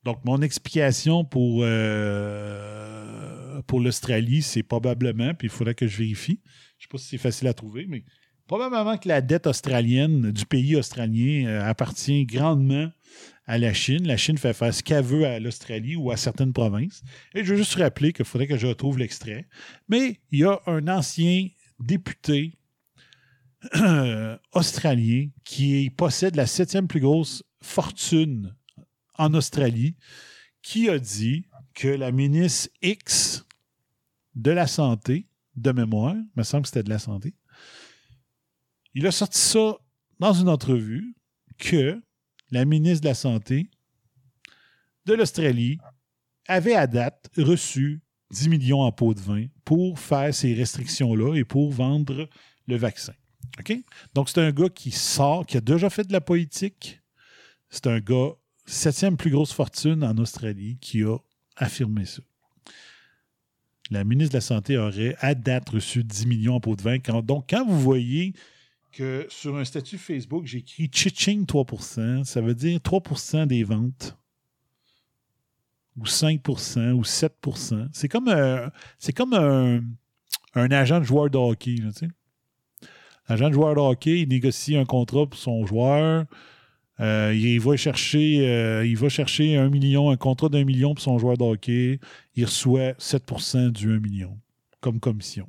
Donc, 0.05 0.24
mon 0.24 0.41
explication 0.41 1.24
pour, 1.24 1.62
euh, 1.62 3.61
pour 3.62 3.81
l'Australie, 3.81 4.43
c'est 4.43 4.62
probablement, 4.62 5.35
puis 5.35 5.49
il 5.49 5.51
faudrait 5.51 5.74
que 5.74 5.89
je 5.89 5.97
vérifie. 5.97 6.41
Je 6.45 6.49
ne 6.49 6.83
sais 6.83 6.89
pas 6.91 6.99
si 6.99 7.09
c'est 7.09 7.19
facile 7.19 7.49
à 7.49 7.55
trouver, 7.55 7.87
mais 7.89 8.05
probablement 8.47 8.99
que 8.99 9.09
la 9.09 9.20
dette 9.20 9.49
australienne 9.49 10.31
du 10.31 10.47
pays 10.47 10.77
australien 10.77 11.47
euh, 11.47 11.65
appartient 11.65 12.24
grandement 12.24 12.89
à 13.47 13.59
la 13.59 13.73
Chine. 13.73 14.07
La 14.07 14.16
Chine 14.16 14.39
fait 14.39 14.53
faire 14.53 14.74
ce 14.74 14.83
qu'elle 14.83 15.05
veut 15.05 15.27
à 15.27 15.39
l'Australie 15.39 15.97
ou 15.97 16.11
à 16.11 16.16
certaines 16.16 16.53
provinces. 16.53 17.03
Et 17.35 17.45
je 17.45 17.53
veux 17.53 17.57
juste 17.57 17.74
rappeler 17.74 18.12
qu'il 18.12 18.24
faudrait 18.24 18.47
que 18.47 18.57
je 18.57 18.66
retrouve 18.66 18.99
l'extrait. 18.99 19.47
Mais 19.89 20.20
il 20.31 20.41
y 20.41 20.45
a 20.45 20.61
un 20.66 20.89
ancien 20.89 21.49
député 21.78 22.59
australien 24.53 25.28
qui 25.45 25.91
possède 25.91 26.37
la 26.37 26.47
septième 26.47 26.89
plus 26.89 27.01
grosse 27.01 27.43
fortune 27.62 28.55
en 29.15 29.33
Australie, 29.35 29.97
qui 30.62 30.89
a 30.89 30.99
dit 30.99 31.47
que 31.74 31.89
la 31.89 32.12
ministre 32.12 32.70
X 32.83 33.45
de 34.35 34.51
la 34.51 34.66
Santé, 34.66 35.28
de 35.55 35.73
mémoire, 35.73 36.15
il 36.15 36.31
me 36.37 36.43
semble 36.43 36.62
que 36.62 36.69
c'était 36.69 36.83
de 36.83 36.91
la 36.91 36.99
Santé, 36.99 37.35
il 38.95 39.07
a 39.07 39.12
sorti 39.12 39.39
ça 39.39 39.77
dans 40.19 40.33
une 40.33 40.49
entrevue 40.49 41.15
que 41.59 42.01
la 42.51 42.64
ministre 42.64 43.02
de 43.02 43.09
la 43.09 43.14
Santé 43.14 43.70
de 45.05 45.14
l'Australie 45.14 45.78
avait 46.47 46.74
à 46.74 46.86
date 46.86 47.31
reçu 47.36 48.01
10 48.31 48.48
millions 48.48 48.81
en 48.81 48.93
pots 48.93 49.14
de 49.14 49.20
vin 49.20 49.47
pour 49.64 49.98
faire 49.98 50.35
ces 50.35 50.55
restrictions-là 50.55 51.35
et 51.35 51.44
pour 51.44 51.70
vendre 51.70 52.28
le 52.66 52.77
vaccin. 52.77 53.14
Donc, 54.14 54.28
c'est 54.28 54.40
un 54.40 54.52
gars 54.52 54.68
qui 54.68 54.90
sort, 54.90 55.47
qui 55.47 55.56
a 55.56 55.60
déjà 55.60 55.89
fait 55.90 56.05
de 56.05 56.12
la 56.12 56.20
politique. 56.20 57.01
C'est 57.70 57.86
un 57.86 58.01
gars, 58.01 58.32
septième 58.66 59.16
plus 59.16 59.31
grosse 59.31 59.52
fortune 59.52 60.05
en 60.05 60.16
Australie, 60.18 60.78
qui 60.81 61.02
a 61.02 61.16
affirmé 61.56 62.05
ça. 62.05 62.23
La 63.90 64.05
ministre 64.05 64.32
de 64.32 64.39
la 64.39 64.43
Santé 64.43 64.77
aurait 64.77 65.16
à 65.20 65.35
date 65.35 65.70
reçu 65.70 66.02
10 66.02 66.27
millions 66.27 66.56
en 66.56 66.60
pots 66.60 66.77
de 66.77 66.82
vin. 66.82 66.98
donc, 67.23 67.47
quand 67.51 67.64
vous 67.64 67.81
voyez 67.81 68.35
que 68.97 69.27
sur 69.28 69.56
un 69.56 69.64
statut 69.64 69.98
Facebook, 69.98 70.47
j'ai 70.47 70.59
écrit 70.59 70.89
Chiching 70.90 71.44
3%. 71.44 72.24
Ça 72.24 72.40
veut 72.40 72.55
dire 72.55 72.78
3% 72.78 73.47
des 73.47 73.62
ventes. 73.62 74.16
Ou 75.98 76.05
5%, 76.05 76.93
ou 76.93 77.02
7%. 77.02 77.89
C'est 77.93 78.09
comme, 78.09 78.28
euh, 78.28 79.81
un, 80.55 80.70
agent 80.70 81.01
de 81.01 81.05
joueur 81.05 81.31
de 81.31 81.39
hockey. 81.39 81.77
L'agent 83.28 83.48
de 83.48 83.55
joueur 83.55 83.74
de 83.74 83.81
hockey, 83.81 84.20
il 84.23 84.28
négocie 84.28 84.77
un 84.77 84.85
contrat 84.85 85.27
pour 85.27 85.39
son 85.39 85.66
joueur. 85.66 86.24
Euh, 87.01 87.35
il, 87.35 87.60
va 87.60 87.77
chercher, 87.77 88.48
euh, 88.48 88.86
il 88.86 88.97
va 88.97 89.10
chercher 89.10 89.56
un 89.56 89.68
million, 89.68 90.10
un 90.10 90.16
contrat 90.16 90.48
d'un 90.48 90.64
million 90.64 90.94
pour 90.94 91.02
son 91.02 91.18
joueur 91.18 91.36
de 91.36 91.44
hockey. 91.44 92.01
Il 92.35 92.47
reçoit 92.47 92.93
7% 92.93 93.70
du 93.70 93.93
1 93.93 94.01
million 94.01 94.39
comme 94.81 95.01
commission. 95.01 95.48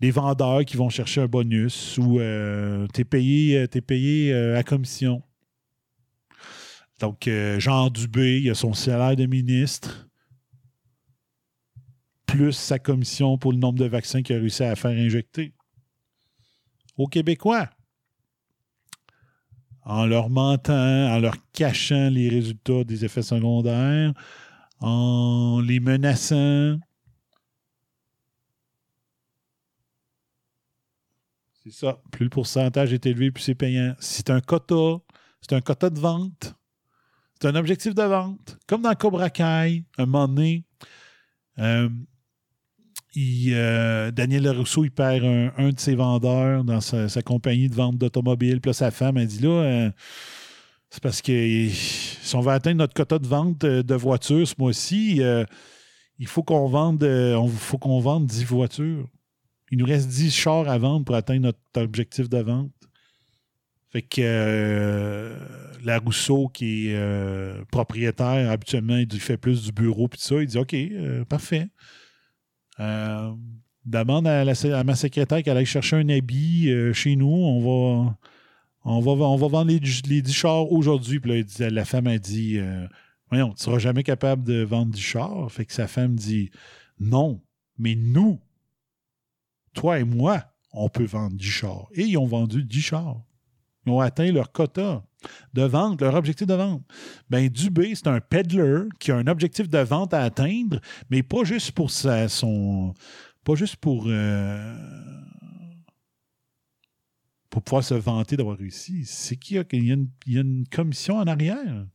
Les 0.00 0.10
vendeurs 0.10 0.64
qui 0.64 0.76
vont 0.76 0.88
chercher 0.88 1.20
un 1.20 1.26
bonus 1.26 1.98
ou 1.98 2.20
euh, 2.20 2.86
t'es 2.88 3.04
payé, 3.04 3.68
t'es 3.68 3.80
payé 3.80 4.34
à 4.34 4.62
commission. 4.62 5.22
Donc, 7.00 7.28
Jean 7.58 7.88
Dubé, 7.88 8.40
il 8.40 8.50
a 8.50 8.54
son 8.54 8.74
salaire 8.74 9.16
de 9.16 9.26
ministre, 9.26 10.08
plus 12.26 12.52
sa 12.52 12.78
commission 12.78 13.38
pour 13.38 13.52
le 13.52 13.58
nombre 13.58 13.78
de 13.78 13.86
vaccins 13.86 14.22
qu'il 14.22 14.36
a 14.36 14.38
réussi 14.38 14.62
à 14.62 14.76
faire 14.76 14.90
injecter. 14.90 15.54
Aux 16.96 17.06
Québécois, 17.06 17.70
en 19.84 20.06
leur 20.06 20.30
mentant, 20.30 20.74
en 20.74 21.18
leur 21.18 21.36
cachant 21.52 22.10
les 22.10 22.28
résultats 22.28 22.84
des 22.84 23.04
effets 23.04 23.22
secondaires, 23.22 24.12
en 24.80 25.60
les 25.60 25.80
menaçant. 25.80 26.78
C'est 31.62 31.72
ça. 31.72 32.00
Plus 32.10 32.24
le 32.24 32.30
pourcentage 32.30 32.92
est 32.92 33.04
élevé, 33.06 33.30
plus 33.30 33.42
c'est 33.42 33.54
payant. 33.54 33.94
C'est 34.00 34.30
un 34.30 34.40
quota. 34.40 34.98
C'est 35.42 35.54
un 35.54 35.60
quota 35.60 35.90
de 35.90 35.98
vente. 35.98 36.54
C'est 37.40 37.48
un 37.48 37.54
objectif 37.54 37.94
de 37.94 38.02
vente. 38.02 38.58
Comme 38.66 38.82
dans 38.82 38.94
Cobra 38.94 39.30
Kai, 39.30 39.84
un 39.96 40.06
moment 40.06 40.28
donné, 40.28 40.64
euh, 41.58 41.88
euh, 43.16 44.10
Daniel 44.10 44.48
Rousseau, 44.50 44.84
il 44.84 44.90
perd 44.90 45.24
un, 45.24 45.70
de 45.70 45.80
ses 45.80 45.94
vendeurs 45.94 46.64
dans 46.64 46.80
sa, 46.80 47.22
compagnie 47.22 47.68
de 47.68 47.74
vente 47.74 47.96
d'automobiles. 47.96 48.60
Puis 48.60 48.70
là, 48.70 48.72
sa 48.74 48.90
femme, 48.90 49.16
elle 49.16 49.26
dit 49.26 49.40
là, 49.40 49.48
euh, 49.48 49.90
c'est 50.90 51.02
parce 51.02 51.22
que 51.22 51.68
si 51.68 52.36
on 52.36 52.40
veut 52.40 52.52
atteindre 52.52 52.78
notre 52.78 52.94
quota 52.94 53.18
de 53.18 53.26
vente 53.26 53.58
de, 53.60 53.94
voitures 53.94 54.46
ce 54.46 54.54
mois-ci, 54.58 55.22
il 56.18 56.26
faut 56.26 56.42
qu'on 56.42 56.68
vende, 56.68 57.06
faut 57.56 57.78
qu'on 57.78 58.00
vende 58.00 58.26
10 58.26 58.44
voitures. 58.44 59.08
Il 59.70 59.78
nous 59.78 59.86
reste 59.86 60.08
10 60.08 60.30
chars 60.34 60.68
à 60.68 60.78
vendre 60.78 61.04
pour 61.04 61.14
atteindre 61.14 61.42
notre 61.42 61.58
objectif 61.76 62.28
de 62.28 62.38
vente. 62.38 62.72
Fait 63.90 64.02
que 64.02 65.36
la 65.84 65.98
Rousseau, 65.98 66.48
qui 66.48 66.88
est 66.88 67.64
propriétaire, 67.72 68.50
habituellement, 68.50 68.96
il 68.96 69.20
fait 69.20 69.36
plus 69.36 69.64
du 69.64 69.72
bureau 69.72 70.06
puis 70.08 70.20
ça. 70.20 70.40
Il 70.40 70.46
dit 70.46 70.58
OK, 70.58 70.76
parfait. 71.28 71.68
Euh, 72.80 73.32
demande 73.84 74.26
à, 74.26 74.44
ma 74.84 74.94
secrétaire 74.94 75.42
qu'elle 75.42 75.56
aille 75.56 75.66
chercher 75.66 75.96
un 75.96 76.08
habit 76.08 76.70
euh, 76.70 76.92
chez 76.92 77.16
nous. 77.16 77.28
On 77.28 77.60
va, 77.60 78.16
on 78.84 79.00
va, 79.00 79.10
on 79.10 79.36
vendre 79.36 79.70
les, 79.70 79.80
les 80.08 80.22
10 80.22 80.32
chars 80.32 80.72
aujourd'hui. 80.72 81.20
Puis 81.20 81.44
la 81.58 81.84
femme 81.84 82.06
a 82.06 82.18
dit 82.18 82.58
euh, 82.58 82.86
Voyons, 83.30 83.52
tu 83.54 83.62
seras 83.62 83.78
jamais 83.78 84.02
capable 84.02 84.44
de 84.44 84.62
vendre 84.62 84.92
10 84.92 85.00
chars. 85.00 85.52
Fait 85.52 85.64
que 85.64 85.72
sa 85.72 85.86
femme 85.86 86.14
dit 86.14 86.50
Non, 86.98 87.40
mais 87.78 87.94
nous, 87.94 88.40
toi 89.74 89.98
et 89.98 90.04
moi, 90.04 90.44
on 90.72 90.88
peut 90.88 91.04
vendre 91.04 91.36
10 91.36 91.44
chars. 91.44 91.88
Et 91.92 92.02
ils 92.02 92.18
ont 92.18 92.26
vendu 92.26 92.64
10 92.64 92.80
chars. 92.80 93.22
Ils 93.86 93.92
ont 93.92 94.00
atteint 94.00 94.30
leur 94.30 94.52
quota 94.52 95.02
de 95.52 95.62
vente, 95.62 96.00
leur 96.00 96.14
objectif 96.14 96.46
de 96.46 96.54
vente. 96.54 96.82
Ben, 97.28 97.48
Dubé, 97.48 97.94
c'est 97.94 98.06
un 98.06 98.20
peddler 98.20 98.84
qui 98.98 99.10
a 99.10 99.16
un 99.16 99.26
objectif 99.26 99.68
de 99.68 99.78
vente 99.78 100.14
à 100.14 100.22
atteindre, 100.22 100.80
mais 101.10 101.22
pas 101.22 101.44
juste 101.44 101.72
pour 101.72 101.90
sa, 101.90 102.28
son. 102.28 102.94
Pas 103.44 103.54
juste 103.54 103.76
pour. 103.76 104.04
Euh, 104.06 104.76
pour 107.48 107.62
pouvoir 107.62 107.82
se 107.82 107.94
vanter 107.94 108.36
d'avoir 108.36 108.56
réussi. 108.56 109.04
C'est 109.04 109.36
qu'il 109.36 109.56
y, 109.56 110.38
a 110.38 110.40
une 110.40 110.64
commission 110.70 111.16
en 111.16 111.26
arrière. 111.26 111.86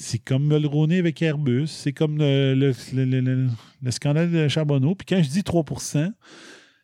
C'est 0.00 0.20
comme 0.20 0.46
Mulroney 0.46 0.98
avec 0.98 1.20
Airbus, 1.20 1.66
c'est 1.66 1.92
comme 1.92 2.18
le, 2.18 2.54
le, 2.54 3.90
scandale 3.90 4.30
de 4.30 4.46
Charbonneau. 4.46 4.94
Puis 4.94 5.06
quand 5.06 5.20
je 5.22 5.28
dis 5.28 5.40
3% 5.40 6.12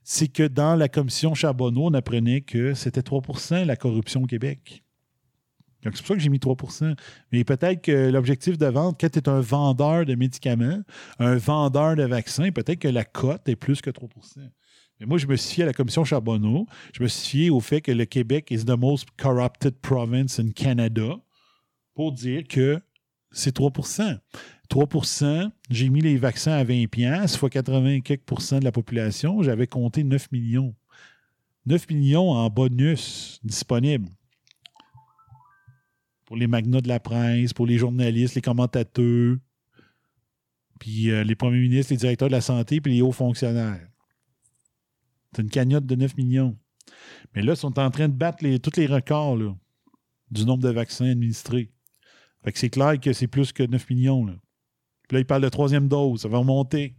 c'est 0.05 0.29
que 0.29 0.47
dans 0.47 0.77
la 0.77 0.89
commission 0.89 1.35
Charbonneau, 1.35 1.87
on 1.87 1.95
apprenait 1.95 2.43
que 2.43 2.75
c'était 2.75 3.01
3% 3.01 3.65
la 3.65 3.77
corruption 3.77 4.23
au 4.23 4.27
Québec. 4.27 4.85
C'est 5.83 5.91
pour 5.91 6.07
ça 6.07 6.15
que 6.15 6.21
j'ai 6.21 6.29
mis 6.31 6.39
3% 6.39 6.95
Mais 7.31 7.45
peut-être 7.45 7.83
que 7.83 8.11
l'objectif 8.11 8.57
de 8.57 8.67
vente, 8.67 8.99
quand 9.01 9.11
tu 9.11 9.19
es 9.19 9.29
un 9.29 9.41
vendeur 9.41 10.07
de 10.07 10.15
médicaments, 10.15 10.81
un 11.19 11.37
vendeur 11.37 11.97
de 11.97 12.05
vaccins, 12.05 12.51
peut-être 12.53 12.79
que 12.79 12.89
la 12.89 13.05
cote 13.05 13.49
est 13.49 13.57
plus 13.57 13.83
que 13.83 13.91
3% 13.91 14.09
Mais 15.01 15.07
moi, 15.07 15.19
je 15.19 15.27
me 15.27 15.37
suis 15.37 15.57
fié 15.57 15.65
à 15.65 15.67
la 15.67 15.73
commission 15.73 16.05
Charbonneau. 16.05 16.67
Je 16.95 17.03
me 17.03 17.09
suis 17.09 17.29
fié 17.29 17.51
au 17.51 17.61
fait 17.61 17.81
que 17.81 17.93
le 17.93 18.07
Québec 18.07 18.51
is 18.51 18.65
the 18.65 18.79
most 18.79 19.09
corrupted 19.19 19.75
province 19.81 20.39
in 20.39 20.51
Canada 20.51 21.17
pour 21.95 22.13
dire 22.13 22.45
que 22.49 22.81
c'est 23.35 23.57
3% 23.57 24.19
3% 24.71 25.51
j'ai 25.71 25.89
mis 25.91 26.01
les 26.01 26.17
vaccins 26.17 26.53
à 26.53 26.65
20 26.65 26.87
pièces 26.87 27.37
fois 27.37 27.51
80 27.51 28.01
quelques 28.01 28.25
de 28.25 28.65
la 28.65 28.73
population, 28.73 29.43
j'avais 29.43 29.67
compté 29.67 30.05
9 30.05 30.33
millions. 30.33 30.75
9 31.67 31.89
millions 31.91 32.31
en 32.31 32.49
bonus 32.51 33.41
disponibles. 33.43 34.09
Pour 36.27 36.37
les 36.37 36.47
magnats 36.47 36.81
de 36.81 36.89
la 36.89 37.01
presse, 37.01 37.53
pour 37.53 37.67
les 37.67 37.79
journalistes, 37.79 38.35
les 38.35 38.41
commentateurs, 38.41 39.37
puis 40.79 41.11
euh, 41.11 41.23
les 41.25 41.35
premiers 41.35 41.61
ministres, 41.61 41.93
les 41.93 41.99
directeurs 41.99 42.29
de 42.29 42.33
la 42.33 42.41
santé, 42.41 42.81
puis 42.81 42.95
les 42.95 43.03
hauts 43.03 43.13
fonctionnaires. 43.13 43.87
C'est 45.35 45.43
une 45.43 45.51
cagnotte 45.51 45.87
de 45.87 45.95
9 45.95 46.17
millions. 46.17 46.57
Mais 47.35 47.43
là, 47.43 47.53
ils 47.53 47.59
sont 47.59 47.79
en 47.79 47.91
train 47.91 48.09
de 48.09 48.15
battre 48.15 48.39
tous 48.59 48.77
les 48.77 48.87
records 48.87 49.57
du 50.31 50.45
nombre 50.45 50.63
de 50.63 50.71
vaccins 50.71 51.11
administrés. 51.11 51.74
Fait 52.45 52.53
que 52.53 52.59
c'est 52.59 52.71
clair 52.71 53.01
que 53.01 53.13
c'est 53.13 53.27
plus 53.27 53.53
que 53.53 53.63
9 53.63 53.91
millions. 53.91 54.27
Là. 54.27 54.35
Puis 55.09 55.17
là, 55.17 55.21
il 55.21 55.27
parle 55.27 55.43
de 55.43 55.49
troisième 55.49 55.89
dose. 55.89 56.23
Ça 56.23 56.29
va 56.29 56.39
remonter. 56.39 56.95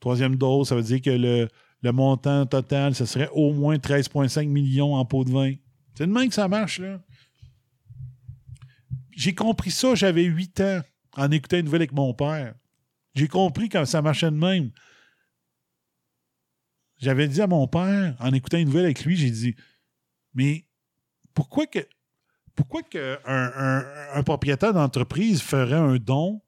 Troisième 0.00 0.36
dose, 0.36 0.68
ça 0.68 0.74
veut 0.74 0.82
dire 0.82 1.02
que 1.02 1.10
le, 1.10 1.92
montant 1.92 2.46
total, 2.46 2.94
ce 2.94 3.04
serait 3.04 3.28
au 3.32 3.52
moins 3.52 3.76
13,5 3.76 4.48
millions 4.48 4.94
en 4.94 5.04
pot 5.04 5.24
de 5.24 5.30
vin. 5.30 5.54
C'est 5.94 6.06
de 6.06 6.12
même 6.12 6.28
que 6.28 6.34
ça 6.34 6.48
marche, 6.48 6.78
là. 6.78 7.00
J'ai 9.10 9.34
compris 9.34 9.72
ça, 9.72 9.96
j'avais 9.96 10.22
8 10.22 10.60
ans, 10.60 10.80
en 11.16 11.30
écoutant 11.32 11.58
une 11.58 11.64
nouvelle 11.64 11.82
avec 11.82 11.92
mon 11.92 12.14
père. 12.14 12.54
J'ai 13.14 13.26
compris 13.26 13.68
quand 13.68 13.84
ça 13.84 14.00
marchait 14.00 14.30
de 14.30 14.36
même. 14.36 14.70
J'avais 16.98 17.26
dit 17.26 17.40
à 17.40 17.48
mon 17.48 17.66
père, 17.66 18.16
en 18.20 18.32
écoutant 18.32 18.58
une 18.58 18.66
nouvelle 18.66 18.84
avec 18.84 19.04
lui, 19.04 19.16
j'ai 19.16 19.30
dit 19.30 19.56
Mais 20.34 20.64
pourquoi 21.34 21.66
que 21.66 21.80
pourquoi 22.58 22.82
un, 23.24 24.22
propriétaire 24.24 24.72
d'entreprise 24.72 25.40
ferait 25.40 25.76
un 25.76 25.94
don 25.96 26.42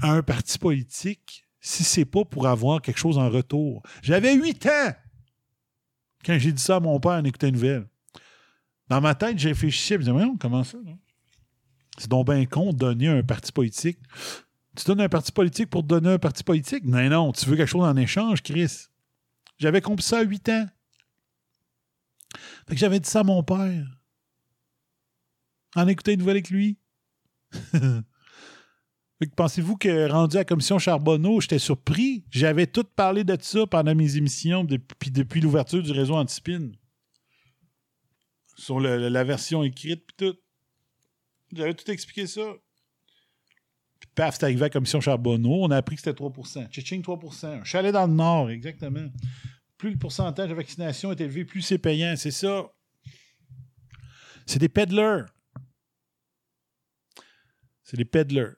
à 0.00 0.10
un 0.10 0.22
parti 0.24 0.58
politique 0.58 1.46
si 1.60 1.84
c'est 1.84 2.04
pas 2.04 2.24
pour 2.24 2.48
avoir 2.48 2.82
quelque 2.82 2.98
chose 2.98 3.16
en 3.16 3.30
retour? 3.30 3.80
J'avais 4.02 4.34
huit 4.34 4.66
ans 4.66 4.92
quand 6.24 6.36
j'ai 6.36 6.50
dit 6.50 6.60
ça 6.60 6.76
à 6.76 6.80
mon 6.80 6.98
père 6.98 7.12
en 7.12 7.22
écoutant 7.22 7.46
une 7.46 7.54
nouvelle. 7.54 7.86
Dans 8.88 9.00
ma 9.00 9.14
tête, 9.14 9.38
j'ai 9.38 9.50
réfléchi, 9.50 9.94
je 9.94 9.94
me 9.94 10.02
disais, 10.02 10.32
comment 10.40 10.64
ça? 10.64 10.78
C'est 11.96 12.10
donc 12.10 12.26
bien 12.26 12.44
con 12.44 12.72
de 12.72 12.78
donner 12.78 13.06
un 13.06 13.22
parti 13.22 13.52
politique. 13.52 14.00
Tu 14.74 14.84
donnes 14.84 15.00
un 15.00 15.08
parti 15.08 15.30
politique 15.30 15.70
pour 15.70 15.82
te 15.82 15.86
donner 15.86 16.10
un 16.10 16.18
parti 16.18 16.42
politique? 16.42 16.84
Non, 16.84 17.08
non, 17.08 17.30
tu 17.30 17.46
veux 17.46 17.54
quelque 17.54 17.68
chose 17.68 17.84
en 17.84 17.96
échange, 17.96 18.42
Chris. 18.42 18.86
J'avais 19.58 19.80
compris 19.80 20.04
ça 20.04 20.18
à 20.18 20.22
8 20.22 20.48
ans. 20.48 20.66
Fait 22.66 22.74
que 22.74 22.80
j'avais 22.80 22.98
dit 22.98 23.08
ça 23.08 23.20
à 23.20 23.24
mon 23.24 23.44
père 23.44 23.97
en 25.74 25.86
écouter 25.88 26.12
une 26.12 26.20
nouvelle 26.20 26.36
avec 26.36 26.50
lui. 26.50 26.78
Pensez-vous 29.36 29.76
que 29.76 30.08
rendu 30.08 30.36
à 30.36 30.40
la 30.40 30.44
commission 30.44 30.78
Charbonneau, 30.78 31.40
j'étais 31.40 31.58
surpris? 31.58 32.24
J'avais 32.30 32.66
tout 32.66 32.84
parlé 32.84 33.24
de 33.24 33.36
ça 33.40 33.66
pendant 33.66 33.94
mes 33.94 34.16
émissions 34.16 34.62
depuis, 34.62 35.10
depuis 35.10 35.40
l'ouverture 35.40 35.82
du 35.82 35.90
réseau 35.90 36.14
Antispin. 36.14 36.70
Sur 38.56 38.80
la 38.80 39.24
version 39.24 39.62
écrite, 39.62 40.04
puis 40.06 40.16
tout. 40.16 40.38
J'avais 41.52 41.74
tout 41.74 41.90
expliqué 41.90 42.26
ça. 42.26 42.42
Puis 43.98 44.10
paf, 44.14 44.36
c'est 44.36 44.44
arrivé 44.44 44.62
à 44.62 44.64
la 44.66 44.70
commission 44.70 45.00
Charbonneau. 45.00 45.64
On 45.64 45.70
a 45.70 45.76
appris 45.76 45.96
que 45.96 46.02
c'était 46.02 46.22
3% 46.22 46.68
Tchitching, 46.70 47.02
3% 47.02 47.46
Un 47.60 47.64
chalet 47.64 47.92
dans 47.92 48.06
le 48.06 48.12
Nord, 48.12 48.50
exactement. 48.50 49.08
Plus 49.76 49.90
le 49.90 49.98
pourcentage 49.98 50.48
de 50.50 50.54
vaccination 50.54 51.12
est 51.12 51.20
élevé, 51.20 51.44
plus 51.44 51.62
c'est 51.62 51.78
payant. 51.78 52.14
C'est 52.16 52.30
ça. 52.30 52.70
C'est 54.46 54.58
des 54.58 54.68
peddlers. 54.68 55.24
C'est 57.88 57.96
les 57.96 58.04
peddlers. 58.04 58.52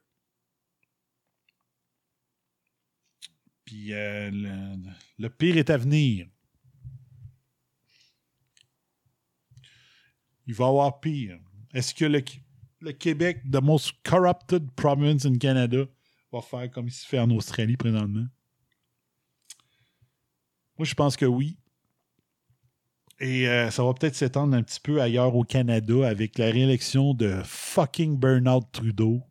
Puis 3.65 3.95
euh, 3.95 4.29
le, 5.19 5.29
pire 5.29 5.57
est 5.57 5.71
à 5.71 5.77
venir. 5.77 6.27
Il 10.49 10.55
va 10.55 10.65
y 10.65 10.69
avoir 10.69 10.99
pire. 10.99 11.39
Est-ce 11.73 11.95
que 11.95 12.07
le, 12.07 12.25
le, 12.81 12.91
Québec, 12.91 13.43
the 13.49 13.63
most 13.63 13.93
corrupted 14.03 14.69
province 14.73 15.25
in 15.25 15.39
Canada, 15.39 15.85
va 16.33 16.43
faire 16.43 16.69
comme 16.69 16.89
il 16.89 16.93
se 16.93 17.07
fait 17.07 17.21
en 17.21 17.31
Australie 17.31 17.77
présentement? 17.77 18.27
Moi, 20.77 20.87
je 20.87 20.95
pense 20.95 21.17
que 21.17 21.27
oui. 21.27 21.57
Et 23.21 23.47
euh, 23.47 23.71
ça 23.71 23.85
va 23.85 23.93
peut-être 23.93 24.15
s'étendre 24.15 24.57
un 24.57 24.63
petit 24.63 24.81
peu 24.81 25.03
ailleurs 25.03 25.37
au 25.37 25.45
Canada 25.45 26.09
avec 26.09 26.39
la 26.39 26.47
réélection 26.47 27.13
de 27.13 27.43
fucking 27.45 28.19
Bernard 28.19 28.71
Trudeau. 28.73 29.23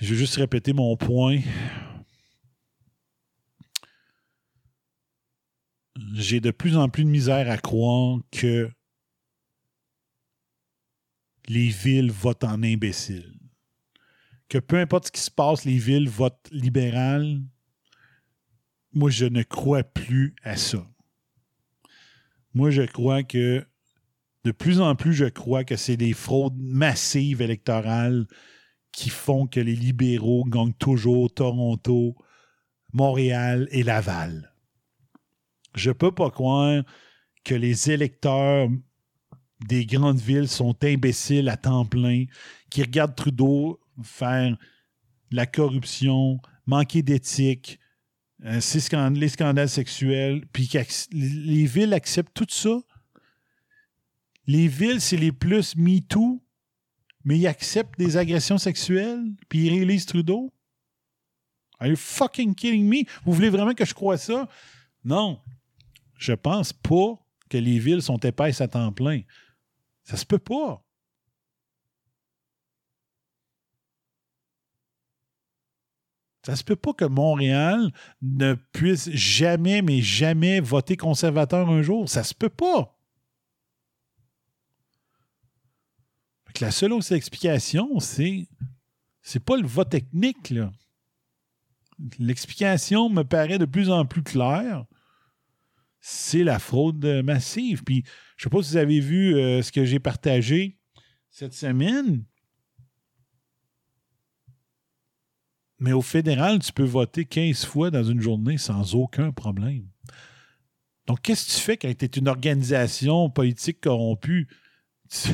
Je 0.00 0.12
vais 0.12 0.18
juste 0.18 0.34
répéter 0.34 0.72
mon 0.72 0.96
point. 0.96 1.38
J'ai 6.14 6.40
de 6.40 6.50
plus 6.50 6.76
en 6.76 6.88
plus 6.88 7.04
de 7.04 7.10
misère 7.10 7.48
à 7.48 7.58
croire 7.58 8.18
que 8.32 8.68
les 11.46 11.68
villes 11.68 12.10
votent 12.10 12.42
en 12.42 12.60
imbéciles. 12.64 13.38
Que 14.48 14.58
peu 14.58 14.80
importe 14.80 15.06
ce 15.06 15.12
qui 15.12 15.20
se 15.20 15.30
passe, 15.30 15.64
les 15.64 15.78
villes 15.78 16.08
votent 16.08 16.48
libéral. 16.50 17.40
Moi, 18.94 19.10
je 19.10 19.26
ne 19.26 19.42
crois 19.42 19.82
plus 19.82 20.34
à 20.42 20.56
ça. 20.56 20.88
Moi, 22.54 22.70
je 22.70 22.82
crois 22.82 23.24
que 23.24 23.66
de 24.44 24.52
plus 24.52 24.80
en 24.80 24.94
plus, 24.94 25.14
je 25.14 25.24
crois 25.24 25.64
que 25.64 25.76
c'est 25.76 25.96
des 25.96 26.12
fraudes 26.12 26.58
massives 26.58 27.40
électorales 27.40 28.26
qui 28.92 29.08
font 29.08 29.46
que 29.46 29.58
les 29.58 29.74
libéraux 29.74 30.44
gagnent 30.44 30.74
toujours 30.74 31.32
Toronto, 31.32 32.14
Montréal 32.92 33.66
et 33.70 33.82
Laval. 33.82 34.52
Je 35.74 35.90
peux 35.90 36.12
pas 36.12 36.30
croire 36.30 36.84
que 37.42 37.54
les 37.54 37.90
électeurs 37.90 38.68
des 39.66 39.86
grandes 39.86 40.20
villes 40.20 40.48
sont 40.48 40.76
imbéciles 40.84 41.48
à 41.48 41.56
temps 41.56 41.86
plein, 41.86 42.26
qui 42.70 42.82
regardent 42.82 43.16
Trudeau 43.16 43.80
faire 44.02 44.56
la 45.30 45.46
corruption, 45.46 46.38
manquer 46.66 47.02
d'éthique, 47.02 47.80
euh, 48.44 49.10
les 49.10 49.28
scandales 49.28 49.68
sexuels, 49.68 50.44
puis 50.52 50.68
les 51.12 51.66
villes 51.66 51.94
acceptent 51.94 52.34
tout 52.34 52.46
ça. 52.48 52.78
Les 54.46 54.68
villes, 54.68 55.00
c'est 55.00 55.16
les 55.16 55.32
plus 55.32 55.74
MeToo, 55.76 56.42
mais 57.24 57.38
ils 57.38 57.46
acceptent 57.46 57.98
des 57.98 58.16
agressions 58.16 58.58
sexuelles, 58.58 59.24
puis 59.48 59.66
ils 59.66 59.70
réalisent 59.70 60.06
Trudeau. 60.06 60.52
Are 61.80 61.88
you 61.88 61.96
fucking 61.96 62.54
kidding 62.54 62.86
me? 62.86 63.04
Vous 63.24 63.32
voulez 63.32 63.48
vraiment 63.48 63.74
que 63.74 63.84
je 63.84 63.94
croie 63.94 64.18
ça? 64.18 64.48
Non. 65.04 65.40
Je 66.18 66.32
pense 66.32 66.72
pas 66.72 67.18
que 67.48 67.58
les 67.58 67.78
villes 67.78 68.02
sont 68.02 68.18
épaisses 68.18 68.60
à 68.60 68.68
temps 68.68 68.92
plein. 68.92 69.22
Ça 70.04 70.16
se 70.16 70.26
peut 70.26 70.38
pas. 70.38 70.83
Ça 76.44 76.56
se 76.56 76.64
peut 76.64 76.76
pas 76.76 76.92
que 76.92 77.06
Montréal 77.06 77.90
ne 78.20 78.54
puisse 78.54 79.10
jamais, 79.10 79.80
mais 79.80 80.02
jamais 80.02 80.60
voter 80.60 80.96
conservateur 80.96 81.70
un 81.70 81.80
jour. 81.80 82.08
Ça 82.08 82.22
se 82.22 82.34
peut 82.34 82.50
pas. 82.50 82.94
la 86.60 86.70
seule 86.70 86.92
autre 86.92 87.12
explication, 87.12 87.98
c'est 87.98 88.46
c'est 89.22 89.42
pas 89.42 89.56
le 89.56 89.66
vote 89.66 89.90
technique. 89.90 90.54
L'explication 92.18 93.08
me 93.08 93.22
paraît 93.22 93.58
de 93.58 93.64
plus 93.64 93.90
en 93.90 94.04
plus 94.04 94.22
claire. 94.22 94.84
C'est 96.00 96.44
la 96.44 96.58
fraude 96.58 97.04
massive. 97.24 97.82
Puis 97.82 98.04
je 98.36 98.46
ne 98.46 98.50
sais 98.50 98.56
pas 98.56 98.62
si 98.62 98.70
vous 98.72 98.76
avez 98.76 99.00
vu 99.00 99.34
euh, 99.34 99.62
ce 99.62 99.72
que 99.72 99.84
j'ai 99.84 99.98
partagé 99.98 100.78
cette 101.30 101.54
semaine. 101.54 102.24
Mais 105.84 105.92
au 105.92 106.00
fédéral, 106.00 106.60
tu 106.60 106.72
peux 106.72 106.82
voter 106.82 107.26
15 107.26 107.66
fois 107.66 107.90
dans 107.90 108.02
une 108.02 108.18
journée 108.18 108.56
sans 108.56 108.94
aucun 108.94 109.32
problème. 109.32 109.86
Donc, 111.06 111.20
qu'est-ce 111.20 111.44
que 111.44 111.52
tu 111.52 111.60
fais 111.60 111.76
quand 111.76 111.94
tu 111.94 112.06
es 112.06 112.08
une 112.08 112.26
organisation 112.26 113.28
politique 113.28 113.82
corrompue? 113.82 114.48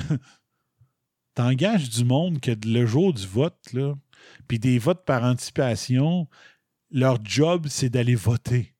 Tu 1.36 1.42
engages 1.42 1.88
du 1.88 2.04
monde 2.04 2.40
que 2.40 2.50
le 2.66 2.84
jour 2.86 3.14
du 3.14 3.24
vote, 3.24 3.56
puis 4.48 4.58
des 4.58 4.80
votes 4.80 5.04
par 5.04 5.22
anticipation, 5.22 6.28
leur 6.90 7.24
job, 7.24 7.68
c'est 7.68 7.88
d'aller 7.88 8.16
voter. 8.16 8.74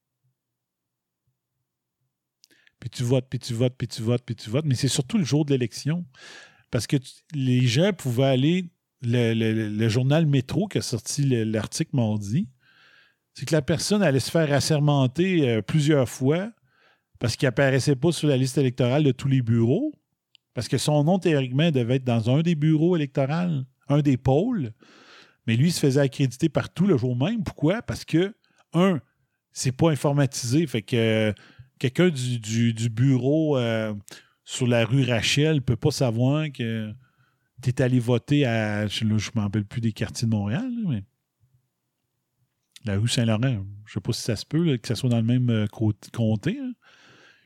Puis 2.81 2.91
tu 2.91 3.05
votes, 3.05 3.29
puis 3.31 3.39
tu 3.39 3.55
votes, 3.55 3.77
puis 3.79 3.87
tu 3.87 4.03
votes, 4.03 4.25
puis 4.27 4.35
tu 4.35 4.51
votes. 4.51 4.65
Mais 4.65 4.75
c'est 4.75 4.89
surtout 4.89 5.17
le 5.17 5.25
jour 5.25 5.45
de 5.45 5.53
l'élection. 5.53 6.05
Parce 6.73 6.89
que 6.89 6.97
les 7.33 7.69
gens 7.69 7.93
pouvaient 7.93 8.25
aller. 8.25 8.65
Le, 9.03 9.89
journal 9.89 10.27
Métro 10.27 10.69
qui 10.69 10.79
a 10.79 10.83
sorti 10.83 11.25
l'article 11.45 11.97
mardi, 11.97 12.49
c'est 13.35 13.47
que 13.47 13.55
la 13.55 13.63
personne 13.63 14.03
allait 14.03 14.21
se 14.21 14.31
faire 14.31 14.53
assermenter 14.53 15.49
euh, 15.49 15.63
plusieurs 15.63 16.09
fois 16.09 16.51
parce 17.19 17.37
qu'il 17.37 17.47
apparaissait 17.49 17.97
pas 17.97 18.13
sur 18.13 18.29
la 18.29 18.37
liste 18.37 18.59
électorale 18.59 19.05
de 19.05 19.13
tous 19.13 19.29
les 19.29 19.43
bureaux. 19.43 19.93
Parce 20.55 20.69
que 20.69 20.79
son 20.79 21.05
nom, 21.05 21.19
théoriquement, 21.19 21.71
devait 21.71 21.97
être 21.97 22.05
dans 22.05 22.29
un 22.29 22.43
des 22.43 22.55
bureaux 22.55 22.97
électoraux, 22.97 23.63
un 23.89 24.03
des 24.03 24.17
pôles. 24.17 24.73
Mais 25.47 25.57
lui, 25.57 25.69
il 25.69 25.73
se 25.73 25.81
faisait 25.81 26.01
accréditer 26.01 26.49
partout 26.49 26.87
le 26.87 26.97
jour 26.97 27.17
même. 27.17 27.45
Pourquoi? 27.45 27.83
Parce 27.83 28.05
que, 28.05 28.35
un, 28.73 29.01
c'est 29.53 29.73
pas 29.73 29.91
informatisé. 29.91 30.67
Fait 30.67 30.83
que 30.83 31.33
quelqu'un 31.79 32.09
du, 32.09 32.91
bureau 32.91 33.57
euh, 33.59 33.95
sur 34.45 34.67
la 34.67 34.85
rue 34.85 35.05
Rachel 35.05 35.57
ne 35.57 35.61
peut 35.61 35.77
pas 35.77 35.91
savoir 35.91 36.47
que 36.53 36.93
tu 37.63 37.71
es 37.71 37.83
allé 37.83 37.99
voter 37.99 38.45
à. 38.47 38.87
Je 38.87 39.05
ne 39.05 39.15
me 39.15 39.41
rappelle 39.41 39.65
plus 39.65 39.81
des 39.81 39.93
quartiers 39.93 40.27
de 40.27 40.33
Montréal, 40.33 40.71
mais. 40.89 41.05
La 42.87 42.99
rue 42.99 43.09
Saint-Laurent. 43.09 43.41
Je 43.43 43.49
ne 43.51 43.65
sais 43.93 44.01
pas 44.01 44.13
si 44.13 44.23
ça 44.23 44.37
se 44.37 44.47
peut, 44.47 44.77
que 44.79 44.89
ça 44.89 44.95
soit 44.95 45.11
dans 45.11 45.19
le 45.19 45.23
même 45.23 45.51
euh, 45.51 45.67
comté. 45.67 46.59
Hein. 46.59 46.73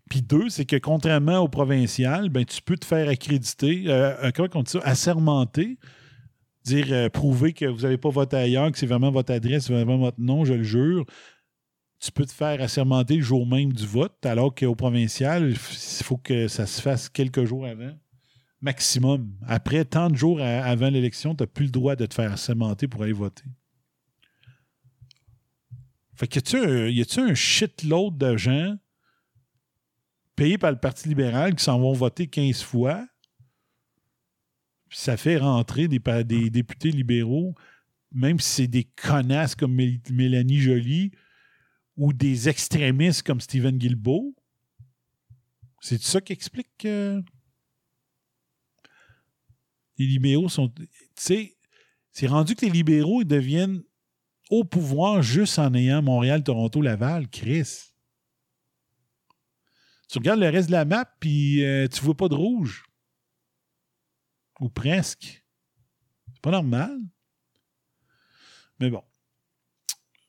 Puis 0.08 0.22
deux, 0.22 0.48
c'est 0.48 0.64
que 0.64 0.76
contrairement 0.76 1.38
au 1.38 1.48
provincial, 1.48 2.28
ben, 2.28 2.44
tu 2.44 2.62
peux 2.62 2.76
te 2.76 2.84
faire 2.84 3.08
accréditer, 3.08 3.84
euh, 3.88 4.30
comment 4.32 4.48
on 4.54 4.62
dit 4.62 4.70
ça, 4.70 4.80
assermenter, 4.84 5.78
dire, 6.64 7.10
prouver 7.10 7.52
que 7.52 7.64
vous 7.64 7.80
n'avez 7.80 7.96
pas 7.96 8.10
voté 8.10 8.36
ailleurs, 8.36 8.70
que 8.70 8.78
c'est 8.78 8.86
vraiment 8.86 9.10
votre 9.10 9.32
adresse, 9.32 9.66
c'est 9.66 9.72
vraiment 9.72 9.96
votre 9.96 10.20
nom, 10.20 10.44
je 10.44 10.54
le 10.54 10.62
jure 10.62 11.04
tu 12.04 12.12
peux 12.12 12.26
te 12.26 12.32
faire 12.32 12.60
assermenter 12.60 13.16
le 13.16 13.22
jour 13.22 13.46
même 13.46 13.72
du 13.72 13.86
vote, 13.86 14.26
alors 14.26 14.54
qu'au 14.54 14.74
provincial, 14.74 15.50
il 15.50 15.56
faut 15.56 16.18
que 16.18 16.48
ça 16.48 16.66
se 16.66 16.82
fasse 16.82 17.08
quelques 17.08 17.44
jours 17.46 17.64
avant, 17.64 17.92
maximum. 18.60 19.36
Après 19.46 19.84
tant 19.84 20.10
de 20.10 20.16
jours 20.16 20.40
avant 20.40 20.88
l'élection, 20.88 21.34
tu 21.34 21.42
n'as 21.42 21.46
plus 21.46 21.66
le 21.66 21.70
droit 21.70 21.96
de 21.96 22.06
te 22.06 22.14
faire 22.14 22.32
assermenter 22.32 22.88
pour 22.88 23.02
aller 23.02 23.12
voter. 23.12 23.44
Fait 26.14 26.28
que 26.28 26.90
y 26.90 27.00
a-tu 27.00 27.20
un, 27.20 27.34
shitload 27.34 28.16
de 28.16 28.36
gens 28.36 28.76
payés 30.36 30.58
par 30.58 30.70
le 30.70 30.78
Parti 30.78 31.08
libéral 31.08 31.54
qui 31.54 31.64
s'en 31.64 31.78
vont 31.78 31.92
voter 31.92 32.26
15 32.26 32.62
fois? 32.62 33.04
ça 34.94 35.16
fait 35.16 35.38
rentrer 35.38 35.88
des, 35.88 35.98
des 36.24 36.50
députés 36.50 36.90
libéraux, 36.90 37.54
même 38.12 38.38
si 38.38 38.50
c'est 38.50 38.66
des 38.68 38.84
connasses 38.84 39.54
comme 39.54 39.74
Mélanie 40.10 40.58
Joly, 40.58 41.10
ou 41.96 42.12
des 42.12 42.48
extrémistes 42.48 43.22
comme 43.22 43.40
Stephen 43.40 43.76
Guilbeault? 43.76 44.34
C'est 45.80 46.00
ça 46.00 46.20
qui 46.20 46.32
explique 46.32 46.70
que 46.78 47.22
les 49.98 50.06
libéraux 50.06 50.48
sont. 50.48 50.68
Tu 50.68 50.88
sais, 51.16 51.56
c'est 52.12 52.26
rendu 52.26 52.54
que 52.54 52.64
les 52.64 52.72
libéraux 52.72 53.24
deviennent 53.24 53.82
au 54.50 54.64
pouvoir 54.64 55.22
juste 55.22 55.58
en 55.58 55.74
ayant 55.74 56.02
Montréal, 56.02 56.42
Toronto, 56.42 56.80
Laval, 56.80 57.28
Chris. 57.28 57.92
Tu 60.08 60.18
regardes 60.18 60.40
le 60.40 60.48
reste 60.48 60.68
de 60.68 60.72
la 60.72 60.84
map, 60.84 61.06
puis 61.18 61.64
euh, 61.64 61.88
tu 61.88 62.00
vois 62.02 62.16
pas 62.16 62.28
de 62.28 62.34
rouge. 62.34 62.84
Ou 64.60 64.68
presque. 64.68 65.44
C'est 66.32 66.40
pas 66.40 66.52
normal. 66.52 67.00
Mais 68.78 68.90
bon. 68.90 69.02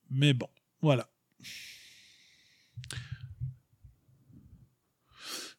Mais 0.09 0.33
bon, 0.33 0.49
voilà. 0.81 1.09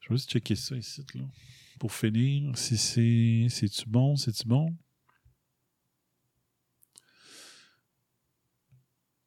Je 0.00 0.08
vais 0.08 0.16
juste 0.16 0.30
checker 0.30 0.56
ça 0.56 0.76
ici, 0.76 1.04
là. 1.14 1.24
Pour 1.78 1.92
finir, 1.92 2.56
si 2.56 2.76
c'est. 2.76 3.46
C'est-tu 3.50 3.88
bon? 3.88 4.16
C'est-tu 4.16 4.46
bon? 4.46 4.74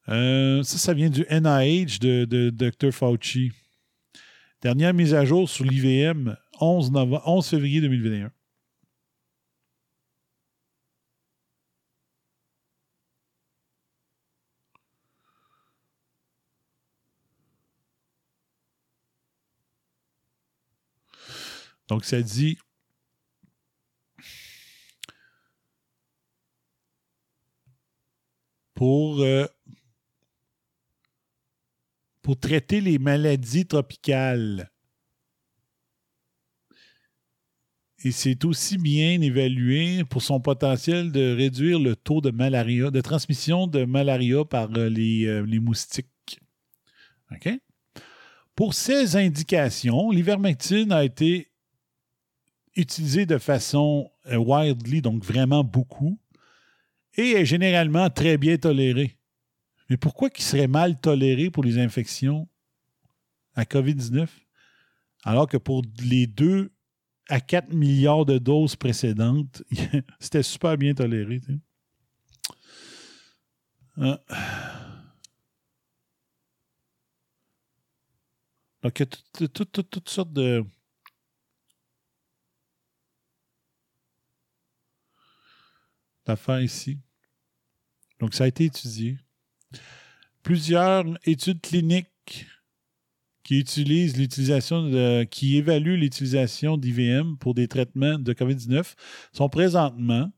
Euh, 0.10 0.64
ça, 0.64 0.78
ça 0.80 0.94
vient 0.94 1.10
du 1.10 1.26
NIH 1.30 2.00
de, 2.00 2.50
Dr. 2.50 2.92
Fauci. 2.92 3.52
Dernière 4.62 4.94
mise 4.94 5.14
à 5.14 5.24
jour 5.24 5.48
sur 5.48 5.64
l'IVM, 5.64 6.36
11, 6.60 6.92
11 7.26 7.48
février 7.48 7.82
2021. 7.82 8.32
Donc, 21.90 22.06
ça 22.06 22.22
dit 22.22 22.58
pour 28.76 29.20
euh, 29.20 29.46
pour 32.22 32.40
traiter 32.40 32.80
les 32.80 33.00
maladies 33.00 33.66
tropicales. 33.66 34.72
Et 38.04 38.12
c'est 38.12 38.46
aussi 38.46 38.78
bien 38.78 39.20
évalué 39.20 40.06
pour 40.06 40.22
son 40.22 40.40
potentiel 40.40 41.12
de 41.12 41.36
réduire 41.36 41.80
le 41.80 41.98
taux 41.98 42.22
de 42.22 42.32
malaria, 42.32 42.92
de 42.92 43.02
transmission 43.02 43.68
de 43.68 43.84
malaria 43.84 44.46
par 44.46 44.70
euh, 44.78 44.88
les, 44.88 45.26
euh, 45.26 45.42
les 45.46 45.60
moustiques. 45.60 46.40
OK? 47.32 47.50
Pour 48.56 48.74
ces 48.74 49.18
indications, 49.18 50.12
l'ivermectine 50.12 50.94
a 50.94 51.04
été 51.04 51.49
utilisé 52.76 53.26
de 53.26 53.38
façon 53.38 54.12
euh, 54.28 54.38
widely, 54.38 55.02
donc 55.02 55.24
vraiment 55.24 55.64
beaucoup, 55.64 56.20
et 57.16 57.32
est 57.32 57.46
généralement 57.46 58.10
très 58.10 58.38
bien 58.38 58.58
toléré. 58.58 59.18
Mais 59.90 59.98
pourquoi 59.98 60.30
il 60.36 60.44
serait 60.44 60.68
mal 60.68 61.00
toléré 61.00 61.50
pour 61.50 61.64
les 61.64 61.80
infections 61.80 62.48
à 63.56 63.64
COVID-19, 63.64 64.28
alors 65.24 65.48
que 65.48 65.58
pour 65.58 65.84
les 66.02 66.28
deux 66.28 66.72
à 67.28 67.40
4 67.40 67.74
milliards 67.74 68.26
de 68.26 68.38
doses 68.38 68.76
précédentes, 68.76 69.64
c'était 70.20 70.44
super 70.44 70.78
bien 70.78 70.94
toléré. 70.94 71.42
Ah. 73.98 74.20
Donc, 78.82 79.00
il 79.00 79.08
y 79.42 79.44
a 79.44 79.48
toutes 79.48 80.10
sortes 80.10 80.32
de. 80.32 80.64
D'affaires 86.30 86.62
ici. 86.62 87.00
Donc, 88.20 88.34
ça 88.34 88.44
a 88.44 88.48
été 88.48 88.66
étudié. 88.66 89.18
Plusieurs 90.44 91.06
études 91.26 91.62
cliniques 91.62 92.48
qui 93.44 93.60
utilisent 93.60 94.18
l'utilisation 94.18 94.84
de, 94.84 95.24
qui 95.24 95.58
évaluent 95.58 95.98
l'utilisation 95.98 96.78
d'IVM 96.78 97.38
pour 97.38 97.54
des 97.56 97.68
traitements 97.68 98.20
de 98.20 98.34
COVID-19 98.34 98.94
sont 99.34 99.50
présentement 99.50 100.32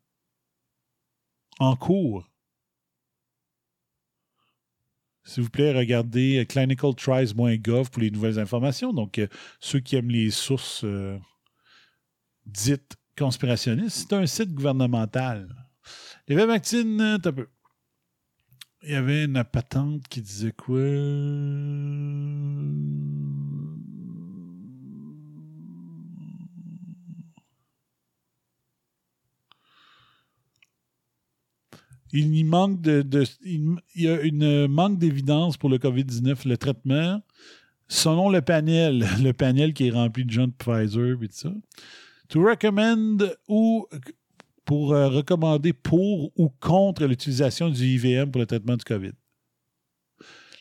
en 1.60 1.76
cours. 1.76 2.28
S'il 5.24 5.44
vous 5.44 5.50
plaît, 5.50 5.74
regardez 5.74 6.46
clinicaltrials.gov 6.48 7.92
pour 7.92 8.02
les 8.02 8.12
nouvelles 8.12 8.40
informations. 8.40 8.92
Donc, 8.92 9.20
euh, 9.20 9.28
ceux 9.60 9.80
qui 9.80 9.96
aiment 9.96 10.10
les 10.10 10.32
sources 10.32 10.84
euh, 10.84 11.18
dites 12.46 12.98
conspirationnistes, 13.18 14.08
c'est 14.10 14.16
un 14.16 14.26
site 14.26 14.54
gouvernemental. 14.54 15.61
Les 16.28 16.36
vaccines, 16.46 17.02
un 17.02 17.20
peu. 17.20 17.48
Il 18.84 18.92
y 18.92 18.96
avait 18.96 19.26
une 19.26 19.44
patente 19.44 20.08
qui 20.08 20.22
disait 20.22 20.54
quoi? 20.54 20.80
Il 32.14 32.36
y 32.36 32.44
manque 32.44 32.82
de, 32.82 33.24
il 33.44 33.78
y 33.96 34.08
a 34.08 34.22
une 34.22 34.68
manque 34.68 34.98
d'évidence 34.98 35.58
pour 35.58 35.70
le 35.70 35.78
COVID-19, 35.78 36.48
le 36.48 36.58
traitement. 36.58 37.22
Selon 37.88 38.30
le 38.30 38.42
panel, 38.42 39.06
le 39.24 39.32
panel 39.32 39.74
qui 39.74 39.88
est 39.88 39.92
rempli 39.92 40.26
de 40.26 40.32
gens 40.32 40.48
de 40.48 40.54
Pfizer 40.54 41.22
et 41.22 41.28
tout 41.28 41.34
ça. 41.34 41.54
To 42.30 42.44
recommend 42.44 43.18
ou 43.48 43.88
pour 44.66 44.94
euh, 44.94 45.10
recommander 45.10 45.74
pour 45.74 46.32
ou 46.38 46.50
contre 46.60 47.06
l'utilisation 47.06 47.70
du 47.70 47.86
IVM 47.86 48.32
pour 48.32 48.40
le 48.42 48.46
traitement 48.46 48.78
du 48.78 48.84
COVID. 48.84 49.12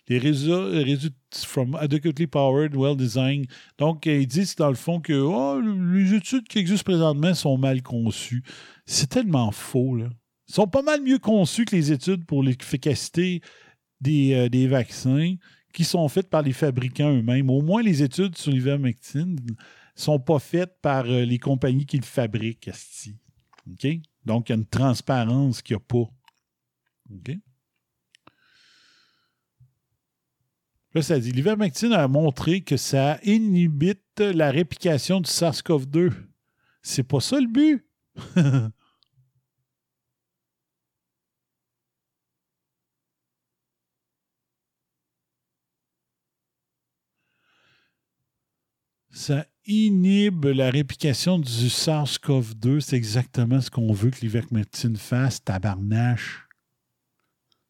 Les 0.09 0.19
résultats 0.19 1.15
from 1.47 1.77
adequately 1.77 2.27
powered, 2.27 2.75
well 2.75 2.97
designed. 2.97 3.47
Donc, 3.79 4.07
ils 4.07 4.27
disent 4.27 4.57
dans 4.57 4.69
le 4.69 4.75
fond 4.75 5.01
que 5.01 5.13
oh, 5.13 5.61
les 5.61 6.15
études 6.15 6.49
qui 6.49 6.59
existent 6.59 6.91
présentement 6.91 7.33
sont 7.33 7.57
mal 7.57 7.81
conçues. 7.81 8.43
C'est 8.87 9.09
tellement 9.09 9.53
faux, 9.53 9.95
là. 9.95 10.09
Ils 10.49 10.55
sont 10.55 10.67
pas 10.67 10.83
mal 10.83 11.01
mieux 11.01 11.21
conçus 11.21 11.65
que 11.65 11.77
les 11.77 11.93
études 11.93 12.25
pour 12.25 12.43
l'efficacité 12.43 13.41
des, 14.01 14.35
euh, 14.35 14.69
vaccins 14.69 15.37
qui 15.73 15.85
sont 15.85 16.09
faites 16.09 16.29
par 16.29 16.43
les 16.43 16.53
fabricants 16.53 17.13
eux-mêmes. 17.13 17.49
Au 17.49 17.63
moins, 17.63 17.83
les 17.83 18.03
études 18.03 18.37
sur 18.37 18.51
l'ivermectine 18.51 19.37
ne 19.37 19.55
sont 19.95 20.19
pas 20.19 20.41
faites 20.41 20.75
par 20.83 21.05
euh, 21.07 21.25
les 21.25 21.39
compagnies 21.39 21.87
qui 21.87 21.99
le 21.99 22.05
fabriquent. 22.05 22.71
Donc, 24.25 24.49
il 24.49 24.53
y 24.53 24.55
a 24.55 24.57
une 24.57 24.67
transparence 24.67 25.63
qu'il 25.63 25.77
n'y 25.77 25.83
a 25.83 25.85
pas. 25.87 26.11
Là, 30.95 31.03
ça 31.03 31.21
dit 31.21 31.33
l'ivermectine 31.33 31.93
a 31.93 32.09
montré 32.09 32.63
que 32.63 32.77
ça 32.77 33.19
inhibite 33.23 34.21
la 34.21 34.51
réplication 34.51 35.21
du 35.21 35.31
SARS-CoV-2. 35.31 36.13
C'est 36.83 37.05
pas 37.05 37.21
ça 37.21 37.39
le 37.41 37.47
but? 37.47 37.87
ça 49.11 49.47
inhibe 49.67 50.47
la 50.47 50.71
réplication 50.71 51.39
du 51.39 51.69
SARS-CoV-2. 51.69 52.81
C'est 52.81 52.97
exactement 52.97 53.61
ce 53.61 53.71
qu'on 53.71 53.93
veut 53.93 54.11
que 54.11 54.21
l'ivermectine 54.21 54.97
fasse, 54.97 55.43
tabarnache. 55.45 56.47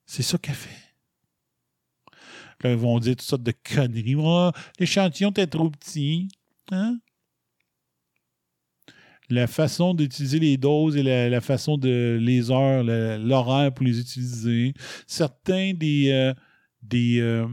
C'est 0.07 0.23
ça 0.23 0.39
qu'elle 0.39 0.55
fait. 0.55 0.91
Là, 2.63 2.73
ils 2.73 2.77
vont 2.77 2.99
dire 2.99 3.17
toutes 3.17 3.23
sortes 3.23 3.43
de 3.43 3.53
conneries. 3.53 4.17
Oh, 4.17 4.51
L'échantillon 4.79 5.31
était 5.31 5.47
trop 5.47 5.71
petit. 5.71 6.29
Hein? 6.71 6.99
La 9.31 9.47
façon 9.47 9.95
d'utiliser 9.95 10.41
les 10.41 10.57
doses 10.57 10.97
et 10.97 11.03
la, 11.03 11.41
façon 11.41 11.79
de 11.79 12.19
les 12.21 12.51
heures, 12.51 12.83
l'horaire 12.83 13.73
pour 13.73 13.87
les 13.87 14.01
utiliser. 14.01 14.75
Certains 15.07 15.73
des, 15.73 16.11
euh, 16.11 16.35
des, 16.83 17.21
euh, 17.21 17.47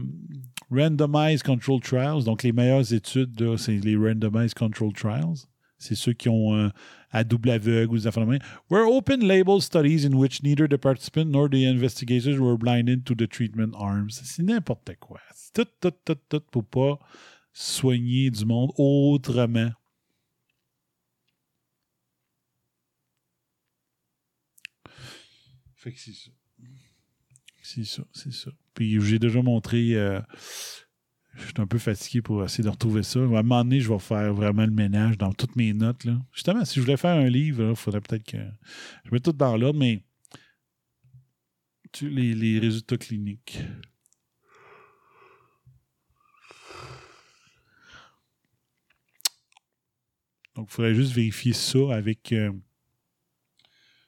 Randomized 0.70 1.44
Control 1.44 1.80
Trials, 1.80 2.24
donc 2.24 2.42
les 2.42 2.52
meilleures 2.52 2.92
études, 2.92 3.56
c'est 3.56 3.78
les 3.78 3.96
Randomized 3.96 4.54
Control 4.54 4.92
Trials. 4.92 5.46
C'est 5.78 5.94
ceux 5.94 6.12
qui 6.12 6.28
ont 6.28 6.56
euh, 6.56 6.70
à 7.10 7.22
double 7.24 7.50
aveugle 7.50 7.92
ou 7.92 7.98
des 7.98 8.06
affaires 8.06 8.26
Were 8.68 8.88
open 8.88 9.24
label 9.24 9.60
studies 9.62 10.04
in 10.04 10.14
which 10.14 10.42
neither 10.42 10.68
the 10.68 10.76
participant 10.76 11.26
nor 11.26 11.48
the 11.48 11.64
investigators 11.64 12.38
were 12.38 12.58
blinded 12.58 13.04
to 13.04 13.14
the 13.14 13.28
treatment 13.28 13.74
arms. 13.76 14.20
C'est 14.24 14.42
n'importe 14.42 14.96
quoi. 14.98 15.20
C'est 15.34 15.52
tout, 15.52 15.68
tout, 15.80 15.94
tout, 16.04 16.18
tout 16.28 16.40
pour 16.50 16.64
pas 16.64 16.98
soigner 17.52 18.30
du 18.30 18.44
monde 18.44 18.72
autrement. 18.76 19.70
Fait 25.76 25.92
que 25.92 26.00
c'est 26.00 26.12
ça. 26.12 26.30
C'est 27.62 27.84
ça, 27.84 28.02
c'est 28.12 28.32
ça. 28.32 28.50
Puis 28.78 29.00
j'ai 29.00 29.18
déjà 29.18 29.42
montré. 29.42 29.96
Euh, 29.96 30.20
je 31.34 31.46
suis 31.46 31.54
un 31.58 31.66
peu 31.66 31.78
fatigué 31.78 32.22
pour 32.22 32.44
essayer 32.44 32.62
de 32.62 32.68
retrouver 32.68 33.02
ça. 33.02 33.18
À 33.18 33.22
un 33.22 33.26
moment 33.26 33.64
donné, 33.64 33.80
je 33.80 33.92
vais 33.92 33.98
faire 33.98 34.32
vraiment 34.32 34.64
le 34.64 34.70
ménage 34.70 35.18
dans 35.18 35.32
toutes 35.32 35.56
mes 35.56 35.72
notes. 35.72 36.04
Là. 36.04 36.16
Justement, 36.32 36.64
si 36.64 36.76
je 36.76 36.82
voulais 36.82 36.96
faire 36.96 37.16
un 37.16 37.28
livre, 37.28 37.70
il 37.70 37.74
faudrait 37.74 38.00
peut-être 38.00 38.22
que. 38.22 38.36
Je 39.04 39.10
mets 39.10 39.18
tout 39.18 39.32
dans 39.32 39.56
l'ordre, 39.56 39.80
mais. 39.80 40.04
Tu, 41.90 42.08
les, 42.08 42.36
les 42.36 42.60
résultats 42.60 42.98
cliniques. 42.98 43.64
Donc, 50.54 50.68
il 50.70 50.72
faudrait 50.72 50.94
juste 50.94 51.12
vérifier 51.14 51.52
ça 51.52 51.80
avec. 51.92 52.30
Euh, 52.30 52.52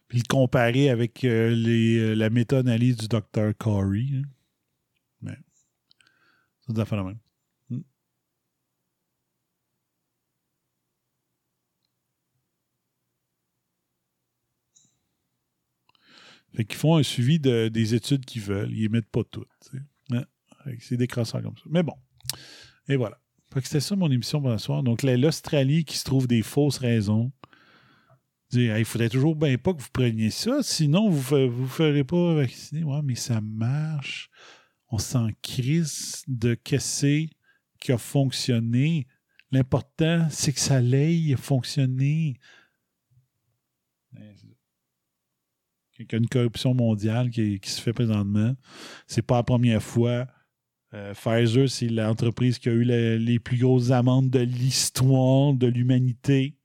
puis 0.06 0.18
le 0.18 0.24
comparer 0.28 0.90
avec 0.90 1.24
euh, 1.24 1.50
les, 1.56 2.14
la 2.14 2.30
méta-analyse 2.30 2.98
du 2.98 3.08
docteur 3.08 3.52
Corey. 3.58 4.06
Hein. 4.14 4.22
La 6.76 6.84
même. 7.02 7.18
Hmm. 7.70 7.80
Fait 16.54 16.64
qu'ils 16.64 16.76
font 16.76 16.96
un 16.96 17.02
suivi 17.02 17.38
de, 17.38 17.68
des 17.68 17.94
études 17.94 18.24
qu'ils 18.24 18.42
veulent. 18.42 18.72
Ils 18.72 18.90
mettent 18.90 19.10
pas 19.10 19.24
toutes. 19.24 19.48
C'est 20.80 20.96
décroissant 20.96 21.40
comme 21.40 21.56
ça. 21.56 21.64
Mais 21.66 21.82
bon. 21.82 21.94
Et 22.88 22.96
voilà. 22.96 23.18
Fait 23.52 23.60
que 23.60 23.66
c'était 23.66 23.80
ça 23.80 23.96
mon 23.96 24.10
émission 24.10 24.40
pour 24.42 24.52
ce 24.52 24.58
soir. 24.58 24.82
Donc, 24.82 25.02
l'Australie 25.02 25.84
qui 25.84 25.96
se 25.96 26.04
trouve 26.04 26.26
des 26.26 26.42
fausses 26.42 26.78
raisons 26.78 27.32
il 28.52 28.84
faudrait 28.84 29.08
toujours 29.08 29.36
bien 29.36 29.56
pas 29.58 29.72
que 29.72 29.80
vous 29.80 29.88
preniez 29.92 30.30
ça, 30.30 30.62
sinon 30.62 31.08
vous 31.08 31.36
ne 31.36 31.46
vous 31.46 31.68
ferez 31.68 32.04
pas 32.04 32.34
vacciner. 32.34 32.82
Ouais, 32.84 33.00
mais 33.02 33.14
ça 33.14 33.40
marche. 33.40 34.30
On 34.90 34.98
s'en 34.98 35.28
crise 35.42 36.24
de 36.26 36.54
qu'est-ce 36.54 37.28
qui 37.80 37.92
a 37.92 37.98
fonctionné. 37.98 39.06
L'important, 39.52 40.28
c'est 40.30 40.52
que 40.52 40.60
ça 40.60 40.80
l'aille 40.80 41.34
fonctionner. 41.38 42.36
Il 45.98 46.06
y 46.10 46.14
a 46.14 46.18
une 46.18 46.28
corruption 46.28 46.74
mondiale 46.74 47.30
qui, 47.30 47.60
se 47.62 47.80
fait 47.80 47.92
présentement. 47.92 48.54
C'est 49.06 49.22
pas 49.22 49.36
la 49.36 49.42
première 49.42 49.82
fois 49.82 50.26
Euh, 50.92 51.14
Pfizer, 51.14 51.68
c'est 51.70 51.86
l'entreprise 51.88 52.58
qui 52.58 52.68
a 52.68 52.72
eu 52.72 52.82
les 52.82 53.38
plus 53.38 53.58
grosses 53.58 53.92
amendes 53.92 54.28
de 54.28 54.40
l'histoire 54.40 55.54
de 55.54 55.68
l'humanité 55.68 56.56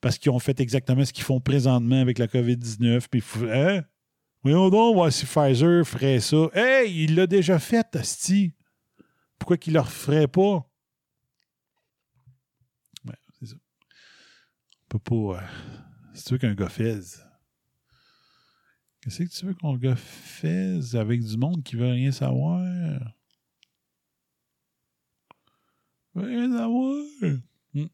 parce 0.00 0.18
qu'ils 0.18 0.32
ont 0.32 0.40
fait 0.40 0.58
exactement 0.58 1.04
ce 1.04 1.12
qu'ils 1.12 1.22
font 1.22 1.40
présentement 1.40 2.00
avec 2.00 2.18
la 2.18 2.26
COVID-19. 2.26 3.06
Puis, 3.08 3.20
faut- 3.20 3.46
hein? 4.48 4.52
Voyons 4.52 4.70
donc, 4.70 4.94
voir 4.94 5.12
si 5.12 5.26
Pfizer 5.26 5.86
ferait 5.86 6.20
ça. 6.20 6.48
Hey, 6.54 7.04
il 7.04 7.14
l'a 7.14 7.26
déjà 7.26 7.58
fait, 7.58 7.94
Asti. 7.96 8.54
Pourquoi 9.38 9.56
qu'il 9.56 9.72
ne 9.74 9.78
le 9.78 9.82
referait 9.82 10.28
pas? 10.28 10.68
Ouais, 13.06 13.14
c'est 13.38 13.46
ça. 13.46 13.56
On 13.56 14.98
peut 14.98 14.98
pas. 14.98 15.42
euh, 15.42 15.46
Si 16.14 16.24
tu 16.24 16.32
veux 16.32 16.38
qu'un 16.38 16.54
gars 16.54 16.68
faise. 16.68 17.24
Qu'est-ce 19.00 19.22
que 19.22 19.28
tu 19.28 19.46
veux 19.46 19.54
qu'on 19.54 19.76
gars 19.76 19.96
fasse 19.96 20.94
avec 20.94 21.22
du 21.22 21.36
monde 21.36 21.62
qui 21.62 21.76
veut 21.76 21.90
rien 21.90 22.10
savoir? 22.10 22.60
Veut 26.14 26.26
rien 26.26 26.50
savoir. 26.50 27.04
Hmm. 27.22 27.86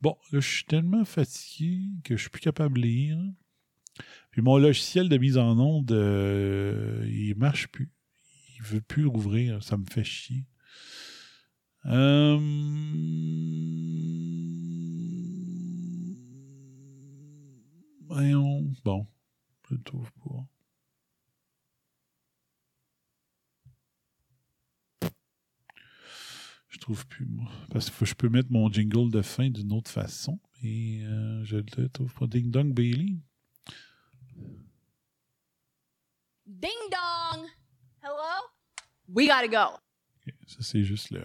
Bon, 0.00 0.16
là, 0.32 0.40
je 0.40 0.48
suis 0.48 0.64
tellement 0.64 1.04
fatigué 1.04 1.88
que 2.04 2.16
je 2.16 2.22
suis 2.22 2.30
plus 2.30 2.40
capable 2.40 2.76
de 2.76 2.82
lire. 2.82 3.18
Mon 4.42 4.56
logiciel 4.56 5.08
de 5.08 5.18
mise 5.18 5.36
en 5.36 5.58
onde, 5.58 5.90
euh, 5.90 7.04
il 7.10 7.34
marche 7.36 7.68
plus. 7.68 7.90
Il 8.56 8.62
veut 8.62 8.80
plus 8.80 9.06
rouvrir. 9.06 9.62
Ça 9.62 9.76
me 9.76 9.84
fait 9.84 10.04
chier. 10.04 10.44
Euh... 11.86 12.38
Voyons. 18.06 18.72
Bon. 18.84 19.06
Je 19.68 19.74
le 19.74 19.82
trouve 19.82 20.10
pas. 20.22 20.46
Je 26.68 26.78
trouve 26.78 27.06
plus, 27.06 27.26
moi. 27.26 27.50
Parce 27.70 27.90
que 27.90 28.04
je 28.04 28.14
peux 28.14 28.28
mettre 28.28 28.52
mon 28.52 28.70
jingle 28.70 29.10
de 29.10 29.22
fin 29.22 29.50
d'une 29.50 29.72
autre 29.72 29.90
façon. 29.90 30.38
Et 30.62 31.02
euh, 31.04 31.44
je 31.44 31.56
le 31.56 31.88
trouve 31.88 32.14
pas. 32.14 32.26
Ding 32.26 32.50
Dong 32.50 32.72
Bailey. 32.72 33.16
Ding 36.48 36.88
dong. 36.90 37.46
Hello? 38.02 38.48
We 39.12 39.26
gotta 39.26 39.48
go. 39.48 39.74
Ok, 40.26 40.34
Ça, 40.46 40.58
c'est 40.62 40.82
juste 40.82 41.10
le. 41.10 41.22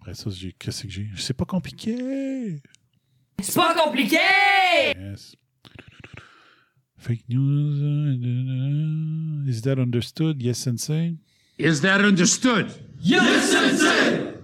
Après 0.00 0.14
ça, 0.14 0.30
j'ai. 0.30 0.52
Qu'est-ce 0.52 0.84
que 0.84 0.88
j'ai? 0.88 1.08
C'est 1.16 1.34
pas 1.36 1.44
compliqué! 1.44 2.60
C'est 3.42 3.54
pas 3.54 3.74
compliqué! 3.74 4.16
Yes. 4.96 5.34
Fake 6.96 7.24
news. 7.28 7.82
uh, 7.82 9.48
Is 9.48 9.60
that 9.62 9.78
understood? 9.78 10.40
Yes, 10.42 10.58
sensei. 10.58 11.16
Is 11.58 11.80
that 11.82 12.00
understood? 12.00 12.68
Yes, 13.00 13.50
Sensei! 13.50 14.34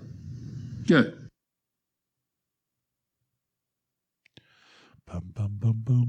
Good. 0.87 1.15
Bam, 5.07 5.23
bam, 5.35 5.49
bam, 5.59 5.73
bam. 5.85 6.07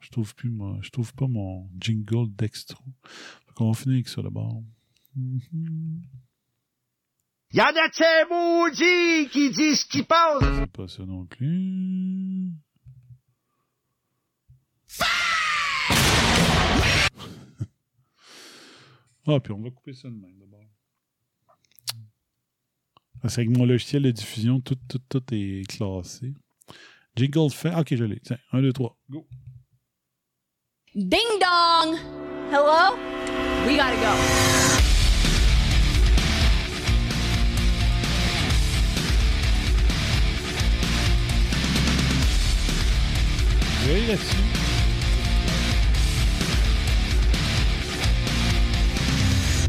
Je 0.00 0.10
trouve 0.10 0.34
plus 0.34 0.50
mon, 0.50 0.80
je 0.82 0.90
trouve 0.90 1.14
pas 1.14 1.26
mon 1.26 1.68
jingle 1.78 2.28
d'extro. 2.36 2.84
Fait 3.04 3.54
qu'on 3.54 3.70
va 3.70 3.78
finir 3.78 3.96
avec 3.96 4.08
ça 4.08 4.22
d'abord. 4.22 4.62
Mhm. 5.14 6.02
Y 7.52 7.60
en 7.60 7.66
a 7.66 7.88
de 7.88 7.94
ces 7.94 8.24
maudits 8.28 9.28
qui 9.30 9.50
disent 9.50 9.80
ce 9.80 9.86
qui 9.86 10.02
pense. 10.02 10.42
C'est 10.42 10.72
pas 10.72 10.88
ça 10.88 11.04
non 11.06 11.24
plus. 11.26 12.52
ah, 19.26 19.40
puis 19.40 19.52
on 19.52 19.62
va 19.62 19.70
couper 19.70 19.94
ça 19.94 20.08
de 20.08 20.14
même 20.14 20.38
d'abord. 20.38 20.64
Parce 23.22 23.36
qu'avec 23.36 23.56
mon 23.56 23.64
logiciel 23.64 24.02
de 24.02 24.10
diffusion, 24.10 24.60
tout, 24.60 24.76
tout, 24.88 25.00
tout 25.08 25.22
est 25.32 25.66
classé. 25.68 26.34
Jingle 27.16 27.50
fait. 27.50 27.74
Ok, 27.74 27.94
je 27.94 28.04
l'ai. 28.04 28.20
Tiens, 28.20 28.38
1, 28.52 28.60
2, 28.60 28.72
3. 28.72 28.98
Go. 29.08 29.26
Ding 30.96 31.38
dong. 31.38 31.98
Hello? 32.50 32.96
We 33.66 33.76
gotta 33.76 33.96
go. 33.96 34.16
Oui, 43.86 44.06
là-dessus. 44.06 44.36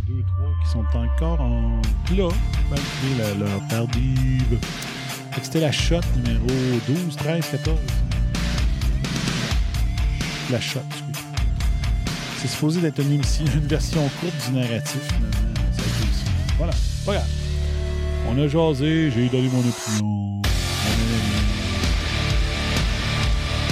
Deux, 0.08 0.24
trois 0.24 0.48
qui 0.64 0.72
sont 0.72 0.86
encore 0.98 1.42
en 1.42 1.82
plat, 2.06 2.30
malgré 2.70 3.38
leur 3.38 3.68
tardive. 3.68 4.60
C'était 5.44 5.60
la 5.60 5.74
shot 5.74 6.00
numéro 6.16 6.48
12, 6.88 7.18
13, 7.18 7.50
14. 7.52 7.78
La 10.50 10.62
shot. 10.62 10.80
C'est 12.40 12.48
supposé 12.48 12.82
d'être 12.82 13.00
une, 13.00 13.22
version 13.68 14.08
courte 14.22 14.34
du 14.46 14.54
narratif, 14.54 15.02
finalement. 15.08 15.54
Ça 15.76 15.82
a 15.82 15.86
été 15.86 16.04
aussi. 16.04 16.26
Voilà, 16.58 16.74
pas 17.06 17.14
grave. 17.14 17.28
On 18.30 18.38
a 18.38 18.48
jasé, 18.48 19.12
j'ai 19.12 19.28
donné 19.30 19.50
mon 19.50 19.60
opinion. 19.60 20.42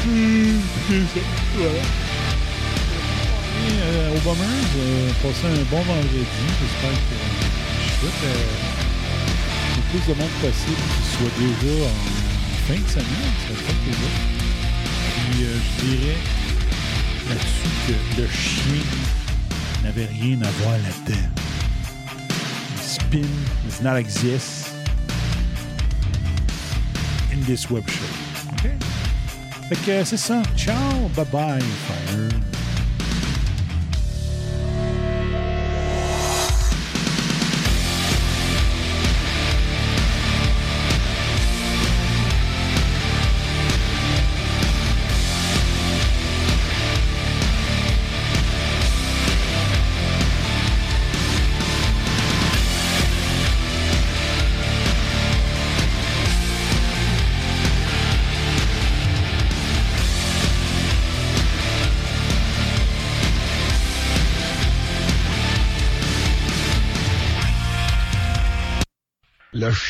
Hmm, 0.06 0.60
c'est 0.88 1.20
ça, 1.20 1.26
voilà. 1.56 1.80
Et, 3.56 3.74
euh, 3.82 4.16
aux 4.16 4.22
Bombers, 4.22 4.46
euh, 4.78 5.10
passez 5.22 5.48
un 5.48 5.64
bon 5.70 5.82
vendredi. 5.82 6.26
J'espère 6.60 6.92
que 6.92 7.18
je 7.82 7.90
souhaite 8.00 8.24
euh, 8.24 8.76
le 9.76 9.82
plus 9.92 10.14
de 10.14 10.20
monde 10.20 10.36
possible 10.42 10.86
qui 10.96 11.18
soit 11.18 11.36
déjà 11.40 11.86
en 11.86 12.68
fin 12.68 12.82
de 12.82 12.88
semaine. 12.88 13.34
Ça 13.48 13.56
fait 13.56 13.78
plaisir. 13.84 14.36
Puis 15.16 15.44
euh, 15.44 15.58
je 15.58 15.86
dirais 15.86 16.18
là-dessus 17.30 17.94
que 18.16 18.22
le 18.22 18.28
chien 18.28 18.84
n'avait 19.84 20.06
rien 20.06 20.38
à 20.42 20.50
voir 20.62 20.78
là-dedans. 20.78 21.30
Le 22.76 22.82
spin 22.82 23.28
does 23.64 23.82
not 23.82 23.98
exist 23.98 24.70
in 27.32 27.44
this 27.46 27.70
web 27.70 27.88
show. 27.88 28.06
OK? 28.54 28.70
Fait 29.70 29.86
que 29.86 30.04
c'est 30.04 30.18
ça. 30.18 30.42
Ciao, 30.56 31.10
bye 31.16 31.26
bye, 31.32 31.62
Fire. 31.88 32.55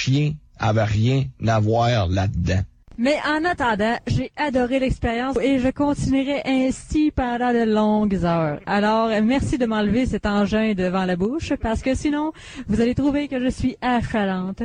Chien 0.05 0.33
avait 0.59 0.83
rien 0.83 1.23
à 1.47 1.59
voir 1.59 2.07
là-dedans. 2.07 2.61
Mais 2.97 3.17
en 3.27 3.43
attendant, 3.43 3.97
j'ai 4.07 4.31
adoré 4.37 4.79
l'expérience 4.79 5.35
et 5.41 5.59
je 5.59 5.67
continuerai 5.69 6.41
ainsi 6.45 7.11
pendant 7.11 7.51
de 7.51 7.65
longues 7.69 8.23
heures. 8.23 8.61
Alors, 8.65 9.09
merci 9.21 9.57
de 9.57 9.65
m'enlever 9.65 10.05
cet 10.05 10.25
engin 10.25 10.73
devant 10.75 11.03
la 11.03 11.17
bouche 11.17 11.53
parce 11.61 11.81
que 11.81 11.93
sinon, 11.93 12.31
vous 12.67 12.79
allez 12.79 12.95
trouver 12.95 13.27
que 13.27 13.41
je 13.41 13.49
suis 13.49 13.75
affalante. 13.81 14.61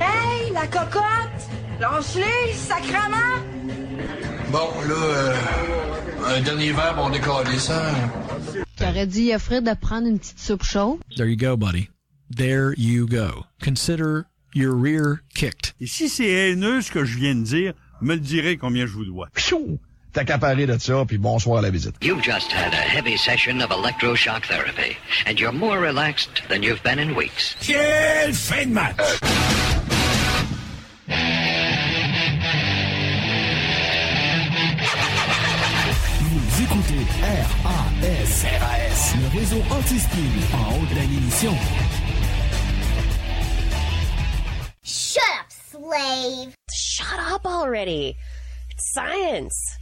Hey, 0.00 0.52
la 0.52 0.66
cocotte! 0.66 1.42
Lâche-les, 1.78 2.52
sacrement! 2.54 3.38
Bon, 4.50 4.68
là, 4.88 4.94
euh, 4.94 6.36
un 6.36 6.40
dernier 6.40 6.72
verre, 6.72 6.96
on 6.98 7.08
décolle 7.08 7.46
ça. 7.56 7.82
J'aurais 8.80 9.06
dit 9.06 9.32
à 9.32 9.38
Fred 9.38 9.64
de 9.64 9.74
prendre 9.74 10.08
une 10.08 10.18
petite 10.18 10.40
soupe 10.40 10.64
chaude. 10.64 10.98
There 11.16 11.28
you 11.28 11.36
go, 11.36 11.56
buddy. 11.56 11.88
There 12.36 12.74
you 12.76 13.06
go. 13.06 13.44
Consider 13.62 14.24
your 14.54 14.74
rear 14.74 15.22
kicked. 15.34 15.74
Et 15.80 15.86
si 15.86 16.08
c'est 16.08 16.28
haineux 16.28 16.82
ce 16.82 16.90
que 16.90 17.04
je 17.04 17.16
viens 17.16 17.34
de 17.34 17.42
dire, 17.42 17.72
me 18.00 18.14
le 18.14 18.20
direz 18.20 18.56
combien 18.56 18.86
je 18.86 18.92
vous 18.92 19.04
dois. 19.04 19.28
Pfiou! 19.34 19.78
T'as 20.12 20.22
accaparé 20.22 20.66
de 20.66 20.76
ça, 20.78 21.04
puis 21.06 21.18
bonsoir 21.18 21.58
à 21.58 21.62
la 21.62 21.70
visite. 21.70 21.94
You've 22.02 22.22
just 22.22 22.50
had 22.52 22.72
a 22.72 22.76
heavy 22.76 23.16
session 23.16 23.60
of 23.62 23.70
electroshock 23.70 24.44
therapy, 24.44 24.96
and 25.26 25.38
you're 25.38 25.52
more 25.52 25.78
relaxed 25.78 26.42
than 26.48 26.62
you've 26.62 26.82
been 26.82 26.98
in 26.98 27.14
weeks. 27.14 27.54
Quelle 27.60 28.34
fin 28.34 28.66
de 28.66 28.72
match! 28.72 28.96
Vous 36.20 36.62
écoutez 36.62 37.06
RAS, 37.22 38.44
RAS, 38.58 39.14
le 39.14 39.38
réseau 39.38 39.62
anti-spleen 39.70 40.26
en 40.54 40.74
haut 40.74 40.86
de 40.90 40.94
la. 40.96 41.99
Shut 44.92 45.22
up, 45.38 45.52
slave! 45.52 46.56
Shut 46.72 47.20
up 47.20 47.46
already. 47.46 48.16
It's 48.70 48.92
science. 48.92 49.78